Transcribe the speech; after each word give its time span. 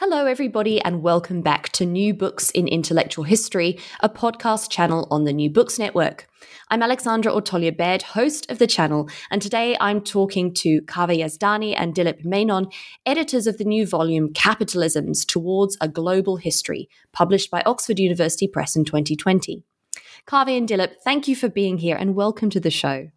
Hello, 0.00 0.26
everybody, 0.26 0.80
and 0.82 1.02
welcome 1.02 1.42
back 1.42 1.70
to 1.70 1.84
New 1.84 2.14
Books 2.14 2.50
in 2.50 2.68
Intellectual 2.68 3.24
History, 3.24 3.80
a 3.98 4.08
podcast 4.08 4.70
channel 4.70 5.08
on 5.10 5.24
the 5.24 5.32
New 5.32 5.50
Books 5.50 5.76
Network. 5.76 6.28
I'm 6.70 6.84
Alexandra 6.84 7.32
Ortolja-Baird, 7.32 8.02
host 8.02 8.48
of 8.48 8.60
the 8.60 8.68
channel, 8.68 9.10
and 9.28 9.42
today 9.42 9.76
I'm 9.80 10.00
talking 10.00 10.54
to 10.54 10.82
Kaveh 10.82 11.18
Yazdani 11.18 11.74
and 11.76 11.96
Dilip 11.96 12.24
Menon, 12.24 12.68
editors 13.04 13.48
of 13.48 13.58
the 13.58 13.64
new 13.64 13.88
volume 13.88 14.32
Capitalisms 14.32 15.26
Towards 15.26 15.76
a 15.80 15.88
Global 15.88 16.36
History, 16.36 16.88
published 17.12 17.50
by 17.50 17.64
Oxford 17.66 17.98
University 17.98 18.46
Press 18.46 18.76
in 18.76 18.84
2020. 18.84 19.64
Kaveh 20.28 20.56
and 20.56 20.68
Dilip, 20.68 20.92
thank 21.02 21.26
you 21.26 21.34
for 21.34 21.48
being 21.48 21.78
here 21.78 21.96
and 21.96 22.14
welcome 22.14 22.50
to 22.50 22.60
the 22.60 22.70
show. 22.70 23.10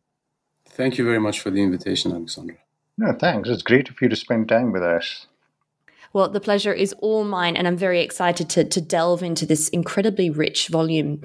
Thank 0.67 0.97
you 0.97 1.05
very 1.05 1.19
much 1.19 1.41
for 1.41 1.51
the 1.51 1.61
invitation, 1.61 2.11
Alexandra. 2.11 2.57
No, 2.97 3.13
thanks. 3.13 3.49
It's 3.49 3.61
great 3.61 3.87
of 3.89 4.01
you 4.01 4.09
to 4.09 4.15
spend 4.15 4.49
time 4.49 4.71
with 4.71 4.81
us. 4.81 5.27
Well, 6.13 6.29
the 6.29 6.41
pleasure 6.41 6.73
is 6.73 6.93
all 6.99 7.23
mine, 7.23 7.55
and 7.55 7.67
I'm 7.67 7.77
very 7.77 8.01
excited 8.01 8.49
to, 8.49 8.63
to 8.65 8.81
delve 8.81 9.23
into 9.23 9.45
this 9.45 9.69
incredibly 9.69 10.29
rich 10.29 10.67
volume. 10.67 11.21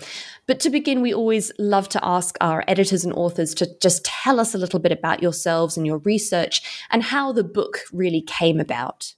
But 0.46 0.60
to 0.60 0.70
begin, 0.70 1.02
we 1.02 1.12
always 1.12 1.50
love 1.58 1.88
to 1.90 2.04
ask 2.04 2.36
our 2.40 2.62
editors 2.68 3.04
and 3.04 3.12
authors 3.14 3.52
to 3.54 3.68
just 3.80 4.04
tell 4.04 4.38
us 4.38 4.54
a 4.54 4.58
little 4.58 4.78
bit 4.78 4.92
about 4.92 5.22
yourselves 5.22 5.76
and 5.76 5.86
your 5.86 5.98
research 5.98 6.84
and 6.90 7.02
how 7.02 7.32
the 7.32 7.44
book 7.44 7.80
really 7.92 8.22
came 8.22 8.60
about. 8.60 9.14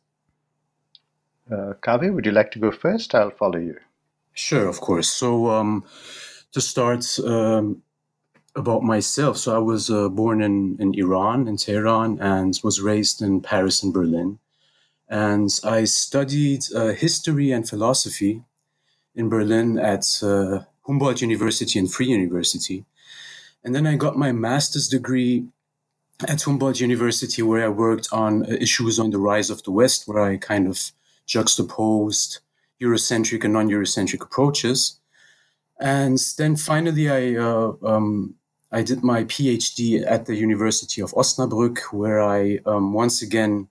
Uh, 1.51 1.75
Kaveh, 1.83 2.12
would 2.12 2.27
you 2.27 2.33
like 2.33 2.51
to 2.53 2.59
go 2.59 2.70
first? 2.70 3.14
I'll 3.14 3.31
follow 3.31 3.59
you. 3.59 3.77
Sure, 4.33 4.69
of 4.69 4.81
course. 4.81 5.11
So, 5.11 5.51
um, 5.51 5.85
to 6.53 6.61
start, 6.61 7.05
um, 7.20 7.83
about 8.59 8.83
myself. 8.83 9.39
So 9.39 9.55
I 9.55 9.59
was 9.59 9.91
uh, 9.91 10.09
born 10.09 10.42
in, 10.42 10.77
in 10.81 10.95
Iran, 10.95 11.48
in 11.48 11.57
Tehran, 11.57 12.19
and 12.20 12.59
was 12.64 12.81
raised 12.81 13.23
in 13.23 13.41
Paris 13.41 13.83
and 13.83 13.92
Berlin. 13.92 14.39
And 15.09 15.51
I 15.64 15.84
studied 15.84 16.64
uh, 16.75 16.89
history 16.89 17.51
and 17.51 17.69
philosophy 17.69 18.42
in 19.14 19.28
Berlin 19.28 19.78
at 19.78 20.05
uh, 20.23 20.61
Humboldt 20.87 21.23
University 21.23 21.78
and 21.78 21.92
Free 21.92 22.09
University. 22.09 22.84
And 23.64 23.75
then 23.75 23.86
I 23.86 23.97
got 23.97 24.17
my 24.17 24.33
master's 24.33 24.89
degree 24.89 25.47
at 26.27 26.42
Humboldt 26.42 26.81
University, 26.81 27.42
where 27.42 27.64
I 27.64 27.69
worked 27.69 28.09
on 28.12 28.45
uh, 28.45 28.56
issues 28.61 28.98
on 28.98 29.11
the 29.11 29.19
rise 29.19 29.51
of 29.51 29.62
the 29.62 29.70
West, 29.70 30.06
where 30.06 30.23
I 30.23 30.36
kind 30.36 30.67
of 30.67 30.92
juxtaposed 31.27 32.41
Eurocentric 32.81 33.45
and 33.45 33.53
non 33.53 33.69
Eurocentric 33.69 34.23
approaches. 34.23 35.01
And 35.81 36.19
then 36.36 36.56
finally, 36.56 37.09
I 37.09 37.36
uh, 37.36 37.73
um, 37.84 38.34
I 38.73 38.83
did 38.83 39.03
my 39.03 39.25
PhD 39.25 40.05
at 40.06 40.27
the 40.27 40.34
University 40.34 41.01
of 41.01 41.12
Osnabrück, 41.12 41.79
where 41.92 42.20
I 42.20 42.59
um, 42.67 42.92
once 42.92 43.23
again 43.23 43.69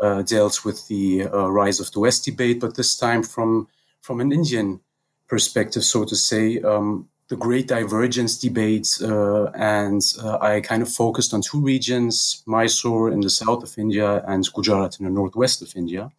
uh, 0.00 0.22
dealt 0.22 0.64
with 0.64 0.86
the 0.88 1.24
uh, 1.24 1.48
rise 1.50 1.80
of 1.80 1.90
the 1.92 2.00
West 2.00 2.24
debate, 2.24 2.60
but 2.60 2.76
this 2.76 2.96
time 2.96 3.22
from 3.22 3.68
from 4.00 4.20
an 4.20 4.30
Indian 4.32 4.80
perspective, 5.26 5.82
so 5.82 6.04
to 6.04 6.14
say, 6.14 6.60
um, 6.60 7.08
the 7.28 7.36
Great 7.36 7.66
Divergence 7.66 8.38
debate, 8.38 8.88
uh, 9.02 9.46
and 9.46 10.00
uh, 10.22 10.38
I 10.40 10.60
kind 10.60 10.80
of 10.80 10.88
focused 10.88 11.34
on 11.34 11.42
two 11.42 11.60
regions: 11.60 12.42
Mysore 12.46 13.10
in 13.10 13.20
the 13.20 13.30
south 13.30 13.62
of 13.64 13.78
India 13.78 14.22
and 14.26 14.46
Gujarat 14.54 15.00
in 15.00 15.06
the 15.06 15.10
northwest 15.10 15.62
of 15.62 15.74
India. 15.74 16.12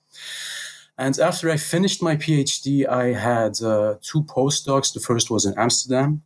And 0.97 1.17
after 1.19 1.49
I 1.49 1.57
finished 1.57 2.01
my 2.01 2.15
PhD, 2.15 2.87
I 2.87 3.13
had 3.13 3.61
uh, 3.61 3.95
two 4.01 4.23
postdocs. 4.23 4.93
The 4.93 4.99
first 4.99 5.29
was 5.29 5.45
in 5.45 5.53
Amsterdam 5.57 6.23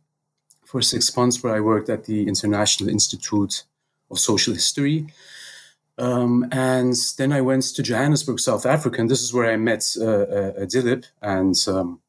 for 0.64 0.80
six 0.80 1.14
months, 1.16 1.42
where 1.42 1.54
I 1.54 1.60
worked 1.60 1.90
at 1.90 2.04
the 2.04 2.26
International 2.26 2.88
Institute 2.88 3.64
of 4.10 4.18
Social 4.18 4.54
History. 4.54 5.06
Um, 5.98 6.48
and 6.52 6.96
then 7.18 7.32
I 7.32 7.40
went 7.40 7.64
to 7.64 7.82
Johannesburg, 7.82 8.40
South 8.40 8.66
Africa, 8.66 9.00
and 9.00 9.10
this 9.10 9.22
is 9.22 9.32
where 9.32 9.50
I 9.50 9.56
met 9.56 9.84
uh, 10.00 10.04
uh, 10.04 10.66
Dilip 10.66 11.04
and 11.20 11.54
um, 11.68 12.00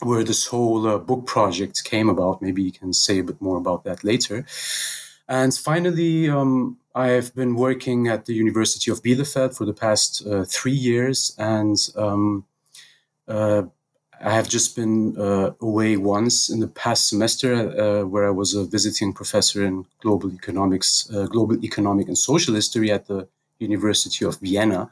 where 0.00 0.24
this 0.24 0.46
whole 0.46 0.86
uh, 0.86 0.98
book 0.98 1.26
project 1.26 1.84
came 1.84 2.08
about. 2.08 2.42
Maybe 2.42 2.62
you 2.62 2.72
can 2.72 2.92
say 2.92 3.18
a 3.18 3.24
bit 3.24 3.40
more 3.40 3.58
about 3.58 3.84
that 3.84 4.02
later. 4.04 4.46
And 5.28 5.54
finally, 5.54 6.28
um, 6.28 6.78
I've 6.94 7.34
been 7.34 7.54
working 7.54 8.08
at 8.08 8.24
the 8.24 8.34
University 8.34 8.90
of 8.90 9.02
Bielefeld 9.02 9.56
for 9.56 9.64
the 9.64 9.74
past 9.74 10.26
uh, 10.26 10.44
three 10.44 10.72
years, 10.72 11.34
and 11.38 11.76
um, 11.96 12.46
uh, 13.28 13.62
I 14.22 14.32
have 14.32 14.48
just 14.48 14.76
been 14.76 15.18
uh, 15.18 15.52
away 15.60 15.96
once 15.96 16.50
in 16.50 16.60
the 16.60 16.68
past 16.68 17.08
semester, 17.08 17.54
uh, 17.54 18.04
where 18.06 18.26
I 18.26 18.30
was 18.30 18.54
a 18.54 18.64
visiting 18.64 19.14
professor 19.14 19.64
in 19.64 19.86
global 20.00 20.30
economics, 20.32 21.08
uh, 21.14 21.26
global 21.26 21.62
economic 21.64 22.08
and 22.08 22.18
social 22.18 22.54
history 22.54 22.90
at 22.90 23.06
the 23.06 23.28
University 23.58 24.24
of 24.26 24.38
Vienna. 24.40 24.90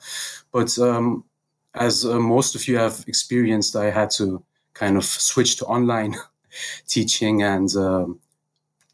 But 0.51 0.79
um, 0.79 1.25
as 1.75 2.07
uh, 2.07 2.19
most 2.19 2.55
of 2.55 2.67
you 2.67 2.79
have 2.79 3.05
experienced, 3.07 3.77
I 3.77 3.91
had 3.91 4.11
to 4.13 4.43
kind 4.73 4.97
of 4.97 5.05
switch 5.05 5.57
to 5.57 5.67
online 5.67 6.17
teaching 6.87 7.43
and 7.43 7.75
um, 7.77 8.21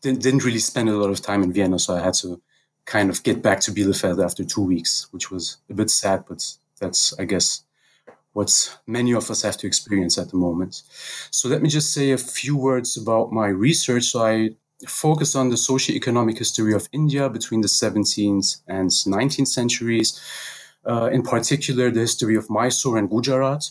didn't, 0.01 0.22
didn't 0.22 0.45
really 0.45 0.59
spend 0.59 0.89
a 0.89 0.97
lot 0.97 1.11
of 1.11 1.22
time 1.22 1.43
in 1.43 1.53
Vienna. 1.53 1.78
So 1.78 1.95
I 1.95 2.03
had 2.03 2.15
to 2.15 2.41
kind 2.87 3.09
of 3.09 3.22
get 3.22 3.43
back 3.43 3.61
to 3.61 3.72
Bielefeld 3.72 4.25
after 4.25 4.45
two 4.45 4.62
weeks, 4.62 5.06
which 5.12 5.31
was 5.31 5.59
a 5.71 5.75
bit 5.75 5.91
sad, 5.91 6.25
but 6.28 6.45
that's, 6.81 7.19
I 7.19 7.25
guess, 7.25 7.64
what 8.34 8.77
many 8.87 9.15
of 9.15 9.31
us 9.31 9.43
have 9.43 9.56
to 9.56 9.67
experience 9.67 10.19
at 10.19 10.28
the 10.31 10.37
moment. 10.37 10.83
So 11.31 11.49
let 11.49 11.62
me 11.62 11.69
just 11.69 11.95
say 11.95 12.11
a 12.11 12.19
few 12.19 12.56
words 12.56 12.97
about 12.97 13.33
my 13.33 13.47
research. 13.47 14.05
So 14.05 14.27
I 14.27 14.50
focus 14.87 15.34
on 15.34 15.49
the 15.49 15.56
socio-economic 15.56 16.39
history 16.39 16.75
of 16.75 16.89
India 16.93 17.31
between 17.31 17.62
the 17.62 17.69
17th 17.69 18.61
and 18.67 18.91
19th 18.91 19.49
centuries, 19.49 20.21
uh, 20.84 21.09
in 21.12 21.22
particular 21.22 21.91
the 21.91 22.00
history 22.00 22.37
of 22.37 22.50
Mysore 22.50 22.99
and 22.99 23.09
Gujarat, 23.09 23.71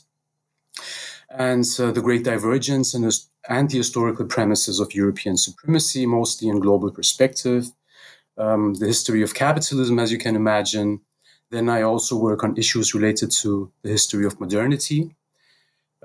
and 1.30 1.66
uh, 1.80 1.92
the 1.92 2.02
great 2.02 2.24
divergence 2.24 2.94
and 2.94 3.12
anti-historical 3.50 4.26
premises 4.26 4.80
of 4.80 4.96
European 4.96 5.36
supremacy, 5.36 6.06
mostly 6.06 6.48
in 6.48 6.60
global 6.60 6.90
perspective, 6.90 7.72
um, 8.38 8.76
the 8.76 8.88
history 8.88 9.22
of 9.22 9.34
capitalism, 9.34 10.00
as 10.00 10.12
you 10.12 10.18
can 10.18 10.36
imagine, 10.36 11.02
then 11.54 11.70
I 11.70 11.84
also 11.84 12.18
work 12.18 12.44
on 12.44 12.58
issues 12.58 12.94
related 12.94 13.32
to 13.44 13.72
the 13.84 13.90
history 13.90 14.26
of 14.26 14.40
modernity, 14.40 15.16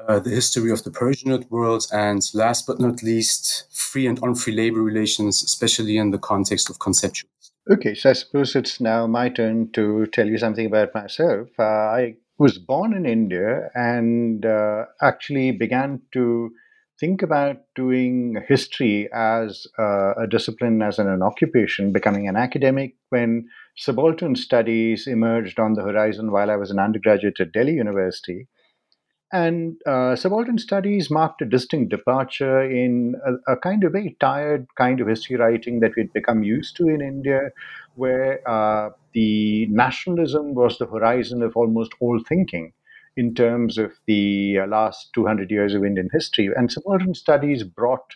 uh, 0.07 0.19
the 0.19 0.31
history 0.31 0.71
of 0.71 0.85
the 0.85 0.91
Persian 0.91 1.45
world, 1.51 1.87
and 1.93 2.23
last 2.35 2.67
but 2.67 2.79
not 2.79 3.03
least, 3.03 3.65
free 3.73 4.07
and 4.07 4.19
unfree 4.23 4.55
labor 4.55 4.83
relations, 4.83 5.43
especially 5.43 5.97
in 5.97 6.11
the 6.11 6.19
context 6.19 6.71
of 6.71 6.79
conceptualism. 6.79 7.51
Okay, 7.71 7.95
so 7.95 8.11
I 8.11 8.13
suppose 8.15 8.55
it's 8.57 8.81
now 8.81 9.07
my 9.07 9.29
turn 9.29 9.71
to 9.73 10.07
tell 10.07 10.27
you 10.27 10.39
something 10.39 10.67
about 10.67 10.95
myself. 10.95 11.49
Uh, 11.59 11.63
I 11.65 12.15
was 12.39 12.59
born 12.59 12.95
in 12.95 13.05
India 13.05 13.71
and 13.75 14.47
uh, 14.47 14.85
actually 15.03 15.53
began 15.53 16.01
to 16.13 16.51
think 16.99 17.23
about 17.23 17.57
doing 17.75 18.43
history 18.49 19.09
as 19.13 19.67
uh, 19.79 20.15
a 20.15 20.27
discipline, 20.27 20.83
as 20.83 20.99
an, 20.99 21.09
an 21.09 21.23
occupation, 21.23 21.93
becoming 21.93 22.29
an 22.29 22.37
academic 22.37 22.95
when 23.11 23.49
subaltern 23.79 24.35
studies 24.35 25.07
emerged 25.07 25.61
on 25.61 25.75
the 25.75 25.83
horizon 25.83 26.33
while 26.33 26.51
I 26.51 26.57
was 26.57 26.73
an 26.73 26.81
undergraduate 26.81 27.39
at 27.39 27.53
Delhi 27.53 27.75
University. 27.75 28.49
And 29.33 29.77
uh, 29.87 30.17
subaltern 30.17 30.59
studies 30.59 31.11
marked 31.11 31.43
a 31.43 31.45
distinct 31.45 31.91
departure 31.91 32.63
in 32.63 33.15
a, 33.25 33.53
a, 33.53 33.57
kind 33.57 33.85
of 33.85 33.93
very 33.93 34.17
tired 34.19 34.67
kind 34.77 35.01
of 35.01 35.07
history 35.07 35.37
writing 35.37 35.81
that 35.81 35.93
we'd 35.97 36.13
become 36.13 36.43
used 36.43 36.77
to 36.77 36.89
in 36.89 37.01
India, 37.01 37.51
where 37.95 38.41
uh, 38.49 38.91
the 39.13 39.67
nationalism 39.67 40.55
was 40.55 40.79
the 40.79 40.87
horizon 40.87 41.43
of 41.43 41.57
almost 41.57 41.93
all 42.01 42.21
thinking 42.27 42.73
in 43.17 43.35
terms 43.35 43.79
of 43.79 43.93
the 44.07 44.59
uh, 44.61 44.67
last 44.67 45.13
200 45.13 45.51
years 45.51 45.75
of 45.75 45.85
Indian 45.85 46.09
history. 46.13 46.51
And 46.57 46.73
subaltern 46.73 47.15
studies 47.15 47.63
brought 47.63 48.15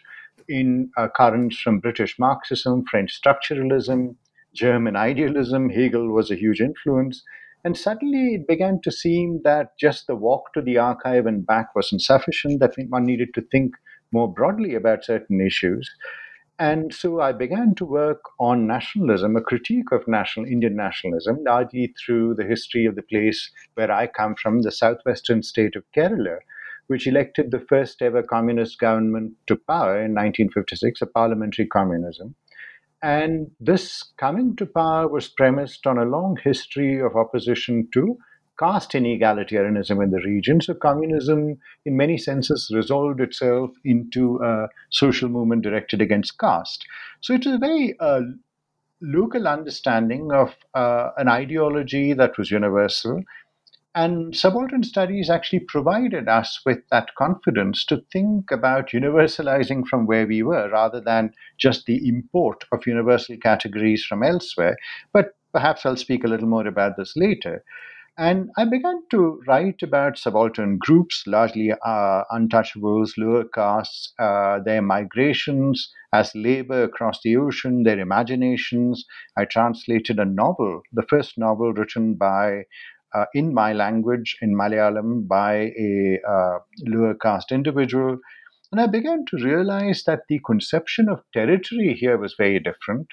in 0.49 0.91
uh, 0.97 1.09
currents 1.15 1.61
from 1.61 1.79
British 1.79 2.19
Marxism, 2.19 2.85
French 2.91 3.21
structuralism, 3.21 4.17
German 4.55 4.97
idealism. 4.97 5.71
Hegel 5.71 6.09
was 6.09 6.31
a 6.31 6.37
huge 6.37 6.61
influence. 6.61 7.23
And 7.65 7.77
suddenly 7.77 8.35
it 8.35 8.49
began 8.49 8.81
to 8.83 8.91
seem 8.91 9.41
that 9.45 9.79
just 9.79 10.07
the 10.07 10.17
walk 10.17 10.53
to 10.55 10.63
the 10.63 10.79
archive 10.79 11.27
and 11.27 11.47
back 11.47 11.75
wasn't 11.77 12.03
sufficient, 12.03 12.61
that 12.61 12.75
one 12.89 13.05
needed 13.05 13.35
to 13.35 13.43
think 13.53 13.75
more 14.11 14.33
broadly 14.33 14.75
about 14.75 15.05
certain 15.05 15.41
issues. 15.41 15.89
And 16.59 16.93
so 16.93 17.21
I 17.21 17.33
began 17.33 17.75
to 17.77 17.85
work 17.85 18.21
on 18.39 18.67
nationalism, 18.67 19.37
a 19.37 19.41
critique 19.41 19.91
of 19.91 20.07
national 20.07 20.47
Indian 20.47 20.77
nationalism, 20.77 21.43
largely 21.45 21.95
through 21.99 22.35
the 22.35 22.45
history 22.45 22.85
of 22.85 22.95
the 22.95 23.03
place 23.03 23.51
where 23.75 23.91
I 23.91 24.07
come 24.07 24.35
from, 24.35 24.63
the 24.63 24.71
southwestern 24.71 25.43
state 25.43 25.77
of 25.77 25.85
Kerala, 25.97 26.39
which 26.89 27.07
elected 27.07 27.51
the 27.51 27.65
first 27.69 28.03
ever 28.03 28.23
communist 28.23 28.79
government 28.79 29.33
to 29.47 29.57
power 29.57 29.97
in 29.97 30.15
1956, 30.15 31.01
a 31.01 31.07
parliamentary 31.07 31.67
communism. 31.67 32.35
And 33.03 33.51
this 33.59 34.13
coming 34.17 34.55
to 34.57 34.67
power 34.67 35.09
was 35.09 35.29
premised 35.29 35.87
on 35.87 35.99
a 35.99 36.05
long 36.05 36.39
history 36.43 37.01
of 37.01 37.17
opposition 37.17 37.89
to 37.95 38.17
caste 38.59 38.93
inegalitarianism 38.93 40.03
in 40.03 40.11
the 40.11 40.21
region. 40.25 40.61
So, 40.61 40.75
communism, 40.75 41.59
in 41.85 41.97
many 41.97 42.17
senses, 42.17 42.71
resolved 42.73 43.21
itself 43.21 43.71
into 43.85 44.39
a 44.43 44.69
social 44.91 45.29
movement 45.29 45.63
directed 45.63 46.01
against 46.01 46.39
caste. 46.39 46.87
So, 47.21 47.35
it 47.35 47.45
was 47.45 47.57
a 47.57 47.59
very 47.59 47.97
uh, 47.99 48.21
local 49.01 49.49
understanding 49.49 50.31
of 50.33 50.55
uh, 50.75 51.11
an 51.17 51.29
ideology 51.29 52.13
that 52.13 52.39
was 52.39 52.51
universal. 52.53 53.23
And 53.95 54.35
subaltern 54.35 54.85
studies 54.85 55.29
actually 55.29 55.61
provided 55.61 56.27
us 56.27 56.61
with 56.65 56.89
that 56.91 57.15
confidence 57.15 57.85
to 57.87 58.03
think 58.11 58.51
about 58.51 58.89
universalizing 58.89 59.87
from 59.87 60.07
where 60.07 60.27
we 60.27 60.43
were 60.43 60.71
rather 60.71 60.99
than 61.01 61.35
just 61.59 61.85
the 61.85 62.09
import 62.09 62.65
of 62.73 62.87
universal 62.87 63.37
categories 63.37 64.03
from 64.05 64.23
elsewhere. 64.23 64.77
But 65.13 65.35
perhaps 65.53 65.85
I'll 65.85 65.97
speak 65.97 66.25
a 66.25 66.29
little 66.29 66.49
more 66.49 66.67
about 66.67 66.97
this 66.97 67.15
later. 67.17 67.65
And 68.19 68.51
I 68.59 68.65
began 68.65 69.03
to 69.11 69.43
write 69.47 69.83
about 69.83 70.19
subaltern 70.19 70.79
groups, 70.79 71.27
largely 71.27 71.73
uh, 71.73 72.25
untouchables, 72.31 73.13
lower 73.17 73.45
castes, 73.45 74.13
uh, 74.19 74.61
their 74.61 74.83
migrations 74.83 75.91
as 76.13 76.35
labor 76.35 76.83
across 76.83 77.21
the 77.23 77.37
ocean, 77.37 77.85
their 77.85 77.99
imaginations. 77.99 79.07
I 79.37 79.47
translated 79.47 80.19
a 80.19 80.27
novel, 80.27 80.83
the 80.93 81.07
first 81.09 81.39
novel 81.39 81.73
written 81.73 82.15
by 82.15 82.65
uh, 83.15 83.27
in 83.35 83.53
my 83.55 83.73
language, 83.73 84.37
in 84.43 84.55
Malayalam, 84.55 85.27
by 85.29 85.73
a 85.79 86.19
uh, 86.29 86.59
lower 86.87 87.15
caste 87.15 87.53
individual. 87.53 88.19
And 88.71 88.81
I 88.81 88.87
began 88.87 89.25
to 89.27 89.37
realize 89.37 90.05
that 90.05 90.21
the 90.29 90.41
conception 90.47 91.09
of 91.09 91.23
territory 91.35 91.95
here 91.95 92.17
was 92.17 92.35
very 92.39 92.59
different 92.59 93.09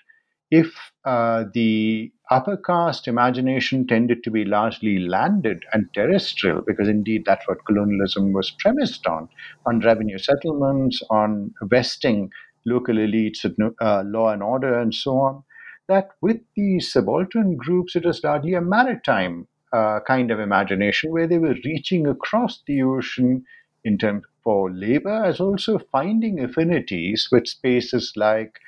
if 0.51 0.74
uh, 1.06 1.46
the 1.54 2.12
upper 2.31 2.57
caste 2.57 3.07
imagination 3.07 3.86
tended 3.86 4.24
to 4.24 4.31
be 4.31 4.46
largely 4.46 5.00
landed 5.00 5.63
and 5.74 5.88
terrestrial, 5.94 6.62
because 6.66 6.88
indeed 6.88 7.24
that's 7.25 7.48
what 7.48 7.66
colonialism 7.66 8.34
was 8.34 8.52
premised 8.60 9.06
on, 9.06 9.30
on 9.66 9.80
revenue 9.81 10.18
settlements, 10.18 11.04
on 11.10 11.54
vesting 11.63 12.31
local 12.66 12.95
elites 12.95 13.44
of 13.45 13.56
uh, 13.80 14.04
law 14.06 14.30
and 14.31 14.42
order, 14.42 14.80
and 14.80 14.94
so 14.94 15.18
on, 15.18 15.44
that 15.88 16.10
with 16.22 16.38
these 16.56 16.92
subaltern 16.92 17.56
groups, 17.56 17.95
it 17.95 18.06
was 18.06 18.24
largely 18.24 18.54
a 18.54 18.62
maritime 18.62 19.48
uh, 19.74 20.00
kind 20.07 20.31
of 20.31 20.39
imagination 20.39 21.12
where 21.12 21.27
they 21.27 21.38
were 21.38 21.56
reaching 21.63 22.07
across 22.07 22.62
the 22.66 22.81
ocean 22.81 23.44
in 23.83 23.98
terms 23.98 24.24
for 24.44 24.71
labor, 24.71 25.24
as 25.24 25.39
also 25.39 25.80
finding 25.92 26.39
affinities 26.39 27.30
with 27.31 27.48
spaces 27.48 28.13
like 28.16 28.60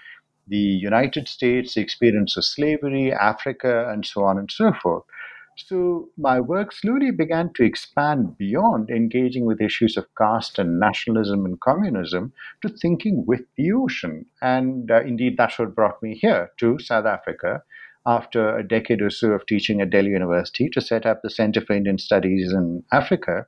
the 0.48 0.58
United 0.58 1.28
States, 1.28 1.74
the 1.74 1.82
experience 1.82 2.38
of 2.38 2.46
slavery, 2.46 3.12
Africa, 3.12 3.90
and 3.90 4.06
so 4.06 4.24
on 4.24 4.38
and 4.38 4.52
so 4.52 4.74
forth. 4.74 5.04
So 5.58 6.10
my 6.18 6.40
work 6.40 6.72
slowly 6.72 7.12
began 7.12 7.52
to 7.54 7.64
expand 7.64 8.38
beyond 8.38 8.90
engaging 8.90 9.46
with 9.46 9.62
issues 9.62 9.98
of 9.98 10.08
caste 10.18 10.58
and 10.58 10.80
nationalism 10.80 11.46
and 11.46 11.60
communism 11.60 12.34
to 12.62 12.70
thinking 12.70 13.26
with 13.26 13.42
the 13.58 13.72
ocean. 13.72 14.26
And 14.42 14.90
uh, 14.90 15.02
indeed, 15.02 15.36
that's 15.38 15.60
what 15.60 15.76
brought 15.76 16.02
me 16.02 16.16
here 16.16 16.52
to 16.60 16.80
South 16.80 17.06
Africa 17.06 17.64
after 18.06 18.58
a 18.58 18.68
decade 18.68 19.02
or 19.02 19.10
so 19.10 19.32
of 19.32 19.46
teaching 19.46 19.82
at 19.82 19.90
Delhi 19.90 20.10
University 20.10 20.70
to 20.70 20.82
set 20.82 21.06
up 21.06 21.22
the 21.22 21.30
Center 21.30 21.62
for 21.62 21.74
Indian 21.74 21.98
Studies 21.98 22.52
in 22.52 22.84
Africa 22.92 23.46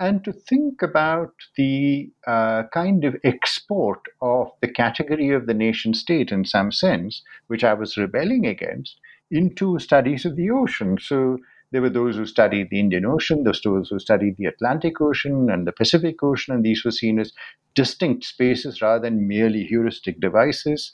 and 0.00 0.22
to 0.24 0.32
think 0.32 0.80
about 0.80 1.32
the 1.56 2.10
uh, 2.26 2.62
kind 2.72 3.04
of 3.04 3.16
export 3.24 4.00
of 4.22 4.50
the 4.60 4.68
category 4.68 5.30
of 5.30 5.46
the 5.46 5.54
nation 5.54 5.92
state 5.92 6.30
in 6.30 6.44
some 6.44 6.70
sense, 6.70 7.22
which 7.48 7.64
I 7.64 7.74
was 7.74 7.96
rebelling 7.96 8.46
against, 8.46 9.00
into 9.30 9.78
studies 9.78 10.24
of 10.24 10.36
the 10.36 10.50
ocean. 10.50 10.98
So 11.00 11.38
there 11.72 11.82
were 11.82 11.90
those 11.90 12.16
who 12.16 12.26
studied 12.26 12.68
the 12.70 12.80
Indian 12.80 13.04
Ocean, 13.04 13.42
those 13.42 13.60
who 13.62 13.98
studied 13.98 14.36
the 14.36 14.46
Atlantic 14.46 15.00
Ocean 15.00 15.50
and 15.50 15.66
the 15.66 15.72
Pacific 15.72 16.22
Ocean, 16.22 16.54
and 16.54 16.64
these 16.64 16.84
were 16.84 16.92
seen 16.92 17.18
as 17.18 17.32
distinct 17.74 18.24
spaces 18.24 18.80
rather 18.80 19.02
than 19.02 19.28
merely 19.28 19.64
heuristic 19.64 20.20
devices. 20.20 20.92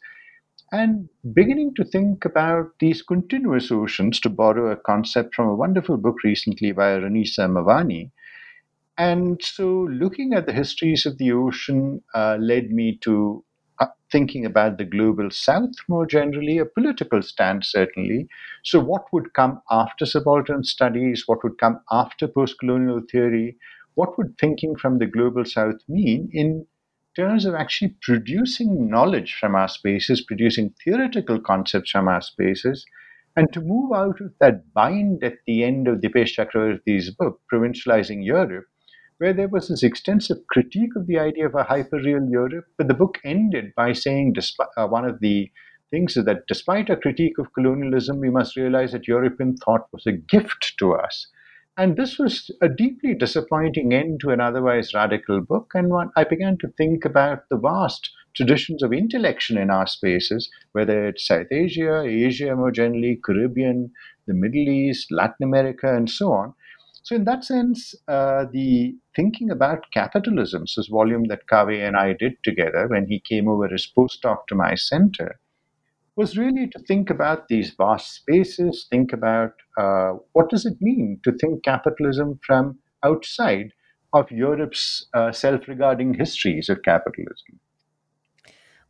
And 0.76 1.08
beginning 1.32 1.74
to 1.76 1.84
think 1.84 2.24
about 2.24 2.78
these 2.80 3.00
continuous 3.00 3.70
oceans, 3.70 4.18
to 4.20 4.28
borrow 4.28 4.70
a 4.72 4.76
concept 4.76 5.34
from 5.34 5.46
a 5.48 5.54
wonderful 5.54 5.96
book 5.96 6.24
recently 6.24 6.72
by 6.72 6.98
Renisa 6.98 7.48
Mawani, 7.48 8.10
and 8.98 9.42
so, 9.42 9.88
looking 9.90 10.34
at 10.34 10.46
the 10.46 10.52
histories 10.52 11.06
of 11.06 11.18
the 11.18 11.32
ocean 11.32 12.02
uh, 12.14 12.36
led 12.40 12.70
me 12.70 12.98
to 13.02 13.44
uh, 13.78 13.86
thinking 14.10 14.44
about 14.44 14.78
the 14.78 14.84
global 14.84 15.30
south 15.30 15.74
more 15.88 16.06
generally, 16.06 16.58
a 16.58 16.66
political 16.66 17.22
stance 17.22 17.70
certainly. 17.72 18.28
So, 18.64 18.80
what 18.80 19.04
would 19.12 19.34
come 19.34 19.62
after 19.70 20.06
subaltern 20.06 20.64
studies? 20.64 21.24
What 21.26 21.44
would 21.44 21.58
come 21.58 21.80
after 21.92 22.28
post 22.28 22.58
colonial 22.58 23.02
theory? 23.10 23.56
What 23.94 24.18
would 24.18 24.36
thinking 24.38 24.76
from 24.76 24.98
the 24.98 25.06
global 25.06 25.44
south 25.44 25.80
mean 25.88 26.30
in 26.32 26.66
terms 27.16 27.44
of 27.44 27.54
actually 27.54 27.96
producing 28.02 28.88
knowledge 28.88 29.36
from 29.38 29.54
our 29.54 29.68
spaces, 29.68 30.20
producing 30.20 30.74
theoretical 30.84 31.40
concepts 31.40 31.90
from 31.90 32.08
our 32.08 32.20
spaces? 32.20 32.84
And 33.36 33.52
to 33.52 33.60
move 33.60 33.92
out 33.92 34.20
of 34.20 34.32
that 34.40 34.72
bind 34.72 35.24
at 35.24 35.38
the 35.46 35.64
end 35.64 35.88
of 35.88 36.00
Dipesh 36.00 36.36
Chakrabarty's 36.36 37.10
book, 37.10 37.40
Provincializing 37.52 38.24
Europe, 38.24 38.66
where 39.18 39.32
there 39.32 39.48
was 39.48 39.68
this 39.68 39.82
extensive 39.82 40.38
critique 40.48 40.94
of 40.96 41.06
the 41.06 41.18
idea 41.18 41.46
of 41.46 41.54
a 41.54 41.64
hyperreal 41.64 42.30
Europe. 42.30 42.66
But 42.78 42.88
the 42.88 42.94
book 42.94 43.18
ended 43.24 43.72
by 43.76 43.92
saying, 43.92 44.34
despite, 44.34 44.68
uh, 44.76 44.86
one 44.86 45.04
of 45.04 45.20
the 45.20 45.50
things 45.90 46.16
is 46.16 46.24
that 46.24 46.46
despite 46.48 46.90
a 46.90 46.96
critique 46.96 47.38
of 47.38 47.52
colonialism, 47.54 48.20
we 48.20 48.30
must 48.30 48.56
realize 48.56 48.92
that 48.92 49.08
European 49.08 49.56
thought 49.56 49.88
was 49.92 50.06
a 50.06 50.12
gift 50.12 50.74
to 50.78 50.94
us. 50.94 51.28
And 51.76 51.96
this 51.96 52.18
was 52.18 52.50
a 52.62 52.68
deeply 52.68 53.14
disappointing 53.14 53.92
end 53.92 54.20
to 54.20 54.30
an 54.30 54.40
otherwise 54.40 54.94
radical 54.94 55.40
book. 55.40 55.72
And 55.74 55.88
one, 55.88 56.10
I 56.16 56.24
began 56.24 56.56
to 56.58 56.68
think 56.68 57.04
about 57.04 57.48
the 57.50 57.56
vast 57.56 58.10
traditions 58.34 58.82
of 58.82 58.92
intellection 58.92 59.58
in 59.58 59.70
our 59.70 59.86
spaces, 59.86 60.50
whether 60.72 61.08
it's 61.08 61.26
South 61.26 61.50
Asia, 61.50 62.02
Asia 62.02 62.54
more 62.54 62.70
generally, 62.70 63.20
Caribbean, 63.24 63.92
the 64.26 64.34
Middle 64.34 64.68
East, 64.68 65.10
Latin 65.10 65.44
America, 65.44 65.94
and 65.94 66.08
so 66.08 66.32
on, 66.32 66.54
so, 67.04 67.14
in 67.14 67.24
that 67.24 67.44
sense, 67.44 67.94
uh, 68.08 68.46
the 68.50 68.96
thinking 69.14 69.50
about 69.50 69.90
capitalism, 69.92 70.64
this 70.74 70.86
volume 70.86 71.24
that 71.24 71.46
Kaveh 71.46 71.86
and 71.86 71.98
I 71.98 72.14
did 72.14 72.42
together 72.42 72.88
when 72.88 73.06
he 73.08 73.20
came 73.20 73.46
over 73.46 73.66
as 73.72 73.86
postdoc 73.86 74.46
to 74.48 74.54
my 74.54 74.74
center, 74.74 75.38
was 76.16 76.36
really 76.36 76.68
to 76.68 76.78
think 76.86 77.10
about 77.10 77.48
these 77.48 77.74
vast 77.76 78.14
spaces, 78.14 78.86
think 78.90 79.12
about 79.12 79.52
uh, 79.76 80.12
what 80.32 80.48
does 80.48 80.64
it 80.64 80.76
mean 80.80 81.20
to 81.24 81.32
think 81.32 81.64
capitalism 81.64 82.38
from 82.46 82.78
outside 83.04 83.72
of 84.12 84.30
Europe's 84.30 85.06
uh, 85.14 85.32
self-regarding 85.32 86.14
histories 86.14 86.68
of 86.68 86.82
capitalism. 86.82 87.58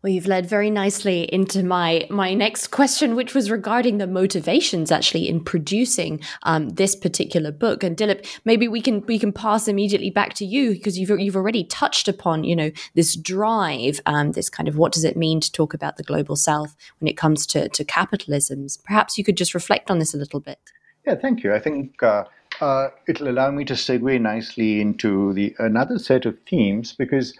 Well, 0.04 0.12
you've 0.12 0.26
led 0.26 0.44
very 0.44 0.68
nicely 0.68 1.22
into 1.32 1.62
my 1.62 2.06
my 2.10 2.34
next 2.34 2.66
question, 2.66 3.16
which 3.16 3.32
was 3.32 3.50
regarding 3.50 3.96
the 3.96 4.06
motivations 4.06 4.92
actually 4.92 5.30
in 5.30 5.42
producing 5.42 6.20
um, 6.42 6.68
this 6.68 6.94
particular 6.94 7.50
book. 7.50 7.82
And 7.82 7.96
Dilip, 7.96 8.26
maybe 8.44 8.68
we 8.68 8.82
can 8.82 9.00
we 9.06 9.18
can 9.18 9.32
pass 9.32 9.66
immediately 9.66 10.10
back 10.10 10.34
to 10.34 10.44
you 10.44 10.72
because 10.72 10.98
you've 10.98 11.08
you've 11.18 11.36
already 11.36 11.64
touched 11.64 12.06
upon 12.06 12.44
you 12.44 12.54
know 12.54 12.70
this 12.92 13.16
drive, 13.16 13.98
um, 14.04 14.32
this 14.32 14.50
kind 14.50 14.68
of 14.68 14.76
what 14.76 14.92
does 14.92 15.04
it 15.04 15.16
mean 15.16 15.40
to 15.40 15.50
talk 15.50 15.72
about 15.72 15.96
the 15.96 16.02
global 16.02 16.36
south 16.36 16.76
when 17.00 17.08
it 17.08 17.16
comes 17.16 17.46
to 17.46 17.70
to 17.70 17.82
capitalisms. 17.82 18.84
Perhaps 18.84 19.16
you 19.16 19.24
could 19.24 19.38
just 19.38 19.54
reflect 19.54 19.90
on 19.90 20.00
this 20.00 20.12
a 20.12 20.18
little 20.18 20.40
bit. 20.40 20.58
Yeah, 21.06 21.14
thank 21.14 21.42
you. 21.42 21.54
I 21.54 21.60
think. 21.60 22.02
Uh, 22.02 22.24
uh, 22.60 22.88
it'll 23.08 23.28
allow 23.28 23.50
me 23.50 23.64
to 23.64 23.74
segue 23.74 24.20
nicely 24.20 24.80
into 24.80 25.32
the 25.32 25.56
another 25.58 25.98
set 25.98 26.24
of 26.24 26.38
themes 26.46 26.92
because 26.92 27.34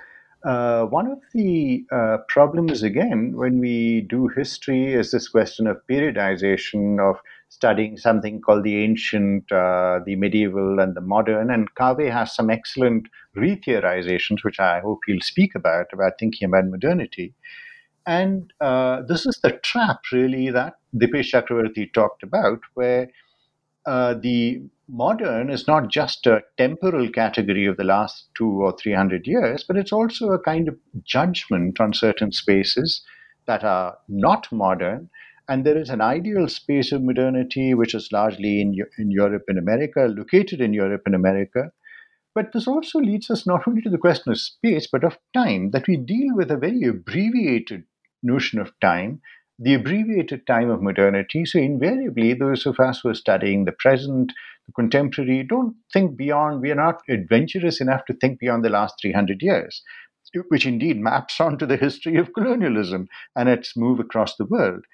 uh, 0.45 0.85
one 0.87 1.11
of 1.11 1.19
the 1.33 1.85
uh, 1.91 2.19
problems, 2.29 2.83
again, 2.83 3.33
when 3.35 3.61
we 3.61 4.03
do 4.03 4.29
history, 4.29 4.93
is 4.93 5.11
this 5.11 5.29
question 5.29 5.67
of 5.67 5.79
periodization, 5.91 7.01
of 7.01 7.17
studying 7.49 7.97
something 7.97 8.41
called 8.41 8.65
the 8.65 8.83
ancient, 8.83 9.51
uh, 9.51 10.01
the 10.05 10.17
medieval, 10.17 10.81
and 10.81 10.95
the 10.95 11.01
modern. 11.01 11.51
And 11.51 11.75
Kaveh 11.77 12.13
has 12.13 12.35
some 12.35 12.51
excellent 12.51 13.07
retheorizations, 13.37 14.45
which 14.45 14.61
I 14.61 14.81
hope 14.81 15.01
he'll 15.07 15.21
speak 15.21 15.55
about, 15.55 15.87
about 15.93 16.19
thinking 16.19 16.47
about 16.47 16.67
modernity. 16.67 17.33
And 18.07 18.53
uh, 18.61 19.03
this 19.03 19.25
is 19.25 19.41
the 19.43 19.53
trap, 19.53 20.01
really, 20.13 20.51
that 20.51 20.75
Dipesh 20.95 21.33
Chakrabarty 21.33 21.93
talked 21.95 22.23
about, 22.23 22.61
where 22.75 23.09
uh, 23.87 24.15
the 24.15 24.63
modern 24.88 25.50
is 25.50 25.67
not 25.67 25.88
just 25.88 26.26
a 26.26 26.43
temporal 26.59 27.11
category 27.11 27.67
of 27.67 27.76
the 27.76 27.85
last 27.85 28.29
two 28.35 28.62
or 28.62 28.76
three 28.76 28.93
hundred 28.93 29.26
years, 29.26 29.64
but 29.67 29.76
it's 29.76 29.93
also 29.93 30.31
a 30.31 30.38
kind 30.38 30.69
of 30.69 30.76
judgment 31.03 31.81
on 31.81 31.93
certain 31.93 32.33
spaces 32.33 33.03
that 33.47 33.64
are 33.64 33.99
not 34.09 34.50
modern, 34.53 35.11
and 35.49 35.64
there 35.64 35.76
is 35.76 35.91
an 35.91 36.00
ideal 36.00 36.49
space 36.49 36.93
of 36.93 37.03
modernity 37.03 37.75
which 37.75 37.95
is 37.95 38.12
largely 38.12 38.61
in, 38.61 38.75
in 38.99 39.11
Europe 39.11 39.45
and 39.49 39.59
America, 39.59 40.07
located 40.07 40.61
in 40.61 40.73
Europe 40.73 41.03
and 41.07 41.14
America. 41.14 41.71
But 42.35 42.53
this 42.53 42.67
also 42.67 42.99
leads 42.99 43.31
us 43.31 43.47
not 43.47 43.69
only 43.69 43.83
to 43.83 43.91
the 43.91 43.99
question 43.99 44.33
of 44.33 44.41
space, 44.41 44.88
but 44.91 45.05
of 45.05 45.19
time, 45.35 45.71
that 45.71 45.87
we 45.87 45.97
deal 45.97 46.35
with 46.35 46.50
a 46.50 46.57
very 46.57 46.83
abbreviated 46.83 47.85
notion 48.23 48.59
of 48.59 48.73
time, 48.81 49.21
the 49.58 49.75
abbreviated 49.75 50.46
time 50.46 50.70
of 50.70 50.82
modernity. 50.82 51.44
So, 51.44 51.58
invariably, 51.58 52.34
those 52.34 52.66
of 52.66 52.80
us 52.80 53.00
who 53.00 53.11
are 53.11 53.14
studying 53.14 53.64
the 53.64 53.73
present, 53.73 54.32
the 54.66 54.73
contemporary, 54.73 55.44
don't 55.44 55.76
think 55.92 56.16
beyond, 56.16 56.61
we 56.61 56.70
are 56.70 56.76
not 56.76 57.02
adventurous 57.08 57.80
enough 57.80 58.04
to 58.06 58.14
think 58.14 58.40
beyond 58.40 58.64
the 58.64 58.70
last 58.70 58.96
300 59.00 59.42
years, 59.42 59.82
which 60.49 60.66
indeed 60.66 61.00
maps 61.00 61.40
onto 61.40 61.66
the 61.66 61.76
history 61.76 62.16
of 62.16 62.32
colonialism 62.34 63.08
and 63.37 63.49
its 63.49 63.76
move 63.76 64.00
across 64.00 64.37
the 64.37 64.46
world. 64.46 64.84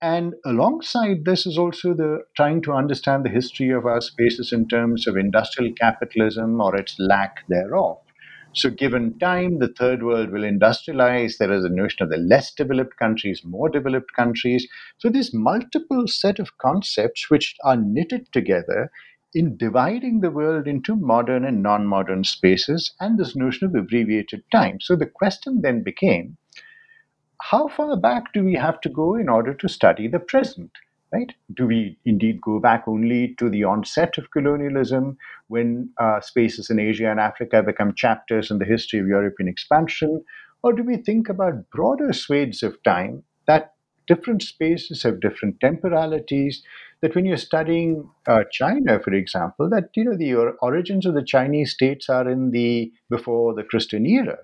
And 0.00 0.34
alongside 0.44 1.24
this 1.24 1.44
is 1.44 1.58
also 1.58 1.92
the 1.92 2.20
trying 2.36 2.62
to 2.62 2.72
understand 2.72 3.24
the 3.24 3.30
history 3.30 3.70
of 3.70 3.84
our 3.84 4.00
spaces 4.00 4.52
in 4.52 4.68
terms 4.68 5.08
of 5.08 5.16
industrial 5.16 5.72
capitalism 5.72 6.60
or 6.60 6.76
its 6.76 6.94
lack 7.00 7.38
thereof. 7.48 7.98
So, 8.58 8.70
given 8.70 9.18
time, 9.20 9.58
the 9.58 9.68
third 9.68 10.02
world 10.02 10.30
will 10.30 10.42
industrialize. 10.42 11.38
There 11.38 11.52
is 11.52 11.64
a 11.64 11.68
notion 11.68 12.02
of 12.02 12.10
the 12.10 12.16
less 12.16 12.52
developed 12.52 12.96
countries, 12.96 13.44
more 13.44 13.68
developed 13.68 14.12
countries. 14.14 14.68
So, 14.98 15.08
this 15.08 15.32
multiple 15.32 16.08
set 16.08 16.38
of 16.38 16.58
concepts 16.58 17.30
which 17.30 17.54
are 17.62 17.76
knitted 17.76 18.32
together 18.32 18.90
in 19.32 19.56
dividing 19.56 20.20
the 20.20 20.32
world 20.32 20.66
into 20.66 20.96
modern 20.96 21.44
and 21.44 21.62
non 21.62 21.86
modern 21.86 22.24
spaces 22.24 22.92
and 22.98 23.16
this 23.16 23.36
notion 23.36 23.68
of 23.68 23.74
abbreviated 23.76 24.42
time. 24.50 24.80
So, 24.80 24.96
the 24.96 25.06
question 25.06 25.62
then 25.62 25.84
became 25.84 26.36
how 27.42 27.68
far 27.68 27.96
back 27.96 28.32
do 28.32 28.44
we 28.44 28.54
have 28.54 28.80
to 28.80 28.88
go 28.88 29.14
in 29.14 29.28
order 29.28 29.54
to 29.54 29.68
study 29.68 30.08
the 30.08 30.18
present? 30.20 30.72
Right? 31.12 31.32
Do 31.54 31.66
we 31.66 31.98
indeed 32.04 32.40
go 32.42 32.60
back 32.60 32.84
only 32.86 33.34
to 33.38 33.48
the 33.48 33.64
onset 33.64 34.18
of 34.18 34.30
colonialism 34.30 35.16
when 35.46 35.90
uh, 35.98 36.20
spaces 36.20 36.68
in 36.68 36.78
Asia 36.78 37.10
and 37.10 37.18
Africa 37.18 37.62
become 37.62 37.94
chapters 37.94 38.50
in 38.50 38.58
the 38.58 38.66
history 38.66 39.00
of 39.00 39.06
European 39.06 39.48
expansion? 39.48 40.22
Or 40.62 40.74
do 40.74 40.82
we 40.82 40.98
think 40.98 41.28
about 41.30 41.70
broader 41.70 42.12
swathes 42.12 42.62
of 42.62 42.82
time 42.82 43.22
that 43.46 43.72
different 44.06 44.42
spaces 44.42 45.02
have 45.02 45.20
different 45.20 45.60
temporalities? 45.60 46.62
That 47.00 47.14
when 47.14 47.24
you're 47.24 47.38
studying 47.38 48.10
uh, 48.26 48.44
China, 48.50 49.00
for 49.00 49.14
example, 49.14 49.70
that 49.70 49.90
you 49.94 50.04
know 50.04 50.16
the 50.16 50.34
origins 50.34 51.06
of 51.06 51.14
the 51.14 51.22
Chinese 51.22 51.72
states 51.72 52.10
are 52.10 52.28
in 52.28 52.50
the 52.50 52.92
before 53.08 53.54
the 53.54 53.64
Christian 53.64 54.04
era 54.04 54.38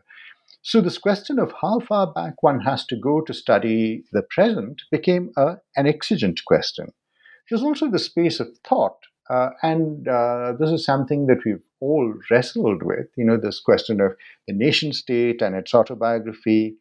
so, 0.67 0.81
this 0.81 0.97
question 0.97 1.39
of 1.39 1.53
how 1.61 1.81
far 1.81 2.11
back 2.11 2.43
one 2.43 2.61
has 2.61 2.87
to 2.87 2.97
go 2.97 3.21
to 3.21 3.35
study 3.35 4.03
the 4.13 4.23
present 4.23 4.81
became 4.91 5.31
a, 5.37 5.57
an 5.77 5.87
exigent 5.87 6.41
question. 6.47 6.87
It 6.87 7.55
was 7.55 7.63
also 7.63 7.91
the 7.91 7.99
space 7.99 8.41
of 8.41 8.49
thought. 8.67 8.97
Uh, 9.29 9.51
and 9.63 10.09
uh, 10.09 10.55
this 10.59 10.71
is 10.71 10.83
something 10.83 11.27
that 11.27 11.45
we've 11.45 11.63
all 11.81 12.15
wrestled 12.31 12.83
with, 12.83 13.09
you 13.15 13.27
know, 13.27 13.37
this 13.37 13.61
question 13.61 14.01
of 14.01 14.17
the 14.49 14.55
nation 14.55 14.95
state 14.95 15.43
and 15.43 15.55
its 15.55 15.75
autobiography, 15.75 16.77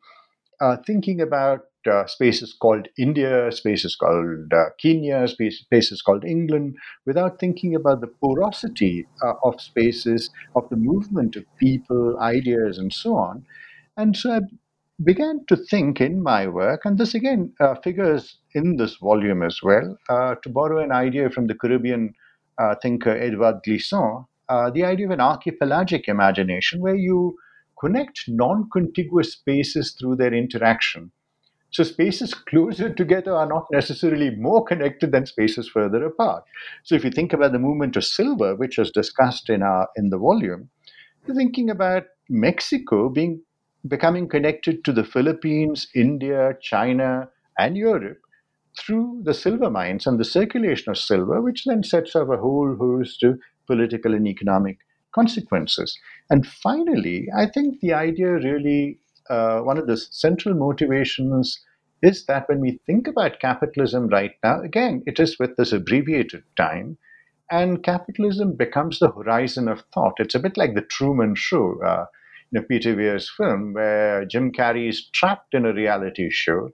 uh, 0.62 0.78
thinking 0.88 1.20
about 1.20 1.62
uh, 1.92 2.06
spaces 2.06 2.56
called 2.62 2.88
India, 2.98 3.52
spaces 3.52 3.98
called 3.98 4.54
uh, 4.54 4.66
Kenya, 4.82 5.28
space, 5.28 5.60
spaces 5.60 6.02
called 6.02 6.24
England, 6.24 6.78
without 7.06 7.38
thinking 7.40 7.76
about 7.76 8.00
the 8.00 8.08
porosity 8.08 9.06
uh, 9.22 9.34
of 9.44 9.60
spaces, 9.60 10.30
of 10.56 10.70
the 10.70 10.78
movement 10.78 11.36
of 11.36 11.46
people, 11.58 12.18
ideas, 12.20 12.78
and 12.78 12.94
so 12.94 13.16
on. 13.16 13.46
And 13.96 14.16
so 14.18 14.34
I 14.34 14.40
began 15.04 15.46
to 15.48 15.56
think 15.56 16.02
in 16.02 16.22
my 16.24 16.48
work, 16.48 16.82
and 16.86 16.98
this 16.98 17.14
again 17.14 17.54
uh, 17.60 17.76
figures 17.76 18.38
in 18.54 18.78
this 18.78 18.96
volume 18.96 19.44
as 19.44 19.60
well, 19.62 19.98
uh, 20.10 20.36
to 20.44 20.50
borrow 20.50 20.84
an 20.84 20.92
idea 20.92 21.30
from 21.30 21.48
the 21.48 21.56
Caribbean 21.56 22.14
uh, 22.58 22.76
thinker 22.82 23.12
Edouard 23.12 23.58
Glissant, 23.64 24.26
uh, 24.50 24.70
the 24.70 24.84
idea 24.84 25.08
of 25.08 25.12
an 25.12 25.22
archipelagic 25.22 26.08
imagination 26.08 26.82
where 26.82 26.96
you 26.96 27.38
connect 27.80 28.26
non 28.28 28.70
contiguous 28.72 29.34
spaces 29.34 29.96
through 30.00 30.16
their 30.16 30.34
interaction. 30.34 31.12
So 31.72 31.84
spaces 31.84 32.36
closer 32.36 32.94
together 32.94 33.36
are 33.36 33.48
not 33.48 33.66
necessarily 33.72 34.30
more 34.36 34.64
connected 34.64 35.12
than 35.12 35.26
spaces 35.26 35.68
further 35.68 36.06
apart. 36.06 36.44
So 36.84 36.94
if 36.94 37.04
you 37.04 37.10
think 37.10 37.34
about 37.34 37.52
the 37.52 37.60
movement 37.60 37.96
of 37.96 38.06
silver, 38.06 38.56
which 38.56 38.78
is 38.78 38.92
discussed 38.92 39.50
in 39.50 39.64
our 39.64 39.88
in 39.96 40.10
the 40.10 40.20
volume, 40.20 40.70
you're 41.26 41.36
thinking 41.36 41.70
about 41.70 42.04
Mexico 42.30 43.10
being 43.10 43.42
becoming 43.88 44.28
connected 44.28 44.84
to 44.86 44.92
the 44.94 45.04
Philippines, 45.04 45.88
India, 45.96 46.58
China, 46.62 47.30
and 47.58 47.78
Europe 47.78 48.20
through 48.80 49.22
the 49.24 49.34
silver 49.34 49.70
mines 49.70 50.08
and 50.08 50.20
the 50.20 50.26
circulation 50.26 50.92
of 50.92 50.98
silver, 50.98 51.42
which 51.42 51.66
then 51.66 51.84
sets 51.84 52.16
up 52.16 52.30
a 52.30 52.38
whole 52.38 52.76
host 52.76 53.24
of 53.24 53.40
political 53.68 54.14
and 54.14 54.28
economic 54.28 54.80
consequences. 55.14 55.98
And 56.30 56.46
finally, 56.48 57.28
I 57.36 57.46
think 57.48 57.80
the 57.80 57.94
idea 57.94 58.34
really, 58.34 59.00
uh, 59.30 59.60
one 59.62 59.78
of 59.78 59.88
the 59.88 59.98
central 59.98 60.56
motivations 60.56 61.60
is 62.02 62.26
that 62.26 62.50
when 62.50 62.60
we 62.60 62.80
think 62.86 63.08
about 63.08 63.40
capitalism 63.40 64.08
right 64.08 64.34
now, 64.44 64.62
again, 64.62 65.04
it 65.06 65.20
is 65.20 65.40
with 65.40 65.56
this 65.56 65.72
abbreviated 65.72 66.44
time, 66.58 66.98
and 67.52 67.84
capitalism 67.84 68.56
becomes 68.56 69.00
the 69.00 69.12
horizon 69.12 69.68
of 69.68 69.84
thought. 69.94 70.16
It's 70.20 70.36
a 70.36 70.40
bit 70.40 70.58
like 70.58 70.74
the 70.74 70.82
Truman 70.82 71.36
Show. 71.36 71.82
Uh, 71.84 72.06
you 72.54 72.60
know, 72.60 72.66
Peter 72.68 72.96
Weir's 72.96 73.32
film 73.36 73.74
where 73.74 74.26
Jim 74.26 74.52
Carrey 74.52 74.88
is 74.88 75.10
trapped 75.10 75.54
in 75.54 75.66
a 75.66 75.74
reality 75.74 76.30
show. 76.30 76.70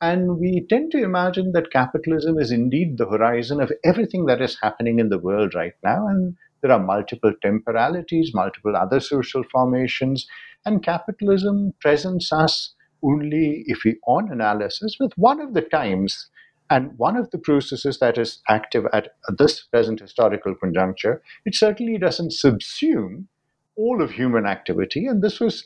And 0.00 0.38
we 0.38 0.66
tend 0.68 0.90
to 0.92 1.02
imagine 1.02 1.52
that 1.52 1.70
capitalism 1.70 2.38
is 2.38 2.50
indeed 2.50 2.98
the 2.98 3.06
horizon 3.06 3.60
of 3.60 3.70
everything 3.84 4.26
that 4.26 4.40
is 4.40 4.58
happening 4.60 4.98
in 4.98 5.08
the 5.08 5.18
world 5.18 5.54
right 5.54 5.74
now. 5.84 6.08
And 6.08 6.34
there 6.62 6.72
are 6.72 6.82
multiple 6.82 7.32
temporalities, 7.42 8.32
multiple 8.34 8.74
other 8.74 8.98
social 8.98 9.44
formations. 9.52 10.26
And 10.64 10.82
capitalism 10.82 11.74
presents 11.80 12.32
us 12.32 12.74
only, 13.02 13.62
if 13.66 13.84
we 13.84 13.98
on 14.06 14.32
analysis, 14.32 14.96
with 14.98 15.12
one 15.16 15.40
of 15.40 15.54
the 15.54 15.62
times 15.62 16.28
and 16.70 16.92
one 16.96 17.16
of 17.16 17.30
the 17.30 17.38
processes 17.38 17.98
that 17.98 18.16
is 18.16 18.40
active 18.48 18.84
at 18.92 19.10
this 19.38 19.64
present 19.64 20.00
historical 20.00 20.54
conjuncture. 20.54 21.22
It 21.44 21.54
certainly 21.54 21.98
doesn't 21.98 22.32
subsume 22.32 23.26
all 23.80 24.02
of 24.02 24.10
human 24.10 24.46
activity. 24.46 25.06
And 25.06 25.22
this 25.22 25.40
was 25.40 25.64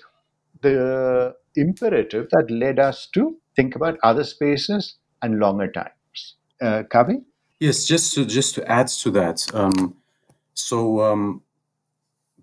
the 0.63 1.35
imperative 1.57 2.29
that 2.31 2.51
led 2.51 2.79
us 2.79 3.09
to 3.15 3.37
think 3.57 3.75
about 3.75 3.99
other 4.03 4.25
spaces 4.25 4.97
and 5.23 5.39
longer 5.39 5.71
times. 5.71 6.19
Uh, 6.61 6.83
Kaveh? 6.93 7.23
Yes, 7.61 7.85
just 7.85 8.15
to 8.15 8.25
just 8.25 8.55
to 8.57 8.71
add 8.71 8.89
to 9.03 9.11
that. 9.13 9.39
Um, 9.55 9.97
so 10.55 11.01
um, 11.01 11.43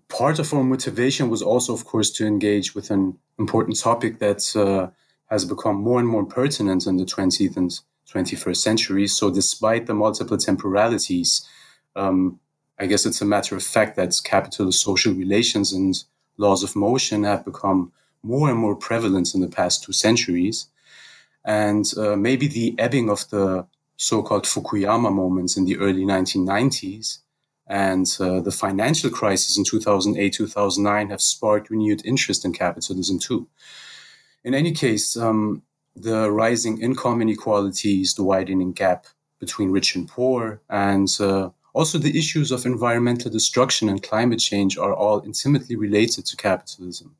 part 0.08 0.38
of 0.38 0.52
our 0.52 0.64
motivation 0.64 1.30
was 1.30 1.42
also, 1.42 1.72
of 1.72 1.84
course, 1.84 2.10
to 2.12 2.26
engage 2.26 2.74
with 2.74 2.90
an 2.90 3.18
important 3.38 3.78
topic 3.78 4.18
that 4.18 4.42
uh, 4.56 4.90
has 5.30 5.44
become 5.44 5.76
more 5.76 5.98
and 5.98 6.08
more 6.08 6.24
pertinent 6.24 6.86
in 6.86 6.96
the 6.96 7.04
20th 7.04 7.56
and 7.56 7.70
21st 8.12 8.56
century. 8.56 9.06
So, 9.06 9.30
despite 9.30 9.86
the 9.86 9.94
multiple 9.94 10.36
temporalities, 10.36 11.48
um, 11.96 12.38
I 12.78 12.86
guess 12.86 13.06
it's 13.06 13.20
a 13.20 13.26
matter 13.26 13.56
of 13.56 13.62
fact 13.62 13.96
that 13.96 14.18
capitalist 14.24 14.82
social 14.82 15.12
relations 15.12 15.72
and 15.72 16.02
laws 16.36 16.62
of 16.62 16.74
motion 16.74 17.24
have 17.24 17.44
become 17.44 17.92
more 18.22 18.48
and 18.48 18.58
more 18.58 18.76
prevalent 18.76 19.34
in 19.34 19.40
the 19.40 19.48
past 19.48 19.84
two 19.84 19.92
centuries. 19.92 20.66
And 21.44 21.86
uh, 21.96 22.16
maybe 22.16 22.46
the 22.46 22.74
ebbing 22.78 23.10
of 23.10 23.28
the 23.30 23.66
so 23.96 24.22
called 24.22 24.44
Fukuyama 24.44 25.12
moments 25.12 25.56
in 25.56 25.64
the 25.64 25.78
early 25.78 26.04
1990s 26.04 27.18
and 27.66 28.06
uh, 28.20 28.40
the 28.40 28.50
financial 28.50 29.10
crisis 29.10 29.56
in 29.56 29.64
2008 29.64 30.32
2009 30.32 31.10
have 31.10 31.22
sparked 31.22 31.70
renewed 31.70 32.04
interest 32.04 32.44
in 32.44 32.52
capitalism 32.52 33.18
too. 33.18 33.46
In 34.44 34.54
any 34.54 34.72
case, 34.72 35.16
um, 35.16 35.62
the 35.94 36.30
rising 36.30 36.80
income 36.80 37.22
inequalities, 37.22 38.14
the 38.14 38.24
widening 38.24 38.72
gap 38.72 39.06
between 39.38 39.70
rich 39.70 39.94
and 39.94 40.08
poor, 40.08 40.60
and 40.68 41.08
uh, 41.20 41.50
also, 41.74 41.98
the 41.98 42.18
issues 42.18 42.50
of 42.50 42.66
environmental 42.66 43.30
destruction 43.30 43.88
and 43.88 44.02
climate 44.02 44.40
change 44.40 44.76
are 44.76 44.92
all 44.92 45.22
intimately 45.24 45.74
related 45.74 46.26
to 46.26 46.36
capitalism 46.36 47.16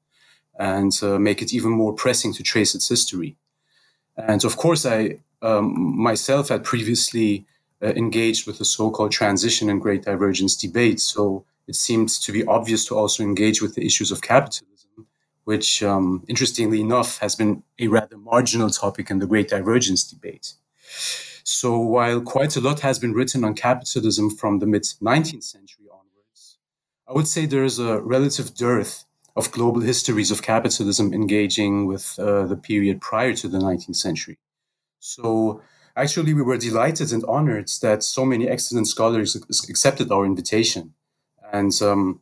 and 0.58 0.92
uh, 1.02 1.18
make 1.18 1.40
it 1.40 1.54
even 1.54 1.70
more 1.70 1.94
pressing 1.94 2.34
to 2.34 2.42
trace 2.42 2.74
its 2.74 2.88
history. 2.88 3.36
And 4.16 4.44
of 4.44 4.58
course, 4.58 4.84
I 4.84 5.18
um, 5.40 5.96
myself 5.96 6.48
had 6.50 6.64
previously 6.64 7.46
uh, 7.82 7.88
engaged 7.96 8.46
with 8.46 8.58
the 8.58 8.64
so 8.64 8.90
called 8.90 9.10
transition 9.10 9.70
and 9.70 9.80
great 9.80 10.04
divergence 10.04 10.54
debate. 10.54 11.00
So 11.00 11.44
it 11.66 11.74
seemed 11.74 12.10
to 12.10 12.32
be 12.32 12.44
obvious 12.44 12.84
to 12.86 12.96
also 12.96 13.22
engage 13.22 13.62
with 13.62 13.74
the 13.74 13.86
issues 13.86 14.10
of 14.12 14.20
capitalism, 14.20 15.06
which, 15.44 15.82
um, 15.82 16.24
interestingly 16.28 16.80
enough, 16.80 17.18
has 17.18 17.34
been 17.34 17.62
a 17.78 17.88
rather 17.88 18.18
marginal 18.18 18.68
topic 18.68 19.10
in 19.10 19.18
the 19.18 19.26
great 19.26 19.48
divergence 19.48 20.04
debate. 20.04 20.54
So 21.44 21.78
while 21.78 22.20
quite 22.20 22.56
a 22.56 22.60
lot 22.60 22.80
has 22.80 22.98
been 22.98 23.12
written 23.12 23.44
on 23.44 23.54
capitalism 23.54 24.30
from 24.30 24.58
the 24.58 24.66
mid 24.66 24.82
19th 24.82 25.42
century 25.42 25.86
onwards, 25.90 26.58
I 27.08 27.12
would 27.12 27.26
say 27.26 27.46
there 27.46 27.64
is 27.64 27.78
a 27.78 28.00
relative 28.00 28.54
dearth 28.54 29.04
of 29.34 29.50
global 29.50 29.80
histories 29.80 30.30
of 30.30 30.42
capitalism 30.42 31.12
engaging 31.12 31.86
with 31.86 32.18
uh, 32.18 32.46
the 32.46 32.56
period 32.56 33.00
prior 33.00 33.32
to 33.34 33.48
the 33.48 33.58
19th 33.58 33.96
century. 33.96 34.38
So, 35.00 35.62
actually, 35.96 36.34
we 36.34 36.42
were 36.42 36.58
delighted 36.58 37.12
and 37.12 37.24
honored 37.24 37.68
that 37.80 38.02
so 38.02 38.24
many 38.24 38.48
excellent 38.48 38.88
scholars 38.88 39.34
accepted 39.68 40.12
our 40.12 40.26
invitation. 40.26 40.94
And 41.52 41.72
um, 41.82 42.20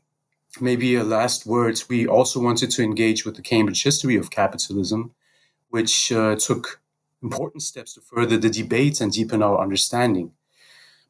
maybe 0.60 0.94
a 0.94 1.04
last 1.04 1.46
word 1.46 1.82
we 1.88 2.06
also 2.06 2.40
wanted 2.40 2.70
to 2.70 2.82
engage 2.82 3.24
with 3.24 3.36
the 3.36 3.42
Cambridge 3.42 3.82
history 3.82 4.16
of 4.16 4.30
capitalism, 4.30 5.12
which 5.68 6.10
uh, 6.12 6.36
took 6.36 6.80
important 7.22 7.62
steps 7.62 7.94
to 7.94 8.00
further 8.00 8.36
the 8.36 8.50
debate 8.50 9.00
and 9.00 9.12
deepen 9.12 9.42
our 9.42 9.60
understanding. 9.60 10.32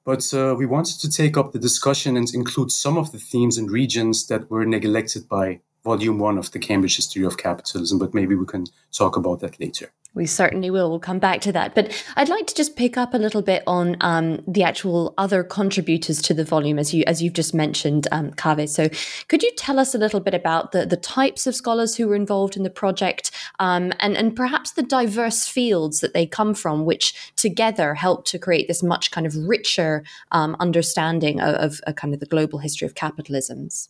But 0.05 0.33
uh, 0.33 0.55
we 0.59 0.67
wanted 0.67 0.99
to 1.01 1.11
take 1.11 1.37
up 1.37 1.53
the 1.53 1.59
discussion 1.59 2.17
and 2.17 2.33
include 2.33 2.73
some 2.73 2.97
of 2.97 3.13
the 3.13 3.19
themes 3.19 3.59
and 3.59 3.71
regions 3.71 4.27
that 4.29 4.51
were 4.51 4.65
neglected 4.65 5.29
by 5.29 5.61
volume 5.85 6.19
one 6.19 6.39
of 6.39 6.51
the 6.53 6.59
Cambridge 6.59 6.97
History 6.97 7.25
of 7.25 7.39
Capitalism, 7.39 7.99
but 7.99 8.15
maybe 8.15 8.35
we 8.35 8.47
can 8.47 8.67
talk 8.93 9.17
about 9.17 9.41
that 9.41 9.61
later. 9.61 9.93
We 10.13 10.27
certainly 10.27 10.71
will. 10.71 10.91
We'll 10.91 10.99
come 10.99 11.21
back 11.21 11.41
to 11.43 11.53
that. 11.53 11.77
But 11.77 12.05
I'd 12.17 12.29
like 12.29 12.49
to 12.49 12.55
just 12.55 12.75
pick 12.75 12.97
up 12.97 13.15
a 13.15 13.19
little 13.19 13.43
bit 13.43 13.63
on 13.69 13.97
um, 14.01 14.43
the 14.47 14.65
actual 14.65 15.15
other 15.17 15.45
contributors 15.45 16.21
to 16.23 16.35
the 16.35 16.45
volume, 16.45 16.81
as 16.81 16.93
you 16.93 17.05
as 17.07 17.23
you've 17.23 17.35
just 17.35 17.55
mentioned, 17.55 18.09
um, 18.11 18.33
Kaveh. 18.33 18.69
So, 18.69 18.89
could 19.29 19.45
you 19.45 19.53
tell 19.57 19.79
us 19.79 19.95
a 19.95 19.99
little 19.99 20.19
bit 20.19 20.35
about 20.35 20.73
the 20.73 20.85
the 20.85 20.97
types 20.97 21.47
of 21.47 21.55
scholars 21.55 21.97
who 21.97 22.09
were 22.09 22.17
involved 22.17 22.57
in 22.57 22.65
the 22.65 22.71
project, 22.71 23.31
um, 23.61 23.93
and 24.01 24.17
and 24.17 24.35
perhaps 24.35 24.73
the 24.73 24.83
diverse 24.83 25.47
fields 25.47 26.01
that 26.01 26.13
they 26.13 26.27
come 26.27 26.55
from, 26.55 26.85
which 26.85 27.33
together 27.37 27.95
help 27.95 28.25
to 28.27 28.39
create 28.39 28.67
this 28.67 28.83
much 28.83 29.13
kind 29.13 29.27
of 29.27 29.37
richer 29.37 30.03
um, 30.33 30.57
understanding 30.59 31.41
of, 31.41 31.55
of, 31.55 31.81
of 31.87 31.95
kind 31.95 32.15
of 32.15 32.21
the 32.21 32.27
global 32.27 32.59
history 32.59 32.87
of 32.87 32.95
capitalisms. 32.95 33.89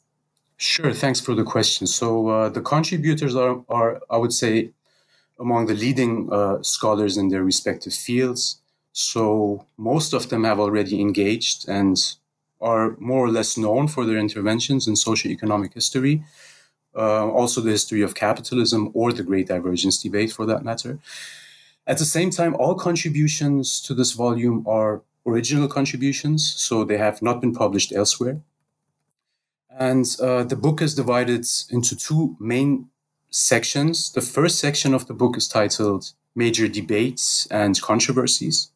Sure. 0.59 0.93
Thanks 0.93 1.21
for 1.21 1.35
the 1.35 1.45
question. 1.45 1.87
So 1.87 2.29
uh, 2.29 2.49
the 2.51 2.61
contributors 2.61 3.35
are, 3.35 3.65
are, 3.71 3.99
I 4.11 4.19
would 4.19 4.35
say, 4.35 4.73
among 5.41 5.67
the 5.67 5.75
leading 5.75 6.31
uh, 6.31 6.63
scholars 6.63 7.17
in 7.17 7.29
their 7.29 7.43
respective 7.43 7.95
fields. 7.95 8.61
So 8.93 9.67
most 9.77 10.13
of 10.13 10.29
them 10.29 10.45
have 10.45 10.61
already 10.61 11.01
engaged 11.01 11.69
and 11.69 11.97
are 12.61 12.95
more 12.99 13.25
or 13.25 13.31
less 13.31 13.57
known 13.57 13.89
for 13.89 14.05
their 14.05 14.19
interventions 14.19 14.87
in 14.87 14.95
socioeconomic 14.95 15.73
history, 15.73 16.23
uh, 16.95 17.27
also 17.29 17.61
the 17.61 17.71
history 17.71 18.03
of 18.03 18.15
capitalism 18.15 18.91
or 18.93 19.13
the 19.13 19.23
Great 19.23 19.49
Divergence 19.49 20.03
debate, 20.03 20.33
for 20.33 20.45
that 20.45 20.63
matter. 20.63 20.99
At 21.87 21.99
the 21.99 22.05
same 22.05 22.31
time, 22.31 22.55
all 22.57 22.75
contributions 22.75 23.81
to 23.83 23.95
this 23.95 24.13
volume 24.13 24.65
are 24.67 25.03
original 25.27 25.69
contributions, 25.69 26.55
so 26.57 26.85
they 26.85 26.99
have 26.99 27.23
not 27.23 27.41
been 27.41 27.55
published 27.55 27.93
elsewhere. 27.93 28.41
And 29.71 30.05
uh, 30.21 30.45
the 30.45 30.57
book 30.57 30.83
is 30.83 30.95
divided 30.95 31.47
into 31.71 31.97
two 31.97 32.37
main 32.39 32.91
sections. 33.31 34.13
The 34.13 34.21
first 34.21 34.59
section 34.59 34.93
of 34.95 35.07
the 35.07 35.15
book 35.15 35.37
is 35.37 35.49
titled 35.49 36.13
Major 36.35 36.69
Debates 36.69 37.47
and 37.51 37.81
Controversies. 37.81 38.71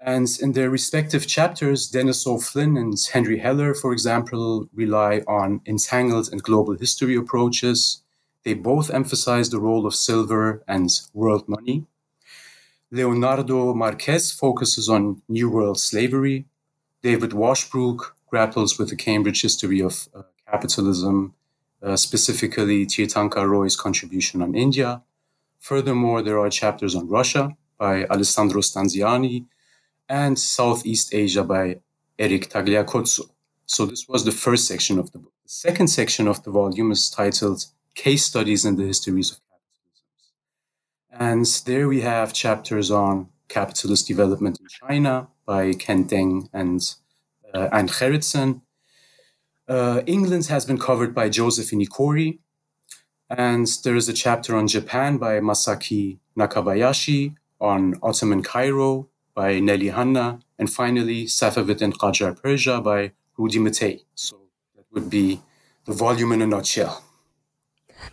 And 0.00 0.28
in 0.42 0.52
their 0.52 0.68
respective 0.68 1.26
chapters, 1.26 1.88
Dennis 1.88 2.26
O. 2.26 2.38
Flynn 2.38 2.76
and 2.76 2.94
Henry 3.12 3.38
Heller, 3.38 3.72
for 3.74 3.92
example, 3.92 4.68
rely 4.74 5.22
on 5.26 5.62
entangled 5.66 6.30
and 6.30 6.42
global 6.42 6.76
history 6.76 7.16
approaches. 7.16 8.02
They 8.44 8.52
both 8.52 8.90
emphasize 8.90 9.48
the 9.48 9.60
role 9.60 9.86
of 9.86 9.94
silver 9.94 10.62
and 10.68 10.90
world 11.14 11.48
money. 11.48 11.86
Leonardo 12.90 13.72
Marques 13.72 14.30
focuses 14.30 14.88
on 14.88 15.22
New 15.28 15.48
World 15.48 15.80
slavery. 15.80 16.44
David 17.02 17.30
Washbrook 17.30 18.12
grapples 18.28 18.78
with 18.78 18.90
the 18.90 18.96
Cambridge 18.96 19.42
history 19.42 19.80
of 19.80 20.08
uh, 20.14 20.22
capitalism, 20.46 21.34
uh, 21.84 21.96
specifically 21.96 22.86
Tirthankar 22.86 23.48
Roy's 23.48 23.76
contribution 23.76 24.42
on 24.42 24.54
India. 24.54 25.02
Furthermore, 25.60 26.22
there 26.22 26.38
are 26.38 26.50
chapters 26.50 26.94
on 26.94 27.08
Russia 27.08 27.56
by 27.78 28.04
Alessandro 28.06 28.60
Stanziani 28.60 29.46
and 30.08 30.38
Southeast 30.38 31.14
Asia 31.14 31.44
by 31.44 31.80
Eric 32.18 32.50
Tagliacozzo. 32.50 33.30
So 33.66 33.86
this 33.86 34.08
was 34.08 34.24
the 34.24 34.32
first 34.32 34.66
section 34.66 34.98
of 34.98 35.12
the 35.12 35.18
book. 35.18 35.32
The 35.44 35.50
second 35.50 35.88
section 35.88 36.28
of 36.28 36.42
the 36.42 36.50
volume 36.50 36.90
is 36.92 37.10
titled 37.10 37.66
Case 37.94 38.24
Studies 38.24 38.64
in 38.64 38.76
the 38.76 38.84
Histories 38.84 39.32
of 39.32 39.38
Capitalism. 39.50 40.06
And 41.12 41.46
there 41.66 41.88
we 41.88 42.00
have 42.02 42.32
chapters 42.32 42.90
on 42.90 43.28
capitalist 43.48 44.06
development 44.06 44.58
in 44.60 44.66
China 44.68 45.28
by 45.46 45.72
Ken 45.72 46.04
Deng 46.06 46.48
and 46.52 46.80
uh, 47.52 47.68
Anne 47.72 47.88
Gerritsen. 47.88 48.62
Uh, 49.66 50.02
England 50.06 50.46
has 50.46 50.66
been 50.66 50.78
covered 50.78 51.14
by 51.14 51.28
Joseph 51.28 51.70
Inikori, 51.70 52.38
and 53.30 53.66
there 53.82 53.96
is 53.96 54.08
a 54.08 54.12
chapter 54.12 54.56
on 54.56 54.68
Japan 54.68 55.16
by 55.16 55.40
Masaki 55.40 56.18
Nakabayashi, 56.36 57.36
on 57.60 57.94
Ottoman 58.02 58.42
Cairo 58.42 59.08
by 59.34 59.60
Nelly 59.60 59.88
Hanna, 59.88 60.40
and 60.58 60.70
finally 60.70 61.24
Safavid 61.24 61.80
and 61.80 61.98
Qajar 61.98 62.40
Persia 62.40 62.80
by 62.80 63.12
Rudi 63.38 63.58
Matthee. 63.58 64.02
So 64.14 64.38
that 64.76 64.84
would 64.92 65.08
be 65.08 65.40
the 65.86 65.92
volume 65.92 66.32
in 66.32 66.42
a 66.42 66.46
nutshell. 66.46 67.03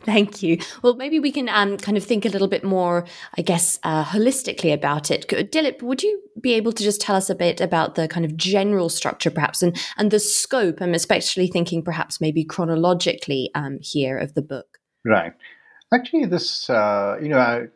Thank 0.03 0.41
you. 0.41 0.57
Well, 0.81 0.95
maybe 0.95 1.19
we 1.19 1.31
can 1.31 1.49
um, 1.49 1.77
kind 1.77 1.97
of 1.97 2.03
think 2.03 2.25
a 2.25 2.29
little 2.29 2.47
bit 2.47 2.63
more, 2.63 3.05
I 3.37 3.41
guess, 3.41 3.79
uh, 3.83 4.03
holistically 4.05 4.73
about 4.73 5.11
it. 5.11 5.27
Dilip, 5.27 5.81
would 5.81 6.01
you 6.01 6.21
be 6.39 6.53
able 6.53 6.71
to 6.71 6.83
just 6.83 7.01
tell 7.01 7.15
us 7.15 7.29
a 7.29 7.35
bit 7.35 7.61
about 7.61 7.95
the 7.95 8.07
kind 8.07 8.25
of 8.25 8.37
general 8.37 8.89
structure, 8.89 9.29
perhaps, 9.29 9.61
and, 9.61 9.77
and 9.97 10.09
the 10.09 10.19
scope? 10.19 10.81
I'm 10.81 10.93
especially 10.93 11.47
thinking 11.47 11.83
perhaps 11.83 12.21
maybe 12.21 12.43
chronologically 12.43 13.51
um, 13.53 13.79
here 13.81 14.17
of 14.17 14.33
the 14.33 14.41
book. 14.41 14.79
Right. 15.05 15.33
Actually, 15.93 16.25
this, 16.25 16.69
uh, 16.69 17.17
you 17.21 17.29
know, 17.29 17.67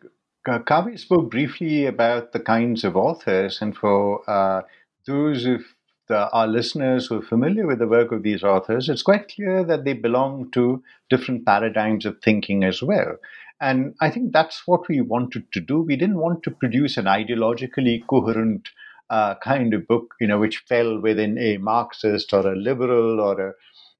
Kaveh 0.47 0.97
spoke 0.97 1.31
briefly 1.31 1.85
about 1.85 2.31
the 2.31 2.39
kinds 2.39 2.83
of 2.83 2.95
authors, 2.95 3.61
and 3.61 3.75
for 3.75 4.27
uh, 4.29 4.61
those 5.05 5.45
of 5.45 5.61
the, 6.07 6.29
our 6.31 6.47
listeners 6.47 7.07
who 7.07 7.19
are 7.19 7.25
familiar 7.25 7.65
with 7.65 7.79
the 7.79 7.87
work 7.87 8.11
of 8.11 8.23
these 8.23 8.43
authors, 8.43 8.89
it's 8.89 9.01
quite 9.01 9.29
clear 9.33 9.63
that 9.63 9.85
they 9.85 9.93
belong 9.93 10.51
to 10.51 10.83
different 11.09 11.45
paradigms 11.45 12.05
of 12.05 12.17
thinking 12.23 12.63
as 12.63 12.81
well. 12.81 13.17
And 13.61 13.95
I 14.01 14.09
think 14.09 14.33
that's 14.33 14.63
what 14.65 14.87
we 14.87 15.01
wanted 15.01 15.51
to 15.53 15.61
do. 15.61 15.81
We 15.81 15.95
didn't 15.95 16.19
want 16.19 16.43
to 16.43 16.51
produce 16.51 16.97
an 16.97 17.05
ideologically 17.05 18.05
coherent 18.07 18.69
uh, 19.09 19.35
kind 19.35 19.73
of 19.73 19.87
book, 19.87 20.13
you 20.19 20.27
know, 20.27 20.39
which 20.39 20.63
fell 20.67 20.99
within 20.99 21.37
a 21.37 21.57
Marxist 21.57 22.33
or 22.33 22.51
a 22.51 22.55
liberal 22.55 23.19
or 23.21 23.49
a 23.49 23.53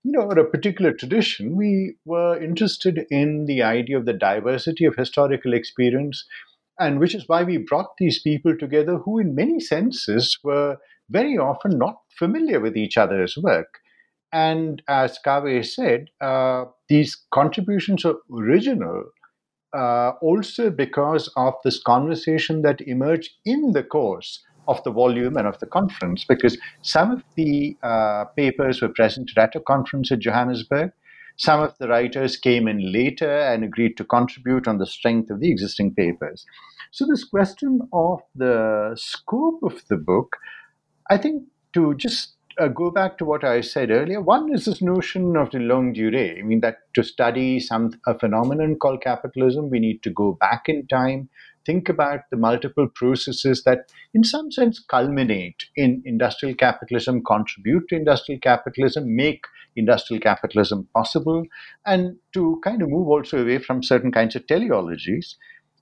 you 0.04 0.12
know, 0.12 0.22
or 0.22 0.38
a 0.38 0.50
particular 0.50 0.94
tradition. 0.94 1.56
We 1.56 1.96
were 2.06 2.40
interested 2.40 3.08
in 3.10 3.46
the 3.48 3.64
idea 3.64 3.98
of 3.98 4.06
the 4.06 4.14
diversity 4.14 4.86
of 4.86 4.96
historical 4.96 5.52
experience, 5.52 6.24
and 6.78 7.00
which 7.00 7.16
is 7.16 7.28
why 7.28 7.42
we 7.42 7.58
brought 7.58 7.98
these 7.98 8.22
people 8.22 8.56
together 8.56 8.98
who, 8.98 9.18
in 9.18 9.34
many 9.34 9.60
senses, 9.60 10.38
were 10.44 10.78
very 11.10 11.38
often 11.38 11.78
not 11.78 11.98
familiar 12.18 12.60
with 12.60 12.76
each 12.78 12.98
other's 12.98 13.38
work. 13.38 13.80
And 14.32 14.82
as 14.88 15.18
Kaveh 15.26 15.66
said, 15.66 16.08
uh, 16.20 16.66
these 16.90 17.18
contributions 17.32 18.04
are 18.06 18.16
original 18.32 19.06
uh, 19.76 20.12
also 20.22 20.70
because 20.70 21.30
of 21.36 21.54
this 21.64 21.82
conversation 21.82 22.62
that 22.62 22.82
emerged 22.82 23.32
in 23.46 23.74
the 23.74 23.84
course 23.84 24.44
of 24.68 24.84
the 24.84 24.92
volume 24.92 25.38
and 25.38 25.48
of 25.48 25.60
the 25.60 25.66
conference, 25.66 26.26
because 26.28 26.58
some 26.82 27.12
of 27.12 27.24
the 27.36 27.78
uh, 27.84 28.26
papers 28.36 28.82
were 28.82 28.90
presented 28.90 29.38
at 29.38 29.56
a 29.56 29.60
conference 29.60 30.12
at 30.12 30.20
Johannesburg. 30.20 30.92
Some 31.38 31.62
of 31.62 31.78
the 31.78 31.88
writers 31.90 32.38
came 32.38 32.68
in 32.68 32.92
later 32.92 33.30
and 33.30 33.64
agreed 33.64 33.98
to 33.98 34.06
contribute 34.06 34.68
on 34.68 34.78
the 34.78 34.86
strength 34.86 35.30
of 35.30 35.42
the 35.42 35.52
existing 35.52 35.94
papers. 35.94 36.46
So, 36.92 37.06
this 37.06 37.26
question 37.26 37.82
of 37.92 38.22
the 38.34 38.94
scope 38.96 39.60
of 39.62 39.82
the 39.90 39.98
book 39.98 40.38
I 41.10 41.18
think 41.18 41.44
to 41.74 41.94
just 41.96 42.36
uh, 42.60 42.68
go 42.68 42.90
back 42.90 43.18
to 43.18 43.26
what 43.26 43.44
I 43.44 43.62
said 43.62 43.92
earlier, 43.92 44.22
one 44.22 44.54
is 44.54 44.66
this 44.66 44.82
notion 44.82 45.36
of 45.36 45.52
the 45.52 45.60
longue 45.60 45.94
durée. 45.94 46.40
I 46.40 46.42
mean, 46.42 46.62
that 46.62 46.78
to 46.96 47.04
study 47.04 47.60
some 47.60 47.92
a 48.08 48.18
phenomenon 48.18 48.78
called 48.78 49.02
capitalism, 49.02 49.70
we 49.70 49.80
need 49.80 50.02
to 50.04 50.10
go 50.10 50.38
back 50.40 50.64
in 50.68 50.88
time, 50.88 51.30
think 51.66 51.90
about 51.90 52.22
the 52.32 52.38
multiple 52.38 52.88
processes 52.88 53.64
that, 53.66 53.92
in 54.14 54.24
some 54.24 54.52
sense, 54.52 54.80
culminate 54.80 55.66
in 55.76 56.02
industrial 56.06 56.56
capitalism, 56.56 57.24
contribute 57.24 57.88
to 57.90 57.96
industrial 57.96 58.40
capitalism, 58.40 59.16
make 59.16 59.46
industrial 59.76 60.22
capitalism 60.22 60.88
possible, 60.94 61.44
and 61.86 62.16
to 62.34 62.62
kind 62.64 62.82
of 62.82 62.90
move 62.90 63.08
also 63.08 63.42
away 63.42 63.58
from 63.58 63.84
certain 63.84 64.12
kinds 64.12 64.36
of 64.36 64.46
teleologies 64.48 65.36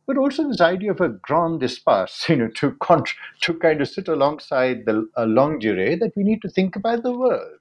but 0.06 0.18
also 0.18 0.48
this 0.48 0.62
idea 0.62 0.92
of 0.92 1.02
a 1.02 1.10
grand 1.10 1.62
espace, 1.64 2.26
you 2.30 2.36
know, 2.38 2.48
to 2.56 2.72
contr- 2.74 3.16
to 3.42 3.54
kind 3.54 3.82
of 3.82 3.88
sit 3.88 4.08
alongside 4.08 4.86
the 4.86 5.08
a 5.16 5.26
longue 5.26 5.62
durée 5.62 6.00
that 6.00 6.16
we 6.16 6.24
need 6.24 6.42
to 6.42 6.50
think 6.50 6.76
about 6.76 7.04
the 7.04 7.18
world, 7.18 7.60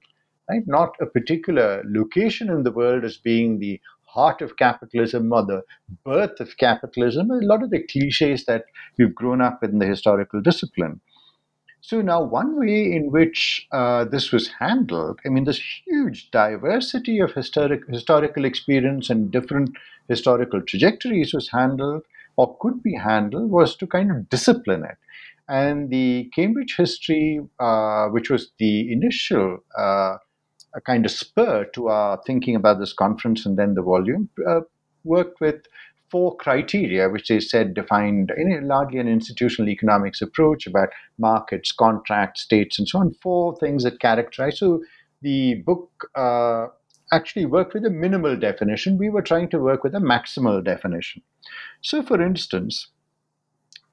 right? 0.49 0.63
Not 0.67 0.95
a 1.01 1.05
particular 1.05 1.83
location 1.85 2.49
in 2.49 2.63
the 2.63 2.71
world 2.71 3.03
as 3.03 3.17
being 3.17 3.59
the 3.59 3.79
heart 4.05 4.41
of 4.41 4.57
capitalism 4.57 5.31
or 5.33 5.43
the 5.45 5.63
birth 6.05 6.39
of 6.39 6.57
capitalism. 6.57 7.31
A 7.31 7.35
lot 7.37 7.63
of 7.63 7.71
the 7.71 7.83
cliches 7.83 8.45
that 8.45 8.65
we've 8.97 9.15
grown 9.15 9.41
up 9.41 9.61
with 9.61 9.71
in 9.71 9.79
the 9.79 9.87
historical 9.87 10.41
discipline. 10.41 11.01
So 11.81 12.01
now, 12.01 12.23
one 12.23 12.59
way 12.59 12.91
in 12.93 13.11
which 13.11 13.67
uh, 13.71 14.05
this 14.05 14.31
was 14.31 14.47
handled, 14.59 15.19
I 15.25 15.29
mean, 15.29 15.43
this 15.43 15.61
huge 15.85 16.31
diversity 16.31 17.19
of 17.19 17.33
historic, 17.33 17.81
historical 17.89 18.45
experience 18.45 19.09
and 19.09 19.29
different 19.31 19.75
historical 20.07 20.61
trajectories 20.61 21.33
was 21.33 21.49
handled 21.49 22.03
or 22.35 22.57
could 22.59 22.81
be 22.81 22.95
handled 22.95 23.49
was 23.51 23.75
to 23.77 23.87
kind 23.87 24.11
of 24.11 24.29
discipline 24.29 24.83
it. 24.83 24.97
And 25.47 25.89
the 25.89 26.29
Cambridge 26.33 26.75
history, 26.77 27.41
uh, 27.59 28.07
which 28.07 28.29
was 28.29 28.51
the 28.59 28.91
initial 28.91 29.57
uh, 29.77 30.15
kind 30.85 31.05
of 31.05 31.11
spur 31.11 31.65
to 31.73 31.87
our 31.89 32.21
thinking 32.25 32.55
about 32.55 32.79
this 32.79 32.93
conference 32.93 33.45
and 33.45 33.57
then 33.57 33.75
the 33.75 33.81
volume, 33.81 34.29
uh, 34.47 34.61
worked 35.03 35.41
with 35.41 35.63
four 36.09 36.37
criteria, 36.37 37.09
which 37.09 37.27
they 37.27 37.39
said 37.39 37.73
defined 37.73 38.31
in 38.37 38.67
largely 38.67 38.99
an 38.99 39.07
institutional 39.07 39.69
economics 39.69 40.21
approach 40.21 40.67
about 40.67 40.89
markets, 41.17 41.71
contracts, 41.71 42.41
states, 42.41 42.77
and 42.77 42.87
so 42.87 42.99
on. 42.99 43.13
Four 43.21 43.57
things 43.57 43.83
that 43.83 43.99
characterize. 43.99 44.59
So 44.59 44.83
the 45.21 45.55
book 45.65 45.89
uh, 46.15 46.67
actually 47.11 47.45
worked 47.45 47.73
with 47.73 47.85
a 47.85 47.89
minimal 47.89 48.35
definition. 48.37 48.97
We 48.97 49.09
were 49.09 49.21
trying 49.21 49.49
to 49.49 49.59
work 49.59 49.83
with 49.83 49.95
a 49.95 49.99
maximal 49.99 50.63
definition. 50.63 51.21
So, 51.81 52.03
for 52.03 52.21
instance, 52.21 52.87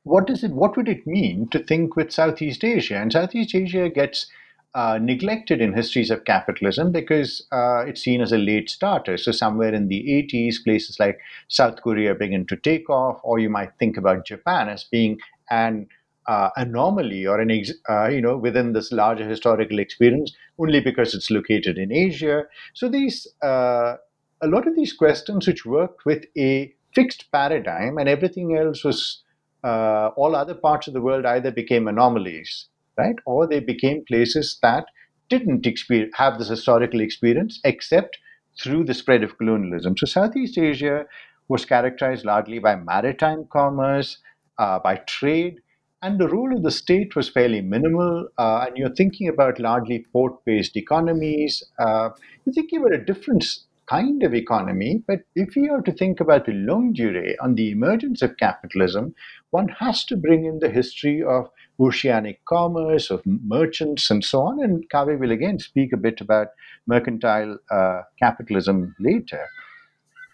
what 0.02 0.26
does 0.26 0.42
it? 0.44 0.52
What 0.52 0.76
would 0.76 0.88
it 0.88 1.06
mean 1.06 1.48
to 1.48 1.58
think 1.58 1.96
with 1.96 2.12
Southeast 2.12 2.64
Asia? 2.64 2.96
And 2.96 3.12
Southeast 3.12 3.54
Asia 3.54 3.88
gets 3.88 4.26
uh, 4.74 4.98
neglected 5.00 5.60
in 5.60 5.72
histories 5.72 6.10
of 6.10 6.24
capitalism 6.24 6.92
because 6.92 7.46
uh, 7.52 7.84
it's 7.86 8.02
seen 8.02 8.20
as 8.20 8.32
a 8.32 8.38
late 8.38 8.70
starter. 8.70 9.16
So, 9.18 9.32
somewhere 9.32 9.74
in 9.74 9.88
the 9.88 10.04
80s, 10.08 10.62
places 10.64 10.98
like 10.98 11.18
South 11.48 11.82
Korea 11.82 12.14
begin 12.14 12.46
to 12.46 12.56
take 12.56 12.88
off, 12.88 13.20
or 13.22 13.38
you 13.38 13.50
might 13.50 13.72
think 13.78 13.96
about 13.96 14.26
Japan 14.26 14.68
as 14.68 14.84
being 14.84 15.18
an 15.50 15.88
uh, 16.30 16.50
anomaly 16.56 17.26
or 17.26 17.40
an 17.40 17.50
ex- 17.50 17.80
uh, 17.88 18.08
you 18.08 18.20
know 18.20 18.36
within 18.36 18.72
this 18.72 18.92
larger 18.92 19.28
historical 19.28 19.78
experience 19.78 20.32
only 20.58 20.80
because 20.80 21.14
it's 21.14 21.30
located 21.30 21.78
in 21.78 21.92
Asia. 21.92 22.44
So 22.74 22.88
these 22.88 23.26
uh, 23.42 23.96
a 24.42 24.48
lot 24.54 24.66
of 24.66 24.76
these 24.76 24.92
questions 24.92 25.46
which 25.46 25.66
worked 25.66 26.04
with 26.06 26.24
a 26.38 26.74
fixed 26.94 27.30
paradigm 27.32 27.98
and 27.98 28.08
everything 28.08 28.56
else 28.56 28.84
was 28.84 29.22
uh, 29.64 30.08
all 30.16 30.34
other 30.34 30.54
parts 30.54 30.88
of 30.88 30.94
the 30.94 31.00
world 31.08 31.26
either 31.26 31.50
became 31.50 31.88
anomalies 31.88 32.66
right? 33.00 33.16
Or 33.24 33.46
they 33.46 33.60
became 33.60 34.04
places 34.04 34.58
that 34.62 34.84
didn't 35.28 35.66
experience, 35.66 36.12
have 36.16 36.38
this 36.38 36.48
historical 36.48 37.00
experience 37.00 37.60
except 37.64 38.18
through 38.60 38.84
the 38.84 38.94
spread 38.94 39.22
of 39.22 39.38
colonialism. 39.38 39.96
So 39.96 40.06
Southeast 40.06 40.58
Asia 40.58 41.06
was 41.48 41.64
characterized 41.64 42.24
largely 42.24 42.58
by 42.58 42.76
maritime 42.76 43.46
commerce, 43.50 44.18
uh, 44.58 44.78
by 44.78 44.96
trade, 44.96 45.60
and 46.02 46.18
the 46.18 46.28
role 46.28 46.54
of 46.56 46.62
the 46.62 46.70
state 46.70 47.14
was 47.14 47.28
fairly 47.28 47.60
minimal. 47.60 48.28
Uh, 48.38 48.64
and 48.66 48.76
you're 48.76 48.94
thinking 48.94 49.28
about 49.28 49.58
largely 49.58 50.06
port-based 50.12 50.76
economies. 50.76 51.62
Uh, 51.78 52.10
you're 52.44 52.54
thinking 52.54 52.80
about 52.80 52.94
a 52.94 53.04
different 53.04 53.44
kind 53.86 54.22
of 54.22 54.32
economy. 54.32 55.02
But 55.06 55.20
if 55.34 55.54
we 55.56 55.68
are 55.68 55.82
to 55.82 55.92
think 55.92 56.20
about 56.20 56.46
the 56.46 56.52
longue 56.52 56.94
durée 56.94 57.34
on 57.42 57.56
the 57.56 57.70
emergence 57.70 58.22
of 58.22 58.36
capitalism, 58.36 59.14
one 59.50 59.68
has 59.68 60.04
to 60.04 60.16
bring 60.16 60.44
in 60.44 60.60
the 60.60 60.70
history 60.70 61.22
of 61.22 61.50
oceanic 61.78 62.44
commerce, 62.44 63.10
of 63.10 63.22
merchants, 63.26 64.10
and 64.10 64.24
so 64.24 64.42
on. 64.42 64.62
And 64.62 64.88
Kaveh 64.88 65.18
will 65.18 65.32
again 65.32 65.58
speak 65.58 65.92
a 65.92 65.96
bit 65.96 66.20
about 66.20 66.48
mercantile 66.86 67.58
uh, 67.70 68.02
capitalism 68.18 68.94
later. 69.00 69.46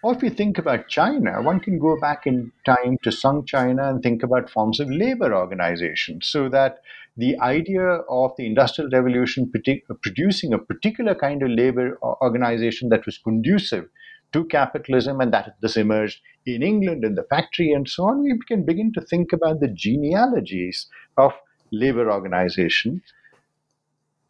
Or 0.07 0.15
if 0.15 0.23
you 0.23 0.29
think 0.29 0.57
about 0.57 0.87
China, 0.87 1.41
one 1.41 1.59
can 1.59 1.79
go 1.79 1.99
back 1.99 2.25
in 2.25 2.53
time 2.65 2.97
to 3.03 3.11
Sung 3.11 3.43
China 3.43 3.89
and 3.89 4.01
think 4.01 4.23
about 4.23 4.49
forms 4.49 4.79
of 4.79 4.89
labor 4.89 5.35
organization 5.35 6.21
so 6.21 6.47
that 6.47 6.77
the 7.17 7.37
idea 7.39 7.83
of 7.83 8.31
the 8.37 8.45
Industrial 8.45 8.89
Revolution 8.89 9.51
producing 9.51 10.53
a 10.53 10.59
particular 10.59 11.13
kind 11.13 11.43
of 11.43 11.49
labor 11.49 11.97
organization 12.01 12.87
that 12.87 13.05
was 13.05 13.17
conducive 13.17 13.89
to 14.31 14.45
capitalism 14.45 15.19
and 15.19 15.33
that 15.33 15.57
this 15.59 15.75
emerged 15.75 16.21
in 16.45 16.63
England 16.63 17.03
in 17.03 17.15
the 17.15 17.23
factory 17.23 17.73
and 17.73 17.89
so 17.89 18.05
on, 18.05 18.23
we 18.23 18.39
can 18.47 18.63
begin 18.63 18.93
to 18.93 19.01
think 19.01 19.33
about 19.33 19.59
the 19.59 19.67
genealogies 19.67 20.87
of 21.17 21.33
labor 21.73 22.09
organization. 22.09 23.01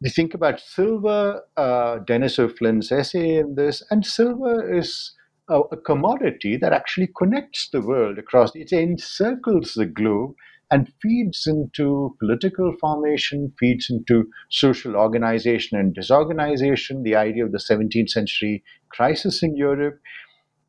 We 0.00 0.10
think 0.10 0.34
about 0.34 0.58
silver, 0.58 1.44
uh, 1.56 1.98
Dennis 1.98 2.36
O. 2.40 2.48
Flynn's 2.48 2.90
essay 2.90 3.36
in 3.36 3.54
this, 3.54 3.84
and 3.92 4.04
silver 4.04 4.76
is 4.76 5.12
a, 5.48 5.60
a 5.72 5.76
commodity 5.76 6.56
that 6.56 6.72
actually 6.72 7.08
connects 7.16 7.68
the 7.70 7.80
world 7.80 8.18
across, 8.18 8.54
it 8.54 8.72
encircles 8.72 9.74
the 9.74 9.86
globe 9.86 10.34
and 10.70 10.92
feeds 11.00 11.44
into 11.46 12.14
political 12.20 12.74
formation, 12.80 13.52
feeds 13.58 13.86
into 13.88 14.28
social 14.50 14.96
organization 14.96 15.78
and 15.78 15.94
disorganization, 15.94 17.02
the 17.02 17.16
idea 17.16 17.44
of 17.44 17.52
the 17.52 17.58
17th 17.58 18.10
century 18.10 18.62
crisis 18.90 19.42
in 19.42 19.56
Europe. 19.56 19.98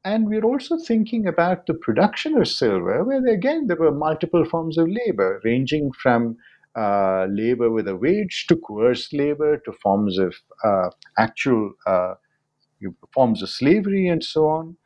And 0.05 0.27
we're 0.27 0.45
also 0.45 0.77
thinking 0.77 1.27
about 1.27 1.65
the 1.65 1.73
production 1.73 2.37
of 2.37 2.47
silver, 2.47 3.03
where 3.03 3.25
again 3.27 3.67
there 3.67 3.75
were 3.75 3.91
multiple 3.91 4.45
forms 4.45 4.77
of 4.77 4.87
labor, 4.87 5.41
ranging 5.43 5.91
from 6.01 6.37
uh, 6.77 7.25
labor 7.29 7.69
with 7.69 7.87
a 7.87 7.97
wage 7.97 8.45
to 8.47 8.55
coerced 8.55 9.11
labor 9.11 9.57
to 9.65 9.73
forms 9.83 10.17
of 10.17 10.33
uh, 10.63 10.89
actual 11.17 11.73
uh, 11.85 12.13
forms 13.13 13.41
of 13.41 13.49
slavery 13.49 14.07
and 14.07 14.23
so 14.23 14.47
on. 14.47 14.77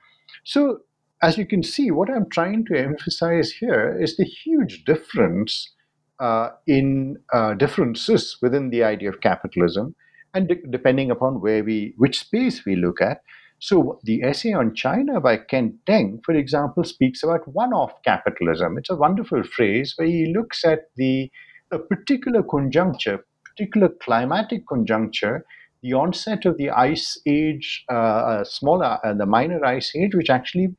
So 0.44 0.80
as 1.22 1.38
you 1.38 1.46
can 1.46 1.64
see, 1.64 1.90
what 1.90 2.10
I'm 2.10 2.30
trying 2.30 2.66
to 2.66 2.78
emphasize 2.78 3.52
here 3.52 3.98
is 4.00 4.18
the 4.18 4.26
huge 4.26 4.84
difference 4.84 5.72
uh, 6.20 6.50
in 6.68 7.18
uh, 7.34 7.54
differences 7.54 8.38
within 8.42 8.70
the 8.70 8.84
idea 8.84 9.10
of 9.10 9.22
capitalism, 9.22 9.96
and 10.34 10.48
de- 10.48 10.68
depending 10.70 11.12
upon 11.12 11.42
where 11.42 11.64
we, 11.64 11.94
which 11.98 12.20
space 12.20 12.66
we 12.66 12.76
look 12.76 13.02
at. 13.02 13.22
So 13.60 14.00
the 14.04 14.22
essay 14.24 14.52
on 14.52 14.76
China 14.76 15.22
by 15.22 15.38
Ken 15.38 15.80
Deng, 15.88 16.20
for 16.26 16.34
example, 16.34 16.84
speaks 16.84 17.24
about 17.24 17.48
one-off 17.48 17.94
capitalism. 18.04 18.78
It's 18.78 18.90
a 18.90 18.96
wonderful 18.96 19.44
phrase 19.44 19.94
where 19.96 20.08
he 20.08 20.34
looks 20.34 20.66
at 20.66 20.90
the 20.98 21.32
a 21.72 21.80
particular 21.80 22.44
conjuncture, 22.44 23.26
particular 23.46 23.90
climatic 24.02 24.68
conjuncture, 24.68 25.46
the 25.84 25.94
onset 25.94 26.46
of 26.46 26.58
the 26.58 26.70
ice 26.70 27.20
age, 27.28 27.86
uh, 27.92 27.94
uh, 27.94 28.44
smaller, 28.46 29.00
uh, 29.04 29.14
the 29.14 29.26
minor 29.26 29.64
ice 29.66 29.94
age, 29.96 30.16
which 30.16 30.30
actually 30.30 30.76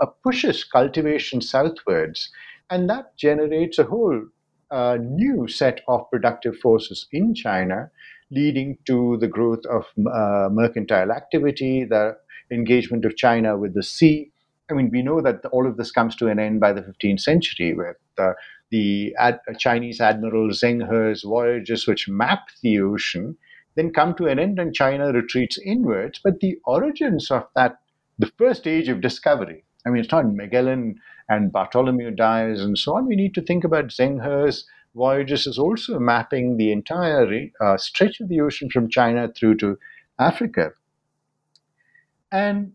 uh, 0.00 0.06
pushes 0.24 0.64
cultivation 0.64 1.40
southwards. 1.40 2.30
And 2.68 2.90
that 2.90 3.16
generates 3.16 3.78
a 3.78 3.84
whole 3.84 4.22
uh, 4.70 4.98
new 5.00 5.48
set 5.48 5.80
of 5.88 6.10
productive 6.10 6.56
forces 6.58 7.06
in 7.12 7.34
China, 7.34 7.90
leading 8.30 8.78
to 8.86 9.16
the 9.20 9.28
growth 9.28 9.64
of 9.66 9.86
uh, 10.12 10.48
mercantile 10.50 11.10
activity, 11.12 11.84
the 11.84 12.16
engagement 12.50 13.04
of 13.04 13.16
China 13.16 13.56
with 13.56 13.74
the 13.74 13.82
sea. 13.82 14.30
I 14.70 14.74
mean, 14.74 14.90
we 14.92 15.02
know 15.02 15.20
that 15.20 15.44
all 15.46 15.66
of 15.66 15.76
this 15.76 15.90
comes 15.90 16.14
to 16.16 16.28
an 16.28 16.38
end 16.38 16.60
by 16.60 16.72
the 16.72 16.82
15th 16.82 17.20
century, 17.20 17.76
the, 18.16 18.34
the 18.70 19.14
ad, 19.18 19.40
Chinese 19.58 20.00
admiral 20.00 20.50
Zheng 20.50 20.80
He's 20.88 21.22
voyages, 21.22 21.86
which 21.86 22.08
map 22.08 22.46
the 22.62 22.80
ocean, 22.80 23.36
then 23.74 23.92
come 23.92 24.14
to 24.14 24.26
an 24.26 24.38
end 24.38 24.58
and 24.58 24.74
China 24.74 25.12
retreats 25.12 25.58
inwards. 25.58 26.20
But 26.22 26.40
the 26.40 26.58
origins 26.64 27.30
of 27.30 27.46
that, 27.54 27.78
the 28.18 28.30
first 28.38 28.66
age 28.66 28.88
of 28.88 29.00
discovery, 29.00 29.64
I 29.86 29.90
mean, 29.90 30.02
it's 30.02 30.12
not 30.12 30.32
Magellan 30.32 30.96
and 31.28 31.52
Bartholomew 31.52 32.10
Dias 32.10 32.60
and 32.60 32.76
so 32.76 32.96
on. 32.96 33.06
We 33.06 33.16
need 33.16 33.34
to 33.34 33.42
think 33.42 33.64
about 33.64 33.86
Zheng 33.86 34.20
He's 34.44 34.64
voyages 34.94 35.46
as 35.46 35.58
also 35.58 35.98
mapping 35.98 36.56
the 36.56 36.72
entire 36.72 37.48
uh, 37.60 37.76
stretch 37.76 38.20
of 38.20 38.28
the 38.28 38.40
ocean 38.40 38.68
from 38.70 38.90
China 38.90 39.28
through 39.28 39.56
to 39.58 39.78
Africa. 40.18 40.72
And 42.32 42.72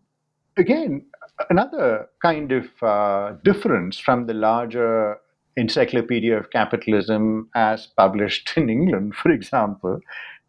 again, 0.57 1.05
another 1.49 2.07
kind 2.21 2.51
of 2.51 2.65
uh, 2.81 3.33
difference 3.43 3.99
from 3.99 4.27
the 4.27 4.33
larger 4.33 5.17
Encyclopedia 5.57 6.37
of 6.37 6.49
Capitalism 6.51 7.49
as 7.55 7.87
published 7.97 8.53
in 8.57 8.69
England, 8.69 9.15
for 9.15 9.31
example, 9.31 9.99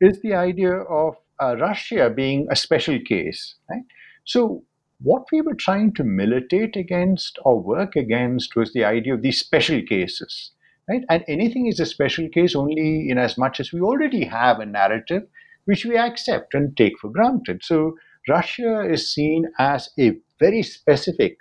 is 0.00 0.20
the 0.22 0.34
idea 0.34 0.72
of 0.72 1.16
uh, 1.40 1.56
Russia 1.56 2.10
being 2.10 2.46
a 2.50 2.56
special 2.56 2.98
case. 3.00 3.54
Right? 3.70 3.82
So 4.24 4.64
what 5.00 5.24
we 5.30 5.40
were 5.42 5.54
trying 5.54 5.92
to 5.94 6.04
militate 6.04 6.76
against 6.76 7.38
or 7.44 7.60
work 7.60 7.96
against 7.96 8.56
was 8.56 8.72
the 8.72 8.84
idea 8.84 9.14
of 9.14 9.22
these 9.22 9.38
special 9.38 9.82
cases. 9.82 10.52
Right? 10.88 11.04
And 11.08 11.24
anything 11.28 11.66
is 11.66 11.80
a 11.80 11.86
special 11.86 12.28
case 12.28 12.54
only 12.54 13.08
in 13.10 13.18
as 13.18 13.36
much 13.36 13.60
as 13.60 13.72
we 13.72 13.80
already 13.80 14.24
have 14.24 14.60
a 14.60 14.66
narrative 14.66 15.22
which 15.66 15.84
we 15.84 15.98
accept 15.98 16.54
and 16.54 16.76
take 16.76 16.98
for 16.98 17.10
granted. 17.10 17.62
So 17.62 17.96
Russia 18.28 18.88
is 18.88 19.12
seen 19.12 19.46
as 19.58 19.90
a 19.98 20.12
very 20.40 20.62
specific 20.62 21.38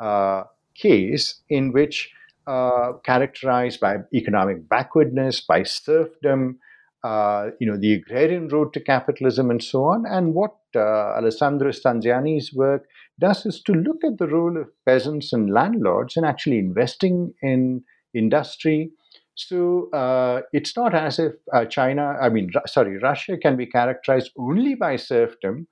uh, 0.00 0.44
case 0.74 1.42
in 1.48 1.72
which 1.72 2.10
uh, 2.46 2.92
characterized 3.04 3.80
by 3.80 3.96
economic 4.14 4.68
backwardness, 4.68 5.40
by 5.40 5.62
serfdom, 5.62 6.58
uh, 7.02 7.50
you 7.60 7.66
know, 7.66 7.76
the 7.76 7.92
agrarian 7.94 8.48
road 8.48 8.72
to 8.72 8.80
capitalism 8.80 9.50
and 9.50 9.62
so 9.62 9.84
on. 9.84 10.04
And 10.06 10.34
what 10.34 10.54
uh, 10.74 10.80
Alessandro 11.18 11.70
Stanziani's 11.70 12.52
work 12.52 12.84
does 13.20 13.44
is 13.46 13.62
to 13.62 13.72
look 13.72 14.02
at 14.04 14.18
the 14.18 14.26
role 14.26 14.56
of 14.56 14.68
peasants 14.86 15.32
and 15.32 15.52
landlords 15.52 16.16
in 16.16 16.24
actually 16.24 16.58
investing 16.58 17.34
in 17.42 17.84
industry, 18.14 18.90
So 19.34 19.90
uh, 19.90 20.42
it's 20.52 20.76
not 20.76 20.94
as 20.94 21.18
if 21.18 21.32
uh, 21.52 21.64
China, 21.64 22.16
I 22.20 22.28
mean, 22.28 22.52
sorry, 22.66 22.98
Russia 22.98 23.36
can 23.36 23.56
be 23.56 23.66
characterized 23.66 24.30
only 24.38 24.74
by 24.76 24.96
serfdom 24.96 25.66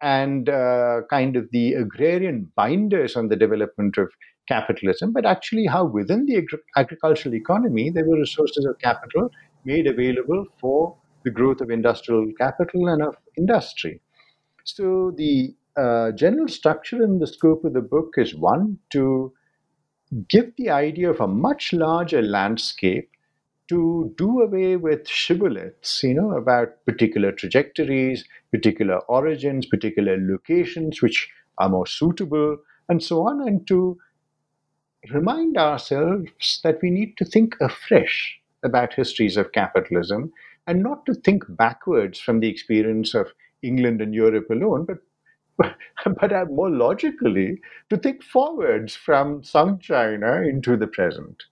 and 0.00 0.48
uh, 0.48 1.02
kind 1.10 1.36
of 1.36 1.48
the 1.52 1.74
agrarian 1.74 2.50
binders 2.56 3.16
on 3.16 3.28
the 3.28 3.36
development 3.36 3.98
of 3.98 4.10
capitalism, 4.52 5.12
but 5.12 5.26
actually 5.26 5.66
how 5.66 5.84
within 5.84 6.26
the 6.26 6.36
agri- 6.38 6.66
agricultural 6.76 7.34
economy 7.34 7.90
there 7.90 8.06
were 8.06 8.18
resources 8.18 8.64
of 8.64 8.78
capital 8.78 9.30
made 9.64 9.86
available 9.86 10.44
for 10.60 10.96
the 11.24 11.30
growth 11.30 11.60
of 11.60 11.70
industrial 11.70 12.26
capital 12.38 12.88
and 12.88 13.02
of 13.02 13.14
industry. 13.38 14.00
So 14.64 15.12
the 15.16 15.54
uh, 15.76 16.12
general 16.12 16.48
structure 16.48 17.02
in 17.02 17.18
the 17.18 17.26
scope 17.26 17.64
of 17.64 17.72
the 17.74 17.80
book 17.80 18.14
is 18.18 18.34
one 18.34 18.78
to 18.92 19.32
give 20.28 20.52
the 20.56 20.70
idea 20.70 21.10
of 21.10 21.20
a 21.20 21.26
much 21.26 21.72
larger 21.72 22.22
landscape 22.22 23.10
to 23.68 24.12
do 24.16 24.42
away 24.42 24.76
with 24.76 25.06
shibboleths, 25.06 26.02
you 26.02 26.14
know, 26.14 26.32
about 26.32 26.84
particular 26.86 27.32
trajectories, 27.32 28.24
particular 28.52 28.98
origins, 29.08 29.66
particular 29.66 30.16
locations 30.20 31.02
which 31.02 31.30
are 31.58 31.68
more 31.68 31.86
suitable, 31.86 32.58
and 32.88 33.02
so 33.02 33.26
on, 33.28 33.46
and 33.46 33.66
to 33.68 33.98
remind 35.10 35.56
ourselves 35.56 36.60
that 36.64 36.80
we 36.82 36.90
need 36.90 37.16
to 37.16 37.24
think 37.24 37.56
afresh 37.60 38.38
about 38.62 38.94
histories 38.94 39.36
of 39.36 39.52
capitalism 39.52 40.32
and 40.66 40.82
not 40.82 41.04
to 41.06 41.14
think 41.14 41.44
backwards 41.48 42.20
from 42.20 42.40
the 42.40 42.48
experience 42.48 43.14
of 43.14 43.32
England 43.62 44.00
and 44.00 44.14
Europe 44.14 44.48
alone, 44.50 44.84
but 44.86 44.98
but 46.20 46.32
uh, 46.32 46.44
more 46.46 46.70
logically 46.70 47.60
to 47.90 47.96
think 47.96 48.22
forwards 48.22 48.96
from 48.96 49.44
Song 49.44 49.78
China 49.78 50.42
into 50.42 50.76
the 50.76 50.86
present. 50.86 51.42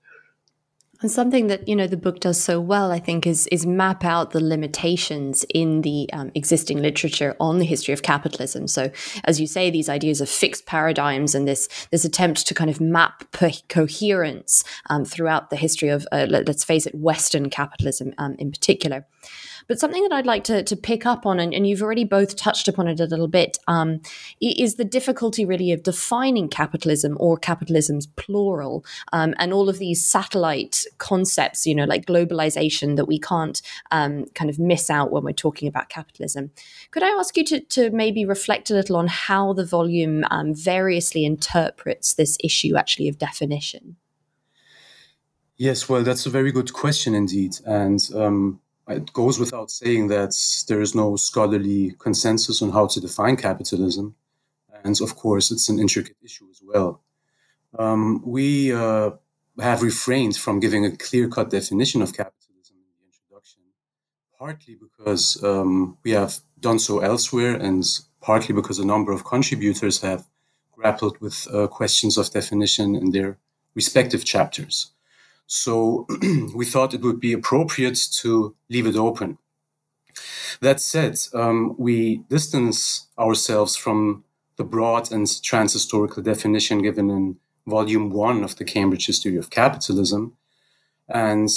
And 1.03 1.11
something 1.11 1.47
that 1.47 1.67
you 1.67 1.75
know 1.75 1.87
the 1.87 1.97
book 1.97 2.21
does 2.21 2.39
so 2.39 2.61
well, 2.61 2.93
I 2.93 2.99
think, 2.99 3.27
is 3.27 3.47
is 3.47 3.65
map 3.65 4.05
out 4.05 4.33
the 4.33 4.45
limitations 4.45 5.47
in 5.49 5.81
the 5.81 6.11
um, 6.13 6.31
existing 6.35 6.83
literature 6.83 7.35
on 7.41 7.59
the 7.59 7.65
history 7.65 7.95
of 7.95 8.03
capitalism. 8.03 8.69
So, 8.69 8.91
as 9.25 9.41
you 9.41 9.47
say, 9.47 9.71
these 9.71 9.89
ideas 9.89 10.21
of 10.21 10.29
fixed 10.29 10.67
paradigms 10.67 11.35
and 11.35 11.49
this 11.49 11.69
this 11.91 12.05
attempt 12.05 12.47
to 12.47 12.55
kind 12.55 12.69
of 12.69 12.83
map 12.83 13.25
coherence 13.69 14.63
um, 14.91 15.07
throughout 15.07 15.49
the 15.49 15.57
history 15.57 15.89
of, 15.89 16.07
uh, 16.13 16.27
let, 16.29 16.49
us 16.49 16.65
face 16.65 16.87
it, 16.87 16.95
Western 16.95 17.49
capitalism 17.49 18.13
um, 18.19 18.37
in 18.39 18.51
particular. 18.51 19.07
But 19.71 19.79
something 19.79 20.03
that 20.03 20.11
I'd 20.11 20.27
like 20.27 20.43
to, 20.45 20.65
to 20.65 20.75
pick 20.75 21.07
up 21.07 21.25
on, 21.25 21.39
and, 21.39 21.55
and 21.55 21.65
you've 21.65 21.81
already 21.81 22.03
both 22.03 22.35
touched 22.35 22.67
upon 22.67 22.89
it 22.89 22.99
a 22.99 23.05
little 23.05 23.29
bit, 23.29 23.57
um, 23.69 24.01
is 24.41 24.75
the 24.75 24.85
difficulty 24.85 25.47
really 25.47 25.71
of 25.71 25.85
defining 25.85 26.49
capitalism 26.49 27.17
or 27.21 27.37
capitalism's 27.37 28.09
plural, 28.09 28.85
um, 29.13 29.33
and 29.39 29.53
all 29.53 29.69
of 29.69 29.79
these 29.79 30.05
satellite 30.05 30.85
concepts, 30.99 31.67
you 31.67 31.75
know, 31.77 31.85
like 31.85 32.05
globalization 32.05 32.97
that 32.97 33.05
we 33.05 33.21
can't 33.21 33.63
um, 33.93 34.25
kind 34.35 34.51
of 34.51 34.59
miss 34.59 34.91
out 34.91 35.13
when 35.13 35.23
we're 35.23 35.33
talking 35.33 35.69
about 35.69 35.89
capitalism. 35.89 36.51
Could 36.91 37.05
I 37.05 37.11
ask 37.11 37.37
you 37.37 37.45
to, 37.45 37.61
to 37.61 37.91
maybe 37.93 38.25
reflect 38.25 38.73
a 38.73 38.75
little 38.75 38.97
on 38.97 39.07
how 39.07 39.53
the 39.53 39.65
volume 39.65 40.25
um, 40.33 40.53
variously 40.53 41.25
interprets 41.25 42.15
this 42.15 42.37
issue 42.43 42.75
actually 42.75 43.07
of 43.07 43.19
definition? 43.19 43.95
Yes, 45.57 45.89
well, 45.89 46.03
that's 46.03 46.27
a 46.27 46.31
very 46.31 46.51
good 46.51 46.73
question 46.73 47.15
indeed. 47.15 47.55
And 47.65 48.01
um, 48.17 48.61
it 48.91 49.13
goes 49.13 49.39
without 49.39 49.71
saying 49.71 50.09
that 50.09 50.35
there 50.69 50.81
is 50.81 50.95
no 50.95 51.17
scholarly 51.17 51.95
consensus 51.99 52.63
on 52.63 52.71
how 52.71 52.87
to 52.89 53.01
define 53.01 53.37
capitalism. 53.37 54.15
And 54.85 55.01
of 55.01 55.17
course, 55.17 55.51
it's 55.51 55.69
an 55.69 55.79
intricate 55.79 56.17
issue 56.23 56.47
as 56.51 56.61
well. 56.63 57.03
Um, 57.79 58.23
we 58.25 58.73
uh, 58.73 59.11
have 59.59 59.83
refrained 59.83 60.37
from 60.37 60.61
giving 60.61 60.85
a 60.85 60.97
clear 60.97 61.29
cut 61.29 61.51
definition 61.51 62.03
of 62.03 62.13
capitalism 62.15 62.77
in 62.77 62.91
the 62.99 63.07
introduction, 63.07 63.63
partly 64.39 64.77
because 64.77 65.43
um, 65.45 65.99
we 66.03 66.13
have 66.13 66.39
done 66.59 66.79
so 66.79 67.01
elsewhere, 67.01 67.55
and 67.55 67.85
partly 68.21 68.55
because 68.55 68.79
a 68.79 68.87
number 68.87 69.13
of 69.13 69.25
contributors 69.25 70.01
have 70.01 70.27
grappled 70.73 71.21
with 71.21 71.47
uh, 71.53 71.67
questions 71.67 72.17
of 72.17 72.31
definition 72.31 72.97
in 72.97 73.11
their 73.11 73.39
respective 73.75 74.25
chapters. 74.25 74.93
So 75.53 76.07
we 76.55 76.65
thought 76.65 76.95
it 76.95 77.03
would 77.03 77.19
be 77.19 77.33
appropriate 77.33 77.99
to 78.23 78.55
leave 78.69 78.87
it 78.87 78.95
open. 78.95 79.39
That 80.61 80.81
said, 80.81 81.19
um, 81.35 81.75
we 81.77 82.19
distance 82.29 83.09
ourselves 83.19 83.75
from 83.75 84.23
the 84.57 84.63
broad 84.63 85.11
and 85.11 85.27
transhistorical 85.27 86.23
definition 86.23 86.83
given 86.83 87.11
in 87.11 87.37
volume 87.67 88.11
one 88.11 88.45
of 88.45 88.57
the 88.57 88.65
Cambridge 88.65 89.07
History 89.07 89.37
of 89.37 89.51
Capitalism. 89.51 90.37
And 91.09 91.49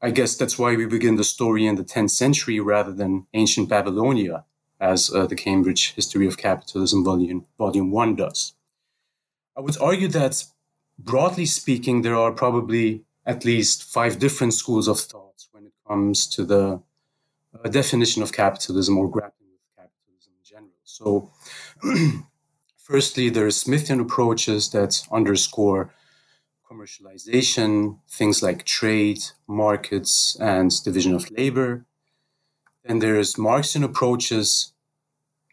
I 0.00 0.12
guess 0.12 0.34
that's 0.34 0.58
why 0.58 0.74
we 0.74 0.86
begin 0.86 1.16
the 1.16 1.24
story 1.24 1.66
in 1.66 1.74
the 1.74 1.84
10th 1.84 2.12
century 2.12 2.58
rather 2.58 2.92
than 2.92 3.26
ancient 3.34 3.68
Babylonia, 3.68 4.46
as 4.80 5.12
uh, 5.12 5.26
the 5.26 5.36
Cambridge 5.36 5.92
History 5.92 6.26
of 6.26 6.38
Capitalism 6.38 7.04
volume, 7.04 7.44
volume 7.58 7.90
one 7.90 8.16
does. 8.16 8.54
I 9.54 9.60
would 9.60 9.76
argue 9.78 10.08
that, 10.08 10.44
broadly 10.98 11.44
speaking, 11.44 12.00
there 12.00 12.16
are 12.16 12.32
probably 12.32 13.05
at 13.26 13.44
least 13.44 13.82
five 13.82 14.18
different 14.18 14.54
schools 14.54 14.86
of 14.86 15.00
thought 15.00 15.46
when 15.50 15.66
it 15.66 15.72
comes 15.86 16.26
to 16.28 16.44
the 16.44 16.80
uh, 17.64 17.68
definition 17.68 18.22
of 18.22 18.32
capitalism 18.32 18.96
or 18.96 19.10
grappling 19.10 19.50
with 19.50 19.76
capitalism 19.76 20.32
in 20.38 20.44
general. 20.44 20.70
So, 20.84 21.32
firstly, 22.76 23.28
there 23.28 23.46
are 23.46 23.50
Smithian 23.50 24.00
approaches 24.00 24.70
that 24.70 25.02
underscore 25.10 25.92
commercialization, 26.70 27.98
things 28.08 28.42
like 28.42 28.64
trade, 28.64 29.22
markets, 29.46 30.36
and 30.40 30.70
division 30.84 31.14
of 31.14 31.30
labor. 31.30 31.84
Then 32.84 33.00
there's 33.00 33.36
Marxian 33.36 33.82
approaches, 33.82 34.72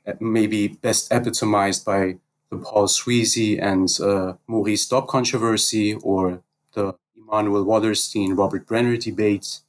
uh, 0.05 0.13
maybe 0.19 0.67
best 0.67 1.11
epitomized 1.11 1.85
by 1.85 2.17
the 2.51 2.57
Paul 2.57 2.87
Sweezy 2.87 3.59
and 3.61 3.89
uh, 3.99 4.33
Maurice 4.47 4.87
Dobb 4.87 5.07
controversy, 5.07 5.95
or 5.95 6.43
the 6.73 6.95
Immanuel 7.33 7.65
Wallerstein, 7.65 8.37
Robert 8.37 8.67
Brenner 8.67 8.95
debate. 8.95 9.59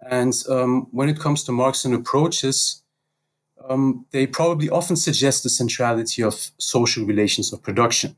And 0.00 0.34
um, 0.48 0.88
when 0.90 1.08
it 1.08 1.20
comes 1.20 1.44
to 1.44 1.52
Marxian 1.52 1.94
approaches, 1.94 2.82
um, 3.68 4.06
they 4.10 4.26
probably 4.26 4.68
often 4.68 4.96
suggest 4.96 5.42
the 5.42 5.50
centrality 5.50 6.22
of 6.22 6.50
social 6.58 7.04
relations 7.04 7.52
of 7.52 7.62
production. 7.62 8.16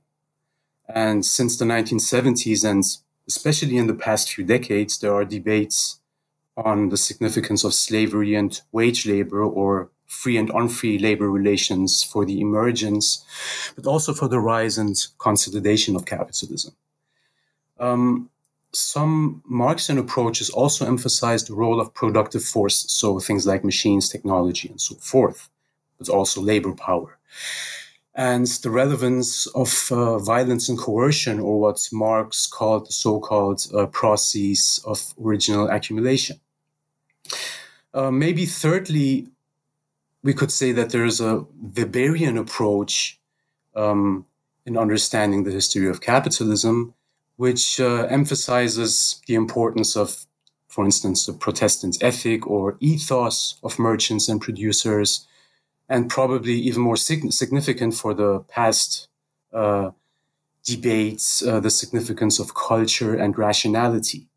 And 0.88 1.24
since 1.24 1.56
the 1.56 1.64
1970s, 1.64 2.68
and 2.68 2.84
especially 3.28 3.76
in 3.76 3.88
the 3.88 3.94
past 3.94 4.32
few 4.32 4.44
decades, 4.44 4.98
there 4.98 5.14
are 5.14 5.24
debates 5.24 5.98
on 6.56 6.88
the 6.88 6.96
significance 6.96 7.64
of 7.64 7.74
slavery 7.74 8.34
and 8.34 8.60
wage 8.72 9.06
labor 9.06 9.42
or 9.42 9.90
free 10.06 10.36
and 10.36 10.50
unfree 10.50 10.98
labor 10.98 11.30
relations 11.30 12.02
for 12.02 12.24
the 12.24 12.40
emergence, 12.40 13.24
but 13.74 13.86
also 13.86 14.12
for 14.12 14.28
the 14.28 14.38
rise 14.38 14.78
and 14.78 15.06
consolidation 15.18 15.96
of 15.96 16.04
capitalism. 16.04 16.74
Um, 17.80 18.30
some 18.72 19.42
Marxian 19.44 19.98
approaches 19.98 20.48
also 20.50 20.86
emphasize 20.86 21.44
the 21.44 21.54
role 21.54 21.80
of 21.80 21.92
productive 21.94 22.42
force, 22.42 22.84
so 22.88 23.18
things 23.20 23.46
like 23.46 23.64
machines, 23.64 24.08
technology, 24.08 24.68
and 24.68 24.80
so 24.80 24.94
forth, 24.96 25.50
but 25.98 26.08
also 26.08 26.40
labor 26.40 26.72
power. 26.72 27.18
And 28.14 28.46
the 28.46 28.70
relevance 28.70 29.46
of 29.48 29.88
uh, 29.90 30.18
violence 30.18 30.68
and 30.68 30.78
coercion, 30.78 31.40
or 31.40 31.60
what 31.60 31.88
Marx 31.92 32.46
called 32.46 32.86
the 32.88 32.92
so 32.92 33.20
called 33.20 33.66
uh, 33.74 33.86
process 33.86 34.80
of 34.84 35.14
original 35.22 35.68
accumulation. 35.68 36.40
Uh, 37.94 38.10
maybe 38.10 38.46
thirdly, 38.46 39.28
we 40.22 40.32
could 40.34 40.52
say 40.52 40.72
that 40.72 40.90
there 40.90 41.04
is 41.04 41.20
a 41.20 41.44
Weberian 41.62 42.38
approach 42.38 43.18
um, 43.74 44.26
in 44.64 44.76
understanding 44.78 45.44
the 45.44 45.50
history 45.50 45.88
of 45.88 46.00
capitalism 46.00 46.94
which 47.42 47.80
uh, 47.80 48.06
emphasizes 48.08 49.20
the 49.26 49.34
importance 49.34 49.96
of, 49.96 50.26
for 50.68 50.84
instance, 50.84 51.26
the 51.26 51.32
Protestant 51.32 51.94
ethic 52.00 52.46
or 52.46 52.76
ethos 52.78 53.58
of 53.64 53.80
merchants 53.80 54.28
and 54.28 54.40
producers, 54.40 55.26
and 55.88 56.08
probably 56.08 56.54
even 56.68 56.82
more 56.82 56.96
sig- 56.96 57.32
significant 57.32 57.94
for 57.94 58.14
the 58.14 58.32
past 58.56 59.08
uh, 59.52 59.90
debates, 60.64 61.42
uh, 61.42 61.58
the 61.58 61.74
significance 61.82 62.38
of 62.38 62.54
culture 62.54 63.16
and 63.16 63.36
rationality. 63.36 64.28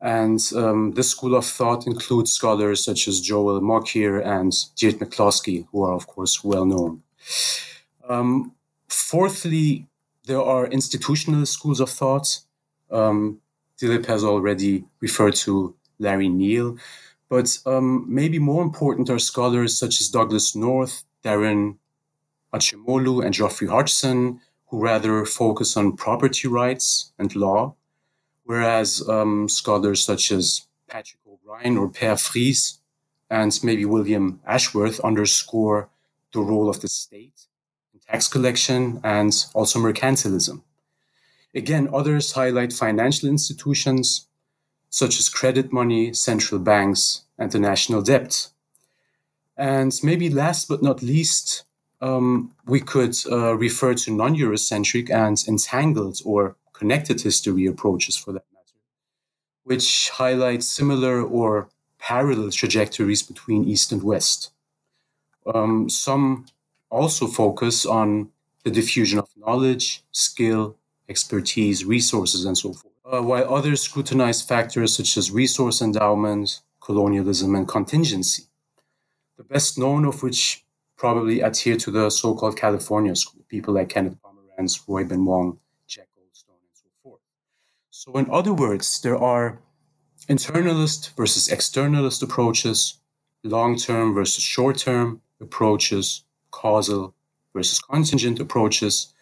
And 0.00 0.40
um, 0.54 0.92
this 0.92 1.10
school 1.10 1.34
of 1.34 1.44
thought 1.44 1.88
includes 1.88 2.30
scholars 2.30 2.84
such 2.84 3.08
as 3.08 3.20
Joel 3.20 3.60
Mokyr 3.60 4.24
and 4.24 4.52
Geert 4.78 5.00
McCloskey, 5.00 5.66
who 5.72 5.82
are, 5.82 5.94
of 5.94 6.06
course, 6.06 6.44
well 6.44 6.64
known. 6.64 7.02
Um, 8.08 8.52
fourthly, 8.88 9.89
there 10.30 10.40
are 10.40 10.66
institutional 10.66 11.44
schools 11.44 11.80
of 11.80 11.90
thought. 11.90 12.38
Um, 12.88 13.40
Dilip 13.80 14.06
has 14.06 14.22
already 14.22 14.84
referred 15.00 15.34
to 15.46 15.74
Larry 15.98 16.28
Neal, 16.28 16.76
but 17.28 17.58
um, 17.66 18.06
maybe 18.08 18.38
more 18.38 18.62
important 18.62 19.10
are 19.10 19.18
scholars 19.18 19.76
such 19.76 20.00
as 20.00 20.08
Douglass 20.08 20.54
North, 20.54 21.02
Daron 21.24 21.78
Acemoglu, 22.54 23.24
and 23.24 23.34
Geoffrey 23.34 23.66
Hodgson, 23.66 24.40
who 24.68 24.80
rather 24.80 25.24
focus 25.24 25.76
on 25.76 25.96
property 25.96 26.46
rights 26.46 27.12
and 27.18 27.34
law, 27.34 27.74
whereas 28.44 29.02
um, 29.08 29.48
scholars 29.48 30.04
such 30.04 30.30
as 30.30 30.68
Patrick 30.86 31.22
O'Brien 31.26 31.76
or 31.76 31.88
Peer 31.88 32.14
Vries 32.14 32.78
and 33.28 33.58
maybe 33.64 33.84
William 33.84 34.40
Ashworth 34.46 35.00
underscore 35.00 35.88
the 36.32 36.40
role 36.40 36.68
of 36.68 36.80
the 36.82 36.88
state 36.88 37.49
tax 38.10 38.28
collection 38.28 39.00
and 39.04 39.46
also 39.54 39.78
mercantilism. 39.78 40.62
Again, 41.54 41.88
others 41.92 42.32
highlight 42.32 42.72
financial 42.72 43.28
institutions 43.28 44.26
such 44.88 45.20
as 45.20 45.28
credit 45.28 45.72
money, 45.72 46.12
central 46.12 46.60
banks, 46.60 47.22
and 47.38 47.52
the 47.52 47.60
national 47.60 48.02
debt. 48.02 48.48
And 49.56 49.92
maybe 50.02 50.28
last 50.28 50.68
but 50.68 50.82
not 50.82 51.02
least, 51.02 51.64
um, 52.00 52.52
we 52.66 52.80
could 52.80 53.14
uh, 53.30 53.54
refer 53.56 53.94
to 53.94 54.16
non 54.16 54.34
Eurocentric 54.34 55.10
and 55.10 55.36
entangled 55.46 56.20
or 56.24 56.56
connected 56.72 57.20
history 57.20 57.66
approaches 57.66 58.16
for 58.16 58.32
that 58.32 58.44
matter, 58.52 58.78
which 59.64 60.10
highlight 60.10 60.62
similar 60.62 61.22
or 61.22 61.68
parallel 61.98 62.50
trajectories 62.50 63.22
between 63.22 63.68
East 63.68 63.92
and 63.92 64.02
West. 64.02 64.50
Um, 65.54 65.88
some 65.88 66.46
also 66.90 67.26
focus 67.26 67.86
on 67.86 68.30
the 68.64 68.70
diffusion 68.70 69.18
of 69.18 69.28
knowledge, 69.36 70.04
skill, 70.12 70.76
expertise, 71.08 71.84
resources, 71.84 72.44
and 72.44 72.56
so 72.56 72.72
forth, 72.72 72.94
uh, 73.04 73.22
while 73.22 73.52
others 73.52 73.82
scrutinize 73.82 74.42
factors 74.42 74.96
such 74.96 75.16
as 75.16 75.30
resource 75.30 75.80
endowment, 75.80 76.60
colonialism, 76.80 77.54
and 77.54 77.66
contingency, 77.66 78.44
the 79.36 79.44
best 79.44 79.78
known 79.78 80.04
of 80.04 80.22
which 80.22 80.64
probably 80.96 81.40
adhere 81.40 81.76
to 81.76 81.90
the 81.90 82.10
so 82.10 82.34
called 82.34 82.56
California 82.56 83.16
school, 83.16 83.42
people 83.48 83.74
like 83.74 83.88
Kenneth 83.88 84.18
Pomeranz, 84.22 84.80
Roy 84.86 85.04
Bin 85.04 85.24
Wong, 85.24 85.58
Jack 85.86 86.08
Goldstone, 86.16 86.60
and 86.62 86.74
so 86.74 86.88
forth. 87.02 87.20
So, 87.90 88.12
in 88.16 88.30
other 88.30 88.52
words, 88.52 89.00
there 89.00 89.16
are 89.16 89.58
internalist 90.28 91.16
versus 91.16 91.48
externalist 91.48 92.22
approaches, 92.22 92.98
long 93.42 93.76
term 93.76 94.12
versus 94.14 94.44
short 94.44 94.76
term 94.76 95.22
approaches, 95.40 96.24
causal 96.50 97.14
versus 97.54 97.80
contingent 97.80 98.40
approaches, 98.40 99.12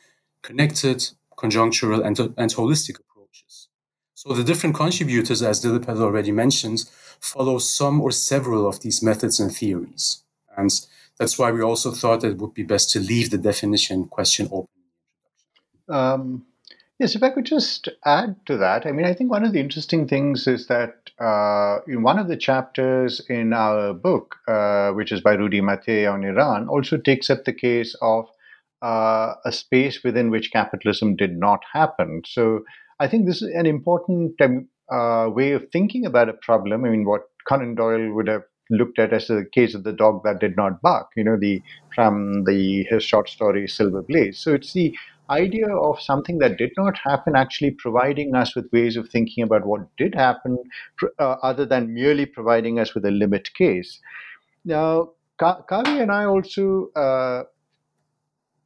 connected, 0.42 1.08
conjunctural, 1.36 2.04
and, 2.04 2.18
and 2.36 2.54
holistic 2.54 2.98
approaches. 3.00 3.68
So 4.14 4.32
the 4.32 4.44
different 4.44 4.74
contributors, 4.74 5.42
as 5.42 5.62
Dilip 5.62 5.86
had 5.86 5.98
already 5.98 6.32
mentioned, 6.32 6.80
follow 7.20 7.58
some 7.58 8.00
or 8.00 8.10
several 8.10 8.68
of 8.68 8.80
these 8.80 9.02
methods 9.02 9.40
and 9.40 9.54
theories. 9.54 10.22
And 10.56 10.70
that's 11.18 11.38
why 11.38 11.50
we 11.50 11.62
also 11.62 11.92
thought 11.92 12.24
it 12.24 12.38
would 12.38 12.54
be 12.54 12.62
best 12.62 12.90
to 12.92 13.00
leave 13.00 13.30
the 13.30 13.38
definition 13.38 14.06
question 14.06 14.48
open. 14.50 14.68
Um, 15.88 16.46
Yes, 16.98 17.14
if 17.14 17.22
I 17.22 17.30
could 17.30 17.46
just 17.46 17.88
add 18.04 18.34
to 18.46 18.56
that, 18.56 18.84
I 18.84 18.90
mean, 18.90 19.06
I 19.06 19.14
think 19.14 19.30
one 19.30 19.44
of 19.44 19.52
the 19.52 19.60
interesting 19.60 20.08
things 20.08 20.48
is 20.48 20.66
that 20.66 20.97
uh, 21.20 21.78
in 21.86 22.02
one 22.02 22.18
of 22.18 22.28
the 22.28 22.36
chapters 22.36 23.20
in 23.28 23.52
our 23.52 23.92
book, 23.92 24.36
uh, 24.46 24.90
which 24.92 25.12
is 25.12 25.20
by 25.20 25.32
Rudi 25.34 25.60
Matthee 25.60 26.12
on 26.12 26.24
Iran, 26.24 26.68
also 26.68 26.96
takes 26.96 27.28
up 27.30 27.44
the 27.44 27.52
case 27.52 27.96
of 28.00 28.26
uh, 28.82 29.34
a 29.44 29.52
space 29.52 30.02
within 30.04 30.30
which 30.30 30.52
capitalism 30.52 31.16
did 31.16 31.36
not 31.36 31.60
happen. 31.72 32.22
So 32.24 32.60
I 33.00 33.08
think 33.08 33.26
this 33.26 33.42
is 33.42 33.50
an 33.54 33.66
important 33.66 34.40
um, 34.40 34.68
uh, 34.90 35.28
way 35.30 35.52
of 35.52 35.66
thinking 35.72 36.06
about 36.06 36.28
a 36.28 36.34
problem. 36.34 36.84
I 36.84 36.88
mean, 36.88 37.04
what 37.04 37.22
Conan 37.48 37.74
Doyle 37.74 38.12
would 38.14 38.28
have 38.28 38.42
looked 38.70 38.98
at 38.98 39.12
as 39.12 39.28
the 39.28 39.46
case 39.52 39.74
of 39.74 39.84
the 39.84 39.92
dog 39.92 40.22
that 40.24 40.40
did 40.40 40.56
not 40.56 40.82
bark, 40.82 41.08
you 41.16 41.24
know, 41.24 41.38
the 41.38 41.62
from 41.94 42.44
the 42.44 42.84
his 42.90 43.02
short 43.02 43.28
story 43.28 43.66
Silver 43.66 44.02
Blaze. 44.02 44.38
So 44.38 44.54
it's 44.54 44.72
the 44.72 44.94
idea 45.30 45.68
of 45.68 46.00
something 46.00 46.38
that 46.38 46.58
did 46.58 46.72
not 46.76 46.98
happen 46.98 47.36
actually 47.36 47.70
providing 47.72 48.34
us 48.34 48.54
with 48.54 48.72
ways 48.72 48.96
of 48.96 49.08
thinking 49.08 49.44
about 49.44 49.66
what 49.66 49.94
did 49.96 50.14
happen 50.14 50.58
uh, 51.18 51.36
other 51.42 51.66
than 51.66 51.94
merely 51.94 52.26
providing 52.26 52.78
us 52.78 52.94
with 52.94 53.04
a 53.04 53.10
limit 53.10 53.52
case. 53.54 54.00
Now, 54.64 55.10
Kaveh 55.40 56.02
and 56.02 56.10
I 56.10 56.24
also 56.24 56.90
uh, 56.96 57.44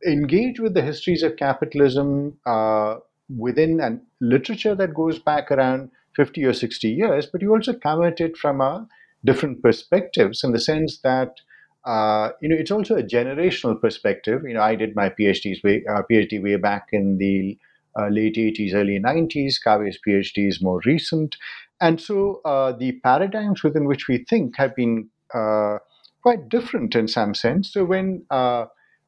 engage 0.07 0.59
with 0.61 0.75
the 0.75 0.83
histories 0.83 1.22
of 1.22 1.37
capitalism 1.37 2.38
uh, 2.46 2.96
within 3.37 3.81
a 3.81 3.98
literature 4.20 4.75
that 4.75 4.94
goes 4.94 5.18
back 5.18 5.51
around 5.51 5.90
50 6.16 6.44
or 6.44 6.53
60 6.53 6.88
years, 6.88 7.27
but 7.27 7.40
you 7.42 7.53
also 7.53 7.72
come 7.72 8.03
at 8.05 8.20
it 8.20 8.37
from 8.37 8.61
a 8.61 8.87
different 9.25 9.62
perspectives 9.62 10.42
in 10.42 10.53
the 10.53 10.59
sense 10.59 10.98
that 11.01 11.37
uh, 11.85 12.31
you 12.40 12.49
know, 12.49 12.57
it's 12.57 12.71
also 12.71 12.97
a 12.97 13.03
generational 13.03 13.81
perspective. 13.81 14.42
You 14.47 14.55
know, 14.55 14.62
I 14.62 14.75
did 14.75 14.95
my 14.95 15.09
PhDs 15.09 15.62
way, 15.64 15.85
uh, 15.88 16.03
PhD 16.11 16.42
way 16.42 16.57
back 16.57 16.88
in 16.92 17.18
the 17.18 17.59
uh, 17.99 18.09
late 18.09 18.37
80s, 18.37 18.75
early 18.75 18.99
90s. 19.01 19.57
Kaveh's 19.64 19.99
PhD 20.07 20.49
is 20.49 20.62
more 20.62 20.81
recent. 20.87 21.37
And 21.81 22.01
so 22.01 22.40
uh, 22.45 22.73
the 22.73 22.92
paradigms 23.03 23.62
within 23.62 23.87
which 23.87 24.07
we 24.09 24.25
think 24.29 24.57
have 24.57 24.77
been 24.77 25.09
uh, 25.35 25.79
quite 26.23 26.49
different 26.49 26.95
in 26.95 27.09
some 27.09 27.35
sense. 27.35 27.73
So 27.73 27.85
when 27.85 28.25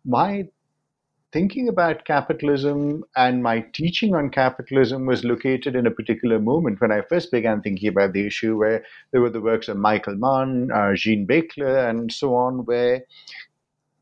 my 0.04 0.44
thinking 1.34 1.68
about 1.68 2.04
capitalism 2.04 3.04
and 3.16 3.42
my 3.42 3.58
teaching 3.72 4.14
on 4.14 4.30
capitalism 4.30 5.04
was 5.04 5.24
located 5.24 5.74
in 5.74 5.84
a 5.84 5.90
particular 5.90 6.38
moment 6.38 6.80
when 6.80 6.92
I 6.92 7.00
first 7.00 7.32
began 7.32 7.60
thinking 7.60 7.88
about 7.88 8.12
the 8.12 8.24
issue, 8.24 8.56
where 8.56 8.84
there 9.10 9.20
were 9.20 9.30
the 9.30 9.40
works 9.40 9.66
of 9.66 9.76
Michael 9.76 10.14
Mann, 10.14 10.70
uh, 10.70 10.94
Jean 10.94 11.26
Baechler, 11.26 11.90
and 11.90 12.12
so 12.12 12.36
on, 12.36 12.64
where 12.66 13.02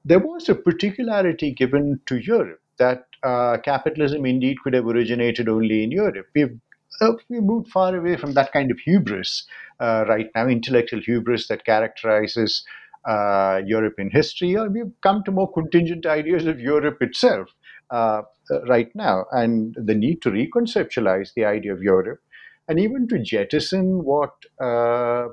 there 0.04 0.18
was 0.18 0.50
a 0.50 0.54
particularity 0.54 1.52
given 1.52 2.00
to 2.04 2.18
Europe 2.18 2.60
that 2.76 3.06
uh, 3.22 3.56
capitalism 3.64 4.26
indeed 4.26 4.58
could 4.62 4.74
have 4.74 4.86
originated 4.86 5.48
only 5.48 5.82
in 5.82 5.90
Europe. 5.90 6.26
We've 6.34 6.60
uh, 7.00 7.12
we 7.30 7.40
moved 7.40 7.68
far 7.68 7.96
away 7.96 8.16
from 8.16 8.34
that 8.34 8.52
kind 8.52 8.70
of 8.70 8.78
hubris 8.78 9.46
uh, 9.80 10.04
right 10.06 10.28
now, 10.34 10.46
intellectual 10.46 11.00
hubris 11.00 11.48
that 11.48 11.64
characterizes 11.64 12.62
uh, 13.04 13.60
European 13.66 14.10
history, 14.10 14.56
or 14.56 14.68
we've 14.68 14.92
come 15.02 15.22
to 15.24 15.30
more 15.30 15.52
contingent 15.52 16.06
ideas 16.06 16.46
of 16.46 16.60
Europe 16.60 17.02
itself 17.02 17.48
uh, 17.90 18.22
right 18.68 18.90
now, 18.94 19.24
and 19.32 19.76
the 19.78 19.94
need 19.94 20.22
to 20.22 20.30
reconceptualize 20.30 21.34
the 21.34 21.44
idea 21.44 21.72
of 21.72 21.82
Europe, 21.82 22.20
and 22.68 22.78
even 22.78 23.08
to 23.08 23.18
jettison 23.22 24.04
what 24.04 24.32
uh, 24.60 25.28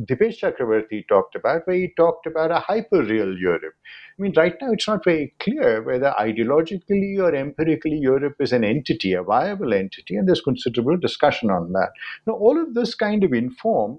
Dipesh 0.00 0.40
Chakrabarty 0.40 1.06
talked 1.06 1.36
about, 1.36 1.66
where 1.66 1.76
he 1.76 1.92
talked 1.98 2.26
about 2.26 2.50
a 2.50 2.60
hyper-real 2.60 3.36
Europe. 3.36 3.74
I 4.18 4.22
mean, 4.22 4.32
right 4.36 4.54
now 4.60 4.72
it's 4.72 4.88
not 4.88 5.04
very 5.04 5.34
clear 5.38 5.82
whether 5.82 6.14
ideologically 6.18 7.18
or 7.18 7.34
empirically 7.34 7.98
Europe 7.98 8.36
is 8.40 8.52
an 8.52 8.64
entity, 8.64 9.12
a 9.12 9.22
viable 9.22 9.74
entity, 9.74 10.16
and 10.16 10.26
there's 10.26 10.40
considerable 10.40 10.96
discussion 10.96 11.50
on 11.50 11.72
that. 11.72 11.90
Now, 12.26 12.34
all 12.34 12.58
of 12.60 12.72
this 12.72 12.94
kind 12.94 13.22
of 13.22 13.34
inform 13.34 13.98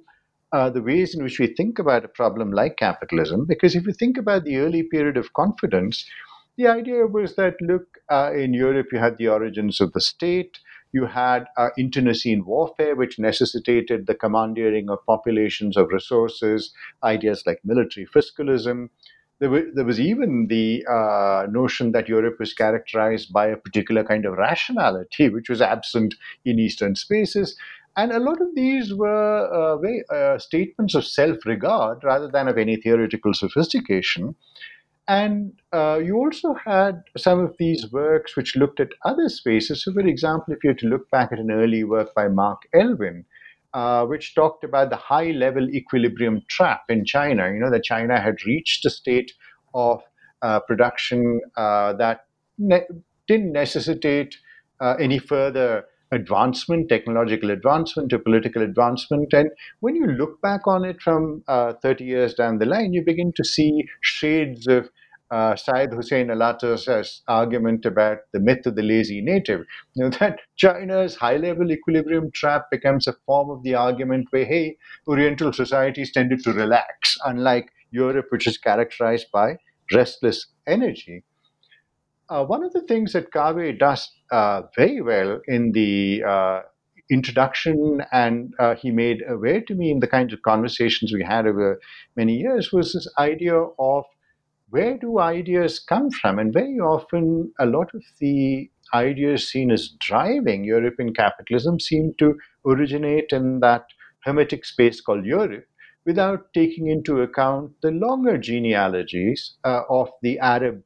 uh, 0.54 0.70
the 0.70 0.82
ways 0.82 1.16
in 1.16 1.24
which 1.24 1.40
we 1.40 1.48
think 1.48 1.80
about 1.80 2.06
a 2.06 2.08
problem 2.08 2.52
like 2.52 2.78
capitalism. 2.78 3.46
Because 3.46 3.76
if 3.76 3.86
you 3.86 3.94
think 3.94 4.18
about 4.18 4.44
the 4.44 4.58
early 4.58 4.84
period 4.84 5.18
of 5.18 5.34
confidence, 5.34 6.06
the 6.58 6.68
idea 6.68 7.08
was 7.08 7.36
that 7.36 7.56
look, 7.62 7.98
uh, 8.10 8.32
in 8.34 8.54
Europe, 8.54 8.88
you 8.92 9.00
had 9.00 9.18
the 9.18 9.28
origins 9.28 9.82
of 9.82 9.92
the 9.94 10.02
state, 10.02 10.60
you 10.92 11.08
had 11.08 11.46
uh, 11.58 11.70
internecine 11.76 12.46
warfare, 12.46 12.96
which 12.96 13.18
necessitated 13.18 14.06
the 14.06 14.14
commandeering 14.14 14.90
of 14.90 15.04
populations 15.08 15.76
of 15.76 15.88
resources, 15.90 16.72
ideas 17.04 17.44
like 17.48 17.60
military 17.64 18.06
fiscalism. 18.06 18.92
There, 19.40 19.74
there 19.74 19.84
was 19.84 20.00
even 20.00 20.48
the 20.48 20.86
uh, 20.88 21.48
notion 21.50 21.92
that 21.94 22.08
Europe 22.08 22.36
was 22.40 22.54
characterized 22.54 23.34
by 23.34 23.48
a 23.48 23.58
particular 23.58 24.04
kind 24.04 24.26
of 24.26 24.34
rationality, 24.34 25.30
which 25.30 25.50
was 25.50 25.62
absent 25.62 26.14
in 26.46 26.60
Eastern 26.60 26.96
spaces. 26.96 27.58
And 27.96 28.12
a 28.12 28.20
lot 28.20 28.42
of 28.42 28.48
these 28.56 28.94
were 28.94 29.48
uh, 29.48 29.78
very, 29.78 30.04
uh, 30.10 30.40
statements 30.40 30.96
of 30.96 31.06
self 31.06 31.46
regard 31.46 32.04
rather 32.04 32.28
than 32.28 32.48
of 32.48 32.58
any 32.58 32.76
theoretical 32.78 33.34
sophistication. 33.34 34.36
And 35.08 35.60
uh, 35.74 36.00
you 36.04 36.16
also 36.16 36.54
had 36.54 37.04
some 37.18 37.40
of 37.40 37.56
these 37.60 37.92
works 37.92 38.36
which 38.36 38.56
looked 38.56 38.80
at 38.80 38.94
other 39.04 39.28
spaces. 39.30 39.84
So, 39.84 39.94
for 39.94 40.00
example, 40.00 40.54
if 40.54 40.64
you 40.64 40.70
were 40.70 40.76
to 40.76 40.88
look 40.88 41.10
back 41.12 41.32
at 41.32 41.40
an 41.40 41.52
early 41.52 41.84
work 41.84 42.16
by 42.16 42.30
Mark 42.30 42.62
Elvin, 42.74 43.26
uh, 43.74 44.06
which 44.06 44.34
talked 44.34 44.64
about 44.64 44.90
the 44.90 44.96
high 44.96 45.32
level 45.32 45.70
equilibrium 45.70 46.42
trap 46.48 46.84
in 46.90 47.06
China, 47.06 47.52
you 47.52 47.60
know, 47.60 47.70
that 47.70 47.84
China 47.84 48.20
had 48.20 48.36
reached 48.46 48.86
a 48.86 48.90
state 48.90 49.34
of 49.74 50.02
uh, 50.42 50.60
production 50.62 51.42
uh, 51.58 51.94
that 51.94 52.22
ne- 52.58 52.88
didn't 53.28 53.52
necessitate 53.52 54.38
any 55.00 55.18
further 55.18 55.86
advancement, 56.14 56.90
technological 56.90 57.52
advancement, 57.52 58.10
to 58.10 58.20
political 58.20 58.62
advancement. 58.62 59.34
And 59.34 59.50
when 59.82 59.96
you 59.96 60.08
look 60.08 60.42
back 60.42 60.68
on 60.68 60.86
it 60.86 61.02
from 61.02 61.44
uh, 61.48 61.74
30 61.82 62.04
years 62.04 62.34
down 62.34 62.60
the 62.60 62.66
line, 62.66 62.94
you 62.94 63.04
begin 63.04 63.34
to 63.36 63.44
see 63.44 63.86
shades 64.02 64.68
of 64.68 64.90
uh, 65.32 65.56
Syed 65.56 65.92
Hussein 65.92 66.30
Alatas's 66.30 67.24
argument 67.28 67.86
about 67.86 68.20
the 68.34 68.40
myth 68.40 68.68
of 68.68 68.76
the 68.76 68.84
lazy 68.84 69.20
native. 69.20 69.62
You 69.96 70.04
know, 70.04 70.10
that 70.20 70.40
China's 70.56 71.16
high 71.16 71.38
level 71.38 71.72
equilibrium 71.72 72.30
trap 72.32 72.66
becomes 72.70 73.08
a 73.08 73.16
form 73.26 73.50
of 73.50 73.64
the 73.64 73.74
argument 73.74 74.28
where, 74.30 74.46
hey, 74.46 74.78
Oriental 75.08 75.52
societies 75.52 76.12
tended 76.12 76.44
to 76.44 76.54
relax, 76.54 77.18
unlike 77.26 77.70
Europe, 77.90 78.28
which 78.30 78.48
is 78.48 78.58
characterized 78.58 79.28
by 79.34 79.58
restless 79.92 80.48
energy. 80.68 81.24
Uh, 82.34 82.44
one 82.44 82.64
of 82.64 82.74
the 82.74 82.82
things 82.82 83.14
that 83.14 83.30
Kaveh 83.30 83.78
does 83.78 84.12
uh, 84.32 84.64
very 84.76 85.02
well 85.02 85.40
in 85.48 85.72
the 85.72 86.24
uh, 86.28 86.62
introduction 87.12 88.02
and 88.12 88.56
uh, 88.58 88.74
he 88.74 88.90
made 88.90 89.22
aware 89.30 89.62
to 89.62 89.76
me 89.76 89.92
in 89.92 90.00
the 90.00 90.08
kinds 90.08 90.34
of 90.34 90.42
conversations 90.42 91.14
we 91.14 91.24
had 91.24 91.46
over 91.46 91.80
many 92.16 92.36
years 92.36 92.74
was 92.74 92.94
this 92.94 93.08
idea 93.20 93.56
of 93.56 94.06
where 94.72 94.98
do 94.98 95.20
ideas 95.20 95.78
come 95.80 96.10
from? 96.10 96.40
And 96.40 96.52
very 96.52 96.80
often, 96.80 97.54
a 97.60 97.68
lot 97.68 97.94
of 97.94 98.02
the 98.20 98.68
ideas 98.96 99.48
seen 99.48 99.70
as 99.70 99.90
driving 100.00 100.64
European 100.64 101.14
capitalism 101.14 101.80
seem 101.80 102.16
to 102.18 102.40
originate 102.66 103.32
in 103.32 103.60
that 103.60 103.86
hermetic 104.24 104.66
space 104.66 105.02
called 105.02 105.24
Europe 105.24 105.68
without 106.04 106.52
taking 106.56 106.88
into 106.88 107.22
account 107.22 107.74
the 107.84 107.92
longer 107.92 108.40
genealogies 108.40 109.54
uh, 109.64 109.84
of 109.88 110.10
the 110.24 110.40
Arab 110.40 110.82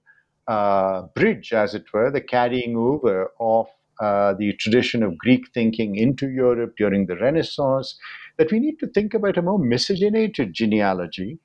uh, 0.48 1.04
bridge, 1.16 1.54
as 1.54 1.76
it 1.76 1.86
were, 1.94 2.12
the 2.12 2.22
carrying 2.22 2.76
over 2.76 3.32
of 3.40 3.68
uh, 4.00 4.34
the 4.34 4.54
tradition 4.54 5.04
of 5.04 5.18
Greek 5.18 5.46
thinking 5.54 5.96
into 5.96 6.30
Europe 6.30 6.74
during 6.78 7.08
the 7.08 7.16
Renaissance, 7.18 7.98
that 8.38 8.52
we 8.52 8.60
need 8.60 8.80
to 8.80 8.88
think 8.88 9.14
about 9.14 9.38
a 9.38 9.42
more 9.42 9.60
miscegenated 9.60 10.54
genealogy 10.54 11.40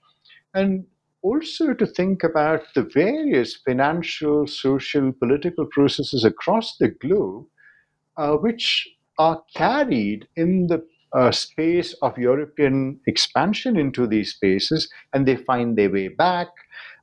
and 0.55 0.85
also 1.23 1.73
to 1.73 1.87
think 1.87 2.23
about 2.23 2.63
the 2.75 2.83
various 2.83 3.57
financial, 3.57 4.47
social, 4.47 5.13
political 5.13 5.67
processes 5.67 6.25
across 6.25 6.77
the 6.77 6.89
globe 6.89 7.47
uh, 8.17 8.35
which 8.35 8.89
are 9.19 9.43
carried 9.55 10.27
in 10.37 10.67
the 10.67 10.85
uh, 11.15 11.31
space 11.31 11.95
of 12.03 12.17
European 12.19 12.99
expansion 13.07 13.77
into 13.77 14.07
these 14.07 14.35
spaces 14.35 14.91
and 15.13 15.27
they 15.27 15.37
find 15.37 15.77
their 15.77 15.91
way 15.91 16.09
back 16.09 16.49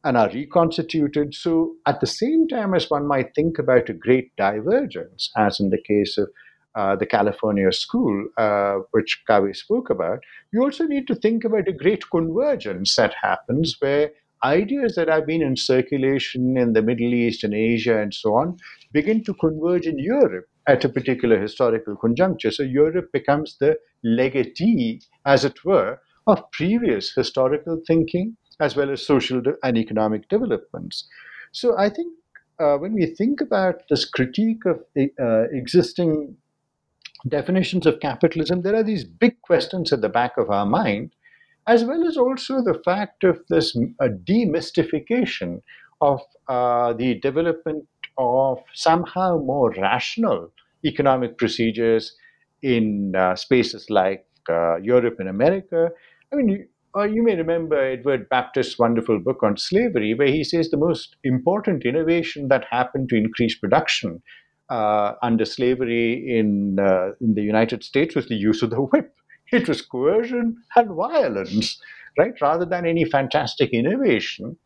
and 0.04 0.18
are 0.18 0.30
reconstituted. 0.30 1.36
So, 1.36 1.76
at 1.86 2.00
the 2.00 2.08
same 2.08 2.48
time 2.48 2.74
as 2.74 2.90
one 2.90 3.08
might 3.08 3.34
think 3.36 3.60
about 3.60 3.90
a 3.90 3.94
great 3.94 4.36
divergence, 4.38 5.32
as 5.36 5.60
in 5.60 5.70
the 5.70 5.82
case 5.82 6.18
of 6.18 6.30
uh, 6.76 6.96
the 6.96 7.06
California 7.06 7.72
school, 7.72 8.28
uh, 8.38 8.76
which 8.92 9.24
Kaveh 9.28 9.56
spoke 9.56 9.90
about, 9.90 10.20
you 10.54 10.62
also 10.64 10.86
need 10.86 11.08
to 11.08 11.16
think 11.16 11.44
about 11.44 11.68
a 11.68 11.74
great 11.74 12.10
convergence 12.10 12.96
that 12.96 13.14
happens 13.22 13.76
where 13.80 14.12
ideas 14.44 14.96
that 14.96 15.10
have 15.10 15.26
been 15.26 15.42
in 15.42 15.58
circulation 15.58 16.58
in 16.58 16.74
the 16.74 16.82
Middle 16.82 17.14
East 17.14 17.44
and 17.44 17.54
Asia 17.54 18.00
and 18.00 18.14
so 18.14 18.36
on 18.36 18.58
begin 18.94 19.24
to 19.24 19.34
converge 19.34 19.86
in 19.86 20.00
Europe 20.00 20.46
at 20.68 20.86
a 20.86 20.90
particular 20.90 21.40
historical 21.42 21.96
conjuncture. 21.96 22.52
So 22.52 22.64
Europe 22.64 23.10
becomes 23.12 23.58
the 23.60 23.78
legatee, 24.04 25.02
as 25.26 25.44
it 25.44 25.66
were, 25.66 26.00
of 26.28 26.50
previous 26.52 27.12
historical 27.14 27.82
thinking 27.86 28.38
as 28.60 28.76
well 28.76 28.90
as 28.92 29.06
social 29.06 29.42
and 29.64 29.78
economic 29.78 30.28
developments. 30.30 31.08
So 31.52 31.78
I 31.78 31.90
think 31.90 32.14
uh, 32.60 32.78
when 32.78 32.94
we 32.94 33.06
think 33.06 33.42
about 33.42 33.84
this 33.90 34.06
critique 34.06 34.66
of 34.66 34.82
uh, 34.98 35.44
existing 35.52 36.36
definitions 37.28 37.86
of 37.86 38.00
capitalism, 38.00 38.62
there 38.62 38.76
are 38.76 38.84
these 38.84 39.04
big 39.04 39.42
questions 39.42 39.92
at 39.94 40.02
the 40.02 40.10
back 40.10 40.38
of 40.38 40.50
our 40.50 40.66
mind, 40.66 41.12
as 41.68 41.84
well 41.84 42.08
as 42.08 42.18
also 42.18 42.62
the 42.62 42.80
fact 42.86 43.24
of 43.24 43.40
this 43.50 43.76
uh, 44.00 44.08
demystification 44.24 45.62
of 46.02 46.22
uh, 46.48 46.94
the 46.94 47.20
development 47.20 47.86
of 48.18 48.60
somehow 48.74 49.38
more 49.38 49.72
rational 49.72 50.52
economic 50.86 51.38
procedures 51.38 52.16
in 52.62 53.16
uh, 53.16 53.36
spaces 53.36 53.90
like 53.90 54.26
uh, 54.50 54.78
Europe 54.78 55.18
and 55.20 55.30
America. 55.30 55.90
I 56.32 56.36
mean, 56.36 56.68
uh, 56.96 57.04
you 57.04 57.24
may 57.24 57.36
remember 57.36 57.78
Edward 57.78 58.30
Baptist's 58.30 58.80
wonderful 58.80 59.20
book 59.20 59.44
on 59.44 59.58
slavery, 59.58 60.14
where 60.14 60.28
he 60.28 60.44
says 60.44 60.70
the 60.70 60.78
most 60.78 61.16
important 61.24 61.86
innovation 61.86 62.48
that 62.48 62.66
happened 62.70 63.10
to 63.10 63.16
increase 63.16 63.58
production 63.58 64.22
uh, 64.70 65.14
under 65.22 65.46
slavery 65.46 66.38
in, 66.38 66.78
uh, 66.80 67.12
in 67.22 67.34
the 67.36 67.42
United 67.42 67.84
States 67.84 68.16
was 68.16 68.28
the 68.28 68.36
use 68.36 68.62
of 68.62 68.70
the 68.70 68.82
whip. 68.82 69.14
It 69.52 69.68
was 69.68 69.82
coercion 69.82 70.58
and 70.76 70.90
violence, 70.96 71.82
right? 72.18 72.40
Rather 72.40 72.66
than 72.66 72.86
any 72.86 73.04
fantastic 73.06 73.72
innovation 73.74 74.58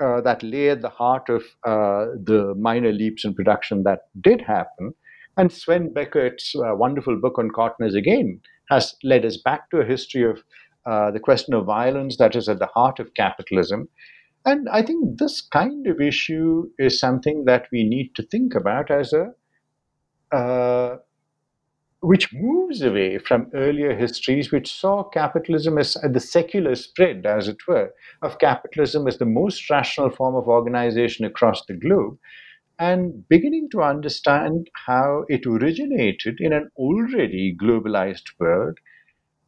uh, 0.00 0.20
that 0.22 0.42
lay 0.42 0.70
at 0.70 0.82
the 0.82 0.88
heart 0.88 1.28
of 1.28 1.42
uh, 1.64 2.06
the 2.22 2.54
minor 2.58 2.92
leaps 2.92 3.24
in 3.24 3.34
production 3.34 3.84
that 3.84 4.00
did 4.20 4.40
happen. 4.40 4.94
And 5.36 5.52
Sven 5.52 5.94
Beckert's 5.94 6.54
uh, 6.56 6.74
wonderful 6.74 7.20
book 7.20 7.38
on 7.38 7.50
Cottoners 7.50 7.94
again 7.94 8.40
has 8.68 8.96
led 9.04 9.24
us 9.24 9.36
back 9.36 9.70
to 9.70 9.78
a 9.78 9.84
history 9.84 10.28
of 10.28 10.42
uh, 10.86 11.10
the 11.10 11.20
question 11.20 11.54
of 11.54 11.66
violence 11.66 12.16
that 12.16 12.34
is 12.36 12.48
at 12.48 12.58
the 12.58 12.66
heart 12.66 12.98
of 12.98 13.14
capitalism. 13.14 13.88
And 14.44 14.68
I 14.68 14.82
think 14.82 15.18
this 15.18 15.40
kind 15.40 15.86
of 15.86 16.00
issue 16.00 16.68
is 16.78 16.98
something 16.98 17.44
that 17.44 17.66
we 17.70 17.84
need 17.84 18.14
to 18.16 18.22
think 18.22 18.54
about 18.54 18.90
as 18.90 19.12
a 19.12 19.32
uh, 20.34 20.96
which 22.00 22.32
moves 22.32 22.82
away 22.82 23.16
from 23.16 23.48
earlier 23.54 23.94
histories, 23.96 24.50
which 24.50 24.72
saw 24.72 25.04
capitalism 25.04 25.78
as 25.78 25.96
the 26.02 26.18
secular 26.18 26.74
spread, 26.74 27.24
as 27.24 27.46
it 27.46 27.58
were, 27.68 27.94
of 28.22 28.40
capitalism 28.40 29.06
as 29.06 29.18
the 29.18 29.24
most 29.24 29.70
rational 29.70 30.10
form 30.10 30.34
of 30.34 30.48
organization 30.48 31.24
across 31.24 31.64
the 31.66 31.74
globe, 31.74 32.18
and 32.76 33.28
beginning 33.28 33.68
to 33.70 33.82
understand 33.82 34.68
how 34.86 35.24
it 35.28 35.46
originated 35.46 36.40
in 36.40 36.52
an 36.52 36.68
already 36.76 37.56
globalized 37.56 38.24
world 38.40 38.78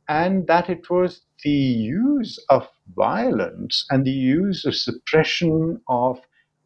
and 0.08 0.46
that 0.46 0.68
it 0.68 0.90
was 0.90 1.22
the 1.44 1.50
use 1.50 2.38
of 2.50 2.68
violence 2.96 3.86
and 3.90 4.04
the 4.04 4.10
use 4.10 4.64
of 4.64 4.74
suppression 4.74 5.80
of 5.88 6.20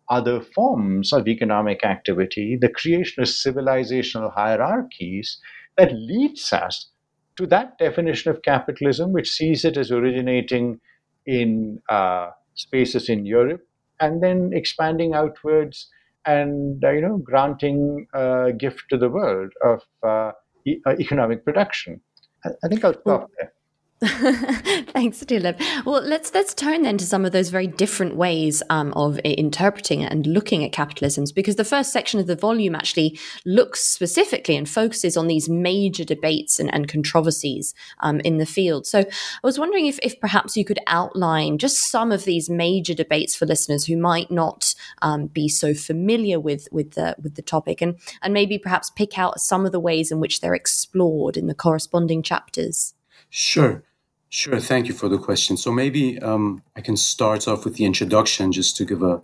other 0.09 0.41
forms 0.41 1.13
of 1.13 1.29
economic 1.29 1.85
activity, 1.85 2.57
the 2.61 2.69
creation 2.69 3.23
of 3.23 3.29
civilizational 3.29 4.33
hierarchies 4.33 5.41
that 5.77 5.93
leads 5.93 6.53
us 6.53 6.91
to 7.37 7.47
that 7.47 7.79
definition 7.79 8.31
of 8.31 8.43
capitalism, 8.43 9.13
which 9.13 9.31
sees 9.31 9.65
it 9.65 9.77
as 9.77 9.91
originating 9.93 10.81
in 11.27 11.81
uh, 11.89 12.31
spaces 12.55 13.09
in 13.09 13.27
Europe 13.27 13.61
and 14.01 14.23
then 14.23 14.51
expanding 14.53 15.15
outwards 15.15 15.89
and 16.25 16.83
uh, 16.85 16.91
you 16.91 17.01
know 17.01 17.19
granting 17.19 18.07
a 18.15 18.53
gift 18.57 18.85
to 18.91 18.97
the 18.99 19.09
world 19.09 19.53
of 19.65 19.83
uh, 20.03 20.33
e- 20.67 20.81
uh, 20.87 20.95
economic 20.99 21.45
production. 21.45 22.01
I 22.45 22.69
think 22.69 22.85
I'll 22.85 23.01
stop 23.01 23.31
there. 23.39 23.53
Thanks, 24.05 25.25
Dilip. 25.25 25.61
Well, 25.85 26.01
let's 26.03 26.33
let's 26.33 26.55
turn 26.55 26.83
then 26.83 26.99
to 26.99 27.05
some 27.05 27.25
of 27.25 27.33
those 27.33 27.49
very 27.49 27.67
different 27.67 28.15
ways 28.15 28.63
um, 28.71 28.93
of 28.95 29.19
interpreting 29.25 30.05
and 30.05 30.25
looking 30.25 30.63
at 30.63 30.71
capitalisms, 30.71 31.35
because 31.35 31.57
the 31.57 31.65
first 31.65 31.93
section 31.93 32.21
of 32.21 32.29
the 32.29 32.37
volume 32.37 32.77
actually 32.77 33.19
looks 33.45 33.81
specifically 33.81 34.55
and 34.55 34.69
focuses 34.69 35.17
on 35.17 35.27
these 35.27 35.49
major 35.49 36.05
debates 36.05 36.61
and, 36.61 36.73
and 36.73 36.87
controversies 36.87 37.75
um, 37.99 38.21
in 38.21 38.39
the 38.39 38.47
field. 38.47 38.87
So, 38.87 39.01
I 39.01 39.07
was 39.43 39.59
wondering 39.59 39.87
if, 39.87 39.99
if 40.01 40.21
perhaps 40.21 40.57
you 40.57 40.65
could 40.65 40.79
outline 40.87 41.59
just 41.59 41.91
some 41.91 42.13
of 42.13 42.23
these 42.23 42.49
major 42.49 42.95
debates 42.95 43.35
for 43.35 43.47
listeners 43.47 43.87
who 43.87 43.97
might 43.97 44.31
not 44.31 44.77
um, 45.03 45.27
be 45.27 45.49
so 45.49 45.75
familiar 45.75 46.39
with 46.39 46.69
with 46.71 46.93
the 46.93 47.17
with 47.21 47.35
the 47.35 47.43
topic, 47.43 47.83
and 47.83 47.99
and 48.23 48.33
maybe 48.33 48.59
perhaps 48.59 48.91
pick 48.91 49.19
out 49.19 49.41
some 49.41 49.67
of 49.67 49.73
the 49.73 49.81
ways 49.81 50.13
in 50.13 50.21
which 50.21 50.41
they're 50.41 50.55
explored 50.55 51.37
in 51.37 51.49
the 51.49 51.55
corresponding 51.55 52.23
chapters. 52.23 52.95
Sure. 53.29 53.83
Sure. 54.31 54.61
Thank 54.61 54.89
you 54.89 54.95
for 54.95 55.09
the 55.09 55.19
question. 55.19 55.57
So 55.57 55.73
maybe 55.73 56.19
um, 56.19 56.63
I 56.77 56.83
can 56.83 56.97
start 56.97 57.49
off 57.49 57.65
with 57.65 57.77
the 57.77 57.85
introduction 57.85 58.53
just 58.53 58.77
to 58.77 58.85
give 58.85 59.03
a, 59.03 59.23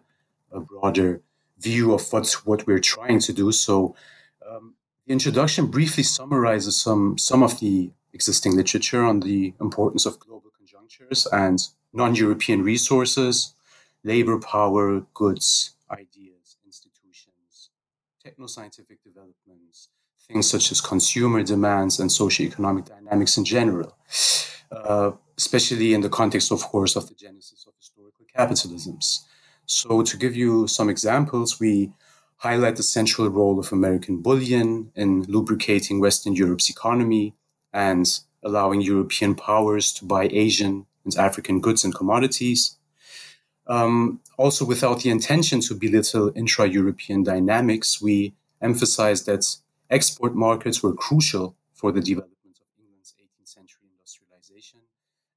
a 0.50 0.60
broader 0.60 1.20
view 1.58 1.92
of 1.92 2.10
what's 2.12 2.46
what 2.46 2.66
we're 2.66 2.78
trying 2.78 3.20
to 3.20 3.32
do. 3.32 3.52
So 3.52 3.94
um, 4.48 4.74
the 5.06 5.12
introduction 5.12 5.66
briefly 5.66 6.04
summarizes 6.04 6.80
some 6.80 7.18
some 7.18 7.42
of 7.42 7.60
the 7.60 7.90
existing 8.14 8.56
literature 8.56 9.04
on 9.04 9.20
the 9.20 9.52
importance 9.60 10.06
of 10.06 10.18
global 10.18 10.50
conjunctures 10.56 11.26
and 11.32 11.58
non-European 11.92 12.62
resources, 12.62 13.54
labor 14.04 14.38
power, 14.38 15.00
goods, 15.12 15.72
ideas, 15.90 16.56
institutions, 16.64 17.70
techno-scientific 18.22 19.02
developments, 19.02 19.88
things 20.26 20.48
such 20.48 20.72
as 20.72 20.80
consumer 20.80 21.42
demands 21.42 22.00
and 22.00 22.10
socio-economic 22.10 22.86
dynamics 22.86 23.36
in 23.36 23.44
general. 23.44 23.96
Uh, 24.74 25.12
especially 25.36 25.94
in 25.94 26.00
the 26.00 26.08
context, 26.08 26.52
of 26.52 26.62
course, 26.62 26.96
of 26.96 27.08
the 27.08 27.14
genesis 27.14 27.66
of 27.66 27.74
historical 27.76 28.26
capitalisms. 28.36 29.20
So, 29.66 30.02
to 30.02 30.16
give 30.16 30.36
you 30.36 30.66
some 30.68 30.88
examples, 30.88 31.58
we 31.58 31.92
highlight 32.36 32.76
the 32.76 32.82
central 32.82 33.28
role 33.28 33.58
of 33.58 33.72
American 33.72 34.20
bullion 34.20 34.92
in 34.94 35.22
lubricating 35.22 36.00
Western 36.00 36.34
Europe's 36.34 36.68
economy 36.68 37.34
and 37.72 38.20
allowing 38.42 38.80
European 38.82 39.34
powers 39.34 39.92
to 39.94 40.04
buy 40.04 40.28
Asian 40.30 40.86
and 41.04 41.14
African 41.16 41.60
goods 41.60 41.84
and 41.84 41.94
commodities. 41.94 42.76
Um, 43.66 44.20
also, 44.36 44.64
without 44.64 45.00
the 45.00 45.10
intention 45.10 45.60
to 45.60 45.74
belittle 45.74 46.32
intra 46.36 46.66
European 46.66 47.22
dynamics, 47.22 48.02
we 48.02 48.34
emphasize 48.60 49.24
that 49.24 49.56
export 49.90 50.34
markets 50.34 50.82
were 50.82 50.92
crucial 50.92 51.56
for 51.72 51.90
the 51.92 52.00
development 52.00 52.33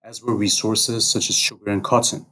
as 0.07 0.23
were 0.23 0.35
resources 0.35 1.05
such 1.05 1.29
as 1.29 1.35
sugar 1.35 1.69
and 1.69 1.83
cotton. 1.83 2.25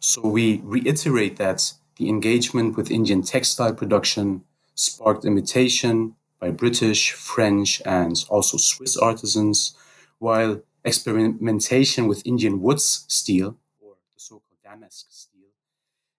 So 0.00 0.20
we 0.22 0.60
reiterate 0.64 1.36
that 1.36 1.72
the 1.96 2.08
engagement 2.08 2.76
with 2.76 2.90
Indian 2.90 3.22
textile 3.22 3.74
production 3.74 4.42
sparked 4.74 5.24
imitation, 5.24 6.16
by 6.40 6.50
British, 6.50 7.12
French, 7.12 7.82
and 7.84 8.24
also 8.30 8.56
Swiss 8.56 8.96
artisans, 8.96 9.76
while 10.18 10.62
experimentation 10.84 12.08
with 12.08 12.26
Indian 12.26 12.60
wootz 12.60 13.04
steel, 13.08 13.58
or 13.80 13.92
the 14.14 14.18
so 14.18 14.40
called 14.46 14.62
damask 14.64 15.06
steel, 15.10 15.50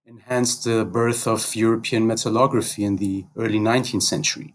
enhanced 0.06 0.64
the 0.64 0.86
birth 0.86 1.28
of 1.28 1.56
European 1.56 2.08
metallography 2.08 2.84
in 2.86 2.98
the 2.98 3.26
early 3.36 3.60
19th 3.60 4.04
century. 4.04 4.54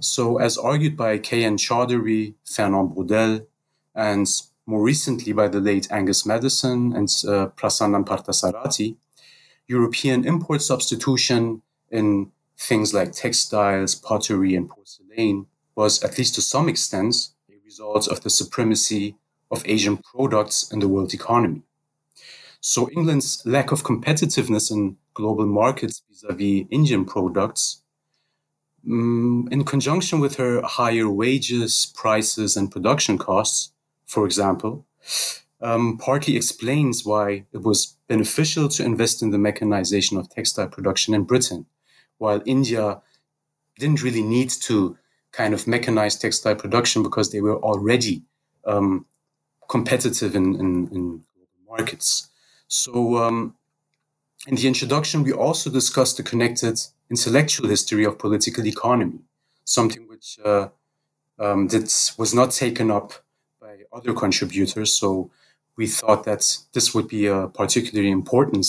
So, 0.00 0.38
as 0.38 0.56
argued 0.56 0.96
by 0.96 1.18
K.N. 1.18 1.58
Chaudhuri, 1.58 2.34
Fernand 2.44 2.94
Braudel, 2.94 3.46
and 3.94 4.26
more 4.68 4.82
recently 4.82 5.32
by 5.32 5.48
the 5.48 5.60
late 5.60 5.90
Angus 5.90 6.26
Maddison 6.26 6.92
and 6.94 7.08
uh, 7.26 7.48
Prasannan 7.56 8.04
Parthasarathy, 8.04 8.96
European 9.66 10.26
import 10.26 10.60
substitution 10.60 11.62
in 11.90 12.30
things 12.58 12.92
like 12.92 13.12
textiles, 13.12 13.94
pottery, 13.94 14.54
and 14.54 14.68
porcelain 14.68 15.46
was, 15.74 16.02
at 16.04 16.18
least 16.18 16.34
to 16.34 16.42
some 16.42 16.68
extent, 16.68 17.14
a 17.48 17.54
result 17.64 18.08
of 18.08 18.20
the 18.20 18.28
supremacy 18.28 19.16
of 19.50 19.62
Asian 19.64 19.96
products 19.96 20.70
in 20.70 20.80
the 20.80 20.88
world 20.88 21.14
economy. 21.14 21.62
So 22.60 22.90
England's 22.90 23.40
lack 23.46 23.72
of 23.72 23.84
competitiveness 23.84 24.70
in 24.70 24.98
global 25.14 25.46
markets 25.46 26.02
vis-a-vis 26.10 26.66
Indian 26.70 27.06
products, 27.06 27.80
um, 28.86 29.48
in 29.50 29.64
conjunction 29.64 30.20
with 30.20 30.36
her 30.36 30.60
higher 30.60 31.08
wages, 31.08 31.90
prices, 31.94 32.54
and 32.54 32.70
production 32.70 33.16
costs, 33.16 33.72
for 34.08 34.24
example, 34.24 34.86
um, 35.60 35.98
partly 35.98 36.36
explains 36.36 37.04
why 37.04 37.44
it 37.52 37.62
was 37.62 37.96
beneficial 38.08 38.68
to 38.68 38.84
invest 38.84 39.22
in 39.22 39.30
the 39.30 39.38
mechanization 39.38 40.16
of 40.16 40.30
textile 40.30 40.66
production 40.68 41.14
in 41.14 41.24
Britain, 41.24 41.66
while 42.16 42.42
India 42.46 43.00
didn't 43.78 44.02
really 44.02 44.22
need 44.22 44.50
to 44.50 44.96
kind 45.32 45.52
of 45.52 45.64
mechanize 45.66 46.18
textile 46.18 46.56
production 46.56 47.02
because 47.02 47.30
they 47.30 47.40
were 47.40 47.58
already 47.58 48.22
um, 48.64 49.04
competitive 49.68 50.34
in, 50.34 50.54
in, 50.54 50.88
in, 50.88 51.24
markets. 51.68 52.30
So, 52.66 53.18
um, 53.18 53.54
in 54.46 54.54
the 54.54 54.66
introduction, 54.66 55.22
we 55.22 55.32
also 55.32 55.68
discussed 55.68 56.16
the 56.16 56.22
connected 56.22 56.80
intellectual 57.10 57.68
history 57.68 58.04
of 58.04 58.18
political 58.18 58.66
economy, 58.66 59.20
something 59.64 60.08
which 60.08 60.38
uh, 60.42 60.68
um, 61.38 61.68
that 61.68 62.14
was 62.16 62.32
not 62.32 62.52
taken 62.52 62.90
up 62.90 63.12
other 63.92 64.12
contributors. 64.12 64.92
So, 64.92 65.30
we 65.78 65.86
thought 65.86 66.24
that 66.24 66.58
this 66.74 66.92
would 66.92 67.08
be 67.08 67.26
a 67.26 67.46
particularly 67.46 68.10
important 68.10 68.66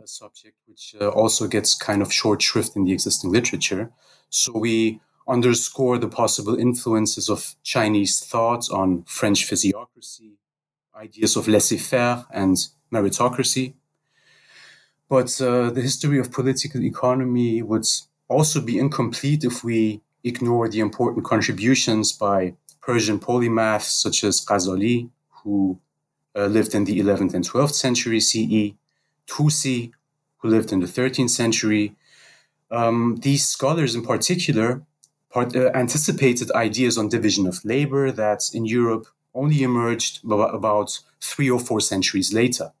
uh, 0.00 0.06
subject, 0.06 0.56
which 0.66 0.96
uh, 0.98 1.08
also 1.10 1.46
gets 1.46 1.74
kind 1.74 2.00
of 2.00 2.12
short 2.12 2.40
shrift 2.40 2.74
in 2.74 2.84
the 2.84 2.92
existing 2.92 3.30
literature. 3.30 3.92
So 4.30 4.52
we 4.58 5.00
underscore 5.28 5.98
the 5.98 6.08
possible 6.08 6.58
influences 6.58 7.28
of 7.28 7.54
Chinese 7.62 8.18
thought 8.20 8.70
on 8.70 9.04
French 9.04 9.46
physiocracy, 9.48 10.32
ideas 10.96 11.36
of 11.36 11.46
laissez-faire 11.46 12.24
and 12.32 12.56
meritocracy. 12.90 13.74
But 15.10 15.40
uh, 15.40 15.70
the 15.70 15.82
history 15.82 16.18
of 16.18 16.32
political 16.32 16.82
economy 16.82 17.60
would 17.60 17.86
also 18.28 18.62
be 18.62 18.78
incomplete 18.78 19.44
if 19.44 19.62
we 19.62 20.00
ignore 20.24 20.68
the 20.68 20.80
important 20.80 21.26
contributions 21.26 22.12
by 22.12 22.54
Persian 22.88 23.18
polymaths 23.20 23.90
such 24.04 24.24
as 24.24 24.40
Ghazali, 24.40 25.10
who 25.42 25.78
uh, 26.34 26.46
lived 26.46 26.74
in 26.74 26.84
the 26.84 26.98
11th 26.98 27.34
and 27.34 27.44
12th 27.46 27.74
century 27.74 28.18
CE, 28.18 28.72
Tusi, 29.26 29.92
who 30.38 30.48
lived 30.48 30.72
in 30.72 30.80
the 30.80 30.86
13th 30.86 31.28
century. 31.28 31.94
Um, 32.70 33.18
these 33.20 33.46
scholars, 33.46 33.94
in 33.94 34.02
particular, 34.02 34.80
part, 35.30 35.54
uh, 35.54 35.70
anticipated 35.74 36.50
ideas 36.52 36.96
on 36.96 37.08
division 37.10 37.46
of 37.46 37.62
labor 37.62 38.10
that 38.10 38.40
in 38.54 38.64
Europe 38.64 39.06
only 39.34 39.62
emerged 39.62 40.20
about 40.24 40.98
three 41.20 41.50
or 41.50 41.60
four 41.60 41.82
centuries 41.82 42.32
later. 42.32 42.72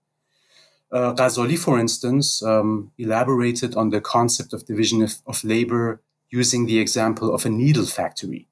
Uh, 0.90 1.12
Ghazali, 1.12 1.58
for 1.58 1.78
instance, 1.78 2.42
um, 2.42 2.92
elaborated 2.96 3.74
on 3.74 3.90
the 3.90 4.00
concept 4.00 4.54
of 4.54 4.64
division 4.64 5.02
of, 5.02 5.16
of 5.26 5.44
labor 5.44 6.00
using 6.30 6.64
the 6.64 6.78
example 6.78 7.34
of 7.34 7.44
a 7.44 7.50
needle 7.50 7.84
factory. 7.84 8.47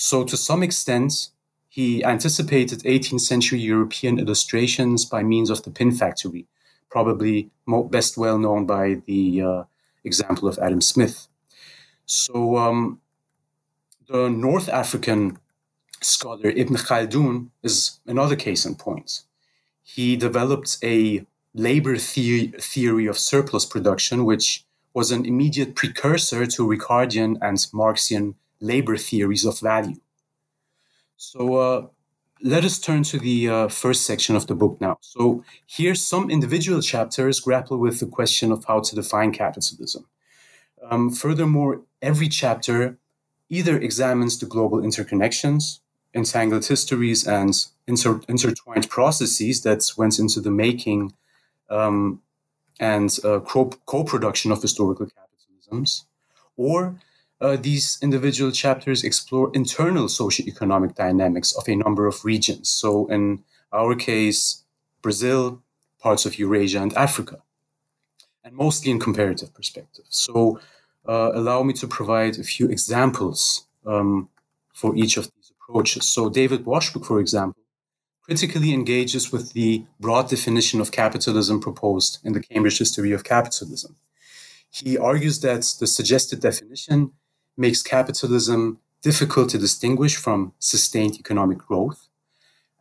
So, 0.00 0.22
to 0.22 0.36
some 0.36 0.62
extent, 0.62 1.30
he 1.68 2.04
anticipated 2.04 2.84
18th 2.84 3.20
century 3.20 3.58
European 3.58 4.20
illustrations 4.20 5.04
by 5.04 5.24
means 5.24 5.50
of 5.50 5.64
the 5.64 5.72
pin 5.72 5.90
factory, 5.90 6.46
probably 6.88 7.50
best 7.90 8.16
well 8.16 8.38
known 8.38 8.64
by 8.64 9.02
the 9.06 9.42
uh, 9.42 9.64
example 10.04 10.46
of 10.46 10.56
Adam 10.60 10.80
Smith. 10.80 11.26
So, 12.06 12.56
um, 12.58 13.00
the 14.06 14.28
North 14.28 14.68
African 14.68 15.38
scholar 16.00 16.50
Ibn 16.50 16.76
Khaldun 16.76 17.48
is 17.64 17.98
another 18.06 18.36
case 18.36 18.64
in 18.64 18.76
point. 18.76 19.24
He 19.82 20.14
developed 20.14 20.78
a 20.80 21.26
labor 21.54 21.96
the- 21.96 22.54
theory 22.60 23.06
of 23.06 23.18
surplus 23.18 23.66
production, 23.66 24.24
which 24.24 24.64
was 24.94 25.10
an 25.10 25.26
immediate 25.26 25.74
precursor 25.74 26.46
to 26.46 26.68
Ricardian 26.68 27.36
and 27.42 27.58
Marxian 27.72 28.36
labor 28.60 28.96
theories 28.96 29.44
of 29.44 29.60
value. 29.60 30.00
So 31.16 31.56
uh, 31.56 31.86
let 32.42 32.64
us 32.64 32.78
turn 32.78 33.02
to 33.04 33.18
the 33.18 33.48
uh, 33.48 33.68
first 33.68 34.06
section 34.06 34.36
of 34.36 34.46
the 34.46 34.54
book 34.54 34.80
now. 34.80 34.98
So 35.00 35.44
here, 35.66 35.94
some 35.94 36.30
individual 36.30 36.80
chapters 36.80 37.40
grapple 37.40 37.78
with 37.78 38.00
the 38.00 38.06
question 38.06 38.52
of 38.52 38.64
how 38.64 38.80
to 38.80 38.94
define 38.94 39.32
capitalism. 39.32 40.06
Um, 40.90 41.10
furthermore, 41.10 41.82
every 42.00 42.28
chapter 42.28 42.98
either 43.48 43.78
examines 43.78 44.38
the 44.38 44.46
global 44.46 44.78
interconnections, 44.78 45.80
entangled 46.14 46.66
histories, 46.66 47.26
and 47.26 47.54
inter- 47.86 48.20
intertwined 48.28 48.88
processes 48.88 49.62
that 49.62 49.82
went 49.96 50.18
into 50.18 50.40
the 50.40 50.50
making 50.50 51.12
um, 51.70 52.22
and 52.78 53.18
uh, 53.24 53.40
co 53.40 54.04
production 54.04 54.52
of 54.52 54.62
historical 54.62 55.06
capitalisms, 55.06 56.04
or 56.56 56.96
uh, 57.40 57.56
these 57.56 57.98
individual 58.02 58.50
chapters 58.50 59.04
explore 59.04 59.50
internal 59.54 60.06
socioeconomic 60.06 60.94
dynamics 60.94 61.52
of 61.52 61.68
a 61.68 61.76
number 61.76 62.06
of 62.06 62.24
regions. 62.24 62.68
So, 62.68 63.06
in 63.06 63.44
our 63.72 63.94
case, 63.94 64.64
Brazil, 65.02 65.62
parts 66.00 66.26
of 66.26 66.38
Eurasia, 66.38 66.80
and 66.80 66.92
Africa, 66.94 67.42
and 68.42 68.54
mostly 68.54 68.90
in 68.90 68.98
comparative 68.98 69.54
perspective. 69.54 70.04
So, 70.08 70.60
uh, 71.08 71.30
allow 71.34 71.62
me 71.62 71.72
to 71.74 71.86
provide 71.86 72.38
a 72.38 72.42
few 72.42 72.66
examples 72.68 73.66
um, 73.86 74.28
for 74.74 74.96
each 74.96 75.16
of 75.16 75.24
these 75.34 75.52
approaches. 75.54 76.06
So, 76.06 76.28
David 76.28 76.64
Washbrook, 76.64 77.06
for 77.06 77.20
example, 77.20 77.62
critically 78.22 78.74
engages 78.74 79.32
with 79.32 79.52
the 79.52 79.84
broad 80.00 80.28
definition 80.28 80.80
of 80.80 80.90
capitalism 80.90 81.60
proposed 81.60 82.18
in 82.24 82.32
the 82.32 82.40
Cambridge 82.40 82.78
History 82.78 83.12
of 83.12 83.24
Capitalism. 83.24 83.96
He 84.70 84.98
argues 84.98 85.40
that 85.40 85.64
the 85.80 85.86
suggested 85.86 86.40
definition 86.40 87.12
makes 87.58 87.82
capitalism 87.82 88.78
difficult 89.02 89.50
to 89.50 89.58
distinguish 89.58 90.16
from 90.16 90.52
sustained 90.58 91.16
economic 91.18 91.58
growth. 91.58 92.08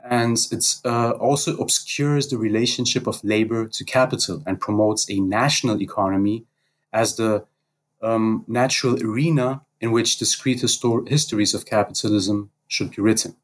And 0.04 0.38
it 0.52 0.76
uh, 0.86 1.12
also 1.12 1.58
obscures 1.58 2.28
the 2.28 2.38
relationship 2.38 3.08
of 3.08 3.24
labor 3.24 3.68
to 3.68 3.84
capital 3.84 4.42
and 4.46 4.60
promotes 4.60 5.10
a 5.10 5.20
national 5.20 5.82
economy 5.82 6.46
as 6.94 7.18
the 7.18 7.46
um, 8.02 8.46
natural 8.48 9.02
arena 9.04 9.62
in 9.82 9.92
which 9.92 10.18
discrete 10.18 10.62
histor- 10.62 11.08
histories 11.10 11.54
of 11.54 11.66
capitalism 11.66 12.50
should 12.68 12.92
be 12.92 13.02
written. 13.02 13.36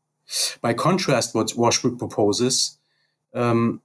By 0.62 0.74
contrast, 0.74 1.36
what 1.36 1.48
Washbrook 1.48 2.00
proposes 2.00 2.78
um, 3.34 3.82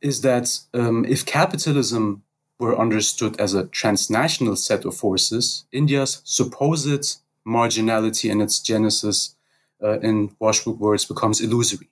is 0.00 0.20
that 0.22 0.58
um, 0.74 1.04
if 1.04 1.24
capitalism 1.24 2.22
were 2.58 2.78
understood 2.78 3.38
as 3.40 3.54
a 3.54 3.66
transnational 3.66 4.56
set 4.56 4.84
of 4.84 4.96
forces, 4.96 5.64
India's 5.72 6.22
supposed 6.24 7.20
marginality 7.46 8.30
and 8.30 8.42
its 8.42 8.60
genesis, 8.60 9.36
uh, 9.82 10.00
in 10.00 10.30
Washbrook 10.40 10.78
words, 10.78 11.04
becomes 11.04 11.40
illusory. 11.40 11.88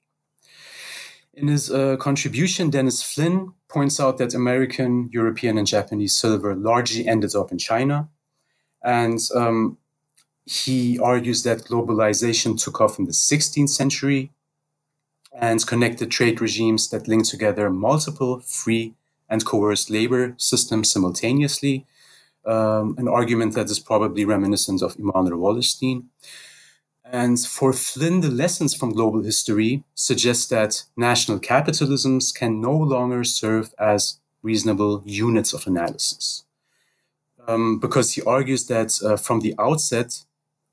In 1.35 1.49
his 1.49 1.71
uh, 1.71 1.97
contribution, 1.97 2.71
Dennis 2.71 3.03
Flynn 3.03 3.53
points 3.69 3.99
out 3.99 4.19
that 4.19 4.35
American, 4.35 5.11
European, 5.13 5.59
and 5.59 5.67
Japanese 5.67 6.17
silver 6.17 6.55
largely 6.55 7.07
ended 7.07 7.35
up 7.35 7.51
in 7.51 7.59
China. 7.59 8.09
And 8.83 9.19
um, 9.35 9.79
he 10.47 10.99
argues 10.99 11.43
that 11.43 11.65
globalization 11.65 12.63
took 12.63 12.81
off 12.81 12.99
in 12.99 13.07
the 13.07 13.13
16th 13.13 13.71
century 13.71 14.31
and 15.33 15.67
connected 15.67 16.11
trade 16.11 16.41
regimes 16.41 16.89
that 16.91 17.09
linked 17.09 17.29
together 17.29 17.69
multiple 17.69 18.41
free 18.41 18.95
and 19.29 19.45
coerced 19.45 19.91
labor 19.91 20.35
systems 20.37 20.91
simultaneously, 20.91 21.87
um, 22.47 22.95
an 22.99 23.09
argument 23.09 23.55
that 23.55 23.71
is 23.71 23.79
probably 23.79 24.25
reminiscent 24.25 24.83
of 24.83 24.97
Immanuel 24.99 25.39
Wallerstein. 25.39 26.05
And 27.05 27.39
for 27.39 27.73
Flynn, 27.73 28.21
the 28.21 28.31
lessons 28.31 28.75
from 28.75 28.93
global 28.93 29.23
history 29.23 29.85
suggest 29.95 30.51
that 30.51 30.85
national 30.97 31.39
capitalisms 31.39 32.35
can 32.35 32.61
no 32.61 32.73
longer 32.73 33.25
serve 33.25 33.75
as 33.79 34.19
reasonable 34.43 35.03
units 35.05 35.53
of 35.53 35.67
analysis. 35.67 36.45
Um, 37.47 37.79
because 37.79 38.13
he 38.13 38.23
argues 38.23 38.67
that 38.67 38.99
uh, 39.03 39.17
from 39.17 39.41
the 39.41 39.55
outset, 39.59 40.25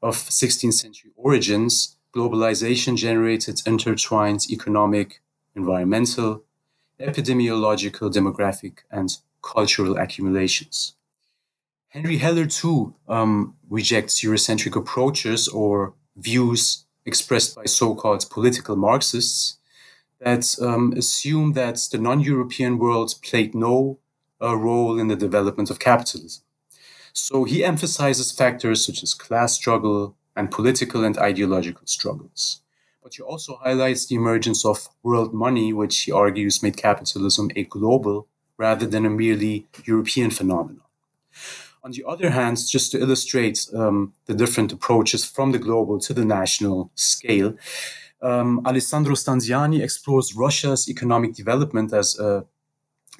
of 0.02 0.16
16th 0.16 0.74
century 0.74 1.12
origins, 1.16 1.98
globalization 2.16 2.98
generated 2.98 3.62
intertwined 3.66 4.42
economic, 4.50 5.22
environmental, 5.56 6.44
epidemiological, 7.02 8.12
demographic, 8.12 8.80
and 8.90 9.18
cultural 9.42 9.98
accumulations. 9.98 10.96
Henry 11.90 12.18
Heller, 12.18 12.46
too, 12.46 12.96
um, 13.08 13.56
rejects 13.70 14.24
Eurocentric 14.24 14.76
approaches 14.76 15.48
or 15.48 15.94
views 16.16 16.86
expressed 17.06 17.56
by 17.56 17.66
so 17.66 17.96
called 17.96 18.30
political 18.30 18.76
Marxists 18.76 19.58
that 20.20 20.56
um, 20.62 20.94
assume 20.96 21.54
that 21.54 21.78
the 21.92 21.98
non 21.98 22.20
European 22.22 22.78
world 22.78 23.16
played 23.24 23.56
no 23.56 24.00
uh, 24.42 24.56
role 24.56 25.00
in 25.00 25.08
the 25.08 25.16
development 25.16 25.70
of 25.70 25.80
capitalism. 25.80 26.44
So 27.14 27.44
he 27.44 27.64
emphasizes 27.64 28.32
factors 28.32 28.86
such 28.86 29.04
as 29.04 29.14
class 29.14 29.54
struggle 29.54 30.16
and 30.36 30.50
political 30.50 31.04
and 31.04 31.18
ideological 31.18 31.86
struggles. 31.86 32.62
But 33.04 33.14
she 33.16 33.24
also 33.24 33.60
highlights 33.64 34.06
the 34.06 34.16
emergence 34.16 34.64
of 34.64 34.90
world 35.02 35.34
money, 35.34 35.74
which 35.74 35.94
she 35.94 36.12
argues 36.12 36.62
made 36.62 36.78
capitalism 36.78 37.50
a 37.56 37.64
global 37.64 38.28
rather 38.58 38.86
than 38.86 39.06
a 39.06 39.10
merely 39.10 39.66
European 39.86 40.30
phenomenon. 40.30 40.82
On 41.84 41.92
the 41.92 42.04
other 42.08 42.30
hand, 42.30 42.58
just 42.70 42.92
to 42.92 43.00
illustrate 43.00 43.68
um, 43.74 44.14
the 44.28 44.36
different 44.36 44.72
approaches 44.72 45.26
from 45.26 45.52
the 45.52 45.58
global 45.58 46.00
to 46.00 46.14
the 46.14 46.24
national 46.24 46.92
scale, 46.94 47.56
um, 48.22 48.62
Alessandro 48.68 49.16
Stanziani 49.16 49.82
explores 49.82 50.36
Russia's 50.36 50.88
economic 50.88 51.34
development, 51.34 51.92
as 51.92 52.20
uh, 52.20 52.42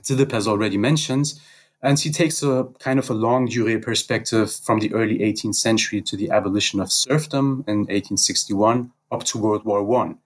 has 0.08 0.48
already 0.48 0.78
mentioned, 0.78 1.34
and 1.82 2.00
he 2.00 2.12
takes 2.12 2.44
a 2.44 2.68
kind 2.78 3.00
of 3.00 3.10
a 3.10 3.14
longue 3.14 3.50
durée 3.50 3.82
perspective 3.82 4.52
from 4.52 4.80
the 4.80 4.94
early 4.94 5.18
18th 5.20 5.56
century 5.56 6.02
to 6.02 6.16
the 6.16 6.30
abolition 6.30 6.80
of 6.80 6.92
serfdom 6.92 7.64
in 7.68 7.80
1861 7.80 8.92
up 9.12 9.24
to 9.26 9.38
World 9.38 9.66
War 9.66 9.84
One. 9.84 10.20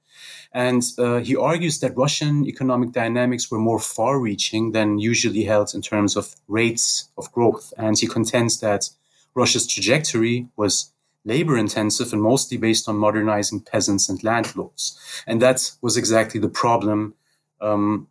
And 0.54 0.84
uh, 0.98 1.18
he 1.18 1.36
argues 1.36 1.80
that 1.80 1.98
Russian 1.98 2.46
economic 2.46 2.94
dynamics 2.94 3.52
were 3.52 3.60
more 3.60 3.80
far 3.80 4.20
reaching 4.20 4.72
than 4.72 5.00
usually 5.00 5.44
held 5.44 5.76
in 5.76 5.82
terms 5.82 6.16
of 6.16 6.36
rates 6.48 7.10
of 7.18 7.32
growth. 7.34 7.74
And 7.78 7.98
he 8.00 8.08
contends 8.08 8.60
that 8.62 8.90
Russia's 9.34 9.68
trajectory 9.68 10.48
was 10.56 10.94
labor 11.26 11.58
intensive 11.58 12.14
and 12.14 12.22
mostly 12.22 12.58
based 12.58 12.88
on 12.88 12.96
modernizing 12.96 13.62
peasants 13.62 14.08
and 14.08 14.24
landlords. 14.24 14.98
And 15.28 15.42
that 15.42 15.72
was 15.82 15.98
exactly 15.98 16.40
the 16.40 16.48
problem 16.50 17.16
um, 17.60 18.08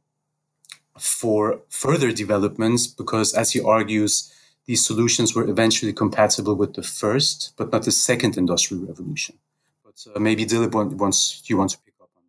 for 0.98 1.60
further 1.68 2.12
developments, 2.12 2.86
because 2.86 3.32
as 3.32 3.52
he 3.52 3.60
argues, 3.62 4.32
these 4.66 4.84
solutions 4.84 5.34
were 5.34 5.48
eventually 5.48 5.92
compatible 5.92 6.56
with 6.56 6.74
the 6.74 6.82
first, 6.82 7.52
but 7.56 7.72
not 7.72 7.84
the 7.84 7.92
second 7.92 8.36
industrial 8.36 8.84
revolution. 8.84 9.38
But 10.12 10.22
maybe 10.22 10.46
Dilip 10.46 10.74
wants 10.98 11.42
you 11.46 11.56
want 11.58 11.70
to 11.70 11.78
pick 11.78 11.94
up 12.02 12.10
on, 12.16 12.24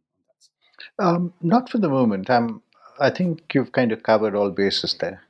that. 1.00 1.06
Um, 1.06 1.34
not 1.42 1.70
for 1.70 1.80
the 1.80 1.90
moment. 1.90 2.30
Um, 2.30 2.62
I 3.00 3.10
think 3.10 3.54
you've 3.54 3.74
kind 3.74 3.92
of 3.92 4.04
covered 4.04 4.36
all 4.36 4.52
bases 4.52 4.96
there. 5.00 5.25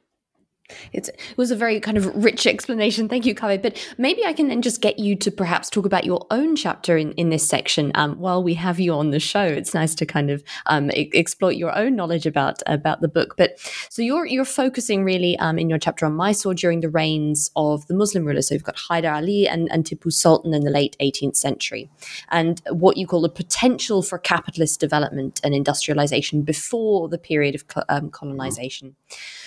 It's, 0.93 1.09
it 1.09 1.37
was 1.37 1.51
a 1.51 1.55
very 1.55 1.79
kind 1.79 1.97
of 1.97 2.05
rich 2.15 2.47
explanation. 2.47 3.07
Thank 3.07 3.25
you, 3.25 3.35
Kaveh. 3.35 3.61
But 3.61 3.77
maybe 3.97 4.25
I 4.25 4.33
can 4.33 4.47
then 4.47 4.61
just 4.61 4.81
get 4.81 4.97
you 4.97 5.15
to 5.17 5.29
perhaps 5.31 5.69
talk 5.69 5.85
about 5.85 6.05
your 6.05 6.25
own 6.31 6.55
chapter 6.55 6.97
in, 6.97 7.11
in 7.13 7.29
this 7.29 7.47
section 7.47 7.91
um, 7.95 8.17
while 8.19 8.41
we 8.41 8.55
have 8.55 8.79
you 8.79 8.93
on 8.93 9.11
the 9.11 9.19
show. 9.19 9.43
It's 9.43 9.73
nice 9.73 9.93
to 9.95 10.05
kind 10.05 10.31
of 10.31 10.43
um, 10.65 10.91
e- 10.91 11.11
exploit 11.13 11.55
your 11.55 11.75
own 11.77 11.95
knowledge 11.95 12.25
about 12.25 12.63
about 12.65 13.01
the 13.01 13.07
book. 13.07 13.35
But 13.37 13.59
so 13.89 14.01
you're 14.01 14.25
you're 14.25 14.45
focusing 14.45 15.03
really 15.03 15.37
um, 15.37 15.59
in 15.59 15.69
your 15.69 15.79
chapter 15.79 16.05
on 16.05 16.13
Mysore 16.13 16.55
during 16.55 16.81
the 16.81 16.89
reigns 16.89 17.51
of 17.55 17.85
the 17.87 17.93
Muslim 17.93 18.25
rulers. 18.25 18.47
So 18.47 18.55
you've 18.55 18.63
got 18.63 18.75
Hyder 18.75 19.11
Ali 19.11 19.47
and, 19.47 19.71
and 19.71 19.83
Tipu 19.83 20.11
Sultan 20.11 20.53
in 20.53 20.63
the 20.63 20.71
late 20.71 20.95
18th 20.99 21.35
century, 21.35 21.89
and 22.29 22.61
what 22.69 22.97
you 22.97 23.05
call 23.05 23.21
the 23.21 23.29
potential 23.29 24.01
for 24.01 24.17
capitalist 24.17 24.79
development 24.79 25.41
and 25.43 25.53
industrialization 25.53 26.41
before 26.41 27.07
the 27.07 27.17
period 27.17 27.55
of 27.55 27.63
um, 27.89 28.09
colonization. 28.09 28.95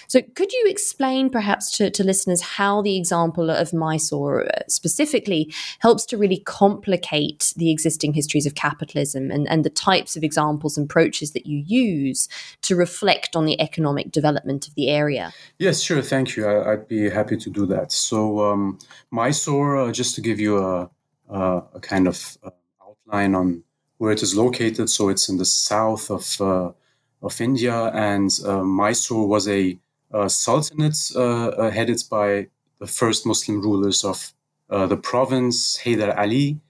So 0.09 0.23
could 0.35 0.53
you 0.53 0.67
explain? 0.69 1.29
perhaps 1.31 1.71
to, 1.71 1.91
to 1.91 2.05
listeners 2.05 2.41
how 2.41 2.83
the 2.83 2.97
example 2.97 3.51
of 3.51 3.73
Mysore 3.73 4.47
uh, 4.47 4.61
specifically 4.69 5.53
helps 5.79 6.05
to 6.07 6.17
really 6.17 6.39
complicate 6.39 7.53
the 7.57 7.71
existing 7.71 8.15
histories 8.15 8.47
of 8.47 8.55
capitalism 8.55 9.31
and, 9.31 9.49
and 9.49 9.65
the 9.65 9.71
types 9.71 10.17
of 10.17 10.25
examples 10.25 10.77
and 10.77 10.87
approaches 10.87 11.33
that 11.33 11.47
you 11.47 11.59
use 11.67 12.29
to 12.63 12.75
reflect 12.75 13.37
on 13.37 13.45
the 13.47 13.61
economic 13.61 14.11
development 14.11 14.67
of 14.69 14.75
the 14.75 14.89
area? 14.89 15.33
Yes, 15.59 15.81
sure. 15.81 16.03
Thank 16.03 16.37
you. 16.37 16.47
I, 16.47 16.71
would 16.71 16.89
be 16.89 17.09
happy 17.11 17.37
to 17.37 17.51
do 17.51 17.67
that. 17.67 17.93
So, 17.93 18.45
um, 18.45 18.79
Mysore, 19.11 19.77
uh, 19.77 19.93
just 19.93 20.15
to 20.17 20.21
give 20.21 20.41
you 20.41 20.59
a, 20.59 20.91
a, 21.29 21.63
a 21.75 21.81
kind 21.81 22.09
of 22.09 22.39
uh, 22.43 22.51
outline 22.83 23.35
on 23.35 23.63
where 23.99 24.13
it 24.13 24.23
is 24.23 24.37
located. 24.37 24.91
So, 24.91 25.09
it's 25.09 25.29
in 25.29 25.39
the 25.39 25.45
south 25.45 26.11
of 26.11 26.41
uh, 26.41 26.73
of 27.21 27.41
India, 27.41 27.75
and 27.95 28.31
uh, 28.47 28.63
Mysore 28.63 29.27
was 29.27 29.49
a 29.49 29.73
uh, 29.73 29.75
sultanates 30.13 31.15
uh, 31.15 31.49
uh, 31.49 31.71
headed 31.71 32.03
by 32.11 32.49
the 32.81 32.87
first 32.87 33.27
Muslim 33.27 33.61
rulers 33.61 34.05
of 34.05 34.33
the 34.69 34.97
province, 34.97 35.79
Hyder 35.83 36.17
Ali, 36.19 36.61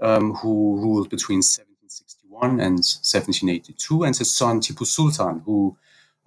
um, 0.00 0.34
who 0.34 0.80
ruled 0.80 1.10
between 1.10 1.38
1761 1.38 2.60
and 2.60 2.78
1782, 2.78 4.04
and 4.04 4.16
his 4.16 4.34
son 4.34 4.60
Tipu 4.60 4.86
Sultan, 4.86 5.42
who 5.44 5.76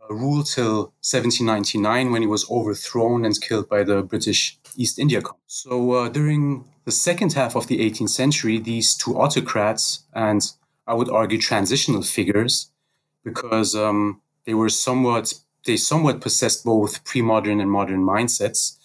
ruled 0.09 0.45
till 0.45 0.93
1799 1.01 2.11
when 2.11 2.21
he 2.21 2.27
was 2.27 2.49
overthrown 2.49 3.25
and 3.25 3.39
killed 3.41 3.69
by 3.69 3.83
the 3.83 4.03
British 4.03 4.59
East 4.75 4.99
India 4.99 5.21
Company. 5.21 5.43
So 5.47 5.91
uh, 5.91 6.09
during 6.09 6.65
the 6.85 6.91
second 6.91 7.33
half 7.33 7.55
of 7.55 7.67
the 7.67 7.79
18th 7.79 8.09
century, 8.09 8.59
these 8.59 8.95
two 8.95 9.15
autocrats, 9.15 10.03
and 10.13 10.41
I 10.87 10.93
would 10.93 11.09
argue 11.09 11.37
transitional 11.37 12.01
figures, 12.01 12.71
because 13.23 13.75
um, 13.75 14.21
they 14.45 14.53
were 14.53 14.69
somewhat 14.69 15.33
they 15.65 15.77
somewhat 15.77 16.21
possessed 16.21 16.63
both 16.65 17.03
pre-modern 17.03 17.59
and 17.59 17.71
modern 17.71 18.01
mindsets. 18.01 18.77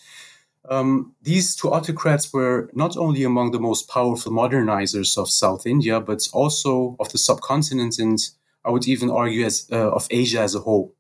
Um, 0.68 1.14
these 1.22 1.54
two 1.54 1.72
autocrats 1.72 2.32
were 2.32 2.70
not 2.74 2.96
only 2.96 3.22
among 3.22 3.52
the 3.52 3.60
most 3.60 3.88
powerful 3.88 4.32
modernizers 4.32 5.16
of 5.16 5.30
South 5.30 5.66
India, 5.66 6.00
but 6.00 6.28
also 6.32 6.96
of 6.98 7.10
the 7.12 7.18
subcontinent, 7.18 7.98
and 7.98 8.18
I 8.64 8.70
would 8.70 8.88
even 8.88 9.10
argue 9.10 9.44
as 9.44 9.68
uh, 9.70 9.90
of 9.90 10.08
Asia 10.10 10.40
as 10.40 10.54
a 10.54 10.60
whole. 10.60 10.92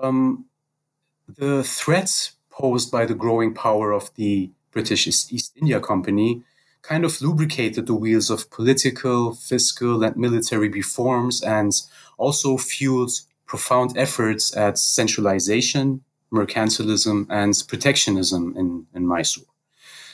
Um, 0.00 0.46
the 1.26 1.64
threat 1.64 2.30
posed 2.50 2.90
by 2.90 3.04
the 3.04 3.14
growing 3.14 3.52
power 3.52 3.92
of 3.92 4.14
the 4.14 4.52
British 4.70 5.06
East 5.06 5.52
India 5.56 5.80
Company 5.80 6.42
kind 6.82 7.04
of 7.04 7.20
lubricated 7.20 7.86
the 7.86 7.94
wheels 7.94 8.30
of 8.30 8.50
political, 8.50 9.34
fiscal, 9.34 10.02
and 10.04 10.16
military 10.16 10.68
reforms, 10.68 11.42
and 11.42 11.72
also 12.16 12.56
fueled 12.56 13.12
profound 13.48 13.96
efforts 13.96 14.56
at 14.56 14.78
centralization, 14.78 16.02
mercantilism, 16.32 17.26
and 17.30 17.64
protectionism 17.66 18.54
in, 18.56 18.86
in 18.94 19.06
Mysore. 19.06 19.46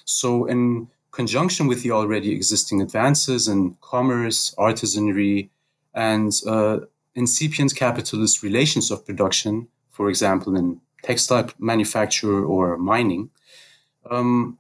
So, 0.07 0.47
in 0.47 0.89
conjunction 1.11 1.67
with 1.67 1.83
the 1.83 1.91
already 1.91 2.33
existing 2.33 2.81
advances 2.81 3.49
in 3.49 3.77
commerce, 3.81 4.55
artisanry, 4.57 5.51
and 5.95 6.33
uh, 6.47 6.79
incipient 7.15 7.75
capitalist 7.75 8.43
relations 8.43 8.91
of 8.91 9.05
production, 9.05 9.69
for 9.91 10.09
example, 10.09 10.57
in 10.57 10.81
textile 11.03 11.51
manufacture 11.59 12.45
or 12.45 12.79
mining, 12.79 13.31
um, 14.11 14.59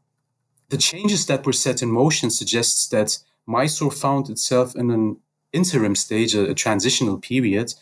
the 0.68 0.78
changes 0.78 1.26
that 1.26 1.46
were 1.46 1.52
set 1.52 1.82
in 1.82 1.90
motion 1.90 2.30
suggests 2.30 2.88
that 2.88 3.18
Mysore 3.46 3.90
found 3.90 4.30
itself 4.30 4.74
in 4.74 4.90
an 4.90 5.16
interim 5.52 5.94
stage, 5.94 6.34
a, 6.34 6.50
a 6.50 6.54
transitional 6.54 7.18
period, 7.18 7.74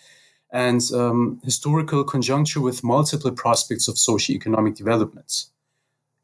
and 0.52 0.82
um, 0.92 1.40
historical 1.42 2.04
conjuncture 2.04 2.60
with 2.60 2.84
multiple 2.84 3.32
prospects 3.32 3.88
of 3.88 3.94
socioeconomic 3.94 4.76
development, 4.76 5.46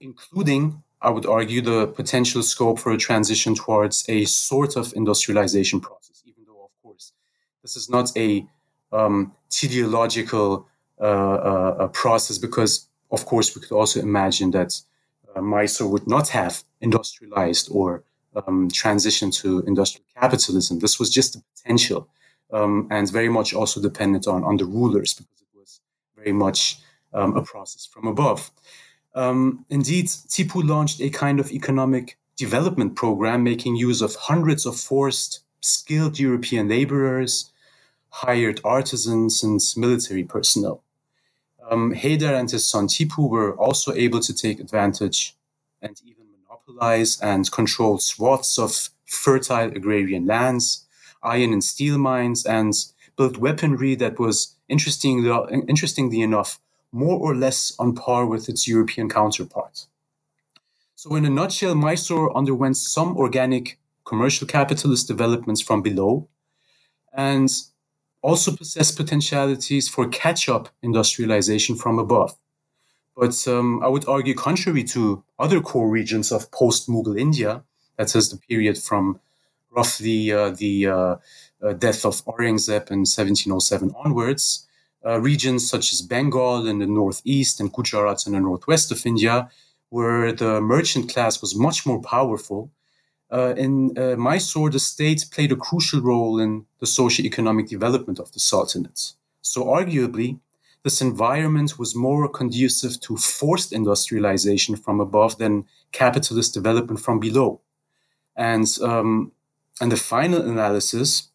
including, 0.00 0.82
I 1.00 1.10
would 1.10 1.24
argue, 1.24 1.62
the 1.62 1.86
potential 1.86 2.42
scope 2.42 2.78
for 2.78 2.92
a 2.92 2.98
transition 2.98 3.54
towards 3.54 4.04
a 4.08 4.26
sort 4.26 4.76
of 4.76 4.92
industrialization 4.94 5.80
process, 5.80 6.22
even 6.26 6.44
though, 6.46 6.64
of 6.64 6.70
course, 6.82 7.12
this 7.62 7.74
is 7.74 7.88
not 7.88 8.14
a 8.16 8.46
um, 8.92 9.32
teleological 9.48 10.68
uh, 11.00 11.04
uh, 11.04 11.88
process, 11.88 12.36
because, 12.36 12.86
of 13.10 13.24
course, 13.24 13.56
we 13.56 13.62
could 13.62 13.72
also 13.72 14.00
imagine 14.00 14.50
that 14.50 14.78
uh, 15.34 15.40
Mysore 15.40 15.88
would 15.88 16.06
not 16.06 16.28
have 16.28 16.64
industrialized 16.82 17.68
or 17.70 18.04
um, 18.36 18.68
transitioned 18.68 19.34
to 19.40 19.60
industrial 19.66 20.04
capitalism. 20.20 20.80
This 20.80 20.98
was 20.98 21.08
just 21.08 21.32
the 21.32 21.42
potential 21.56 22.08
um, 22.52 22.88
and 22.90 23.10
very 23.10 23.28
much 23.28 23.54
also 23.54 23.80
dependent 23.80 24.26
on, 24.26 24.44
on 24.44 24.56
the 24.56 24.64
rulers 24.64 25.14
because 25.14 25.40
it 25.40 25.58
was 25.58 25.80
very 26.16 26.32
much 26.32 26.78
um, 27.12 27.36
a 27.36 27.42
process 27.42 27.86
from 27.86 28.06
above. 28.06 28.50
Um, 29.14 29.64
indeed, 29.70 30.06
Tipu 30.06 30.66
launched 30.66 31.00
a 31.00 31.10
kind 31.10 31.40
of 31.40 31.50
economic 31.50 32.18
development 32.36 32.94
program 32.94 33.42
making 33.42 33.76
use 33.76 34.00
of 34.00 34.14
hundreds 34.14 34.64
of 34.64 34.78
forced, 34.78 35.40
skilled 35.60 36.18
European 36.18 36.68
laborers, 36.68 37.50
hired 38.10 38.60
artisans, 38.64 39.42
and 39.42 39.60
military 39.76 40.24
personnel. 40.24 40.82
Um, 41.70 41.92
Hyder 41.94 42.34
and 42.34 42.50
his 42.50 42.68
son 42.68 42.86
Tipu 42.86 43.28
were 43.28 43.54
also 43.56 43.92
able 43.92 44.20
to 44.20 44.32
take 44.32 44.60
advantage 44.60 45.36
and 45.82 46.00
even 46.04 46.24
monopolize 46.48 47.20
and 47.20 47.50
control 47.50 47.98
swaths 47.98 48.58
of 48.58 48.90
fertile 49.04 49.70
agrarian 49.70 50.26
lands, 50.26 50.86
iron 51.22 51.52
and 51.52 51.64
steel 51.64 51.98
mines, 51.98 52.44
and 52.44 52.72
built 53.16 53.38
weaponry 53.38 53.94
that 53.96 54.18
was 54.18 54.56
interestingly, 54.68 55.30
interestingly 55.68 56.20
enough 56.20 56.60
more 56.92 57.18
or 57.18 57.34
less 57.34 57.74
on 57.78 57.94
par 57.94 58.26
with 58.26 58.48
its 58.48 58.66
European 58.66 59.08
counterpart. 59.08 59.86
So, 60.94 61.14
in 61.14 61.24
a 61.24 61.30
nutshell, 61.30 61.74
Mysore 61.74 62.36
underwent 62.36 62.76
some 62.76 63.16
organic 63.16 63.78
commercial 64.04 64.46
capitalist 64.46 65.06
developments 65.06 65.60
from 65.60 65.82
below 65.82 66.28
and 67.12 67.50
also 68.22 68.56
possessed 68.56 68.96
potentialities 68.96 69.88
for 69.88 70.08
catch 70.08 70.48
up 70.48 70.70
industrialization 70.82 71.76
from 71.76 71.98
above. 71.98 72.36
But 73.16 73.46
um, 73.46 73.82
I 73.82 73.88
would 73.88 74.08
argue, 74.08 74.34
contrary 74.34 74.84
to 74.84 75.24
other 75.38 75.60
core 75.60 75.88
regions 75.88 76.32
of 76.32 76.50
post 76.50 76.88
Mughal 76.88 77.18
India, 77.18 77.64
that 77.96 78.14
is 78.14 78.30
the 78.30 78.36
period 78.36 78.78
from 78.78 79.20
roughly 79.70 80.32
uh, 80.32 80.50
the 80.50 80.86
uh, 80.86 81.16
uh, 81.62 81.72
death 81.74 82.04
of 82.04 82.24
Aurangzeb 82.26 82.90
in 82.90 83.00
1707 83.00 83.94
onwards, 84.04 84.66
regions 85.04 85.68
such 85.68 85.92
as 85.92 86.02
Bengal 86.02 86.66
in 86.66 86.80
the 86.80 86.86
northeast 86.86 87.60
and 87.60 87.72
Gujarat 87.72 88.26
in 88.26 88.32
the 88.32 88.40
northwest 88.40 88.92
of 88.92 89.06
India, 89.06 89.48
where 89.90 90.32
the 90.32 90.60
merchant 90.60 91.08
class 91.08 91.40
was 91.40 91.56
much 91.56 91.86
more 91.86 92.02
powerful. 92.02 92.70
Uh, 93.30 93.54
in 93.56 93.96
uh, 93.98 94.16
Mysore, 94.16 94.70
the 94.70 94.78
state 94.78 95.26
played 95.30 95.52
a 95.52 95.56
crucial 95.56 96.00
role 96.00 96.38
in 96.38 96.64
the 96.80 96.86
socio-economic 96.86 97.68
development 97.68 98.18
of 98.18 98.32
the 98.32 98.40
Sultanate. 98.40 99.12
So, 99.42 99.64
arguably, 99.64 100.40
this 100.82 101.00
environment 101.02 101.78
was 101.78 101.94
more 101.94 102.28
conducive 102.28 103.00
to 103.00 103.16
forced 103.16 103.72
industrialization 103.72 104.76
from 104.76 105.00
above 105.00 105.38
than 105.38 105.66
capitalist 105.92 106.54
development 106.54 107.00
from 107.00 107.18
below. 107.18 107.60
And, 108.36 108.66
um, 108.82 109.32
and 109.80 109.92
the 109.92 109.96
final 109.96 110.42
analysis 110.42 111.28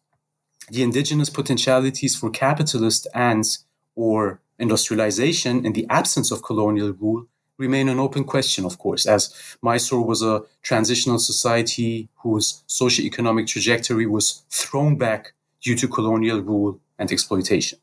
the 0.70 0.82
indigenous 0.82 1.30
potentialities 1.30 2.16
for 2.16 2.30
capitalist 2.30 3.06
and 3.14 3.58
or 3.94 4.40
industrialization 4.58 5.64
in 5.64 5.72
the 5.72 5.86
absence 5.90 6.30
of 6.30 6.42
colonial 6.42 6.92
rule 6.92 7.26
remain 7.58 7.88
an 7.88 8.00
open 8.00 8.24
question, 8.24 8.64
of 8.64 8.78
course, 8.78 9.06
as 9.06 9.32
Mysore 9.62 10.04
was 10.04 10.22
a 10.22 10.42
transitional 10.62 11.18
society 11.18 12.08
whose 12.16 12.64
socio-economic 12.66 13.46
trajectory 13.46 14.06
was 14.06 14.42
thrown 14.50 14.96
back 14.96 15.34
due 15.60 15.76
to 15.76 15.86
colonial 15.86 16.40
rule 16.40 16.80
and 16.98 17.12
exploitation. 17.12 17.78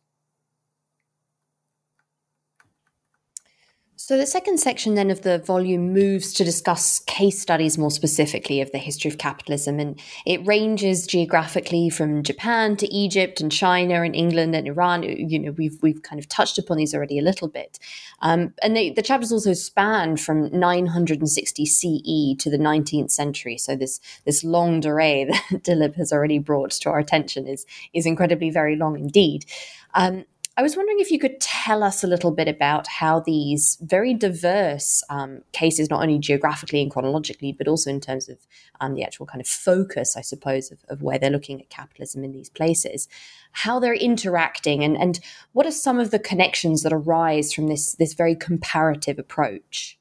So, 4.04 4.18
the 4.18 4.26
second 4.26 4.60
section 4.60 4.96
then 4.96 5.12
of 5.12 5.22
the 5.22 5.38
volume 5.38 5.94
moves 5.94 6.34
to 6.34 6.44
discuss 6.44 7.02
case 7.02 7.40
studies 7.40 7.78
more 7.78 7.92
specifically 7.92 8.60
of 8.60 8.72
the 8.72 8.80
history 8.80 9.12
of 9.12 9.20
capitalism. 9.20 9.80
And 9.80 10.02
it 10.26 10.44
ranges 10.44 11.06
geographically 11.06 11.92
from 11.92 12.24
Japan 12.24 12.78
to 12.78 12.92
Egypt 12.92 13.42
and 13.42 13.52
China 13.52 14.02
and 14.02 14.16
England 14.16 14.56
and 14.56 14.68
Iran. 14.68 15.04
You 15.04 15.38
know, 15.38 15.52
we've, 15.52 15.78
we've 15.84 16.02
kind 16.02 16.20
of 16.20 16.28
touched 16.28 16.58
upon 16.58 16.78
these 16.78 16.96
already 16.96 17.20
a 17.20 17.22
little 17.22 17.48
bit. 17.48 17.78
Um, 18.24 18.56
and 18.64 18.76
they, 18.76 18.90
the 18.90 19.04
chapters 19.04 19.32
also 19.32 19.54
span 19.54 20.18
from 20.18 20.50
960 20.52 21.66
CE 21.68 22.44
to 22.44 22.50
the 22.50 22.58
19th 22.58 23.12
century. 23.12 23.60
So, 23.60 23.76
this, 23.76 24.00
this 24.26 24.44
longue 24.44 24.82
durée 24.82 25.28
that 25.52 25.64
Dilip 25.64 25.96
has 25.98 26.12
already 26.12 26.40
brought 26.40 26.72
to 26.72 26.90
our 26.90 26.98
attention 26.98 27.46
is, 27.46 27.68
is 27.94 28.08
incredibly 28.08 28.50
very 28.50 28.76
long 28.76 28.98
indeed. 28.98 29.46
Um, 29.94 30.26
I 30.58 30.64
was 30.64 30.76
wondering 30.76 31.00
if 31.00 31.12
you 31.12 31.18
could 31.18 31.40
tell 31.40 31.82
us 31.82 32.04
a 32.04 32.08
little 32.08 32.32
bit 32.32 32.50
about 32.50 32.86
how 32.86 33.22
these 33.22 33.78
very 33.82 34.14
diverse 34.14 35.02
um, 35.10 35.44
cases, 35.54 35.90
not 35.90 36.02
only 36.02 36.20
geographically 36.20 36.82
and 36.82 36.92
chronologically, 36.92 37.54
but 37.54 37.70
also 37.70 37.90
in 37.90 38.02
terms 38.02 38.28
of 38.28 38.38
um, 38.82 38.94
the 38.94 39.04
actual 39.04 39.26
kind 39.26 39.40
of 39.40 39.48
focus, 39.48 40.18
I 40.18 40.22
suppose, 40.22 40.70
of, 40.70 40.80
of, 40.90 41.02
where 41.02 41.18
they're 41.18 41.30
looking 41.30 41.62
at 41.62 41.70
capitalism 41.70 42.26
in 42.26 42.34
these 42.34 42.50
places, 42.50 43.08
how 43.54 43.80
they're 43.80 43.94
interacting, 43.94 44.84
and, 44.84 44.98
and 44.98 45.22
what 45.54 45.66
are 45.66 45.72
some 45.72 46.02
of 46.02 46.12
the 46.12 46.20
connections 46.20 46.84
that 46.84 46.92
arise 46.92 47.54
from 47.54 47.68
this, 47.68 47.96
this 47.96 48.14
very 48.14 48.36
comparative 48.36 49.18
approach? 49.18 49.98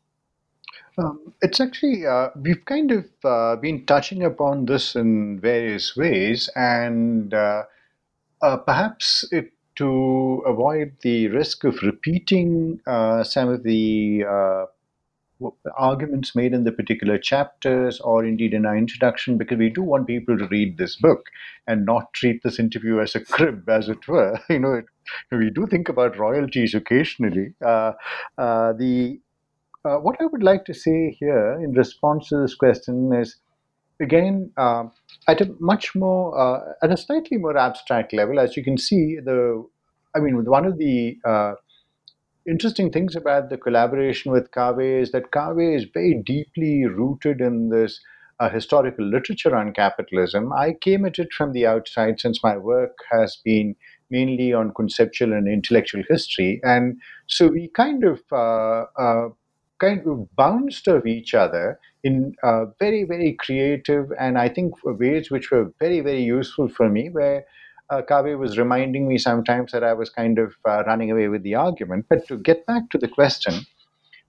Um, 0.98 1.32
it's 1.42 1.60
actually, 1.60 2.06
uh, 2.06 2.30
we've 2.34 2.64
kind 2.64 2.90
of 2.90 3.06
uh, 3.24 3.54
been 3.54 3.86
touching 3.86 4.24
upon 4.24 4.66
this 4.66 4.96
in 4.96 5.38
various 5.38 5.96
ways, 5.96 6.50
and 6.56 7.32
uh, 7.32 7.62
uh 8.42 8.56
perhaps 8.56 9.24
it 9.30 9.52
to 9.80 10.42
avoid 10.46 10.92
the 11.00 11.28
risk 11.28 11.64
of 11.64 11.82
repeating 11.82 12.78
uh, 12.86 13.24
some 13.24 13.48
of 13.48 13.62
the 13.62 14.22
uh, 14.28 14.66
arguments 15.78 16.36
made 16.36 16.52
in 16.52 16.64
the 16.64 16.72
particular 16.72 17.16
chapters 17.16 17.98
or 18.00 18.22
indeed 18.22 18.52
in 18.52 18.66
our 18.66 18.76
introduction, 18.76 19.38
because 19.38 19.56
we 19.56 19.70
do 19.70 19.82
want 19.82 20.06
people 20.06 20.36
to 20.36 20.46
read 20.48 20.76
this 20.76 20.96
book 20.96 21.30
and 21.66 21.86
not 21.86 22.12
treat 22.12 22.42
this 22.42 22.58
interview 22.58 23.00
as 23.00 23.14
a 23.14 23.20
crib, 23.20 23.66
as 23.70 23.88
it 23.88 24.06
were. 24.06 24.38
You 24.50 24.58
know, 24.58 24.74
it, 24.74 24.84
we 25.32 25.48
do 25.48 25.66
think 25.66 25.88
about 25.88 26.18
royalties 26.18 26.74
occasionally. 26.74 27.54
Uh, 27.64 27.92
uh 28.36 28.74
the 28.74 29.18
uh, 29.82 29.96
what 29.96 30.20
I 30.20 30.26
would 30.26 30.42
like 30.42 30.66
to 30.66 30.74
say 30.74 31.16
here 31.18 31.52
in 31.54 31.72
response 31.72 32.28
to 32.28 32.36
this 32.42 32.54
question 32.54 33.14
is 33.14 33.36
again, 34.00 34.50
uh, 34.56 34.84
at 35.28 35.40
a 35.40 35.54
much 35.60 35.94
more, 35.94 36.38
uh, 36.38 36.72
at 36.82 36.92
a 36.92 36.96
slightly 36.96 37.38
more 37.38 37.56
abstract 37.56 38.12
level, 38.12 38.38
as 38.40 38.56
you 38.56 38.64
can 38.64 38.78
see, 38.78 39.16
the, 39.24 39.64
I 40.14 40.20
mean, 40.20 40.44
one 40.44 40.64
of 40.64 40.78
the 40.78 41.18
uh, 41.24 41.52
interesting 42.48 42.90
things 42.90 43.14
about 43.16 43.50
the 43.50 43.58
collaboration 43.58 44.32
with 44.32 44.50
Kaveh 44.50 45.02
is 45.02 45.12
that 45.12 45.30
Kaveh 45.30 45.76
is 45.76 45.86
very 45.92 46.22
deeply 46.24 46.86
rooted 46.86 47.40
in 47.40 47.68
this 47.68 48.00
uh, 48.40 48.48
historical 48.48 49.04
literature 49.04 49.54
on 49.54 49.72
capitalism. 49.72 50.52
I 50.52 50.74
came 50.80 51.04
at 51.04 51.18
it 51.18 51.32
from 51.32 51.52
the 51.52 51.66
outside 51.66 52.18
since 52.18 52.42
my 52.42 52.56
work 52.56 52.96
has 53.10 53.36
been 53.44 53.76
mainly 54.10 54.52
on 54.52 54.72
conceptual 54.74 55.32
and 55.32 55.46
intellectual 55.46 56.02
history, 56.08 56.60
and 56.64 56.96
so 57.28 57.48
we 57.48 57.68
kind 57.68 58.02
of 58.02 58.20
uh, 58.32 58.86
uh, 58.98 59.28
kind 59.80 60.06
of 60.06 60.34
bounced 60.36 60.86
off 60.88 61.06
each 61.06 61.34
other 61.34 61.78
in 62.04 62.34
uh, 62.42 62.66
very, 62.78 63.04
very 63.04 63.34
creative 63.34 64.12
and 64.18 64.38
I 64.38 64.48
think 64.48 64.74
ways 64.84 65.30
which 65.30 65.50
were 65.50 65.72
very, 65.78 66.00
very 66.00 66.22
useful 66.22 66.68
for 66.68 66.88
me, 66.88 67.10
where 67.10 67.44
uh, 67.90 68.02
Kaveh 68.08 68.38
was 68.38 68.58
reminding 68.58 69.08
me 69.08 69.18
sometimes 69.18 69.72
that 69.72 69.84
I 69.84 69.94
was 69.94 70.10
kind 70.10 70.38
of 70.38 70.54
uh, 70.64 70.84
running 70.86 71.10
away 71.10 71.28
with 71.28 71.42
the 71.42 71.56
argument. 71.56 72.06
But 72.08 72.26
to 72.28 72.38
get 72.38 72.66
back 72.66 72.90
to 72.90 72.98
the 72.98 73.08
question, 73.08 73.54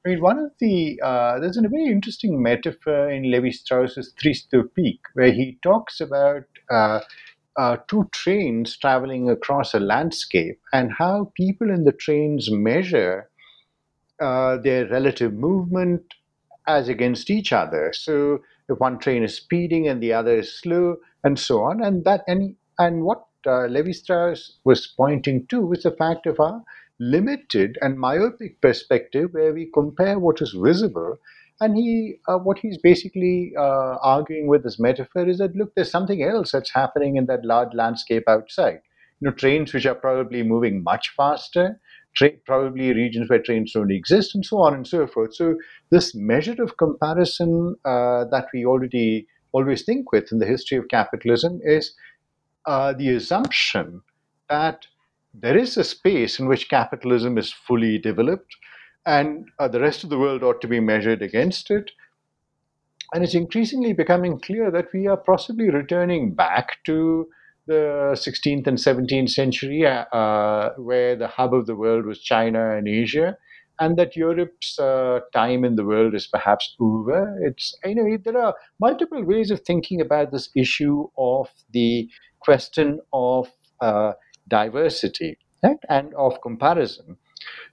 I 0.06 0.10
mean, 0.10 0.22
one 0.22 0.40
of 0.40 0.52
the, 0.60 1.00
uh, 1.04 1.40
there's 1.40 1.58
a 1.58 1.62
very 1.62 1.88
interesting 1.88 2.42
metaphor 2.42 3.10
in 3.10 3.32
Levi 3.32 3.52
Strauss's 3.52 4.14
Tristes 4.14 4.48
Tropiques, 4.52 5.10
where 5.14 5.32
he 5.32 5.60
talks 5.64 6.02
about 6.02 6.44
uh, 6.72 7.02
uh, 7.58 7.78
two 7.88 8.10
trains 8.14 8.78
traveling 8.78 9.30
across 9.30 9.74
a 9.74 9.80
landscape 9.80 10.60
and 10.74 10.94
how 10.94 11.32
people 11.36 11.72
in 11.72 11.86
the 11.86 11.92
trains 11.92 12.50
measure 12.52 13.30
uh, 14.22 14.58
their 14.58 14.88
relative 14.88 15.34
movement 15.34 16.02
as 16.68 16.88
against 16.88 17.30
each 17.30 17.52
other. 17.52 17.92
So 17.94 18.40
if 18.70 18.80
one 18.80 19.00
train 19.00 19.24
is 19.24 19.36
speeding 19.36 19.88
and 19.88 20.02
the 20.02 20.14
other 20.14 20.38
is 20.38 20.60
slow, 20.60 20.98
and 21.24 21.38
so 21.38 21.64
on, 21.64 21.84
and 21.84 22.06
that 22.06 22.24
and 22.28 22.56
and 22.80 23.04
what 23.04 23.26
uh, 23.46 23.66
Levi 23.66 23.92
Strauss 23.92 24.58
was 24.64 24.88
pointing 24.88 25.46
to 25.48 25.62
was 25.62 25.84
the 25.84 25.92
fact 25.92 26.26
of 26.26 26.40
our 26.40 26.64
limited 27.00 27.78
and 27.82 28.00
myopic 28.00 28.62
perspective, 28.62 29.30
where 29.34 29.54
we 29.54 29.70
compare 29.74 30.20
what 30.20 30.42
is 30.42 30.52
visible. 30.54 31.18
And 31.60 31.76
he, 31.76 32.16
uh, 32.28 32.38
what 32.38 32.60
he's 32.60 32.78
basically 32.78 33.54
uh, 33.58 33.98
arguing 34.02 34.48
with 34.48 34.64
this 34.64 34.80
metaphor 34.80 35.28
is 35.28 35.38
that 35.38 35.56
look, 35.56 35.74
there's 35.76 35.92
something 35.92 36.24
else 36.24 36.52
that's 36.52 36.72
happening 36.74 37.18
in 37.18 37.28
that 37.28 37.46
large 37.46 37.74
landscape 37.74 38.24
outside. 38.28 38.82
You 39.20 39.30
know, 39.30 39.32
trains 39.32 39.74
which 39.74 39.86
are 39.86 39.96
probably 39.96 40.42
moving 40.42 40.84
much 40.84 41.14
faster, 41.16 41.80
tra- 42.16 42.38
probably 42.46 42.94
regions 42.94 43.30
where 43.30 43.42
trains 43.42 43.74
don't 43.74 43.92
exist, 43.92 44.36
and 44.36 44.46
so 44.46 44.58
on 44.60 44.74
and 44.74 44.88
so 44.88 45.08
forth. 45.08 45.36
So 45.36 45.56
this 45.90 46.14
measure 46.16 46.62
of 46.62 46.78
comparison 46.78 47.76
uh, 47.86 48.26
that 48.26 48.48
we 48.54 48.66
already 48.66 49.28
always 49.54 49.84
think 49.84 50.12
with 50.12 50.32
in 50.32 50.40
the 50.40 50.46
history 50.46 50.78
of 50.78 50.88
capitalism 50.88 51.60
is 51.64 51.94
uh, 52.66 52.94
the 52.94 53.10
assumption 53.10 54.02
that 54.50 54.86
there 55.34 55.58
is 55.58 55.78
a 55.78 55.84
space 55.84 56.40
in 56.40 56.48
which 56.48 56.70
capitalism 56.70 57.38
is 57.38 57.52
fully 57.54 57.98
developed, 57.98 58.56
and 59.06 59.50
uh, 59.60 59.68
the 59.68 59.80
rest 59.80 60.04
of 60.04 60.10
the 60.10 60.20
world 60.20 60.44
ought 60.44 60.62
to 60.62 60.68
be 60.68 60.80
measured 60.80 61.22
against 61.22 61.72
it. 61.72 61.92
And 63.14 63.24
it's 63.24 63.36
increasingly 63.36 63.94
becoming 63.94 64.40
clear 64.40 64.70
that 64.72 64.92
we 64.94 65.08
are 65.08 65.16
possibly 65.18 65.70
returning 65.70 66.34
back 66.34 66.84
to 66.86 67.30
the 67.72 67.86
16th 68.26 68.68
and 68.68 68.78
17th 68.78 69.30
century, 69.30 69.86
uh, 69.86 70.06
uh, 70.22 70.74
where 70.78 71.16
the 71.16 71.28
hub 71.28 71.54
of 71.54 71.66
the 71.66 71.76
world 71.76 72.06
was 72.06 72.22
China 72.22 72.76
and 72.78 72.88
Asia, 72.88 73.38
and 73.80 73.98
that 73.98 74.16
Europe's 74.16 74.78
uh, 74.80 75.20
time 75.34 75.64
in 75.66 75.76
the 75.76 75.86
world 75.86 76.14
is 76.14 76.28
perhaps 76.28 76.76
over. 76.80 77.20
It's 77.48 77.76
you 77.86 77.96
know 77.96 78.18
there 78.26 78.42
are 78.46 78.56
multiple 78.80 79.24
ways 79.24 79.52
of 79.52 79.62
thinking 79.62 80.02
about 80.02 80.32
this 80.32 80.50
issue 80.56 81.08
of 81.18 81.50
the 81.72 82.10
question 82.40 83.00
of 83.14 83.50
uh, 83.80 84.14
diversity 84.48 85.38
right? 85.64 85.78
and 85.90 86.14
of 86.16 86.42
comparison. 86.42 87.18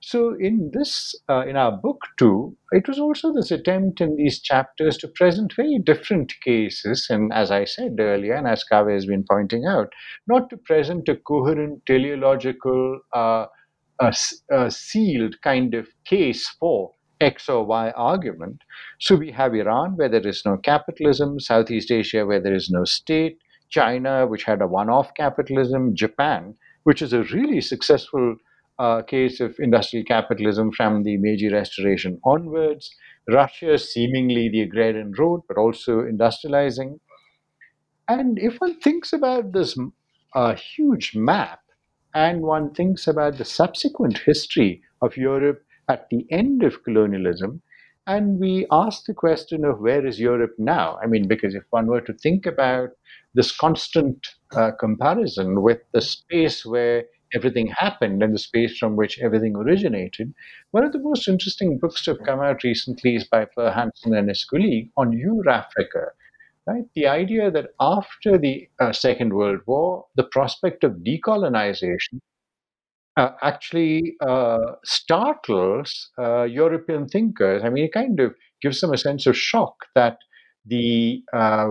So 0.00 0.34
in 0.38 0.70
this, 0.72 1.14
uh, 1.28 1.44
in 1.46 1.56
our 1.56 1.72
book 1.72 2.02
too, 2.18 2.56
it 2.72 2.88
was 2.88 2.98
also 2.98 3.32
this 3.32 3.50
attempt 3.50 4.00
in 4.00 4.16
these 4.16 4.40
chapters 4.40 4.96
to 4.98 5.08
present 5.08 5.54
very 5.56 5.78
different 5.78 6.32
cases, 6.42 7.06
and 7.10 7.32
as 7.32 7.50
I 7.50 7.64
said 7.64 7.96
earlier, 7.98 8.34
and 8.34 8.46
as 8.46 8.64
Kaveh 8.70 8.94
has 8.94 9.06
been 9.06 9.24
pointing 9.28 9.66
out, 9.66 9.92
not 10.26 10.50
to 10.50 10.56
present 10.56 11.08
a 11.08 11.16
coherent 11.16 11.84
teleological, 11.86 13.00
uh, 13.12 13.46
sealed 14.68 15.40
kind 15.42 15.74
of 15.74 15.88
case 16.04 16.48
for 16.60 16.92
X 17.20 17.48
or 17.48 17.66
Y 17.66 17.90
argument. 17.96 18.62
So 19.00 19.16
we 19.16 19.32
have 19.32 19.54
Iran, 19.54 19.96
where 19.96 20.08
there 20.08 20.26
is 20.26 20.42
no 20.46 20.56
capitalism, 20.56 21.40
Southeast 21.40 21.90
Asia, 21.90 22.24
where 22.24 22.40
there 22.40 22.54
is 22.54 22.70
no 22.70 22.84
state, 22.84 23.38
China, 23.70 24.26
which 24.26 24.44
had 24.44 24.62
a 24.62 24.66
one 24.66 24.88
off 24.88 25.12
capitalism, 25.14 25.96
Japan, 25.96 26.54
which 26.84 27.02
is 27.02 27.12
a 27.12 27.24
really 27.24 27.60
successful 27.60 28.36
uh, 28.78 29.02
case 29.02 29.40
of 29.40 29.56
industrial 29.58 30.04
capitalism 30.04 30.70
from 30.72 31.02
the 31.02 31.16
Meiji 31.16 31.48
Restoration 31.48 32.20
onwards. 32.24 32.94
Russia, 33.28 33.78
seemingly 33.78 34.48
the 34.48 34.62
agrarian 34.62 35.12
road, 35.18 35.42
but 35.48 35.58
also 35.58 36.00
industrializing. 36.00 36.98
And 38.08 38.38
if 38.38 38.56
one 38.58 38.80
thinks 38.80 39.12
about 39.12 39.52
this 39.52 39.78
uh, 40.34 40.54
huge 40.54 41.14
map 41.14 41.60
and 42.14 42.42
one 42.42 42.72
thinks 42.72 43.06
about 43.06 43.36
the 43.36 43.44
subsequent 43.44 44.18
history 44.18 44.82
of 45.02 45.16
Europe 45.16 45.62
at 45.88 46.08
the 46.10 46.26
end 46.30 46.62
of 46.62 46.82
colonialism, 46.84 47.62
and 48.06 48.40
we 48.40 48.66
ask 48.70 49.04
the 49.04 49.12
question 49.12 49.66
of 49.66 49.80
where 49.80 50.06
is 50.06 50.18
Europe 50.18 50.54
now? 50.56 50.98
I 51.02 51.06
mean, 51.06 51.28
because 51.28 51.54
if 51.54 51.64
one 51.70 51.88
were 51.88 52.00
to 52.00 52.14
think 52.14 52.46
about 52.46 52.88
this 53.34 53.54
constant 53.54 54.26
uh, 54.56 54.70
comparison 54.80 55.60
with 55.60 55.80
the 55.92 56.00
space 56.00 56.64
where 56.64 57.04
everything 57.34 57.68
happened 57.68 58.22
and 58.22 58.34
the 58.34 58.38
space 58.38 58.78
from 58.78 58.96
which 58.96 59.18
everything 59.20 59.56
originated. 59.56 60.34
One 60.70 60.84
of 60.84 60.92
the 60.92 60.98
most 60.98 61.28
interesting 61.28 61.78
books 61.78 62.04
to 62.04 62.12
have 62.12 62.26
come 62.26 62.40
out 62.40 62.62
recently 62.62 63.16
is 63.16 63.24
by 63.24 63.46
Peo 63.46 63.70
Hansen 63.70 64.14
and 64.14 64.28
his 64.28 64.44
colleague 64.44 64.90
on 64.96 65.12
Eurafrica. 65.12 66.10
Right? 66.66 66.84
The 66.94 67.06
idea 67.06 67.50
that 67.50 67.70
after 67.80 68.36
the 68.36 68.68
uh, 68.78 68.92
Second 68.92 69.32
World 69.32 69.60
War, 69.66 70.04
the 70.16 70.24
prospect 70.24 70.84
of 70.84 71.02
decolonization 71.04 72.20
uh, 73.16 73.30
actually 73.42 74.14
uh, 74.20 74.58
startles 74.84 76.10
uh, 76.18 76.44
European 76.44 77.08
thinkers. 77.08 77.62
I 77.64 77.70
mean, 77.70 77.84
it 77.84 77.92
kind 77.92 78.20
of 78.20 78.34
gives 78.62 78.80
them 78.80 78.92
a 78.92 78.98
sense 78.98 79.26
of 79.26 79.36
shock 79.36 79.74
that 79.94 80.18
the 80.64 81.22
uh, 81.32 81.70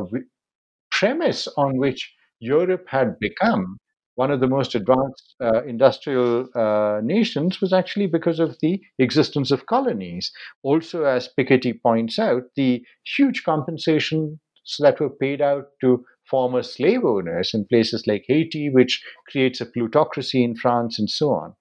premise 0.92 1.48
on 1.58 1.78
which 1.78 2.14
Europe 2.40 2.86
had 2.90 3.20
become 3.20 3.78
one 4.18 4.32
of 4.32 4.40
the 4.40 4.48
most 4.48 4.74
advanced 4.74 5.36
uh, 5.40 5.64
industrial 5.64 6.50
uh, 6.56 7.00
nations 7.04 7.62
was 7.62 7.72
actually 7.72 8.08
because 8.08 8.40
of 8.40 8.58
the 8.64 8.82
existence 8.98 9.52
of 9.52 9.68
colonies. 9.68 10.32
Also, 10.64 11.04
as 11.04 11.30
Piketty 11.40 11.80
points 11.80 12.18
out, 12.18 12.42
the 12.56 12.84
huge 13.16 13.44
compensations 13.44 14.40
that 14.80 15.00
were 15.00 15.12
paid 15.12 15.40
out 15.40 15.68
to 15.82 16.04
former 16.28 16.64
slave 16.64 17.06
owners 17.06 17.52
in 17.54 17.66
places 17.66 18.08
like 18.08 18.26
Haiti, 18.28 18.72
which 18.72 19.04
creates 19.30 19.62
a 19.62 19.68
plutocracy 19.68 20.44
in 20.44 20.56
France, 20.56 20.98
and 20.98 21.10
so 21.10 21.30
on. 21.30 21.54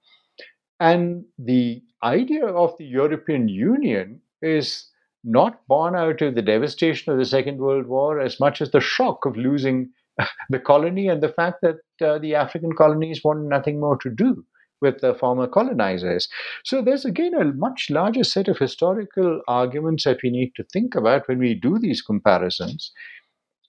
And 0.81 1.27
the 1.39 1.83
idea 2.03 2.47
of 2.47 2.75
the 2.79 2.87
European 2.87 3.49
Union 3.49 4.23
is 4.41 4.91
not 5.23 5.61
born 5.69 5.95
out 5.95 6.23
of 6.23 6.35
the 6.35 6.43
devastation 6.43 7.13
of 7.13 7.19
the 7.19 7.27
Second 7.27 7.59
World 7.59 7.87
War 7.87 8.19
as 8.19 8.41
much 8.41 8.63
as 8.63 8.71
the 8.71 8.81
shock 8.81 9.27
of 9.27 9.37
losing 9.37 9.91
the 10.51 10.59
colony 10.59 11.09
and 11.09 11.23
the 11.23 11.29
fact 11.29 11.63
that 11.63 11.77
uh, 12.07 12.19
the 12.19 12.35
African 12.35 12.73
colonies 12.75 13.23
want 13.25 13.43
nothing 13.43 13.81
more 13.81 13.97
to 13.99 14.11
do 14.11 14.45
with 14.81 15.01
the 15.01 15.15
former 15.15 15.47
colonizers. 15.47 16.29
So 16.65 16.83
there's 16.83 17.05
again 17.05 17.35
a 17.35 17.45
much 17.45 17.89
larger 17.91 18.25
set 18.25 18.49
of 18.49 18.59
historical 18.59 19.41
arguments 19.49 20.05
that 20.05 20.19
we 20.23 20.31
need 20.31 20.53
to 20.57 20.65
think 20.65 20.95
about 20.95 21.29
when 21.29 21.39
we 21.39 21.55
do 21.55 21.79
these 21.79 22.03
comparisons. 22.03 22.93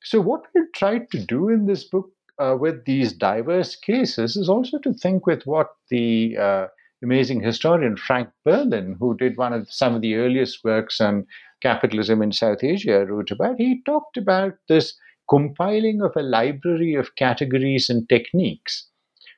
So, 0.03 0.21
what 0.21 0.43
we 0.53 0.61
tried 0.73 1.09
to 1.11 1.25
do 1.25 1.49
in 1.49 1.65
this 1.65 1.83
book 1.83 2.09
uh, 2.39 2.55
with 2.59 2.85
these 2.85 3.13
diverse 3.13 3.75
cases 3.75 4.37
is 4.37 4.47
also 4.47 4.77
to 4.79 4.93
think 4.93 5.25
with 5.25 5.43
what 5.45 5.69
the 5.89 6.37
uh, 6.37 6.67
amazing 7.03 7.41
historian 7.41 7.97
Frank 7.97 8.29
Perlin, 8.45 8.95
who 8.99 9.17
did 9.17 9.37
one 9.37 9.53
of 9.53 9.71
some 9.71 9.95
of 9.95 10.01
the 10.01 10.15
earliest 10.15 10.63
works 10.63 11.01
on 11.01 11.25
capitalism 11.61 12.21
in 12.21 12.31
South 12.31 12.63
Asia, 12.63 13.05
wrote 13.05 13.31
about. 13.31 13.57
He 13.57 13.81
talked 13.85 14.17
about 14.17 14.53
this 14.69 14.97
compiling 15.29 16.01
of 16.01 16.15
a 16.15 16.21
library 16.23 16.95
of 16.95 17.15
categories 17.15 17.89
and 17.89 18.07
techniques. 18.09 18.89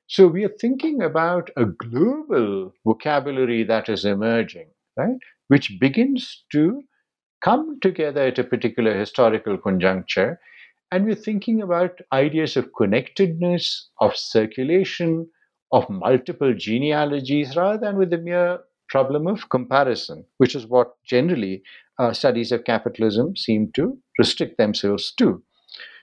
So 0.08 0.28
we 0.28 0.44
are 0.44 0.56
thinking 0.62 1.02
about 1.02 1.52
a 1.58 1.66
global 1.66 2.74
vocabulary 2.86 3.64
that 3.64 3.90
is 3.90 4.06
emerging, 4.06 4.70
right? 4.98 5.18
Which 5.48 5.80
begins 5.80 6.46
to 6.52 6.84
come 7.42 7.80
together 7.82 8.22
at 8.22 8.40
a 8.40 8.44
particular 8.44 8.98
historical 8.98 9.58
conjuncture. 9.58 10.40
And 10.92 11.06
we're 11.06 11.16
thinking 11.16 11.62
about 11.62 12.00
ideas 12.14 12.58
of 12.58 12.74
connectedness, 12.78 13.90
of 14.00 14.16
circulation, 14.18 15.30
of 15.72 15.90
multiple 15.90 16.54
genealogies, 16.54 17.56
rather 17.56 17.78
than 17.80 17.98
with 17.98 18.10
the 18.12 18.18
mere 18.18 18.60
problem 18.90 19.28
of 19.28 19.50
comparison, 19.50 20.26
which 20.38 20.56
is 20.56 20.68
what 20.68 20.94
generally 21.06 21.64
uh, 22.00 22.14
studies 22.14 22.52
of 22.52 22.64
capitalism 22.66 23.36
seem 23.36 23.72
to 23.74 23.98
restrict 24.20 24.58
themselves 24.58 25.14
to. 25.18 25.44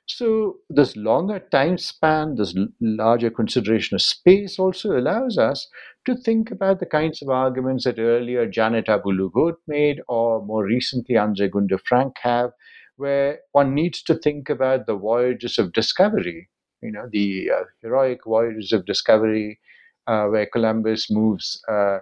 So, 0.09 0.59
this 0.71 0.97
longer 0.97 1.39
time 1.39 1.79
span, 1.79 2.35
this 2.37 2.57
larger 2.81 3.31
consideration 3.31 3.95
of 3.95 4.03
space 4.03 4.59
also 4.59 4.97
allows 4.99 5.37
us 5.39 5.69
to 6.07 6.17
think 6.17 6.51
about 6.51 6.81
the 6.81 6.87
kinds 6.87 7.23
of 7.23 7.29
arguments 7.29 7.85
that 7.85 7.99
earlier 7.99 8.47
Janet 8.47 8.89
Abu-Lughod 8.89 9.57
made, 9.69 10.01
or 10.09 10.45
more 10.45 10.65
recently 10.65 11.17
Andre 11.17 11.49
Gunder 11.49 11.79
Frank 11.79 12.17
have, 12.23 12.53
where 12.97 13.41
one 13.53 13.75
needs 13.75 14.03
to 14.05 14.15
think 14.17 14.49
about 14.51 14.87
the 14.87 14.97
voyages 14.97 15.57
of 15.59 15.73
discovery, 15.73 16.49
you 16.83 16.91
know, 16.93 17.09
the 17.11 17.51
uh, 17.51 17.65
heroic 17.83 18.25
voyages 18.25 18.73
of 18.73 18.87
discovery, 18.87 19.61
uh, 20.09 20.27
where 20.27 20.47
Columbus 20.47 21.11
moves. 21.11 21.63
Uh, 21.69 21.99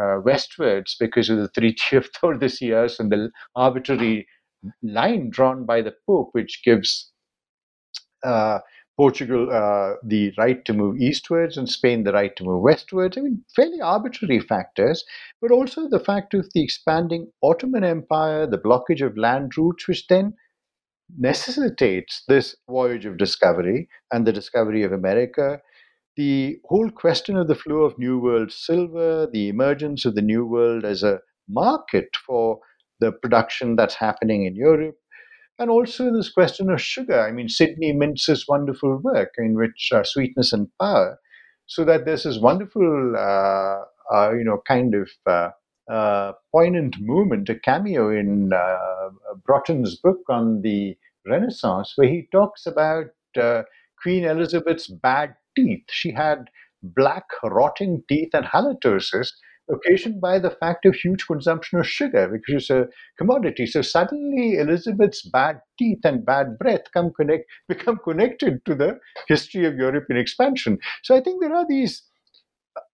uh, 0.00 0.20
westwards 0.24 0.96
because 1.00 1.30
of 1.30 1.38
the 1.38 1.48
Treaty 1.48 1.96
of 1.96 2.10
Tordesillas 2.12 3.00
and 3.00 3.10
the 3.12 3.30
arbitrary 3.54 4.26
line 4.82 5.30
drawn 5.30 5.64
by 5.66 5.82
the 5.82 5.94
Pope, 6.06 6.30
which 6.32 6.62
gives 6.64 7.12
Portugal 8.96 9.50
uh, 9.52 9.96
the 10.02 10.32
right 10.38 10.64
to 10.64 10.72
move 10.72 10.96
eastwards 10.98 11.58
and 11.58 11.68
Spain 11.68 12.04
the 12.04 12.12
right 12.12 12.34
to 12.36 12.44
move 12.44 12.62
westwards. 12.62 13.18
I 13.18 13.20
mean, 13.20 13.44
fairly 13.54 13.80
arbitrary 13.80 14.40
factors, 14.40 15.04
but 15.40 15.50
also 15.50 15.88
the 15.88 16.00
fact 16.00 16.32
of 16.32 16.48
the 16.54 16.62
expanding 16.62 17.30
Ottoman 17.42 17.84
Empire, 17.84 18.46
the 18.46 18.58
blockage 18.58 19.04
of 19.04 19.18
land 19.18 19.56
routes, 19.58 19.86
which 19.86 20.06
then 20.08 20.34
necessitates 21.18 22.24
this 22.26 22.56
voyage 22.68 23.04
of 23.04 23.18
discovery 23.18 23.88
and 24.12 24.26
the 24.26 24.32
discovery 24.32 24.82
of 24.82 24.92
America. 24.92 25.60
The 26.16 26.58
whole 26.64 26.90
question 26.90 27.36
of 27.36 27.48
the 27.48 27.54
flow 27.54 27.82
of 27.82 27.98
New 27.98 28.18
World 28.18 28.50
silver, 28.50 29.28
the 29.30 29.48
emergence 29.48 30.06
of 30.06 30.14
the 30.14 30.22
New 30.22 30.46
World 30.46 30.84
as 30.84 31.02
a 31.02 31.20
market 31.48 32.08
for 32.26 32.60
the 33.00 33.12
production 33.12 33.76
that's 33.76 33.94
happening 33.96 34.46
in 34.46 34.56
Europe, 34.56 34.96
and 35.58 35.70
also 35.70 36.12
this 36.12 36.30
question 36.30 36.70
of 36.70 36.80
sugar. 36.80 37.20
I 37.20 37.32
mean, 37.32 37.48
Sidney 37.48 37.92
Mintz's 37.92 38.46
wonderful 38.48 38.98
work 39.02 39.34
in 39.38 39.54
which 39.54 39.90
uh, 39.92 40.04
sweetness 40.04 40.52
and 40.52 40.68
power, 40.80 41.18
so 41.66 41.84
that 41.84 42.04
there's 42.04 42.24
this 42.24 42.38
wonderful, 42.38 43.14
uh, 43.16 44.14
uh, 44.14 44.32
you 44.32 44.44
know, 44.44 44.62
kind 44.66 44.94
of 44.94 45.10
uh, 45.26 45.50
uh, 45.90 46.32
poignant 46.52 46.96
moment, 47.00 47.48
a 47.48 47.58
cameo 47.58 48.10
in 48.10 48.52
uh, 48.52 49.08
Brotton's 49.44 49.96
book 49.96 50.20
on 50.28 50.62
the 50.62 50.96
Renaissance, 51.26 51.94
where 51.96 52.08
he 52.08 52.28
talks 52.30 52.66
about 52.66 53.06
Queen 54.02 54.24
Elizabeth's 54.24 54.86
bad 54.88 55.34
teeth. 55.56 55.84
She 55.90 56.12
had 56.12 56.48
black, 56.82 57.24
rotting 57.42 58.04
teeth 58.08 58.30
and 58.32 58.46
halitosis, 58.46 59.30
occasioned 59.70 60.20
by 60.20 60.38
the 60.38 60.50
fact 60.50 60.86
of 60.86 60.94
huge 60.94 61.26
consumption 61.26 61.78
of 61.78 61.86
sugar, 61.86 62.28
which 62.28 62.48
is 62.48 62.70
a 62.70 62.88
commodity. 63.18 63.66
So 63.66 63.82
suddenly 63.82 64.58
Elizabeth's 64.58 65.22
bad 65.22 65.60
teeth 65.78 66.04
and 66.04 66.24
bad 66.24 66.58
breath 66.58 66.84
come 66.92 67.12
connect, 67.12 67.44
become 67.68 67.98
connected 68.04 68.64
to 68.66 68.74
the 68.74 68.98
history 69.28 69.66
of 69.66 69.76
European 69.76 70.18
expansion. 70.18 70.78
So 71.02 71.16
I 71.16 71.20
think 71.20 71.40
there 71.40 71.54
are 71.54 71.66
these 71.68 72.02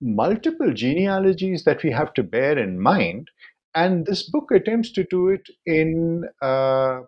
multiple 0.01 0.73
genealogies 0.73 1.65
that 1.65 1.83
we 1.83 1.91
have 1.91 2.13
to 2.15 2.23
bear 2.23 2.59
in 2.59 2.81
mind. 2.81 3.29
And 3.75 4.07
this 4.07 4.29
book 4.29 4.51
attempts 4.51 4.93
to 4.93 5.05
do 5.05 5.29
it 5.29 5.49
in 5.65 6.25
uh, 6.43 7.01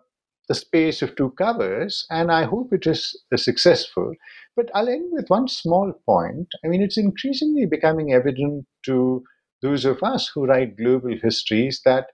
the 0.47 0.55
space 0.55 1.01
of 1.01 1.15
two 1.15 1.31
covers, 1.31 2.05
and 2.09 2.31
I 2.31 2.43
hope 2.43 2.73
it 2.73 2.87
is 2.87 3.15
successful. 3.35 4.13
But 4.55 4.69
I'll 4.73 4.89
end 4.89 5.09
with 5.11 5.27
one 5.29 5.47
small 5.47 5.93
point. 6.05 6.47
I 6.63 6.67
mean, 6.67 6.81
it's 6.81 6.97
increasingly 6.97 7.65
becoming 7.65 8.13
evident 8.13 8.65
to 8.85 9.23
those 9.65 9.85
of 9.85 10.03
us 10.03 10.31
who 10.33 10.45
write 10.45 10.77
global 10.77 11.15
histories 11.27 11.81
that 11.85 12.07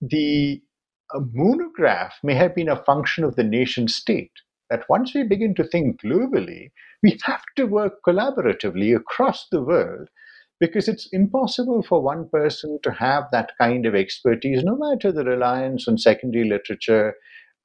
the 0.00 0.60
monograph 1.32 2.14
may 2.22 2.34
have 2.34 2.54
been 2.54 2.68
a 2.68 2.84
function 2.84 3.24
of 3.24 3.36
the 3.36 3.44
nation 3.44 3.88
state. 3.88 4.32
That 4.70 4.88
once 4.88 5.14
we 5.14 5.22
begin 5.22 5.54
to 5.56 5.64
think 5.64 6.00
globally, 6.02 6.70
we 7.02 7.18
have 7.24 7.42
to 7.56 7.64
work 7.64 7.94
collaboratively 8.06 8.96
across 8.96 9.46
the 9.50 9.62
world 9.62 10.08
because 10.60 10.88
it's 10.88 11.08
impossible 11.12 11.82
for 11.82 12.00
one 12.00 12.28
person 12.28 12.78
to 12.82 12.92
have 12.92 13.24
that 13.32 13.52
kind 13.60 13.84
of 13.84 13.94
expertise, 13.94 14.62
no 14.62 14.76
matter 14.76 15.12
the 15.12 15.24
reliance 15.24 15.88
on 15.88 15.98
secondary 15.98 16.48
literature 16.48 17.14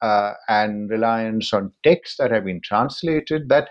uh, 0.01 0.33
and 0.49 0.89
reliance 0.89 1.53
on 1.53 1.71
texts 1.83 2.17
that 2.17 2.31
have 2.31 2.45
been 2.45 2.61
translated. 2.63 3.49
That 3.49 3.69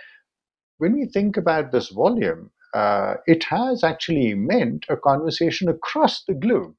when 0.78 0.94
we 0.94 1.06
think 1.06 1.36
about 1.36 1.72
this 1.72 1.88
volume, 1.90 2.50
uh, 2.76 3.14
it 3.26 3.44
has 3.44 3.82
actually 3.82 4.34
meant 4.34 4.84
a 4.90 4.96
conversation 4.96 5.68
across 5.68 6.22
the 6.24 6.34
globe, 6.34 6.74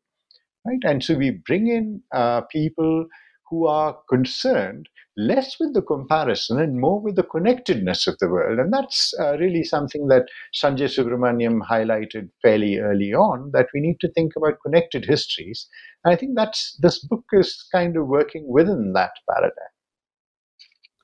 right? 0.65 0.83
And 0.83 1.03
so 1.03 1.15
we 1.15 1.31
bring 1.31 1.67
in 1.67 2.03
uh, 2.13 2.41
people 2.41 3.07
who 3.49 3.67
are 3.67 3.97
concerned 4.09 4.89
less 5.17 5.57
with 5.59 5.73
the 5.73 5.81
comparison 5.81 6.59
and 6.59 6.79
more 6.79 7.01
with 7.01 7.15
the 7.15 7.23
connectedness 7.23 8.05
of 8.05 8.17
the 8.19 8.29
world. 8.29 8.59
And 8.59 8.71
that's 8.71 9.13
uh, 9.19 9.37
really 9.39 9.63
something 9.63 10.07
that 10.09 10.27
Sanjay 10.53 10.87
Subrahmanyam 10.87 11.61
highlighted 11.67 12.29
fairly 12.43 12.77
early 12.77 13.13
on 13.13 13.49
that 13.53 13.67
we 13.73 13.79
need 13.81 13.99
to 14.01 14.11
think 14.11 14.33
about 14.37 14.61
connected 14.63 15.05
histories. 15.05 15.67
And 16.03 16.13
I 16.13 16.17
think 16.17 16.35
that's 16.35 16.77
this 16.81 16.99
book 16.99 17.25
is 17.33 17.65
kind 17.71 17.97
of 17.97 18.07
working 18.07 18.45
within 18.47 18.93
that 18.93 19.13
paradigm. 19.29 19.76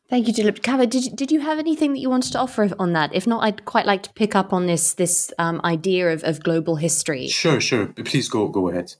Thank 0.09 0.27
you, 0.27 0.33
Dilip. 0.33 0.59
Kaveh, 0.59 0.89
did, 0.89 1.15
did 1.15 1.31
you 1.31 1.39
have 1.39 1.59
anything 1.59 1.93
that 1.93 1.99
you 1.99 2.09
wanted 2.09 2.33
to 2.33 2.39
offer 2.39 2.69
on 2.77 2.93
that? 2.93 3.15
If 3.15 3.25
not, 3.25 3.43
I'd 3.43 3.65
quite 3.65 3.85
like 3.85 4.03
to 4.03 4.13
pick 4.13 4.35
up 4.35 4.53
on 4.53 4.67
this 4.67 4.93
this 4.93 5.31
um, 5.39 5.61
idea 5.63 6.11
of, 6.11 6.23
of 6.23 6.43
global 6.43 6.75
history. 6.75 7.27
Sure, 7.27 7.61
sure. 7.61 7.87
Please 7.87 8.29
go 8.29 8.47
go 8.47 8.69
ahead. 8.69 8.95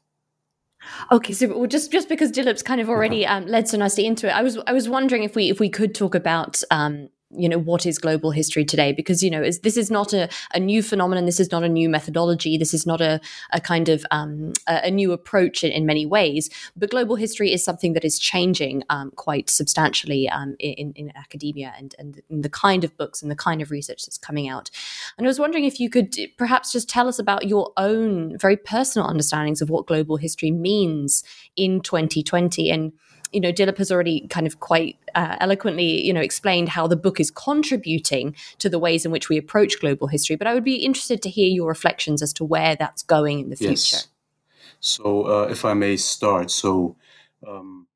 Okay, 1.12 1.34
so 1.34 1.48
well, 1.48 1.68
just 1.68 1.92
just 1.92 2.10
because 2.10 2.32
Dilip's 2.32 2.64
kind 2.64 2.82
of 2.82 2.90
already 2.90 3.26
um, 3.26 3.46
led 3.48 3.68
so 3.68 3.78
nicely 3.78 4.06
into 4.06 4.28
it, 4.28 4.32
I 4.32 4.42
was 4.42 4.58
I 4.66 4.74
was 4.74 4.90
wondering 4.90 5.24
if 5.24 5.36
we 5.36 5.50
if 5.50 5.60
we 5.60 5.70
could 5.70 5.94
talk 5.94 6.16
about 6.16 6.62
um, 6.72 7.10
you 7.36 7.50
know 7.50 7.58
what 7.58 7.86
is 7.86 7.98
global 7.98 8.32
history 8.32 8.66
today? 8.66 8.92
Because 8.92 9.24
you 9.24 9.30
know 9.30 9.42
this 9.42 9.78
is 9.78 9.90
not 9.90 10.14
a, 10.14 10.30
a 10.54 10.60
new 10.60 10.84
phenomenon. 10.84 11.26
This 11.26 11.40
is 11.40 11.52
not 11.52 11.64
a 11.64 11.70
new 11.70 11.90
methodology. 11.90 12.58
This 12.58 12.74
is 12.74 12.86
not 12.86 13.02
a, 13.02 13.20
a 13.52 13.60
kind 13.60 13.90
of 13.90 14.06
um, 14.12 14.54
a, 14.68 14.88
a, 14.88 14.92
new 14.92 15.12
approach 15.12 15.64
in, 15.64 15.72
in, 15.72 15.86
many 15.86 16.06
ways. 16.06 16.50
But 16.76 16.92
global 16.92 17.16
history 17.16 17.52
is 17.52 17.64
something 17.64 17.94
that 17.94 18.06
is 18.06 18.20
changing 18.20 18.84
um, 18.90 19.12
quite 19.16 19.50
substantially 19.50 20.30
um, 20.30 20.56
in, 20.60 20.94
in, 20.96 21.12
academia 21.16 21.74
and, 21.78 21.96
and 22.00 22.22
the 22.30 22.50
kind 22.50 22.84
of 22.84 22.96
books 22.98 23.22
and 23.22 23.30
the 23.30 23.36
kind 23.36 23.62
of 23.62 23.72
research 23.72 24.06
that's 24.06 24.18
coming 24.18 24.48
out. 24.48 24.70
And 25.18 25.28
i 25.28 25.30
was 25.30 25.40
wondering 25.40 25.66
if 25.66 25.80
you 25.80 25.90
could 25.90 26.16
perhaps 26.38 26.72
just 26.72 26.90
tell 26.90 27.08
us 27.08 27.20
about 27.20 27.48
your 27.48 27.72
own 27.78 28.38
very 28.38 28.58
personal 28.58 29.08
understandings 29.08 29.62
of 29.62 29.70
what 29.70 29.88
global 29.88 30.18
history 30.18 30.52
means 30.52 31.24
in 31.56 31.82
2020 31.82 32.70
and 32.70 32.94
you 33.34 33.42
know, 33.42 33.52
Dilip 33.52 33.78
has 33.80 33.92
already 33.92 34.28
kind 34.28 34.46
of 34.46 34.60
quite 34.60 34.98
uh, 35.16 35.38
eloquently, 35.40 36.06
you 36.06 36.14
know, 36.14 36.22
explained 36.22 36.70
how 36.70 36.88
the 36.88 36.96
book 36.96 37.20
is 37.20 37.32
contributing 37.32 38.36
to 38.60 38.70
the 38.70 38.80
ways 38.80 39.06
in 39.06 39.12
which 39.12 39.28
we 39.28 39.38
approach 39.38 39.80
global 39.80 40.08
history. 40.08 40.36
But 40.36 40.48
I 40.48 40.54
would 40.54 40.64
be 40.64 40.76
interested 40.76 41.22
to 41.24 41.30
hear 41.30 41.48
your 41.48 41.68
reflections 41.68 42.22
as 42.22 42.32
to 42.34 42.44
where 42.44 42.76
that's 42.76 43.02
going 43.02 43.40
in 43.40 43.50
the 43.50 43.56
future. 43.56 43.98
yes. 43.98 44.08
So, 44.80 45.24
uh, 45.24 45.48
if 45.48 45.66
I 45.66 45.74
may 45.74 45.98
start, 45.98 46.52
so 46.52 46.96
um, 47.48 47.88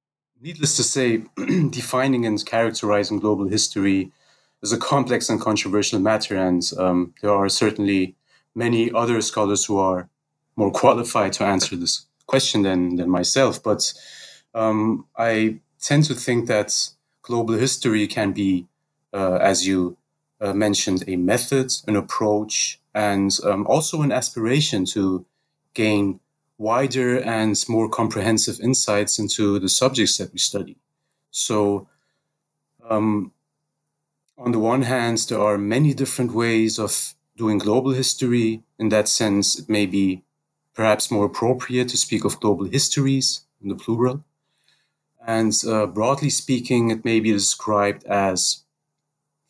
needless 0.42 0.76
to 0.78 0.84
say, 0.84 1.24
defining 1.70 2.26
and 2.26 2.44
characterizing 2.46 3.20
global 3.20 3.48
history 3.48 4.12
is 4.64 4.72
a 4.72 4.78
complex 4.78 5.30
and 5.30 5.40
controversial 5.40 6.00
matter, 6.00 6.36
and 6.36 6.64
um, 6.78 7.14
there 7.22 7.32
are 7.32 7.50
certainly 7.50 8.16
many 8.56 8.92
other 8.92 9.22
scholars 9.22 9.66
who 9.66 9.78
are 9.78 10.10
more 10.56 10.72
qualified 10.72 11.34
to 11.34 11.44
answer 11.44 11.76
this 11.76 12.06
question 12.26 12.64
than 12.64 12.96
than 12.96 13.10
myself. 13.10 13.62
But 13.62 13.94
um, 14.58 15.06
I 15.16 15.60
tend 15.80 16.06
to 16.06 16.16
think 16.16 16.48
that 16.48 16.90
global 17.22 17.56
history 17.56 18.08
can 18.08 18.32
be, 18.32 18.66
uh, 19.14 19.36
as 19.36 19.68
you 19.68 19.98
uh, 20.42 20.54
mentioned, 20.54 21.04
a 21.08 21.16
method, 21.16 21.72
an 21.88 21.96
approach, 21.96 22.80
and 22.94 23.32
um, 23.44 23.68
also 23.68 24.02
an 24.02 24.12
aspiration 24.12 24.86
to 24.86 25.26
gain 25.76 26.20
wider 26.58 27.20
and 27.20 27.64
more 27.70 27.88
comprehensive 27.88 28.60
insights 28.60 29.20
into 29.20 29.60
the 29.60 29.70
subjects 29.70 30.18
that 30.18 30.34
we 30.34 30.40
study. 30.40 30.76
So, 31.30 31.88
um, 32.90 33.32
on 34.40 34.52
the 34.54 34.60
one 34.60 34.84
hand, 34.84 35.20
there 35.30 35.40
are 35.40 35.58
many 35.58 35.94
different 35.94 36.32
ways 36.34 36.80
of 36.80 37.14
doing 37.36 37.60
global 37.60 37.92
history. 37.92 38.64
In 38.80 38.90
that 38.90 39.08
sense, 39.08 39.60
it 39.60 39.70
may 39.70 39.86
be 39.86 40.24
perhaps 40.74 41.12
more 41.12 41.26
appropriate 41.26 41.90
to 41.90 41.98
speak 41.98 42.26
of 42.26 42.40
global 42.40 42.66
histories 42.66 43.42
in 43.62 43.70
the 43.70 43.76
plural. 43.76 44.24
And 45.28 45.54
uh, 45.68 45.88
broadly 45.88 46.30
speaking, 46.30 46.90
it 46.90 47.04
may 47.04 47.20
be 47.20 47.34
described 47.34 48.06
as 48.06 48.64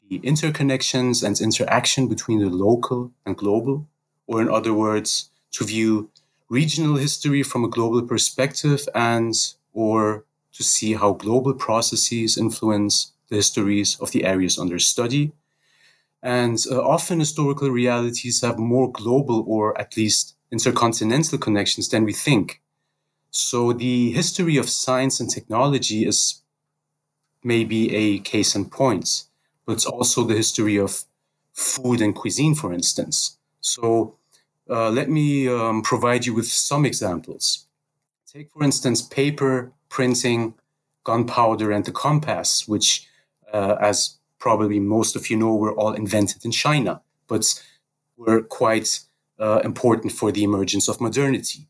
the 0.09 0.19
interconnections 0.19 1.23
and 1.23 1.39
interaction 1.39 2.07
between 2.07 2.39
the 2.39 2.49
local 2.49 3.11
and 3.27 3.37
global, 3.37 3.87
or 4.25 4.41
in 4.41 4.49
other 4.49 4.73
words, 4.73 5.29
to 5.51 5.65
view 5.65 6.09
regional 6.49 6.95
history 6.95 7.43
from 7.43 7.63
a 7.63 7.69
global 7.69 8.01
perspective 8.01 8.89
and 8.95 9.35
or 9.73 10.25
to 10.53 10.63
see 10.63 10.93
how 10.93 11.13
global 11.13 11.53
processes 11.53 12.37
influence 12.37 13.11
the 13.29 13.35
histories 13.35 13.99
of 13.99 14.11
the 14.11 14.25
areas 14.25 14.57
under 14.57 14.79
study. 14.79 15.31
And 16.23 16.57
uh, 16.71 16.81
often 16.81 17.19
historical 17.19 17.69
realities 17.69 18.41
have 18.41 18.57
more 18.57 18.91
global 18.91 19.45
or 19.47 19.79
at 19.79 19.95
least 19.95 20.35
intercontinental 20.51 21.37
connections 21.37 21.89
than 21.89 22.03
we 22.05 22.13
think. 22.13 22.61
So 23.31 23.73
the 23.73 24.11
history 24.11 24.57
of 24.57 24.69
science 24.69 25.19
and 25.19 25.29
technology 25.29 26.05
is 26.05 26.41
maybe 27.43 27.95
a 27.95 28.19
case 28.19 28.55
in 28.55 28.69
point, 28.69 29.23
but 29.65 29.73
it's 29.73 29.85
also 29.85 30.23
the 30.23 30.35
history 30.35 30.77
of 30.77 31.03
food 31.53 32.01
and 32.01 32.15
cuisine, 32.15 32.55
for 32.55 32.73
instance. 32.73 33.37
So 33.61 34.15
uh, 34.69 34.89
let 34.89 35.09
me 35.09 35.47
um, 35.47 35.81
provide 35.81 36.25
you 36.25 36.33
with 36.33 36.47
some 36.47 36.85
examples. 36.85 37.67
Take, 38.31 38.51
for 38.51 38.63
instance, 38.63 39.01
paper, 39.01 39.71
printing, 39.89 40.53
gunpowder, 41.03 41.71
and 41.71 41.85
the 41.85 41.91
compass, 41.91 42.67
which, 42.67 43.07
uh, 43.53 43.75
as 43.79 44.17
probably 44.39 44.79
most 44.79 45.15
of 45.15 45.29
you 45.29 45.37
know, 45.37 45.55
were 45.55 45.73
all 45.73 45.93
invented 45.93 46.43
in 46.45 46.51
China, 46.51 47.01
but 47.27 47.45
were 48.17 48.41
quite 48.41 48.99
uh, 49.39 49.61
important 49.63 50.11
for 50.11 50.31
the 50.31 50.43
emergence 50.43 50.87
of 50.87 50.99
modernity. 50.99 51.67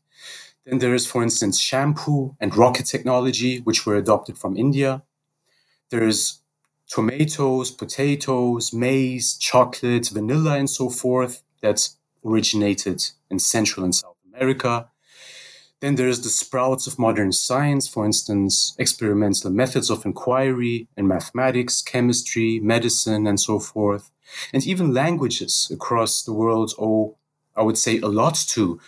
Then 0.68 0.80
there 0.80 0.94
is, 0.94 1.06
for 1.06 1.22
instance, 1.22 1.58
shampoo 1.58 2.36
and 2.38 2.54
rocket 2.54 2.84
technology, 2.84 3.60
which 3.60 3.86
were 3.86 3.96
adopted 3.96 4.36
from 4.36 4.54
India. 4.54 5.02
There's 5.88 6.42
tomatoes, 6.86 7.70
potatoes, 7.70 8.70
maize, 8.74 9.38
chocolate, 9.38 10.10
vanilla, 10.12 10.58
and 10.58 10.68
so 10.68 10.90
forth 10.90 11.42
that 11.62 11.88
originated 12.22 13.02
in 13.30 13.38
Central 13.38 13.82
and 13.82 13.94
South 13.94 14.16
America. 14.30 14.90
Then 15.80 15.94
there's 15.94 16.20
the 16.20 16.28
sprouts 16.28 16.86
of 16.86 16.98
modern 16.98 17.32
science, 17.32 17.88
for 17.88 18.04
instance, 18.04 18.74
experimental 18.78 19.50
methods 19.50 19.88
of 19.88 20.04
inquiry 20.04 20.86
in 20.98 21.08
mathematics, 21.08 21.80
chemistry, 21.80 22.60
medicine, 22.60 23.26
and 23.26 23.40
so 23.40 23.58
forth. 23.58 24.10
And 24.52 24.66
even 24.66 24.92
languages 24.92 25.70
across 25.72 26.22
the 26.22 26.34
world 26.34 26.74
owe, 26.78 27.16
I 27.56 27.62
would 27.62 27.78
say, 27.78 28.00
a 28.00 28.08
lot 28.08 28.34
to 28.48 28.78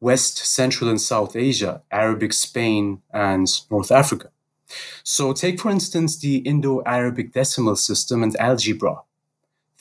West, 0.00 0.38
Central, 0.38 0.88
and 0.88 1.00
South 1.00 1.36
Asia, 1.36 1.82
Arabic, 1.90 2.32
Spain, 2.32 3.02
and 3.12 3.46
North 3.70 3.90
Africa. 3.90 4.30
So, 5.02 5.32
take 5.32 5.60
for 5.60 5.70
instance 5.70 6.18
the 6.18 6.38
Indo 6.38 6.82
Arabic 6.86 7.32
decimal 7.32 7.76
system 7.76 8.22
and 8.22 8.36
algebra, 8.36 9.02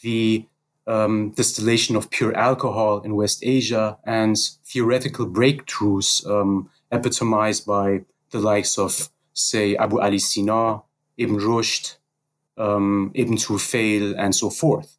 the 0.01 0.45
um, 0.87 1.31
distillation 1.31 1.95
of 1.95 2.09
pure 2.09 2.35
alcohol 2.35 3.01
in 3.01 3.15
West 3.15 3.41
Asia, 3.43 3.97
and 4.03 4.35
theoretical 4.65 5.27
breakthroughs 5.27 6.25
um, 6.27 6.69
epitomized 6.91 7.65
by 7.65 8.01
the 8.31 8.39
likes 8.39 8.77
of, 8.77 9.09
say, 9.33 9.75
Abu 9.75 10.01
Ali 10.01 10.19
Sina, 10.19 10.81
Ibn 11.17 11.37
Rushd, 11.37 11.97
um, 12.57 13.11
Ibn 13.13 13.37
Tufail, 13.37 14.15
and 14.17 14.35
so 14.35 14.49
forth. 14.49 14.97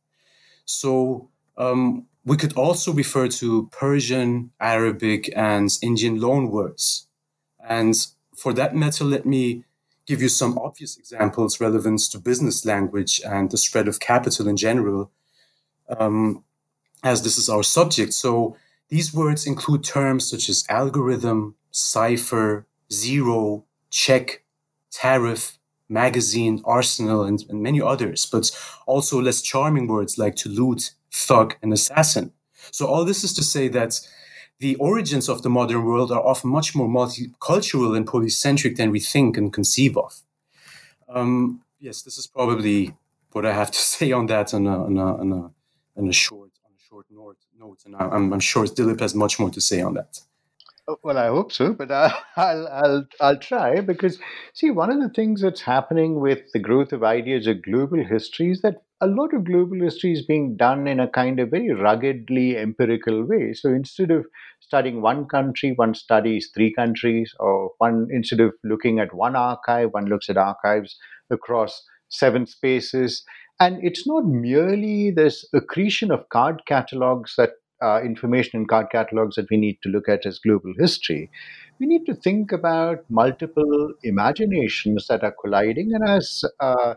So, 0.65 1.29
um, 1.57 2.07
we 2.25 2.37
could 2.37 2.57
also 2.57 2.93
refer 2.93 3.29
to 3.29 3.69
Persian, 3.73 4.51
Arabic, 4.61 5.31
and 5.35 5.71
Indian 5.83 6.19
loanwords. 6.19 7.07
And 7.67 7.95
for 8.37 8.53
that 8.55 8.75
matter, 8.75 9.05
let 9.05 9.25
me 9.25 9.65
give 10.07 10.21
you 10.21 10.29
some 10.29 10.59
obvious 10.59 10.99
examples 10.99 11.61
relevant 11.61 12.01
to 12.11 12.19
business 12.19 12.65
language 12.65 13.21
and 13.25 13.51
the 13.51 13.57
spread 13.57 13.89
of 13.89 14.01
capital 14.01 14.49
in 14.49 14.57
general, 14.57 15.11
um, 15.89 16.45
as 17.03 17.23
this 17.23 17.39
is 17.39 17.49
our 17.49 17.63
subject. 17.63 18.13
So 18.13 18.57
these 18.89 19.15
words 19.15 19.47
include 19.47 19.85
terms 19.85 20.29
such 20.29 20.49
as 20.49 20.65
algorithm, 20.69 21.55
cipher, 21.71 22.67
zero, 22.93 23.65
check, 23.91 24.43
tariff, 24.91 25.59
magazine, 25.89 26.61
arsenal, 26.65 27.25
and, 27.25 27.45
and 27.49 27.63
many 27.63 27.81
others, 27.81 28.27
but 28.27 28.51
also 28.87 29.21
less 29.21 29.43
charming 29.43 29.87
words 29.87 30.19
like 30.19 30.37
to 30.37 30.49
loot, 30.49 30.93
thug, 31.13 31.57
and 31.63 31.73
assassin. 31.73 32.33
So 32.71 32.87
all 32.87 33.05
this 33.05 33.25
is 33.25 33.33
to 33.35 33.43
say 33.43 33.69
that 33.69 34.01
the 34.59 34.77
origins 34.77 35.29
of 35.29 35.43
the 35.43 35.51
modern 35.51 35.85
world 35.85 36.13
are 36.13 36.25
often 36.25 36.51
much 36.51 36.75
more 36.75 36.89
multicultural 36.89 37.97
and 37.97 38.07
polycentric 38.07 38.77
than 38.77 38.91
we 38.91 39.01
think 39.01 39.37
and 39.37 39.53
conceive 39.53 39.97
of. 39.97 40.21
Um, 41.09 41.63
yes, 41.79 42.03
this 42.03 42.19
is 42.19 42.27
probably 42.27 42.95
what 43.33 43.47
I 43.47 43.53
have 43.53 43.71
to 43.71 43.79
say 43.95 44.13
on 44.13 44.27
that 44.27 44.53
on 44.55 44.67
a, 44.67 44.85
on 44.85 44.97
a, 44.99 45.17
on 45.17 45.33
a, 45.33 45.51
on 46.01 46.09
a 46.09 46.13
short 46.13 46.51
short 46.91 47.07
notes, 47.57 47.85
and 47.85 47.95
I'm, 47.97 48.33
I'm 48.33 48.41
sure 48.41 48.65
Dilip 48.65 49.01
has 49.01 49.15
much 49.15 49.39
more 49.39 49.51
to 49.51 49.61
say 49.61 49.81
on 49.81 49.95
that. 49.95 50.21
Oh, 50.89 50.97
well, 51.05 51.19
I 51.19 51.27
hope 51.29 51.53
so, 51.53 51.73
but 51.73 51.91
uh, 51.91 52.11
I'll, 52.37 52.67
I'll, 52.69 53.07
I'll 53.21 53.39
try 53.39 53.81
because, 53.81 54.19
see, 54.55 54.71
one 54.71 54.91
of 54.91 55.01
the 55.01 55.09
things 55.09 55.41
that's 55.43 55.61
happening 55.63 56.21
with 56.21 56.41
the 56.53 56.59
growth 56.59 56.93
of 56.93 57.05
ideas 57.05 57.47
of 57.47 57.63
global 57.63 58.03
history 58.05 58.51
is 58.51 58.61
that 58.63 58.83
a 59.01 59.07
lot 59.07 59.33
of 59.33 59.45
global 59.45 59.81
history 59.81 60.13
is 60.13 60.27
being 60.27 60.57
done 60.57 60.87
in 60.87 61.01
a 61.01 61.09
kind 61.09 61.41
of 61.41 61.51
very 61.51 61.71
ruggedly 61.73 62.57
empirical 62.59 63.25
way. 63.27 63.53
So 63.55 63.71
instead 63.71 64.11
of 64.11 64.27
studying 64.61 65.01
one 65.01 65.27
country, 65.27 65.73
one 65.77 65.95
studies 65.95 66.51
three 66.55 66.75
countries, 66.75 67.33
or 67.41 67.71
one 67.79 68.09
instead 68.11 68.41
of 68.41 68.53
looking 68.65 68.99
at 68.99 69.15
one 69.15 69.37
archive, 69.37 69.91
one 69.93 70.07
looks 70.07 70.29
at 70.29 70.37
archives 70.37 70.99
across 71.31 71.83
seven 72.11 72.47
spaces. 72.47 73.25
And 73.59 73.79
it's 73.83 74.07
not 74.07 74.25
merely 74.27 75.11
this 75.11 75.47
accretion 75.55 76.11
of 76.11 76.29
card 76.31 76.63
catalogs 76.67 77.35
that 77.37 77.51
uh, 77.83 78.01
information 78.03 78.61
in 78.61 78.67
card 78.67 78.87
catalogs 78.91 79.37
that 79.37 79.51
we 79.51 79.57
need 79.57 79.79
to 79.83 79.89
look 79.89 80.09
at 80.09 80.27
as 80.27 80.39
global 80.39 80.73
history. 80.79 81.31
We 81.79 81.87
need 81.87 82.05
to 82.07 82.15
think 82.15 82.53
about 82.53 83.05
multiple 83.11 83.95
imaginations 84.05 85.07
that 85.09 85.25
are 85.25 85.35
colliding. 85.41 85.93
And 85.95 86.09
as 86.09 86.45
uh, 86.61 86.95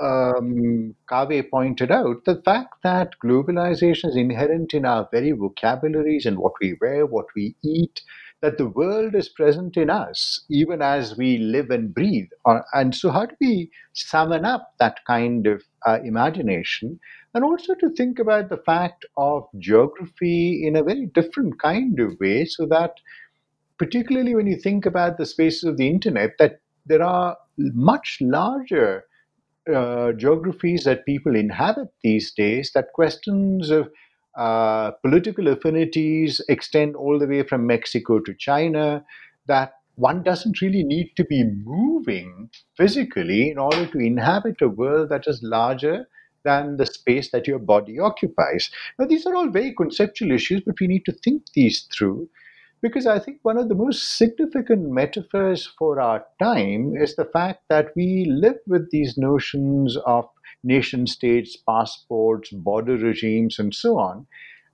um, 0.00 0.94
Kaveh 1.10 1.50
pointed 1.50 1.90
out, 1.90 2.24
the 2.24 2.40
fact 2.42 2.74
that 2.82 3.12
globalization 3.22 4.08
is 4.08 4.16
inherent 4.16 4.72
in 4.72 4.84
our 4.86 5.08
very 5.12 5.32
vocabularies 5.32 6.24
and 6.26 6.38
what 6.38 6.52
we 6.60 6.76
wear, 6.80 7.04
what 7.06 7.26
we 7.36 7.54
eat, 7.62 8.00
that 8.40 8.56
the 8.56 8.68
world 8.68 9.14
is 9.14 9.28
present 9.28 9.76
in 9.76 9.90
us 9.90 10.44
even 10.48 10.80
as 10.80 11.16
we 11.18 11.36
live 11.38 11.68
and 11.70 11.94
breathe. 11.94 12.28
Uh, 12.46 12.60
and 12.72 12.94
so, 12.94 13.10
how 13.10 13.26
do 13.26 13.34
we 13.40 13.70
summon 13.92 14.44
up 14.46 14.72
that 14.78 14.98
kind 15.06 15.46
of 15.46 15.62
uh, 15.86 15.98
imagination? 16.02 16.98
And 17.32 17.44
also 17.44 17.74
to 17.74 17.90
think 17.90 18.18
about 18.18 18.48
the 18.48 18.56
fact 18.56 19.04
of 19.16 19.46
geography 19.58 20.66
in 20.66 20.74
a 20.74 20.82
very 20.82 21.06
different 21.06 21.60
kind 21.60 21.98
of 22.00 22.18
way, 22.20 22.44
so 22.44 22.66
that 22.66 22.94
particularly 23.78 24.34
when 24.34 24.46
you 24.46 24.56
think 24.56 24.84
about 24.84 25.16
the 25.16 25.26
spaces 25.26 25.64
of 25.64 25.76
the 25.76 25.88
internet, 25.88 26.32
that 26.38 26.60
there 26.86 27.02
are 27.02 27.36
much 27.56 28.18
larger 28.20 29.04
uh, 29.72 30.12
geographies 30.12 30.84
that 30.84 31.06
people 31.06 31.36
inhabit 31.36 31.88
these 32.02 32.32
days, 32.32 32.72
that 32.74 32.92
questions 32.94 33.70
of 33.70 33.88
uh, 34.36 34.90
political 35.02 35.48
affinities 35.48 36.40
extend 36.48 36.96
all 36.96 37.18
the 37.18 37.26
way 37.26 37.42
from 37.42 37.66
Mexico 37.66 38.18
to 38.18 38.34
China, 38.34 39.04
that 39.46 39.74
one 39.96 40.22
doesn't 40.22 40.60
really 40.60 40.82
need 40.82 41.12
to 41.16 41.24
be 41.24 41.44
moving 41.44 42.50
physically 42.76 43.50
in 43.50 43.58
order 43.58 43.86
to 43.86 43.98
inhabit 43.98 44.60
a 44.62 44.68
world 44.68 45.10
that 45.10 45.24
is 45.26 45.42
larger 45.42 46.08
than 46.44 46.76
the 46.76 46.86
space 46.86 47.30
that 47.30 47.46
your 47.46 47.58
body 47.58 47.98
occupies. 47.98 48.70
Now, 48.98 49.06
these 49.06 49.26
are 49.26 49.34
all 49.34 49.50
very 49.50 49.74
conceptual 49.74 50.32
issues, 50.32 50.62
but 50.66 50.80
we 50.80 50.86
need 50.86 51.04
to 51.06 51.12
think 51.12 51.42
these 51.54 51.88
through 51.96 52.28
because 52.82 53.06
I 53.06 53.18
think 53.18 53.40
one 53.42 53.58
of 53.58 53.68
the 53.68 53.74
most 53.74 54.16
significant 54.16 54.90
metaphors 54.90 55.66
for 55.78 56.00
our 56.00 56.24
time 56.40 56.94
is 56.96 57.14
the 57.14 57.26
fact 57.26 57.64
that 57.68 57.88
we 57.94 58.24
live 58.24 58.58
with 58.66 58.90
these 58.90 59.18
notions 59.18 59.98
of 60.06 60.26
nation 60.64 61.06
states, 61.06 61.56
passports, 61.68 62.50
border 62.50 62.96
regimes, 62.96 63.58
and 63.58 63.74
so 63.74 63.98
on. 63.98 64.26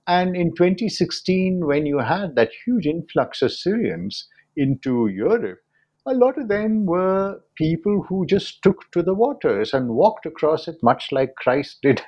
And 0.07 0.37
in 0.37 0.55
2016, 0.55 1.65
when 1.65 1.85
you 1.85 1.99
had 1.99 2.35
that 2.35 2.51
huge 2.65 2.85
influx 2.85 3.41
of 3.41 3.51
Syrians 3.51 4.27
into 4.55 5.07
Europe, 5.07 5.59
a 6.07 6.13
lot 6.15 6.37
of 6.37 6.47
them 6.47 6.85
were 6.85 7.41
people 7.55 8.03
who 8.07 8.25
just 8.25 8.61
took 8.63 8.89
to 8.91 9.03
the 9.03 9.13
waters 9.13 9.73
and 9.73 9.89
walked 9.89 10.25
across 10.25 10.67
it, 10.67 10.77
much 10.83 11.11
like 11.11 11.35
Christ 11.35 11.79
did, 11.83 12.01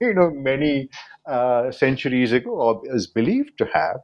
you 0.00 0.14
know, 0.14 0.30
many 0.30 0.88
uh, 1.26 1.70
centuries 1.70 2.32
ago, 2.32 2.50
or 2.50 2.82
is 2.94 3.06
believed 3.06 3.58
to 3.58 3.66
have. 3.74 3.98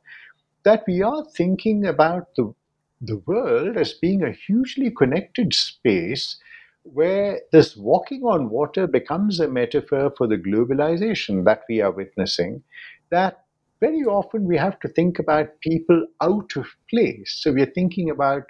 That 0.65 0.85
we 0.87 1.03
are 1.03 1.25
thinking 1.37 1.87
about 1.87 2.29
the 2.37 2.55
the 3.01 3.19
world 3.27 3.77
as 3.77 3.93
being 3.95 4.23
a 4.23 4.33
hugely 4.33 4.91
connected 4.91 5.55
space 5.55 6.39
where 6.85 7.41
this 7.53 7.77
walking 7.77 8.23
on 8.23 8.49
water 8.51 8.87
becomes 8.87 9.41
a 9.41 9.49
metaphor 9.49 10.13
for 10.17 10.27
the 10.27 10.37
globalization 10.39 11.45
that 11.45 11.63
we 11.69 11.81
are 11.81 11.91
witnessing, 11.91 12.63
that 13.11 13.45
very 13.81 14.03
often 14.05 14.45
we 14.47 14.57
have 14.57 14.79
to 14.81 14.89
think 14.89 15.19
about 15.19 15.61
people 15.61 16.07
out 16.23 16.57
of 16.57 16.67
place. 16.91 17.39
So 17.43 17.53
we 17.53 17.63
are 17.63 17.73
thinking 17.75 18.11
about, 18.11 18.45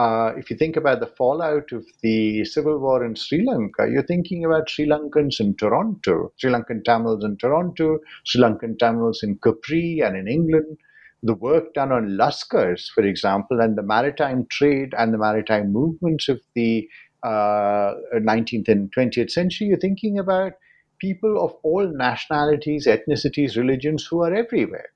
uh, 0.00 0.32
if 0.36 0.50
you 0.50 0.56
think 0.56 0.76
about 0.76 1.00
the 1.00 1.06
fallout 1.06 1.72
of 1.72 1.84
the 2.02 2.44
civil 2.44 2.78
war 2.78 3.04
in 3.04 3.14
Sri 3.14 3.44
Lanka, 3.44 3.86
you're 3.90 4.10
thinking 4.12 4.44
about 4.44 4.70
Sri 4.70 4.86
Lankans 4.86 5.40
in 5.40 5.54
Toronto, 5.56 6.32
Sri 6.38 6.50
Lankan 6.50 6.82
Tamils 6.84 7.22
in 7.22 7.36
Toronto, 7.36 7.98
Sri 8.24 8.40
Lankan 8.40 8.78
Tamils 8.78 9.22
in 9.22 9.36
Capri 9.44 10.00
and 10.00 10.16
in 10.16 10.26
England. 10.26 10.78
The 11.22 11.34
work 11.34 11.74
done 11.74 11.92
on 11.92 12.16
Lascars, 12.16 12.88
for 12.94 13.02
example, 13.02 13.60
and 13.60 13.76
the 13.76 13.82
maritime 13.82 14.46
trade 14.50 14.94
and 14.96 15.12
the 15.12 15.18
maritime 15.18 15.70
movements 15.70 16.30
of 16.30 16.40
the 16.54 16.88
uh, 17.22 17.92
19th 18.14 18.68
and 18.68 18.90
20th 18.94 19.30
century, 19.30 19.68
you're 19.68 19.78
thinking 19.78 20.18
about 20.18 20.52
people 20.98 21.44
of 21.44 21.52
all 21.62 21.86
nationalities, 21.86 22.86
ethnicities, 22.86 23.56
religions 23.56 24.06
who 24.06 24.22
are 24.22 24.32
everywhere. 24.32 24.88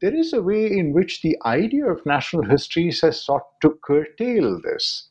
There 0.00 0.14
is 0.14 0.32
a 0.32 0.42
way 0.42 0.66
in 0.70 0.92
which 0.92 1.22
the 1.22 1.36
idea 1.44 1.86
of 1.86 2.04
national 2.04 2.44
histories 2.44 3.00
has 3.02 3.22
sought 3.22 3.60
to 3.62 3.78
curtail 3.84 4.60
this 4.60 5.08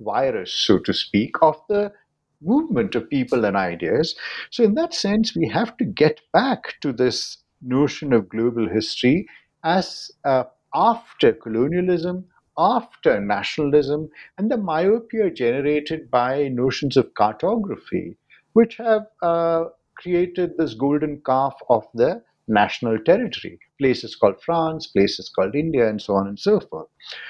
virus, 0.00 0.52
so 0.52 0.78
to 0.80 0.92
speak, 0.92 1.36
of 1.42 1.60
the 1.68 1.92
movement 2.40 2.94
of 2.94 3.08
people 3.08 3.44
and 3.44 3.56
ideas. 3.56 4.16
So, 4.50 4.64
in 4.64 4.74
that 4.74 4.94
sense, 4.94 5.34
we 5.36 5.48
have 5.48 5.76
to 5.78 5.84
get 5.84 6.20
back 6.32 6.74
to 6.82 6.92
this 6.92 7.38
notion 7.60 8.12
of 8.12 8.28
global 8.28 8.68
history 8.68 9.26
as 9.64 10.10
uh, 10.24 10.44
after 10.74 11.32
colonialism, 11.32 12.26
after 12.58 13.20
nationalism 13.20 14.10
and 14.38 14.50
the 14.50 14.56
myopia 14.56 15.30
generated 15.30 16.10
by 16.10 16.48
notions 16.48 16.96
of 16.96 17.14
cartography, 17.14 18.16
which 18.52 18.76
have 18.76 19.06
uh, 19.22 19.64
created 19.96 20.56
this 20.56 20.74
golden 20.74 21.20
calf 21.24 21.54
of 21.68 21.86
the 21.94 22.22
national 22.48 22.98
territory. 22.98 23.58
Places 23.82 24.14
called 24.14 24.40
France, 24.40 24.86
places 24.86 25.28
called 25.28 25.56
India, 25.56 25.88
and 25.88 26.00
so 26.00 26.14
on 26.14 26.28
and 26.28 26.38
so 26.38 26.60
forth. 26.60 26.86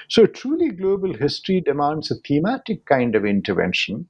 So, 0.07 0.27
truly 0.27 0.69
global 0.69 1.13
history 1.13 1.61
demands 1.61 2.11
a 2.11 2.15
thematic 2.27 2.85
kind 2.85 3.15
of 3.15 3.25
intervention. 3.25 4.07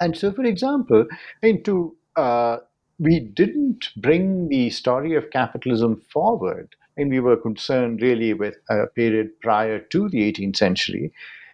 And 0.00 0.16
so, 0.16 0.32
for 0.32 0.44
example, 0.44 1.06
into 1.40 1.96
uh, 2.16 2.58
we 2.98 3.20
didn't 3.20 3.90
bring 3.96 4.48
the 4.48 4.70
story 4.70 5.14
of 5.14 5.30
capitalism 5.30 6.02
forward 6.12 6.74
and 6.96 7.10
we 7.10 7.20
were 7.20 7.36
concerned 7.36 8.02
really 8.02 8.34
with 8.34 8.56
a 8.68 8.88
period 8.88 9.40
prior 9.40 9.78
to 9.78 10.08
the 10.08 10.32
18th 10.32 10.56
century. 10.56 11.12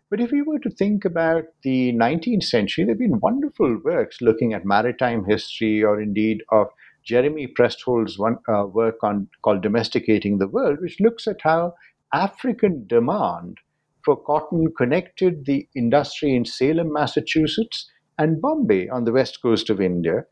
But 0.09 0.21
if 0.21 0.31
we 0.31 0.43
were 0.43 0.59
to 0.61 0.71
think 0.71 1.05
about 1.05 1.45
the 1.63 1.93
19th 1.93 2.45
century, 2.45 2.85
there 2.85 2.95
have 2.95 2.99
been 2.99 3.21
wonderful 3.21 3.79
works 3.85 4.23
looking 4.23 4.55
at 4.55 4.65
maritime 4.65 5.25
history 5.25 5.83
or 5.83 6.01
indeed 6.01 6.43
of 6.51 6.69
Jeremy 7.05 7.47
Prestholdt's 7.47 8.19
one, 8.19 8.39
uh, 8.49 8.67
work 8.67 9.03
on 9.03 9.29
called 9.43 9.63
Domesticating 9.63 10.39
the 10.39 10.49
World, 10.49 10.81
which 10.81 11.01
looks 11.01 11.27
at 11.27 11.41
how 11.43 11.75
African 12.13 12.87
demand 12.87 13.59
for 14.05 14.17
cotton 14.17 14.73
connected 14.77 15.47
the 15.47 15.69
industry 15.75 16.35
in 16.35 16.45
Salem, 16.45 16.93
Massachusetts, 16.93 17.91
and 18.19 18.41
Bombay 18.41 18.89
on 18.89 19.05
the 19.05 19.13
west 19.13 19.41
coast 19.43 19.71
of 19.71 19.81
India. 19.81 20.25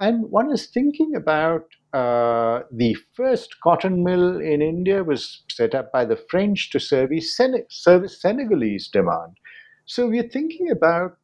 And 0.00 0.30
one 0.30 0.50
is 0.50 0.66
thinking 0.66 1.14
about 1.14 1.66
uh, 1.92 2.60
the 2.72 2.96
first 3.14 3.60
cotton 3.62 4.02
mill 4.04 4.40
in 4.40 4.62
India 4.62 5.04
was 5.04 5.44
set 5.50 5.74
up 5.74 5.92
by 5.92 6.04
the 6.04 6.16
French 6.30 6.70
to 6.70 6.80
service, 6.80 7.36
Sen- 7.36 7.64
service 7.68 8.20
Senegalese 8.20 8.88
demand. 8.88 9.36
So 9.86 10.08
we're 10.08 10.28
thinking 10.28 10.70
about 10.70 11.18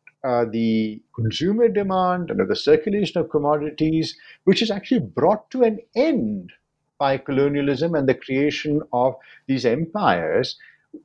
the 0.50 1.00
consumer 1.14 1.68
demand 1.68 2.30
and 2.30 2.48
the 2.48 2.56
circulation 2.56 3.20
of 3.20 3.30
commodities, 3.30 4.16
which 4.44 4.62
is 4.62 4.70
actually 4.70 5.00
brought 5.00 5.50
to 5.50 5.62
an 5.62 5.78
end 5.94 6.52
by 6.98 7.18
colonialism 7.18 7.94
and 7.94 8.08
the 8.08 8.14
creation 8.14 8.80
of 8.92 9.14
these 9.46 9.64
empires 9.64 10.56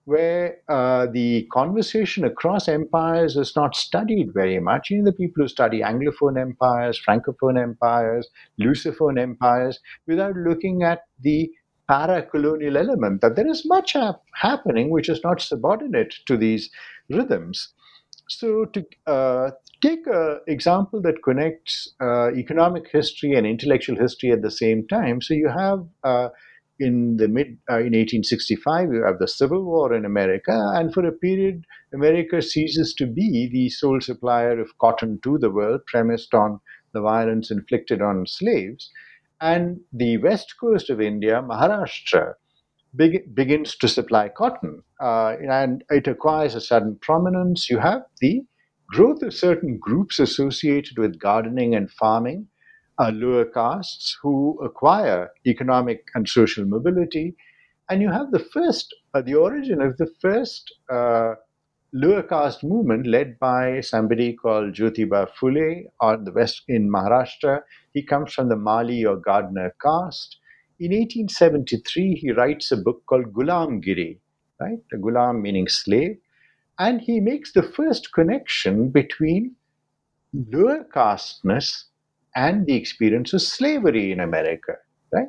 where 0.05 0.57
uh, 0.69 1.05
the 1.11 1.47
conversation 1.51 2.23
across 2.23 2.67
empires 2.67 3.35
is 3.35 3.55
not 3.55 3.75
studied 3.75 4.33
very 4.33 4.59
much. 4.59 4.89
You 4.89 4.99
know, 4.99 5.05
the 5.05 5.13
people 5.13 5.43
who 5.43 5.47
study 5.47 5.81
Anglophone 5.81 6.39
empires, 6.39 7.01
Francophone 7.05 7.61
empires, 7.61 8.29
Lusophone 8.59 9.19
empires, 9.19 9.79
without 10.07 10.35
looking 10.35 10.83
at 10.83 11.01
the 11.19 11.51
para-colonial 11.89 12.77
element, 12.77 13.19
that 13.21 13.35
there 13.35 13.47
is 13.47 13.65
much 13.65 13.95
happening 14.35 14.91
which 14.91 15.09
is 15.09 15.21
not 15.23 15.41
subordinate 15.41 16.13
to 16.25 16.37
these 16.37 16.69
rhythms. 17.09 17.73
So, 18.39 18.65
to 18.65 18.85
uh, 19.07 19.51
take 19.81 20.07
an 20.07 20.39
example 20.47 21.01
that 21.01 21.23
connects 21.23 21.93
uh, 22.01 22.31
economic 22.33 22.87
history 22.91 23.33
and 23.33 23.45
intellectual 23.45 23.97
history 23.97 24.31
at 24.31 24.41
the 24.41 24.51
same 24.51 24.87
time, 24.87 25.21
so 25.21 25.33
you 25.33 25.49
have 25.49 25.85
uh, 26.03 26.29
in 26.79 27.17
the 27.17 27.27
mid 27.27 27.57
uh, 27.69 27.77
in 27.77 27.93
1865 27.93 28.91
you 28.91 29.03
have 29.03 29.19
the 29.19 29.27
civil 29.27 29.63
war 29.63 29.93
in 29.93 30.03
america 30.03 30.71
and 30.73 30.91
for 30.91 31.05
a 31.05 31.11
period 31.11 31.63
america 31.93 32.41
ceases 32.41 32.95
to 32.95 33.05
be 33.05 33.47
the 33.53 33.69
sole 33.69 34.01
supplier 34.01 34.59
of 34.59 34.75
cotton 34.79 35.19
to 35.21 35.37
the 35.37 35.51
world 35.51 35.81
premised 35.85 36.33
on 36.33 36.59
the 36.93 37.01
violence 37.01 37.51
inflicted 37.51 38.01
on 38.01 38.25
slaves. 38.25 38.89
And 39.39 39.79
the 39.91 40.17
west 40.17 40.55
coast 40.59 40.89
of 40.89 41.01
India, 41.01 41.41
Maharashtra, 41.41 42.33
begins 42.95 43.75
to 43.77 43.87
supply 43.87 44.29
cotton 44.29 44.83
uh, 45.01 45.35
and 45.49 45.83
it 45.89 46.07
acquires 46.07 46.55
a 46.55 46.61
sudden 46.61 46.97
prominence. 47.01 47.69
You 47.69 47.79
have 47.79 48.03
the 48.19 48.43
growth 48.89 49.21
of 49.23 49.33
certain 49.33 49.77
groups 49.79 50.19
associated 50.19 50.97
with 50.97 51.19
gardening 51.19 51.73
and 51.75 51.89
farming, 51.91 52.47
uh, 52.99 53.11
lower 53.13 53.45
castes 53.45 54.17
who 54.21 54.59
acquire 54.63 55.29
economic 55.47 56.05
and 56.15 56.27
social 56.27 56.65
mobility. 56.65 57.35
And 57.89 58.01
you 58.01 58.11
have 58.11 58.31
the 58.31 58.39
first, 58.39 58.95
uh, 59.13 59.21
the 59.21 59.35
origin 59.35 59.81
of 59.81 59.97
the 59.97 60.07
first 60.21 60.73
uh, 60.91 61.35
lower 61.93 62.23
caste 62.23 62.63
movement 62.63 63.07
led 63.07 63.39
by 63.39 63.79
somebody 63.81 64.33
called 64.33 64.73
Jyotiba 64.73 65.29
Phule 65.39 65.85
on 66.01 66.25
the 66.25 66.31
west 66.33 66.63
in 66.67 66.89
Maharashtra. 66.89 67.63
He 67.93 68.03
comes 68.03 68.33
from 68.33 68.49
the 68.49 68.57
Mali 68.57 69.05
or 69.05 69.15
gardener 69.17 69.73
caste. 69.81 70.37
In 70.81 70.93
1873, 70.93 72.15
he 72.15 72.31
writes 72.31 72.71
a 72.71 72.75
book 72.75 73.03
called 73.05 73.33
Gulamgiri, 73.33 74.17
right? 74.59 74.79
The 74.89 74.97
Gulam 74.97 75.39
meaning 75.39 75.67
slave. 75.67 76.17
And 76.79 76.99
he 76.99 77.19
makes 77.19 77.53
the 77.53 77.61
first 77.61 78.11
connection 78.13 78.89
between 78.89 79.55
lower 80.33 80.83
casteness 80.91 81.83
and 82.35 82.65
the 82.65 82.73
experience 82.73 83.31
of 83.33 83.43
slavery 83.43 84.11
in 84.11 84.21
America, 84.21 84.73
right? 85.13 85.27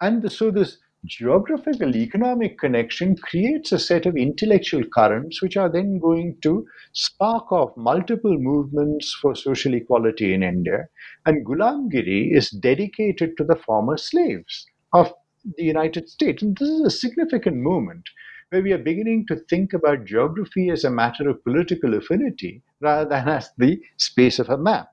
And 0.00 0.30
so 0.30 0.52
this 0.52 0.78
geographical 1.06 1.96
economic 1.96 2.56
connection 2.56 3.16
creates 3.16 3.72
a 3.72 3.80
set 3.80 4.06
of 4.06 4.16
intellectual 4.16 4.84
currents 4.94 5.42
which 5.42 5.56
are 5.56 5.68
then 5.68 5.98
going 5.98 6.38
to 6.42 6.64
spark 6.92 7.50
off 7.50 7.76
multiple 7.76 8.38
movements 8.38 9.12
for 9.20 9.34
social 9.34 9.74
equality 9.74 10.32
in 10.32 10.44
India. 10.44 10.86
And 11.26 11.44
Gulamgiri 11.44 12.32
is 12.32 12.50
dedicated 12.50 13.36
to 13.38 13.44
the 13.44 13.56
former 13.56 13.96
slaves 13.96 14.68
of 14.94 15.12
the 15.56 15.64
United 15.64 16.08
States. 16.08 16.42
And 16.42 16.56
this 16.56 16.68
is 16.68 16.80
a 16.80 16.90
significant 16.90 17.56
moment 17.56 18.08
where 18.48 18.62
we 18.62 18.72
are 18.72 18.78
beginning 18.78 19.26
to 19.26 19.36
think 19.36 19.74
about 19.74 20.06
geography 20.06 20.70
as 20.70 20.84
a 20.84 20.90
matter 20.90 21.28
of 21.28 21.44
political 21.44 21.94
affinity 21.94 22.62
rather 22.80 23.08
than 23.08 23.28
as 23.28 23.50
the 23.58 23.82
space 23.98 24.38
of 24.38 24.48
a 24.48 24.56
map. 24.56 24.88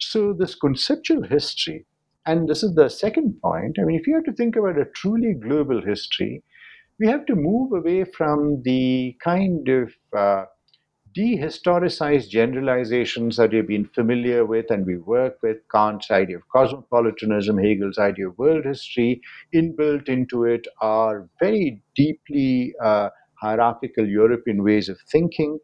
So, 0.00 0.32
this 0.32 0.54
conceptual 0.54 1.22
history 1.22 1.86
and 2.28 2.46
this 2.46 2.62
is 2.62 2.74
the 2.74 2.90
second 2.90 3.40
point. 3.40 3.78
I 3.80 3.84
mean, 3.84 3.98
if 3.98 4.06
you 4.06 4.14
have 4.14 4.24
to 4.24 4.34
think 4.34 4.54
about 4.54 4.78
a 4.78 4.84
truly 4.94 5.32
global 5.32 5.80
history, 5.80 6.42
we 7.00 7.06
have 7.06 7.24
to 7.24 7.34
move 7.34 7.72
away 7.72 8.04
from 8.04 8.62
the 8.64 9.16
kind 9.24 9.66
of 9.66 9.94
uh, 10.14 10.44
dehistoricized 11.16 12.28
generalizations 12.28 13.36
that 13.36 13.52
we've 13.52 13.66
been 13.66 13.86
familiar 13.86 14.44
with 14.44 14.70
and 14.70 14.86
we 14.86 14.96
work 14.96 15.38
with 15.42 15.58
Kant's 15.72 16.10
idea 16.10 16.36
of 16.36 16.48
cosmopolitanism, 16.48 17.58
Hegel's 17.58 17.98
idea 17.98 18.28
of 18.28 18.38
world 18.38 18.64
history. 18.64 19.20
Inbuilt 19.54 20.08
into 20.08 20.44
it 20.44 20.66
are 20.80 21.28
very 21.40 21.82
deeply 21.96 22.74
uh, 22.82 23.10
hierarchical 23.40 24.06
European 24.06 24.62
ways 24.64 24.88
of 24.88 24.98
thinking. 25.10 25.58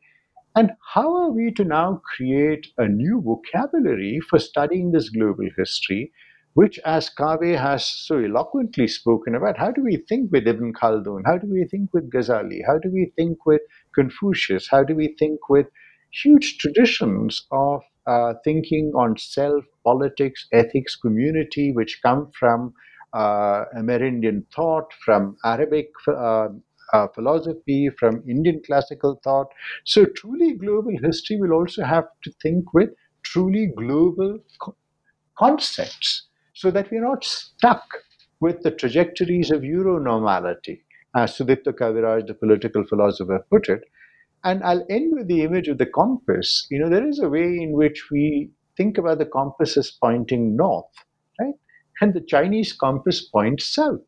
And 0.56 0.72
how 0.94 1.14
are 1.16 1.30
we 1.30 1.52
to 1.52 1.64
now 1.64 2.02
create 2.16 2.68
a 2.78 2.88
new 2.88 3.20
vocabulary 3.20 4.20
for 4.28 4.38
studying 4.38 4.92
this 4.92 5.10
global 5.10 5.48
history 5.56 6.12
which, 6.54 6.78
as 6.84 7.10
Kaveh 7.10 7.58
has 7.60 7.86
so 7.86 8.18
eloquently 8.18 8.88
spoken 8.88 9.34
about, 9.34 9.58
how 9.58 9.70
do 9.70 9.82
we 9.82 9.96
think 10.08 10.32
with 10.32 10.46
Ibn 10.48 10.72
Khaldun? 10.72 11.22
How 11.26 11.38
do 11.38 11.46
we 11.48 11.64
think 11.64 11.92
with 11.92 12.10
Ghazali? 12.10 12.60
How 12.66 12.78
do 12.78 12.90
we 12.90 13.12
think 13.16 13.44
with 13.46 13.62
Confucius? 13.94 14.68
How 14.70 14.82
do 14.84 14.94
we 14.94 15.14
think 15.18 15.48
with 15.48 15.66
huge 16.12 16.58
traditions 16.58 17.46
of 17.50 17.82
uh, 18.06 18.34
thinking 18.44 18.92
on 18.96 19.16
self, 19.18 19.64
politics, 19.84 20.46
ethics, 20.52 20.96
community, 20.96 21.72
which 21.72 22.00
come 22.02 22.30
from 22.38 22.72
uh, 23.12 23.64
Amerindian 23.76 24.44
thought, 24.54 24.92
from 25.04 25.36
Arabic 25.44 25.88
uh, 26.08 26.48
uh, 26.92 27.08
philosophy, 27.14 27.90
from 27.98 28.22
Indian 28.28 28.60
classical 28.64 29.20
thought. 29.24 29.48
So, 29.84 30.04
truly 30.06 30.54
global 30.54 30.92
history 31.02 31.36
will 31.40 31.52
also 31.52 31.84
have 31.84 32.04
to 32.24 32.32
think 32.42 32.72
with 32.74 32.90
truly 33.22 33.72
global 33.76 34.38
co- 34.60 34.76
concepts 35.38 36.28
so 36.54 36.70
that 36.70 36.90
we're 36.90 37.06
not 37.06 37.24
stuck 37.24 37.84
with 38.40 38.62
the 38.62 38.70
trajectories 38.70 39.50
of 39.50 39.62
Euronormality, 39.62 40.80
as 41.16 41.36
Sudipta 41.36 41.72
Kaviraj, 41.72 42.26
the 42.26 42.34
political 42.34 42.84
philosopher, 42.86 43.44
put 43.50 43.68
it. 43.68 43.82
And 44.44 44.62
I'll 44.62 44.84
end 44.90 45.14
with 45.16 45.28
the 45.28 45.42
image 45.42 45.68
of 45.68 45.78
the 45.78 45.86
compass. 45.86 46.66
You 46.70 46.80
know, 46.80 46.90
there 46.90 47.06
is 47.06 47.18
a 47.18 47.28
way 47.28 47.42
in 47.42 47.72
which 47.72 48.08
we 48.10 48.50
think 48.76 48.98
about 48.98 49.18
the 49.18 49.26
compass 49.26 49.76
as 49.76 49.90
pointing 49.90 50.56
north, 50.56 50.92
right? 51.40 51.54
And 52.00 52.12
the 52.12 52.20
Chinese 52.20 52.72
compass 52.72 53.22
points 53.22 53.66
south. 53.66 54.00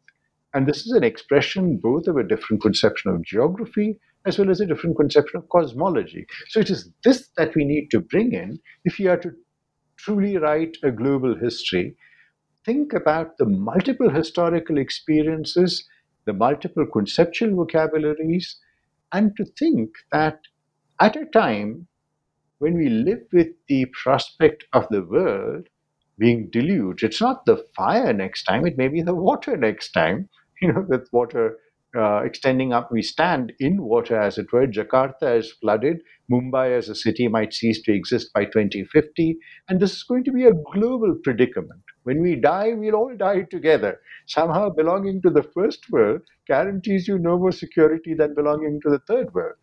And 0.55 0.67
this 0.67 0.87
is 0.87 0.93
an 0.93 1.05
expression 1.05 1.79
both 1.79 2.07
of 2.07 2.17
a 2.17 2.27
different 2.27 2.63
conception 2.63 3.13
of 3.13 3.25
geography 3.25 3.99
as 4.27 4.39
well 4.39 4.51
as 4.51 4.61
a 4.61 4.67
different 4.67 4.97
conception 4.97 5.39
of 5.39 5.49
cosmology. 5.49 6.27
So 6.49 6.61
it 6.61 6.69
is 6.69 6.91
this 7.05 7.29
that 7.37 7.55
we 7.55 7.65
need 7.65 7.89
to 7.93 8.01
bring 8.01 8.33
in 8.33 8.59
if 8.85 8.99
we 8.99 9.07
are 9.07 9.19
to 9.19 9.31
truly 9.99 10.37
write 10.37 10.77
a 10.83 10.91
global 10.91 11.37
history 11.37 11.97
think 12.67 12.93
about 12.95 13.39
the 13.39 13.47
multiple 13.47 14.11
historical 14.11 14.79
experiences, 14.79 15.89
the 16.27 16.35
multiple 16.35 16.87
conceptual 16.87 17.57
vocabularies, 17.57 18.59
and 19.13 19.37
to 19.37 19.47
think 19.47 19.91
that 20.13 20.41
at 21.01 21.17
a 21.17 21.27
time 21.27 21.89
when 22.59 22.75
we 22.77 22.89
live 22.91 23.23
with 23.33 23.49
the 23.69 23.87
prospect 24.03 24.65
of 24.73 24.89
the 24.91 25.03
world 25.03 25.69
being 26.19 26.49
deluged, 26.51 27.03
it's 27.03 27.21
not 27.21 27.45
the 27.47 27.59
fire 27.77 28.13
next 28.13 28.45
time, 28.45 28.67
it 28.67 28.79
may 28.79 28.89
be 28.89 29.03
the 29.03 29.15
water 29.15 29.57
next 29.57 29.93
time, 29.93 30.29
you 30.63 30.73
know, 30.73 30.87
with 30.89 31.09
water 31.13 31.59
uh, 31.97 32.23
extending 32.25 32.73
up. 32.73 32.91
We 32.93 33.03
stand 33.03 33.53
in 33.59 33.83
water, 33.83 34.21
as 34.21 34.39
it 34.39 34.53
were. 34.53 34.67
Jakarta 34.67 35.39
is 35.39 35.53
flooded. 35.53 35.99
Mumbai 36.31 36.77
as 36.77 36.89
a 36.89 36.95
city 36.95 37.29
might 37.29 37.55
cease 37.55 37.81
to 37.83 37.93
exist 37.93 38.33
by 38.35 38.45
2050. 38.45 39.39
And 39.69 39.81
this 39.81 39.93
is 39.93 40.03
going 40.03 40.25
to 40.25 40.33
be 40.33 40.45
a 40.45 40.53
global 40.75 41.17
predicament. 41.23 41.83
When 42.03 42.23
we 42.23 42.37
die, 42.37 42.73
we'll 42.75 42.95
all 42.95 43.17
die 43.17 43.43
together. 43.43 44.01
Somehow, 44.27 44.71
belonging 44.71 45.23
to 45.23 45.31
the 45.31 45.43
first 45.43 45.91
world 45.91 46.23
guarantees 46.47 47.09
you 47.09 47.19
no 47.19 47.39
more 47.39 47.53
security 47.53 48.15
than 48.15 48.35
belonging 48.35 48.81
to 48.83 48.91
the 48.91 49.01
third 49.01 49.35
world. 49.35 49.57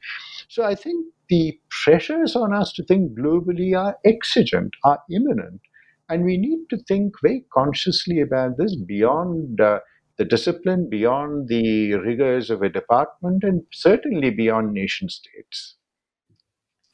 So 0.50 0.64
I 0.64 0.76
think 0.76 1.06
the 1.30 1.60
pressures 1.84 2.36
on 2.36 2.54
us 2.54 2.74
to 2.74 2.84
think 2.84 3.18
globally 3.18 3.78
are 3.78 3.98
exigent, 4.06 4.74
are 4.84 5.00
imminent. 5.10 5.62
And 6.10 6.26
we 6.26 6.38
need 6.38 6.70
to 6.70 6.78
think 6.78 7.14
very 7.22 7.46
consciously 7.54 8.20
about 8.20 8.58
this 8.58 8.76
beyond 8.76 9.62
uh, 9.62 9.80
the 10.18 10.26
discipline, 10.26 10.90
beyond 10.90 11.48
the 11.48 11.94
rigors 11.94 12.50
of 12.50 12.62
a 12.62 12.70
department, 12.70 13.44
and 13.44 13.64
certainly 13.72 14.30
beyond 14.30 14.74
nation 14.74 15.10
states. 15.10 15.76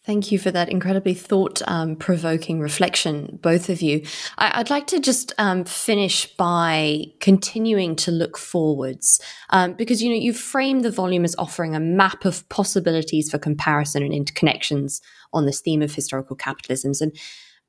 Thank 0.05 0.31
you 0.31 0.39
for 0.39 0.49
that 0.49 0.69
incredibly 0.69 1.13
thought 1.13 1.61
um, 1.67 1.95
provoking 1.95 2.61
reflection, 2.61 3.37
both 3.43 3.69
of 3.69 3.81
you. 3.81 4.01
I- 4.39 4.57
would 4.57 4.69
like 4.71 4.87
to 4.87 4.99
just 4.99 5.33
um, 5.37 5.65
finish 5.65 6.25
by 6.35 7.03
continuing 7.19 7.95
to 7.97 8.11
look 8.11 8.35
forwards 8.35 9.21
um, 9.51 9.73
because, 9.73 10.01
you 10.01 10.09
know, 10.09 10.15
you've 10.15 10.35
framed 10.35 10.83
the 10.83 10.89
volume 10.89 11.25
as 11.25 11.35
offering 11.37 11.75
a 11.75 11.79
map 11.79 12.25
of 12.25 12.47
possibilities 12.49 13.29
for 13.29 13.37
comparison 13.37 14.01
and 14.01 14.13
interconnections 14.13 15.01
on 15.31 15.45
this 15.45 15.61
theme 15.61 15.81
of 15.81 15.93
historical 15.93 16.35
capitalisms. 16.35 17.01
And 17.01 17.15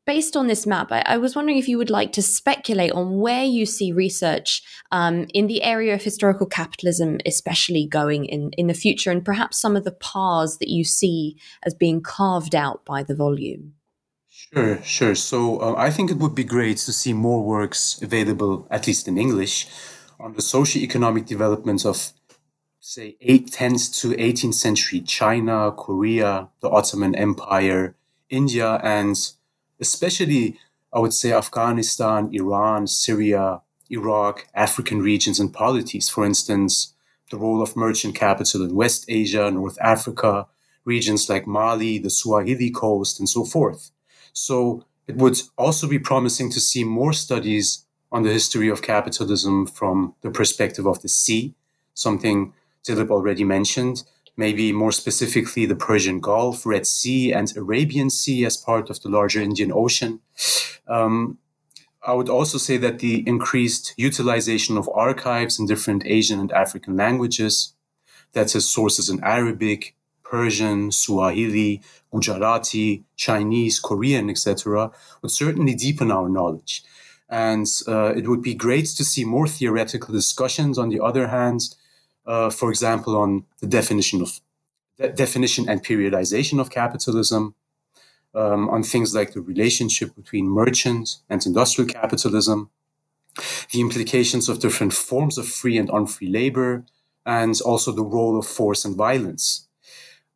based 0.06 0.36
on 0.36 0.46
this 0.46 0.66
map, 0.66 0.90
I, 0.90 1.02
I, 1.06 1.16
was 1.18 1.36
wondering 1.36 1.58
if 1.58 1.68
you 1.68 1.78
would 1.78 1.90
like 1.90 2.12
to 2.12 2.22
speculate 2.22 2.92
on 2.92 3.18
where 3.18 3.44
you 3.44 3.66
see 3.66 3.92
research 3.92 4.62
um, 4.90 5.26
in 5.34 5.46
the 5.46 5.62
area 5.62 5.94
of 5.94 6.02
historical 6.02 6.46
capitalism, 6.46 7.18
especially 7.26 7.86
going 7.86 8.24
in, 8.24 8.50
in 8.56 8.66
the 8.66 8.74
future, 8.74 9.10
and 9.10 9.24
perhaps 9.24 9.60
some 9.60 9.76
of 9.76 9.84
the 9.84 9.92
paths 9.92 10.58
that 10.58 10.68
you 10.68 10.84
see 10.84 11.36
as 11.62 11.74
being 11.74 12.00
carved 12.00 12.54
out 12.54 12.84
by 12.84 13.02
the 13.02 13.14
volume. 13.14 13.74
Sure, 14.52 14.82
sure. 14.82 15.14
So 15.14 15.58
uh, 15.60 15.74
I 15.76 15.90
think 15.90 16.10
it 16.10 16.16
would 16.16 16.34
be 16.34 16.44
great 16.44 16.78
to 16.78 16.92
see 16.92 17.12
more 17.12 17.44
works 17.44 18.00
available, 18.02 18.66
at 18.70 18.86
least 18.86 19.06
in 19.06 19.18
English, 19.18 19.68
on 20.18 20.32
the 20.32 20.42
socio-economic 20.42 21.26
developments 21.26 21.84
of, 21.84 22.12
say, 22.80 23.16
8th, 23.24 23.50
10th 23.50 24.00
to 24.00 24.08
18th 24.14 24.54
century 24.54 25.00
China, 25.00 25.70
Korea, 25.72 26.48
the 26.60 26.70
Ottoman 26.70 27.14
Empire, 27.14 27.94
India, 28.28 28.80
and 28.82 29.16
especially, 29.80 30.58
I 30.92 30.98
would 30.98 31.14
say, 31.14 31.32
Afghanistan, 31.32 32.30
Iran, 32.32 32.86
Syria, 32.86 33.62
Iraq, 33.90 34.46
African 34.54 35.00
regions 35.00 35.40
and 35.40 35.52
polities. 35.52 36.08
For 36.08 36.24
instance, 36.24 36.94
the 37.30 37.38
role 37.38 37.62
of 37.62 37.76
merchant 37.76 38.14
capital 38.14 38.62
in 38.62 38.74
West 38.74 39.04
Asia, 39.08 39.50
North 39.50 39.78
Africa, 39.80 40.46
regions 40.84 41.28
like 41.28 41.46
Mali, 41.46 41.98
the 41.98 42.10
Swahili 42.10 42.70
coast, 42.70 43.18
and 43.18 43.28
so 43.28 43.44
forth. 43.44 43.90
So 44.32 44.84
it 45.06 45.16
would 45.16 45.40
also 45.56 45.88
be 45.88 45.98
promising 45.98 46.50
to 46.50 46.60
see 46.60 46.84
more 46.84 47.12
studies 47.12 47.84
on 48.12 48.22
the 48.22 48.32
history 48.32 48.68
of 48.68 48.82
capitalism 48.82 49.66
from 49.66 50.14
the 50.22 50.30
perspective 50.30 50.86
of 50.86 51.02
the 51.02 51.08
sea, 51.08 51.54
something 51.94 52.52
Dilip 52.86 53.10
already 53.10 53.44
mentioned, 53.44 54.02
maybe 54.36 54.72
more 54.72 54.92
specifically 54.92 55.66
the 55.66 55.76
Persian 55.76 56.20
Gulf, 56.20 56.64
Red 56.64 56.86
Sea, 56.86 57.32
and 57.32 57.54
Arabian 57.56 58.10
Sea 58.10 58.44
as 58.44 58.56
part 58.56 58.90
of 58.90 59.00
the 59.02 59.08
larger 59.08 59.40
Indian 59.40 59.72
Ocean. 59.72 60.20
Um, 60.88 61.38
I 62.02 62.14
would 62.14 62.30
also 62.30 62.56
say 62.56 62.78
that 62.78 63.00
the 63.00 63.26
increased 63.28 63.94
utilization 63.96 64.78
of 64.78 64.88
archives 64.94 65.58
in 65.58 65.66
different 65.66 66.06
Asian 66.06 66.40
and 66.40 66.50
African 66.52 66.96
languages, 66.96 67.74
that 68.32 68.54
is 68.54 68.70
sources 68.70 69.10
in 69.10 69.22
Arabic, 69.22 69.94
Persian, 70.22 70.92
Swahili, 70.92 71.82
Gujarati, 72.12 73.04
Chinese, 73.16 73.78
Korean, 73.80 74.30
etc., 74.30 74.90
would 75.20 75.30
certainly 75.30 75.74
deepen 75.74 76.10
our 76.10 76.28
knowledge. 76.28 76.82
And 77.28 77.66
uh, 77.86 78.14
it 78.16 78.28
would 78.28 78.42
be 78.42 78.54
great 78.54 78.86
to 78.86 79.04
see 79.04 79.24
more 79.24 79.46
theoretical 79.46 80.14
discussions, 80.14 80.78
on 80.78 80.88
the 80.88 81.00
other 81.00 81.28
hand, 81.28 81.60
uh, 82.26 82.50
for 82.50 82.70
example, 82.70 83.16
on 83.16 83.44
the 83.60 83.66
definition 83.66 84.22
of 84.22 84.40
de- 84.98 85.12
definition 85.12 85.68
and 85.68 85.84
periodization 85.84 86.60
of 86.60 86.70
capitalism, 86.70 87.54
um, 88.34 88.68
on 88.68 88.82
things 88.82 89.14
like 89.14 89.32
the 89.32 89.40
relationship 89.40 90.14
between 90.14 90.46
merchant 90.48 91.16
and 91.28 91.44
industrial 91.44 91.88
capitalism, 91.88 92.70
the 93.72 93.80
implications 93.80 94.48
of 94.48 94.60
different 94.60 94.92
forms 94.92 95.38
of 95.38 95.48
free 95.48 95.76
and 95.78 95.88
unfree 95.90 96.30
labor, 96.30 96.84
and 97.26 97.60
also 97.62 97.92
the 97.92 98.04
role 98.04 98.38
of 98.38 98.46
force 98.46 98.84
and 98.84 98.96
violence. 98.96 99.66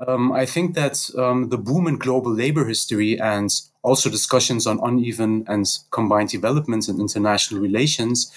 Um, 0.07 0.33
I 0.33 0.45
think 0.45 0.75
that 0.75 1.09
um, 1.17 1.49
the 1.51 1.59
boom 1.59 1.87
in 1.87 1.99
global 1.99 2.33
labor 2.33 2.67
history 2.67 3.19
and 3.19 3.49
also 3.83 4.11
discussions 4.11 4.67
on 4.67 4.81
uneven 4.83 5.45
and 5.47 5.67
combined 5.91 6.31
developments 6.31 6.89
in 6.89 7.01
international 7.01 7.61
relations 7.61 8.33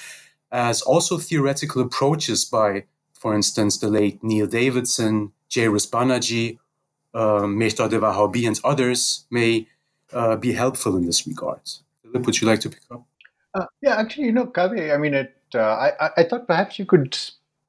as 0.51 0.81
also 0.81 1.17
theoretical 1.17 1.81
approaches 1.81 2.45
by, 2.45 2.83
for 3.17 3.33
instance, 3.33 3.77
the 3.77 3.87
late 3.87 4.23
Neil 4.23 4.47
Davidson, 4.47 5.31
Jairus 5.53 5.87
Banaji, 5.87 6.59
uh, 7.13 7.41
Mehrdad 7.41 7.91
Vahabi, 7.91 8.47
and 8.47 8.59
others 8.63 9.25
may 9.31 9.67
uh, 10.13 10.35
be 10.35 10.53
helpful 10.53 10.95
in 10.97 11.05
this 11.05 11.25
regard. 11.25 11.61
Dilip, 12.05 12.25
would 12.25 12.39
you 12.39 12.47
like 12.47 12.59
to 12.61 12.69
pick 12.69 12.83
up? 12.91 13.05
Uh, 13.53 13.65
yeah, 13.81 13.95
actually, 13.95 14.25
you 14.25 14.31
know, 14.31 14.45
Kaveh, 14.45 14.93
I 14.93 14.97
mean, 14.97 15.13
it, 15.15 15.35
uh, 15.55 15.59
I, 15.59 16.09
I 16.17 16.23
thought 16.23 16.47
perhaps 16.47 16.77
you 16.77 16.85
could 16.85 17.17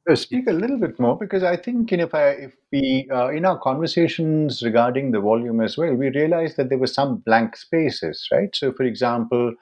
uh, 0.08 0.14
speak 0.14 0.46
a 0.48 0.52
little 0.52 0.78
bit 0.78 0.98
more 0.98 1.16
because 1.16 1.42
I 1.42 1.56
think 1.56 1.90
you 1.90 1.96
know, 1.96 2.04
if 2.04 2.14
I 2.14 2.28
if 2.30 2.52
we 2.70 3.08
uh, 3.10 3.28
in 3.28 3.46
our 3.46 3.58
conversations 3.58 4.62
regarding 4.62 5.12
the 5.12 5.20
volume 5.20 5.60
as 5.60 5.78
well, 5.78 5.94
we 5.94 6.10
realized 6.10 6.56
that 6.58 6.68
there 6.68 6.78
were 6.78 6.86
some 6.86 7.16
blank 7.18 7.56
spaces, 7.56 8.28
right? 8.30 8.54
So, 8.54 8.72
for 8.72 8.82
example, 8.82 9.54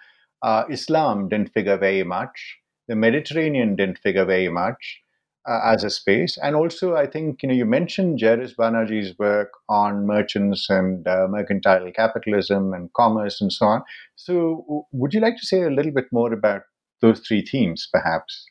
uh, 0.43 0.65
Islam 0.69 1.29
didn't 1.29 1.53
figure 1.53 1.77
very 1.77 2.05
much. 2.05 2.59
The 2.89 2.97
Mediterranean 2.97 3.77
didn't 3.77 3.99
figure 3.99 4.25
very 4.25 4.49
much 4.49 5.01
uh, 5.47 5.61
as 5.65 5.85
a 5.85 5.91
space, 5.91 6.37
and 6.43 6.57
also 6.57 6.97
I 6.97 7.07
think 7.07 7.43
you 7.43 7.49
know 7.49 7.55
you 7.55 7.65
mentioned 7.65 8.21
Jairus 8.21 8.55
Banaji's 8.55 9.17
work 9.19 9.51
on 9.69 10.07
merchants 10.07 10.69
and 10.69 11.07
uh, 11.07 11.27
mercantile 11.29 11.91
capitalism 11.93 12.73
and 12.73 12.93
commerce 12.95 13.41
and 13.41 13.53
so 13.53 13.67
on. 13.67 13.83
So, 14.17 14.87
would 14.93 15.15
you 15.15 15.21
like 15.21 15.37
to 15.37 15.47
say 15.47 15.63
a 15.63 15.71
little 15.71 15.93
bit 15.93 16.07
more 16.13 16.33
about 16.33 16.63
those 17.01 17.21
three 17.21 17.45
themes, 17.45 17.89
perhaps? 17.93 18.47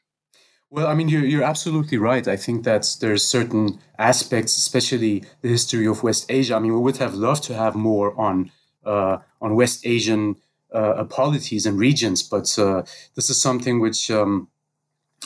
Well, 0.69 0.87
I 0.87 0.93
mean, 0.93 1.09
you're, 1.09 1.23
you're 1.23 1.43
absolutely 1.43 1.97
right. 1.97 2.27
I 2.27 2.35
think 2.35 2.65
that 2.65 2.97
there's 2.99 3.23
certain 3.23 3.79
aspects, 3.97 4.57
especially 4.57 5.23
the 5.41 5.49
history 5.49 5.87
of 5.87 6.03
West 6.03 6.25
Asia. 6.27 6.55
I 6.55 6.59
mean, 6.59 6.73
we 6.73 6.79
would 6.79 6.97
have 6.97 7.13
loved 7.13 7.43
to 7.43 7.53
have 7.53 7.75
more 7.75 8.19
on 8.19 8.51
uh, 8.85 9.17
on 9.41 9.55
West 9.55 9.85
Asian 9.85 10.35
uh, 10.73 11.03
polities 11.05 11.65
and 11.65 11.79
regions, 11.79 12.21
but 12.21 12.57
uh, 12.59 12.83
this 13.15 13.29
is 13.29 13.41
something 13.41 13.79
which 13.79 14.11
um, 14.11 14.47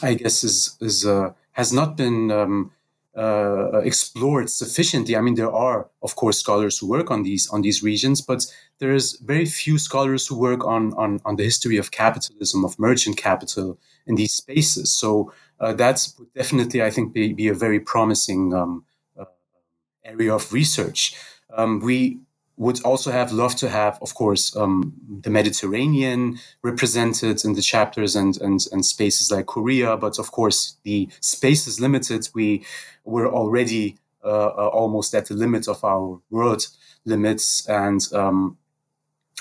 I 0.01 0.13
guess 0.13 0.43
is 0.43 0.77
is 0.81 1.05
uh, 1.05 1.33
has 1.59 1.71
not 1.71 1.97
been 1.97 2.31
um, 2.31 2.71
uh, 3.17 3.81
explored 3.83 4.49
sufficiently. 4.49 5.15
I 5.15 5.21
mean, 5.21 5.35
there 5.35 5.51
are, 5.51 5.89
of 6.01 6.15
course, 6.15 6.39
scholars 6.39 6.79
who 6.79 6.87
work 6.87 7.11
on 7.11 7.23
these 7.23 7.53
on 7.53 7.61
these 7.61 7.83
regions, 7.91 8.21
but 8.21 8.39
there's 8.79 9.19
very 9.19 9.45
few 9.45 9.77
scholars 9.77 10.27
who 10.27 10.39
work 10.39 10.61
on 10.65 10.93
on, 10.93 11.19
on 11.25 11.35
the 11.35 11.43
history 11.43 11.79
of 11.79 11.89
capitalism, 11.89 12.63
of 12.65 12.77
merchant 12.77 13.17
capital 13.17 13.77
in 14.05 14.15
these 14.15 14.33
spaces. 14.33 14.99
So 15.01 15.33
uh, 15.59 15.73
that's 15.73 16.03
definitely, 16.33 16.81
I 16.87 16.91
think, 16.91 17.13
be, 17.13 17.33
be 17.33 17.49
a 17.49 17.59
very 17.65 17.79
promising 17.79 18.53
um, 18.53 18.85
uh, 19.19 19.25
area 20.03 20.33
of 20.33 20.53
research. 20.53 21.15
Um, 21.57 21.81
we 21.81 22.19
would 22.59 22.83
also 22.83 23.09
have 23.09 23.31
loved 23.31 23.57
to 23.57 23.69
have, 23.69 23.97
of 24.01 24.13
course, 24.13 24.53
um, 24.55 24.93
the 25.21 25.29
Mediterranean 25.29 26.37
represented 26.61 27.45
in 27.45 27.53
the 27.53 27.61
chapters 27.61 28.17
and, 28.17 28.37
and, 28.41 28.59
and 28.73 28.85
spaces 28.85 29.31
like 29.31 29.45
Korea. 29.45 29.95
But 29.95 30.19
of 30.19 30.31
course, 30.31 30.75
the 30.83 31.07
space 31.21 31.67
is 31.67 31.79
limited. 31.79 32.27
We 32.35 32.65
were 33.05 33.31
already 33.31 33.97
uh, 34.25 34.47
uh, 34.47 34.69
almost 34.73 35.15
at 35.15 35.27
the 35.27 35.35
limit 35.35 35.69
of 35.69 35.81
our 35.85 36.19
world 36.29 36.67
limits. 37.05 37.65
And 37.69 38.05
um, 38.13 38.57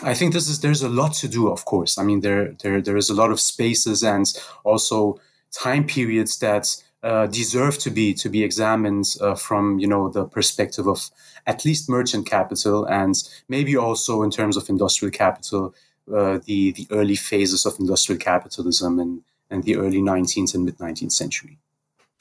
I 0.04 0.14
think 0.14 0.32
this 0.32 0.48
is 0.48 0.60
there's 0.60 0.82
a 0.82 0.88
lot 0.88 1.12
to 1.14 1.28
do. 1.28 1.50
Of 1.50 1.64
course, 1.64 1.98
I 1.98 2.04
mean 2.04 2.20
there 2.20 2.54
there 2.62 2.80
there 2.80 2.96
is 2.96 3.10
a 3.10 3.14
lot 3.14 3.32
of 3.32 3.40
spaces 3.40 4.04
and 4.04 4.26
also 4.62 5.20
time 5.50 5.84
periods 5.84 6.38
that 6.38 6.68
uh, 7.02 7.26
deserve 7.26 7.78
to 7.78 7.90
be 7.90 8.12
to 8.14 8.28
be 8.28 8.42
examined 8.42 9.16
uh, 9.20 9.34
from 9.34 9.78
you 9.78 9.86
know 9.86 10.08
the 10.08 10.24
perspective 10.24 10.86
of 10.86 11.10
at 11.46 11.64
least 11.64 11.88
merchant 11.88 12.26
capital 12.26 12.84
and 12.86 13.14
maybe 13.48 13.76
also 13.76 14.22
in 14.22 14.30
terms 14.30 14.56
of 14.56 14.68
industrial 14.68 15.12
capital 15.12 15.74
uh, 16.14 16.38
the 16.46 16.72
the 16.72 16.86
early 16.90 17.16
phases 17.16 17.64
of 17.66 17.78
industrial 17.78 18.18
capitalism 18.18 18.98
and 18.98 19.22
and 19.50 19.64
the 19.64 19.76
early 19.76 20.00
19th 20.00 20.54
and 20.54 20.64
mid 20.64 20.78
19th 20.78 21.12
century. 21.12 21.58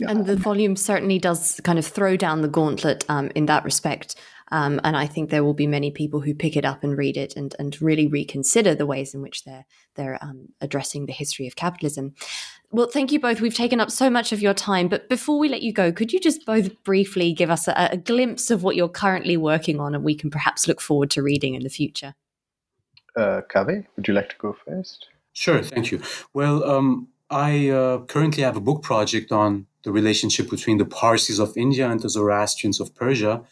And 0.08 0.28
the 0.28 0.36
volume 0.36 0.76
certainly 0.76 1.18
does 1.18 1.60
kind 1.64 1.80
of 1.80 1.86
throw 1.86 2.16
down 2.16 2.41
the 2.41 2.48
gauntlet 2.48 3.04
um, 3.10 3.32
in 3.34 3.48
that 3.48 3.64
respect 3.64 4.16
um, 4.52 4.80
and 4.84 4.95
I 4.95 5.07
think 5.07 5.30
there 5.30 5.44
will 5.44 5.53
be 5.53 5.68
many 5.68 5.91
people 5.91 6.22
who 6.22 6.34
pick 6.34 6.56
it 6.56 6.65
up 6.65 6.84
and 6.84 6.98
read 6.98 7.18
it 7.18 7.36
and, 7.36 7.56
and 7.60 7.80
really 7.82 8.07
reconsider 8.07 8.76
the 8.76 8.86
ways 8.86 9.14
in 9.14 9.22
which 9.22 9.44
they're 9.44 9.65
they're 9.95 10.18
um, 10.22 10.49
addressing 10.61 11.06
the 11.06 11.14
history 11.14 11.48
of 11.48 11.56
capitalism. 11.56 12.14
Well, 12.72 12.88
thank 12.88 13.11
you 13.11 13.19
both. 13.19 13.41
We've 13.41 13.53
taken 13.53 13.80
up 13.80 13.91
so 13.91 14.10
much 14.10 14.32
of 14.32 14.41
your 14.41 14.53
time, 14.53 14.88
but 14.90 15.10
before 15.10 15.40
we 15.40 15.49
let 15.49 15.61
you 15.61 15.74
go, 15.74 15.91
could 15.91 16.14
you 16.14 16.19
just 16.19 16.45
both 16.45 16.84
briefly 16.84 17.34
give 17.34 17.49
us 17.49 17.68
a, 17.68 17.90
a 17.91 17.98
glimpse 17.98 18.52
of 18.52 18.64
what 18.64 18.76
you're 18.76 18.90
currently 18.90 19.38
working 19.38 19.80
on, 19.80 19.95
and 19.95 20.03
we 20.03 20.15
can 20.15 20.30
perhaps 20.30 20.68
look 20.68 20.82
forward 20.82 21.10
to 21.11 21.24
reading 21.24 21.56
in 21.56 21.64
the 21.64 21.69
future? 21.69 22.15
Uh, 23.15 23.41
Kaveh, 23.49 23.86
would 23.95 24.07
you 24.07 24.14
like 24.14 24.30
to 24.30 24.36
go 24.38 24.56
first? 24.65 25.07
Sure, 25.34 25.61
thank 25.61 25.91
you. 25.91 26.02
Well, 26.34 26.64
um, 26.64 27.07
I 27.30 27.69
uh, 27.69 27.99
currently 28.06 28.44
have 28.44 28.57
a 28.57 28.61
book 28.61 28.84
project 28.84 29.32
on 29.32 29.68
the 29.84 29.91
relationship 29.91 30.49
between 30.49 30.78
the 30.78 30.86
Parsis 30.86 31.40
of 31.40 31.56
India 31.57 31.90
and 31.90 31.99
the 31.99 32.10
Zoroastrians 32.10 32.80
of 32.80 32.94
Persia 32.95 33.44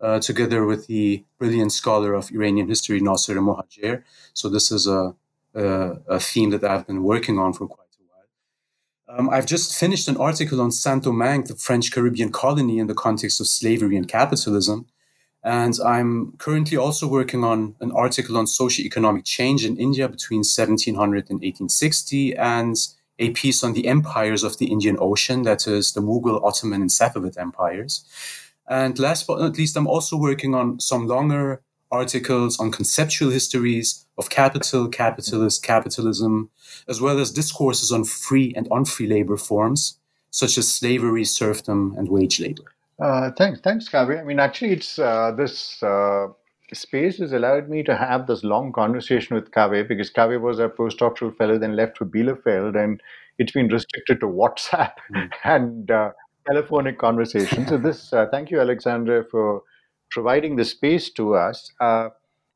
uh, 0.00 0.18
together 0.20 0.64
with 0.64 0.86
the 0.86 1.24
brilliant 1.38 1.72
scholar 1.72 2.14
of 2.14 2.30
Iranian 2.30 2.68
history, 2.68 3.00
Nasser 3.00 3.34
Mohajer. 3.36 4.02
So 4.34 4.48
this 4.48 4.70
is 4.70 4.86
a, 4.86 5.14
a, 5.54 5.64
a, 6.08 6.20
theme 6.20 6.50
that 6.50 6.64
I've 6.64 6.86
been 6.86 7.02
working 7.02 7.38
on 7.38 7.52
for 7.52 7.66
quite 7.66 7.88
a 7.98 8.04
while. 8.10 9.18
Um, 9.18 9.30
I've 9.30 9.46
just 9.46 9.78
finished 9.78 10.08
an 10.08 10.16
article 10.16 10.60
on 10.60 10.70
Saint-Domingue, 10.70 11.44
the 11.44 11.54
French 11.54 11.90
Caribbean 11.90 12.30
colony 12.30 12.78
in 12.78 12.86
the 12.86 12.94
context 12.94 13.40
of 13.40 13.46
slavery 13.46 13.96
and 13.96 14.06
capitalism. 14.06 14.86
And 15.42 15.78
I'm 15.84 16.32
currently 16.38 16.76
also 16.76 17.06
working 17.06 17.44
on 17.44 17.76
an 17.80 17.92
article 17.92 18.36
on 18.36 18.46
socio-economic 18.48 19.24
change 19.24 19.64
in 19.64 19.76
India 19.76 20.08
between 20.08 20.38
1700 20.38 21.30
and 21.30 21.38
1860 21.38 22.36
and 22.36 22.76
a 23.18 23.30
piece 23.30 23.62
on 23.64 23.72
the 23.72 23.86
empires 23.86 24.42
of 24.42 24.58
the 24.58 24.66
Indian 24.66 24.96
Ocean, 25.00 25.42
that 25.42 25.66
is 25.66 25.92
the 25.92 26.00
Mughal, 26.00 26.42
Ottoman, 26.44 26.82
and 26.82 26.90
Safavid 26.90 27.38
empires. 27.38 28.04
And 28.68 28.98
last 28.98 29.26
but 29.26 29.38
not 29.38 29.56
least, 29.56 29.76
I'm 29.76 29.86
also 29.86 30.16
working 30.16 30.54
on 30.54 30.80
some 30.80 31.06
longer 31.06 31.62
articles 31.90 32.58
on 32.58 32.72
conceptual 32.72 33.30
histories 33.30 34.06
of 34.18 34.30
capital, 34.30 34.88
capitalist, 34.88 35.62
capitalism, 35.62 36.50
as 36.88 37.00
well 37.00 37.18
as 37.18 37.30
discourses 37.30 37.92
on 37.92 38.04
free 38.04 38.52
and 38.56 38.66
unfree 38.70 39.06
labor 39.06 39.36
forms, 39.36 39.98
such 40.30 40.58
as 40.58 40.72
slavery, 40.72 41.24
serfdom, 41.24 41.94
and 41.96 42.08
wage 42.08 42.40
labor. 42.40 42.64
Uh, 42.98 43.30
thanks, 43.36 43.60
thanks, 43.60 43.88
Kaveh. 43.88 44.20
I 44.20 44.24
mean, 44.24 44.40
actually, 44.40 44.72
it's 44.72 44.98
uh, 44.98 45.32
this 45.36 45.82
uh, 45.82 46.28
space 46.72 47.18
has 47.18 47.32
allowed 47.32 47.68
me 47.68 47.82
to 47.82 47.96
have 47.96 48.26
this 48.26 48.42
long 48.42 48.72
conversation 48.72 49.36
with 49.36 49.50
Kaveh 49.50 49.86
because 49.86 50.10
Kaveh 50.10 50.40
was 50.40 50.58
a 50.58 50.68
postdoctoral 50.68 51.36
fellow, 51.36 51.58
then 51.58 51.76
left 51.76 51.98
for 51.98 52.06
Bielefeld, 52.06 52.82
and 52.82 53.00
it's 53.38 53.52
been 53.52 53.68
restricted 53.68 54.20
to 54.20 54.26
WhatsApp 54.26 54.92
mm. 55.14 55.30
and 55.44 55.90
uh, 55.90 56.12
telephonic 56.46 56.98
conversation. 56.98 57.66
so 57.66 57.76
this, 57.76 58.12
uh, 58.12 58.26
thank 58.30 58.50
you, 58.50 58.60
Alexandra, 58.60 59.24
for 59.30 59.62
providing 60.10 60.56
the 60.56 60.64
space 60.64 61.10
to 61.10 61.34
us. 61.34 61.70
Uh, 61.80 62.08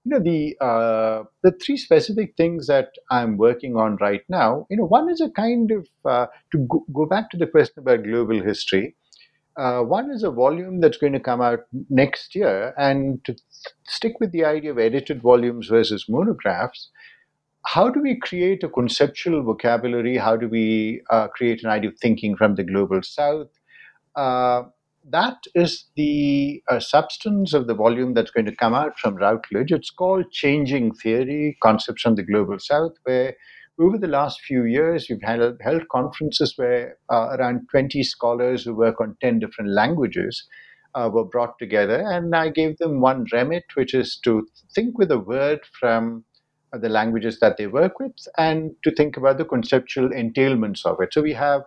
you 0.04 0.12
know 0.12 0.18
the 0.18 0.56
uh, 0.64 1.24
the 1.42 1.52
three 1.62 1.76
specific 1.76 2.34
things 2.34 2.66
that 2.68 2.88
I'm 3.10 3.36
working 3.36 3.76
on 3.76 3.96
right 4.00 4.22
now. 4.30 4.66
You 4.70 4.78
know, 4.78 4.86
one 4.86 5.10
is 5.10 5.20
a 5.20 5.28
kind 5.28 5.70
of 5.70 5.86
uh, 6.06 6.26
to 6.52 6.58
go, 6.70 6.86
go, 6.94 7.04
back 7.04 7.30
to 7.30 7.36
the 7.36 7.46
question 7.46 7.80
about 7.80 8.04
global 8.04 8.40
history. 8.40 8.96
Uh, 9.58 9.82
one 9.82 10.10
is 10.10 10.22
a 10.22 10.30
volume 10.30 10.80
that's 10.80 10.96
going 10.96 11.12
to 11.12 11.20
come 11.20 11.42
out 11.42 11.60
next 11.90 12.34
year, 12.34 12.72
and 12.78 13.22
to 13.26 13.36
stick 13.88 14.14
with 14.20 14.32
the 14.32 14.42
idea 14.42 14.70
of 14.70 14.78
edited 14.78 15.20
volumes 15.20 15.68
versus 15.68 16.06
monographs 16.08 16.88
how 17.66 17.90
do 17.90 18.00
we 18.00 18.18
create 18.18 18.64
a 18.64 18.68
conceptual 18.68 19.42
vocabulary? 19.42 20.16
How 20.16 20.36
do 20.36 20.48
we 20.48 21.02
uh, 21.10 21.28
create 21.28 21.62
an 21.62 21.70
idea 21.70 21.90
of 21.90 21.98
thinking 21.98 22.36
from 22.36 22.54
the 22.54 22.64
global 22.64 23.02
south? 23.02 23.48
Uh, 24.16 24.62
that 25.08 25.38
is 25.54 25.86
the 25.96 26.62
uh, 26.68 26.78
substance 26.80 27.54
of 27.54 27.66
the 27.66 27.74
volume 27.74 28.14
that's 28.14 28.30
going 28.30 28.46
to 28.46 28.54
come 28.56 28.74
out 28.74 28.98
from 28.98 29.16
Routledge. 29.16 29.72
It's 29.72 29.90
called 29.90 30.30
Changing 30.30 30.92
Theory 30.94 31.56
Concepts 31.62 32.02
from 32.02 32.16
the 32.16 32.22
Global 32.22 32.58
South, 32.58 32.92
where 33.04 33.34
over 33.80 33.96
the 33.96 34.06
last 34.08 34.40
few 34.42 34.64
years, 34.64 35.06
we've 35.08 35.22
held, 35.22 35.58
held 35.62 35.88
conferences 35.88 36.52
where 36.56 36.98
uh, 37.10 37.36
around 37.38 37.66
20 37.70 38.02
scholars 38.02 38.64
who 38.64 38.74
work 38.74 39.00
on 39.00 39.16
10 39.22 39.38
different 39.38 39.70
languages 39.70 40.46
uh, 40.94 41.08
were 41.12 41.24
brought 41.24 41.58
together. 41.58 42.04
And 42.06 42.34
I 42.34 42.50
gave 42.50 42.76
them 42.78 43.00
one 43.00 43.24
remit, 43.32 43.64
which 43.74 43.94
is 43.94 44.16
to 44.24 44.46
think 44.74 44.98
with 44.98 45.10
a 45.10 45.18
word 45.18 45.60
from 45.78 46.24
uh, 46.72 46.78
the 46.78 46.88
languages 46.88 47.40
that 47.40 47.56
they 47.56 47.66
work 47.66 47.98
with 47.98 48.12
and 48.36 48.72
to 48.84 48.90
think 48.90 49.16
about 49.16 49.38
the 49.38 49.44
conceptual 49.44 50.08
entailments 50.10 50.84
of 50.84 51.00
it. 51.00 51.12
So 51.12 51.22
we 51.22 51.32
have 51.32 51.62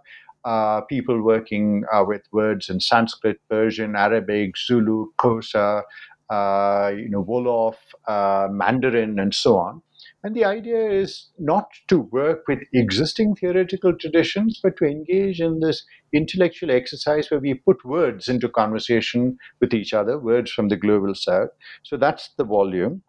uh, 0.45 0.81
people 0.81 1.21
working 1.21 1.83
uh, 1.91 2.03
with 2.05 2.21
words 2.31 2.69
in 2.69 2.79
Sanskrit, 2.79 3.39
Persian, 3.49 3.95
Arabic, 3.95 4.57
Zulu, 4.57 5.07
Xhosa, 5.19 5.83
uh, 6.29 6.91
you 6.95 7.09
know, 7.09 7.23
Wolof, 7.23 7.75
uh, 8.07 8.47
Mandarin, 8.51 9.19
and 9.19 9.33
so 9.33 9.57
on. 9.57 9.81
And 10.25 10.35
the 10.35 10.45
idea 10.45 10.89
is 10.89 11.27
not 11.37 11.67
to 11.89 11.99
work 11.99 12.47
with 12.47 12.59
existing 12.73 13.35
theoretical 13.35 13.93
traditions, 13.93 14.59
but 14.63 14.77
to 14.77 14.85
engage 14.85 15.41
in 15.41 15.59
this 15.59 15.83
intellectual 16.13 16.71
exercise 16.71 17.29
where 17.29 17.41
we 17.41 17.55
put 17.55 17.83
words 17.83 18.29
into 18.29 18.47
conversation 18.47 19.37
with 19.59 19.73
each 19.73 19.93
other, 19.93 20.17
words 20.17 20.49
from 20.49 20.69
the 20.69 20.77
global 20.77 21.13
south. 21.13 21.49
So 21.83 21.97
that's 21.97 22.29
the 22.37 22.45
volume. 22.45 23.03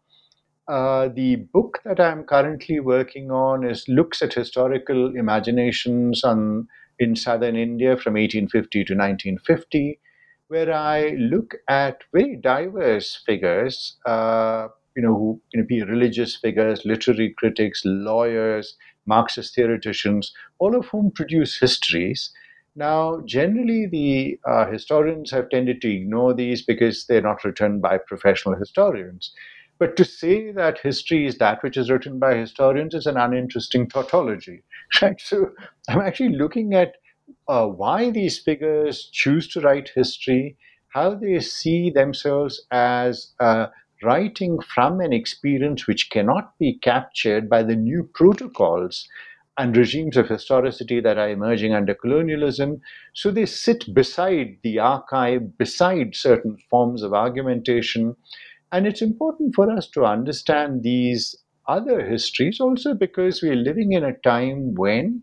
Uh, 0.67 1.09
the 1.15 1.37
book 1.37 1.79
that 1.85 2.01
I'm 2.01 2.25
currently 2.25 2.81
working 2.81 3.31
on 3.31 3.65
is 3.65 3.87
looks 3.87 4.23
at 4.23 4.35
historical 4.35 5.15
imaginations 5.15 6.25
on 6.25 6.67
in 6.99 7.17
southern 7.17 7.57
India 7.57 7.97
from 7.97 8.17
1850 8.17 8.85
to 8.85 8.95
1950, 8.95 10.01
where 10.49 10.73
I 10.73 11.11
look 11.19 11.55
at 11.69 12.03
very 12.13 12.37
diverse 12.37 13.23
figures. 13.27 13.97
Uh, 14.07 14.69
you 14.97 15.03
know, 15.03 15.15
who 15.15 15.41
you 15.53 15.61
know, 15.61 15.67
be 15.67 15.83
religious 15.83 16.37
figures, 16.37 16.85
literary 16.85 17.35
critics, 17.37 17.83
lawyers, 17.85 18.77
Marxist 19.07 19.55
theoreticians, 19.57 20.33
all 20.61 20.77
of 20.77 20.87
whom 20.87 21.11
produce 21.11 21.59
histories. 21.59 22.31
Now, 22.77 23.21
generally, 23.25 23.87
the 23.87 24.39
uh, 24.49 24.71
historians 24.71 25.31
have 25.31 25.49
tended 25.51 25.81
to 25.83 25.93
ignore 25.93 26.35
these 26.35 26.63
because 26.63 27.07
they're 27.07 27.21
not 27.21 27.45
written 27.45 27.81
by 27.81 27.99
professional 27.99 28.57
historians. 28.57 29.33
But 29.85 29.99
to 29.99 30.05
say 30.07 30.51
that 30.51 30.79
history 30.79 31.27
is 31.27 31.37
that 31.37 31.63
which 31.63 31.77
is 31.77 31.91
written 31.91 32.19
by 32.19 32.37
historians 32.37 32.95
is 32.95 33.05
an 33.05 33.19
uninteresting 33.19 33.87
tautology, 33.87 34.63
right? 35.03 35.21
So 35.21 35.51
I'm 35.91 36.01
actually 36.01 36.37
looking 36.37 36.73
at 36.73 36.95
uh, 37.49 37.67
why 37.67 38.11
these 38.11 38.39
figures 38.39 39.11
choose 39.13 39.47
to 39.49 39.61
write 39.61 39.91
history, 39.95 40.57
how 40.95 41.15
they 41.15 41.39
see 41.41 41.91
themselves 41.91 42.65
as 42.71 43.35
uh, 43.41 43.67
writing 44.03 44.59
from 44.75 45.03
an 45.03 45.13
experience 45.13 45.87
which 45.87 46.09
cannot 46.09 46.59
be 46.59 46.79
captured 46.79 47.51
by 47.51 47.63
the 47.63 47.77
new 47.77 48.09
protocols 48.15 49.07
and 49.59 49.77
regimes 49.77 50.17
of 50.17 50.31
historicity 50.31 50.99
that 50.99 51.19
are 51.19 51.29
emerging 51.29 51.75
under 51.75 51.95
colonialism. 51.95 52.81
So 53.13 53.31
they 53.31 53.45
sit 53.45 53.95
beside 53.95 54.61
the 54.63 54.79
archive, 54.79 55.59
beside 55.59 56.17
certain 56.17 56.57
forms 56.71 57.03
of 57.03 57.13
argumentation. 57.13 58.17
And 58.73 58.87
it's 58.87 59.03
important 59.03 59.55
for 59.55 59.71
us 59.71 59.89
to 59.91 60.05
understand 60.05 60.83
these 60.83 61.37
other 61.69 62.05
histories 62.07 62.61
also 62.61 62.95
because 62.95 63.43
we're 63.43 63.55
living 63.55 63.93
in 63.93 64.05
a 64.05 64.17
time 64.19 64.75
when 64.75 65.23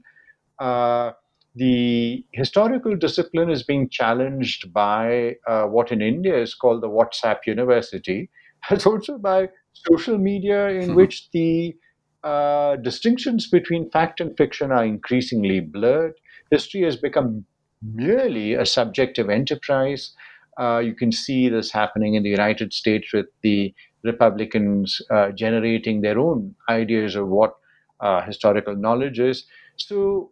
uh, 0.60 1.12
the 1.56 2.26
historical 2.34 2.96
discipline 2.96 3.50
is 3.50 3.64
being 3.64 3.90
challenged 3.90 4.72
by 4.74 5.36
uh, 5.48 5.66
what 5.66 5.92
in 5.92 6.02
India 6.02 6.38
is 6.40 6.54
called 6.54 6.82
the 6.82 6.90
WhatsApp 6.90 7.40
University, 7.46 8.30
as 8.70 8.86
also 8.86 9.18
by 9.18 9.50
social 9.74 10.18
media, 10.18 10.70
in 10.70 10.82
mm-hmm. 10.82 10.96
which 10.96 11.30
the 11.32 11.76
uh, 12.24 12.76
distinctions 12.78 13.50
between 13.50 13.90
fact 13.90 14.22
and 14.22 14.38
fiction 14.38 14.72
are 14.72 14.86
increasingly 14.86 15.60
blurred. 15.60 16.14
History 16.52 16.84
has 16.84 16.96
become 16.96 17.46
merely 17.82 18.54
a 18.54 18.66
subjective 18.66 19.30
enterprise. 19.30 20.14
Uh, 20.62 20.80
you 20.80 20.94
can 20.94 21.12
see 21.12 21.50
this 21.50 21.72
happening 21.72 22.14
in 22.16 22.24
the 22.24 22.30
United 22.30 22.72
States 22.74 23.12
with 23.14 23.26
the 23.42 23.74
Republicans 24.04 25.02
uh, 25.10 25.32
generating 25.32 26.02
their 26.02 26.20
own 26.20 26.56
ideas 26.70 27.16
of 27.16 27.28
what 27.28 27.56
uh, 28.00 28.22
historical 28.22 28.76
knowledge 28.76 29.20
is. 29.20 29.46
So 29.78 30.32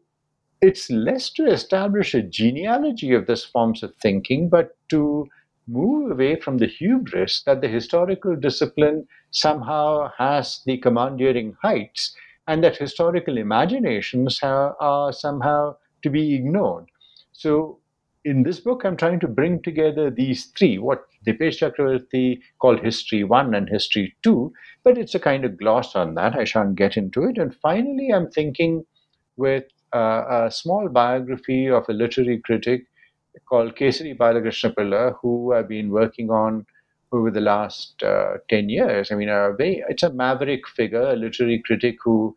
it's 0.62 0.90
less 0.90 1.30
to 1.32 1.46
establish 1.46 2.14
a 2.14 2.22
genealogy 2.22 3.14
of 3.14 3.28
these 3.28 3.44
forms 3.44 3.84
of 3.84 3.96
thinking, 3.96 4.50
but 4.50 4.78
to 4.90 5.28
move 5.68 6.12
away 6.12 6.40
from 6.40 6.58
the 6.58 6.68
hubris 6.68 7.44
that 7.44 7.62
the 7.62 7.68
historical 7.68 8.36
discipline 8.36 9.08
somehow 9.32 10.12
has 10.18 10.62
the 10.66 10.78
commandeering 10.78 11.56
heights 11.62 12.16
and 12.48 12.64
that 12.64 12.78
historical 12.78 13.38
imaginations 13.38 14.40
are, 14.42 14.76
are 14.82 15.14
somehow 15.14 15.76
to 16.02 16.10
be 16.10 16.36
ignored. 16.36 16.86
So, 17.34 17.80
in 18.30 18.44
this 18.44 18.60
book, 18.60 18.84
I'm 18.86 18.96
trying 18.96 19.20
to 19.22 19.28
bring 19.28 19.62
together 19.62 20.12
these 20.12 20.46
three, 20.58 20.78
what 20.78 21.06
Dipesh 21.26 21.60
Chakrabarty 21.60 22.42
called 22.60 22.80
History 22.80 23.24
1 23.24 23.56
and 23.56 23.68
History 23.68 24.16
2, 24.24 24.54
but 24.84 24.98
it's 25.00 25.16
a 25.16 25.20
kind 25.20 25.46
of 25.46 25.58
gloss 25.58 25.96
on 25.96 26.14
that. 26.16 26.36
I 26.36 26.44
shan't 26.44 26.76
get 26.76 26.96
into 26.96 27.24
it. 27.24 27.40
And 27.40 27.56
finally, 27.56 28.12
I'm 28.14 28.30
thinking 28.30 28.86
with 29.36 29.64
uh, 29.96 30.24
a 30.30 30.52
small 30.52 30.90
biography 30.90 31.68
of 31.70 31.90
a 31.90 31.94
literary 31.94 32.40
critic 32.40 32.86
called 33.50 33.76
Kesari 33.76 34.16
Balakrishna 34.16 35.16
who 35.22 35.54
I've 35.54 35.68
been 35.68 35.90
working 35.90 36.30
on 36.30 36.68
over 37.12 37.32
the 37.32 37.42
last 37.42 38.04
uh, 38.04 38.34
10 38.50 38.70
years. 38.70 39.12
I 39.12 39.16
mean, 39.16 39.30
a 39.30 39.54
very, 39.58 39.84
it's 39.90 40.04
a 40.04 40.14
maverick 40.14 40.68
figure, 40.68 41.02
a 41.02 41.16
literary 41.16 41.64
critic 41.66 41.96
who, 42.04 42.36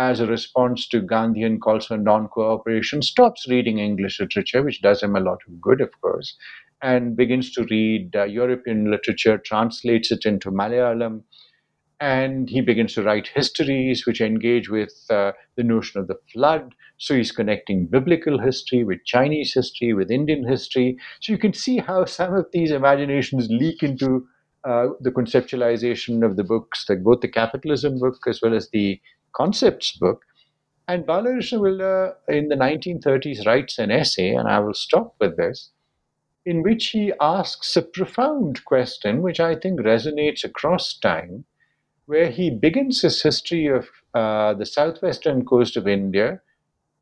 as 0.00 0.20
a 0.20 0.26
response 0.26 0.88
to 0.88 1.02
Gandhian 1.02 1.60
calls 1.60 1.86
for 1.86 1.98
non 1.98 2.28
cooperation, 2.28 3.02
stops 3.02 3.46
reading 3.48 3.78
English 3.78 4.18
literature, 4.18 4.62
which 4.62 4.80
does 4.80 5.02
him 5.02 5.14
a 5.14 5.20
lot 5.20 5.40
of 5.46 5.60
good, 5.60 5.80
of 5.82 5.90
course, 6.00 6.36
and 6.82 7.16
begins 7.16 7.52
to 7.52 7.64
read 7.70 8.16
uh, 8.16 8.24
European 8.24 8.90
literature, 8.90 9.36
translates 9.38 10.10
it 10.10 10.24
into 10.24 10.50
Malayalam, 10.50 11.22
and 12.00 12.48
he 12.48 12.62
begins 12.62 12.94
to 12.94 13.02
write 13.02 13.28
histories 13.28 14.06
which 14.06 14.20
engage 14.22 14.70
with 14.70 14.94
uh, 15.10 15.32
the 15.56 15.62
notion 15.62 16.00
of 16.00 16.08
the 16.08 16.16
flood. 16.32 16.74
So 16.96 17.14
he's 17.14 17.32
connecting 17.32 17.86
biblical 17.86 18.38
history 18.38 18.84
with 18.84 19.04
Chinese 19.04 19.52
history, 19.54 19.92
with 19.92 20.10
Indian 20.10 20.46
history. 20.48 20.96
So 21.20 21.32
you 21.32 21.38
can 21.38 21.52
see 21.52 21.78
how 21.78 22.06
some 22.06 22.34
of 22.34 22.46
these 22.52 22.70
imaginations 22.70 23.48
leak 23.50 23.82
into 23.82 24.26
uh, 24.64 24.88
the 25.00 25.10
conceptualization 25.10 26.24
of 26.24 26.36
the 26.36 26.44
books, 26.44 26.86
like 26.88 27.02
both 27.02 27.20
the 27.20 27.28
capitalism 27.28 27.98
book 27.98 28.16
as 28.26 28.40
well 28.42 28.54
as 28.54 28.70
the 28.70 29.00
concepts 29.34 29.96
book. 29.96 30.22
And 30.88 31.06
Balakrishna 31.06 31.60
Pillai 31.60 32.14
in 32.28 32.48
the 32.48 32.56
1930s 32.56 33.46
writes 33.46 33.78
an 33.78 33.90
essay, 33.90 34.30
and 34.30 34.48
I 34.48 34.58
will 34.58 34.74
stop 34.74 35.14
with 35.20 35.36
this, 35.36 35.70
in 36.44 36.62
which 36.62 36.88
he 36.88 37.12
asks 37.20 37.76
a 37.76 37.82
profound 37.82 38.64
question, 38.64 39.22
which 39.22 39.40
I 39.40 39.54
think 39.54 39.80
resonates 39.80 40.42
across 40.44 40.98
time 40.98 41.44
where 42.10 42.28
he 42.28 42.50
begins 42.50 43.02
his 43.02 43.22
history 43.22 43.68
of 43.68 43.88
uh, 44.14 44.52
the 44.54 44.66
southwestern 44.66 45.44
coast 45.44 45.76
of 45.76 45.86
India 45.86 46.40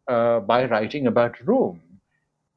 uh, 0.06 0.38
by 0.40 0.66
writing 0.66 1.06
about 1.06 1.40
Rome. 1.46 1.80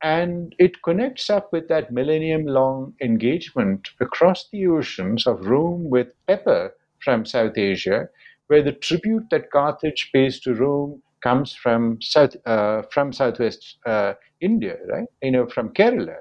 And 0.03 0.53
it 0.59 0.81
connects 0.81 1.29
up 1.29 1.53
with 1.53 1.69
that 1.69 1.93
millennium 1.93 2.45
long 2.45 2.93
engagement 3.01 3.87
across 4.01 4.49
the 4.49 4.67
oceans 4.67 5.25
of 5.25 5.45
Rome 5.45 5.89
with 5.89 6.13
Pepper 6.27 6.73
from 6.99 7.25
South 7.25 7.57
Asia, 7.57 8.09
where 8.51 8.61
the 8.63 8.73
tribute 8.73 9.29
that 9.31 9.49
Carthage 9.51 10.11
pays 10.13 10.41
to 10.41 10.53
Rome 10.53 11.01
comes 11.23 11.55
from 11.55 12.01
South 12.01 12.35
uh, 12.45 12.81
from 12.91 13.13
Southwest 13.13 13.77
uh, 13.85 14.13
India, 14.41 14.75
right? 14.93 15.07
You 15.23 15.31
know, 15.31 15.47
from 15.47 15.69
Kerala, 15.69 16.17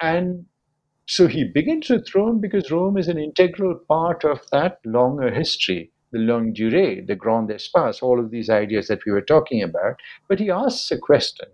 and 0.00 0.46
so 1.06 1.28
he 1.28 1.44
begins 1.44 1.90
with 1.90 2.14
Rome 2.14 2.40
because 2.40 2.70
Rome 2.72 2.98
is 2.98 3.08
an 3.08 3.18
integral 3.18 3.78
part 3.88 4.24
of 4.24 4.40
that 4.52 4.78
longer 4.84 5.30
history, 5.32 5.92
the 6.12 6.18
longue 6.18 6.54
durée, 6.54 7.06
the 7.06 7.16
grand 7.16 7.50
espace, 7.50 8.02
all 8.02 8.20
of 8.20 8.30
these 8.32 8.50
ideas 8.50 8.88
that 8.88 9.04
we 9.06 9.12
were 9.12 9.22
talking 9.34 9.62
about. 9.62 10.00
But 10.28 10.40
he 10.40 10.50
asks 10.50 10.90
a 10.90 10.98
question. 10.98 11.48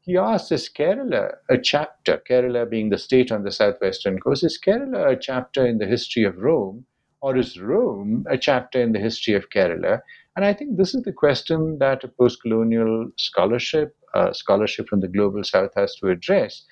He 0.00 0.16
asks, 0.16 0.52
is 0.52 0.70
Kerala 0.70 1.36
a 1.50 1.58
chapter, 1.58 2.22
Kerala 2.28 2.70
being 2.70 2.90
the 2.90 2.98
state 2.98 3.32
on 3.32 3.44
the 3.44 3.52
southwestern 3.52 4.20
coast, 4.20 4.44
is 4.44 4.58
Kerala 4.64 5.12
a 5.12 5.16
chapter 5.16 5.66
in 5.66 5.78
the 5.78 5.86
history 5.86 6.24
of 6.24 6.38
Rome, 6.38 6.86
or 7.20 7.36
is 7.36 7.60
Rome 7.60 8.24
a 8.28 8.38
chapter 8.38 8.80
in 8.80 8.92
the 8.92 8.98
history 8.98 9.34
of 9.34 9.50
Kerala? 9.50 10.00
And 10.36 10.44
I 10.44 10.52
think 10.52 10.76
this 10.76 10.94
is 10.94 11.02
the 11.02 11.12
question 11.12 11.78
that 11.78 12.04
a 12.04 12.08
post 12.08 12.42
colonial 12.42 13.10
scholarship, 13.16 13.96
uh, 14.14 14.32
scholarship 14.32 14.88
from 14.88 15.00
the 15.00 15.08
global 15.08 15.42
south 15.44 15.72
has 15.76 15.94
to 15.96 16.08
address 16.08 16.64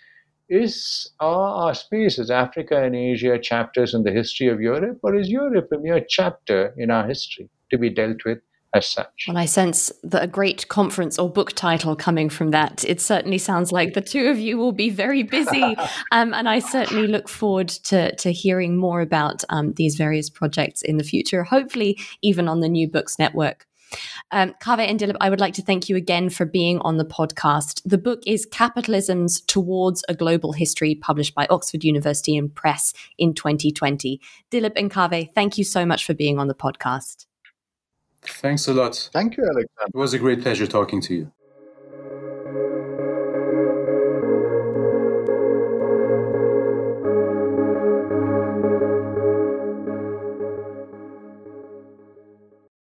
is 0.48 1.10
are 1.20 1.66
our 1.66 1.74
spaces, 1.74 2.30
Africa 2.30 2.82
and 2.82 2.94
Asia, 2.94 3.38
chapters 3.38 3.94
in 3.94 4.02
the 4.02 4.12
history 4.12 4.48
of 4.48 4.60
Europe, 4.60 4.98
or 5.02 5.14
is 5.14 5.30
Europe 5.30 5.68
a 5.72 5.78
mere 5.78 6.04
chapter 6.06 6.74
in 6.76 6.90
our 6.90 7.06
history 7.06 7.48
to 7.70 7.78
be 7.78 7.88
dealt 7.88 8.24
with 8.24 8.38
as 8.74 8.86
such. 8.86 9.26
Well, 9.28 9.36
I 9.36 9.46
sense 9.46 9.92
that 10.02 10.22
a 10.22 10.26
great 10.26 10.68
conference 10.68 11.18
or 11.18 11.30
book 11.30 11.52
title 11.52 11.96
coming 11.96 12.28
from 12.28 12.50
that. 12.50 12.84
It 12.84 13.00
certainly 13.00 13.38
sounds 13.38 13.72
like 13.72 13.94
the 13.94 14.00
two 14.00 14.26
of 14.28 14.38
you 14.38 14.58
will 14.58 14.72
be 14.72 14.90
very 14.90 15.22
busy, 15.22 15.76
um, 16.12 16.34
and 16.34 16.48
I 16.48 16.58
certainly 16.58 17.06
look 17.06 17.28
forward 17.28 17.68
to 17.68 18.14
to 18.16 18.32
hearing 18.32 18.76
more 18.76 19.00
about 19.00 19.44
um, 19.48 19.72
these 19.74 19.96
various 19.96 20.28
projects 20.28 20.82
in 20.82 20.96
the 20.96 21.04
future. 21.04 21.44
Hopefully, 21.44 21.98
even 22.22 22.48
on 22.48 22.60
the 22.60 22.68
New 22.68 22.88
Books 22.88 23.18
Network. 23.18 23.66
Um, 24.30 24.54
Kaveh 24.60 24.88
and 24.88 24.98
Dilip, 24.98 25.16
I 25.20 25.30
would 25.30 25.40
like 25.40 25.54
to 25.54 25.62
thank 25.62 25.88
you 25.88 25.96
again 25.96 26.30
for 26.30 26.44
being 26.44 26.78
on 26.80 26.96
the 26.96 27.04
podcast. 27.04 27.80
The 27.84 27.98
book 27.98 28.22
is 28.26 28.46
Capitalisms 28.46 29.44
Towards 29.46 30.04
a 30.08 30.14
Global 30.14 30.52
History, 30.52 30.94
published 30.94 31.34
by 31.34 31.46
Oxford 31.50 31.84
University 31.84 32.36
and 32.36 32.52
Press 32.52 32.92
in 33.18 33.34
2020. 33.34 34.20
Dilip 34.50 34.72
and 34.76 34.90
Kaveh, 34.90 35.32
thank 35.34 35.58
you 35.58 35.64
so 35.64 35.86
much 35.86 36.04
for 36.04 36.14
being 36.14 36.38
on 36.38 36.48
the 36.48 36.54
podcast. 36.54 37.26
Thanks 38.26 38.68
a 38.68 38.74
lot. 38.74 39.10
Thank 39.12 39.36
you, 39.36 39.44
Alexandra. 39.44 39.88
It 39.94 39.98
was 39.98 40.14
a 40.14 40.18
great 40.18 40.42
pleasure 40.42 40.66
talking 40.66 41.00
to 41.02 41.14
you. 41.14 41.32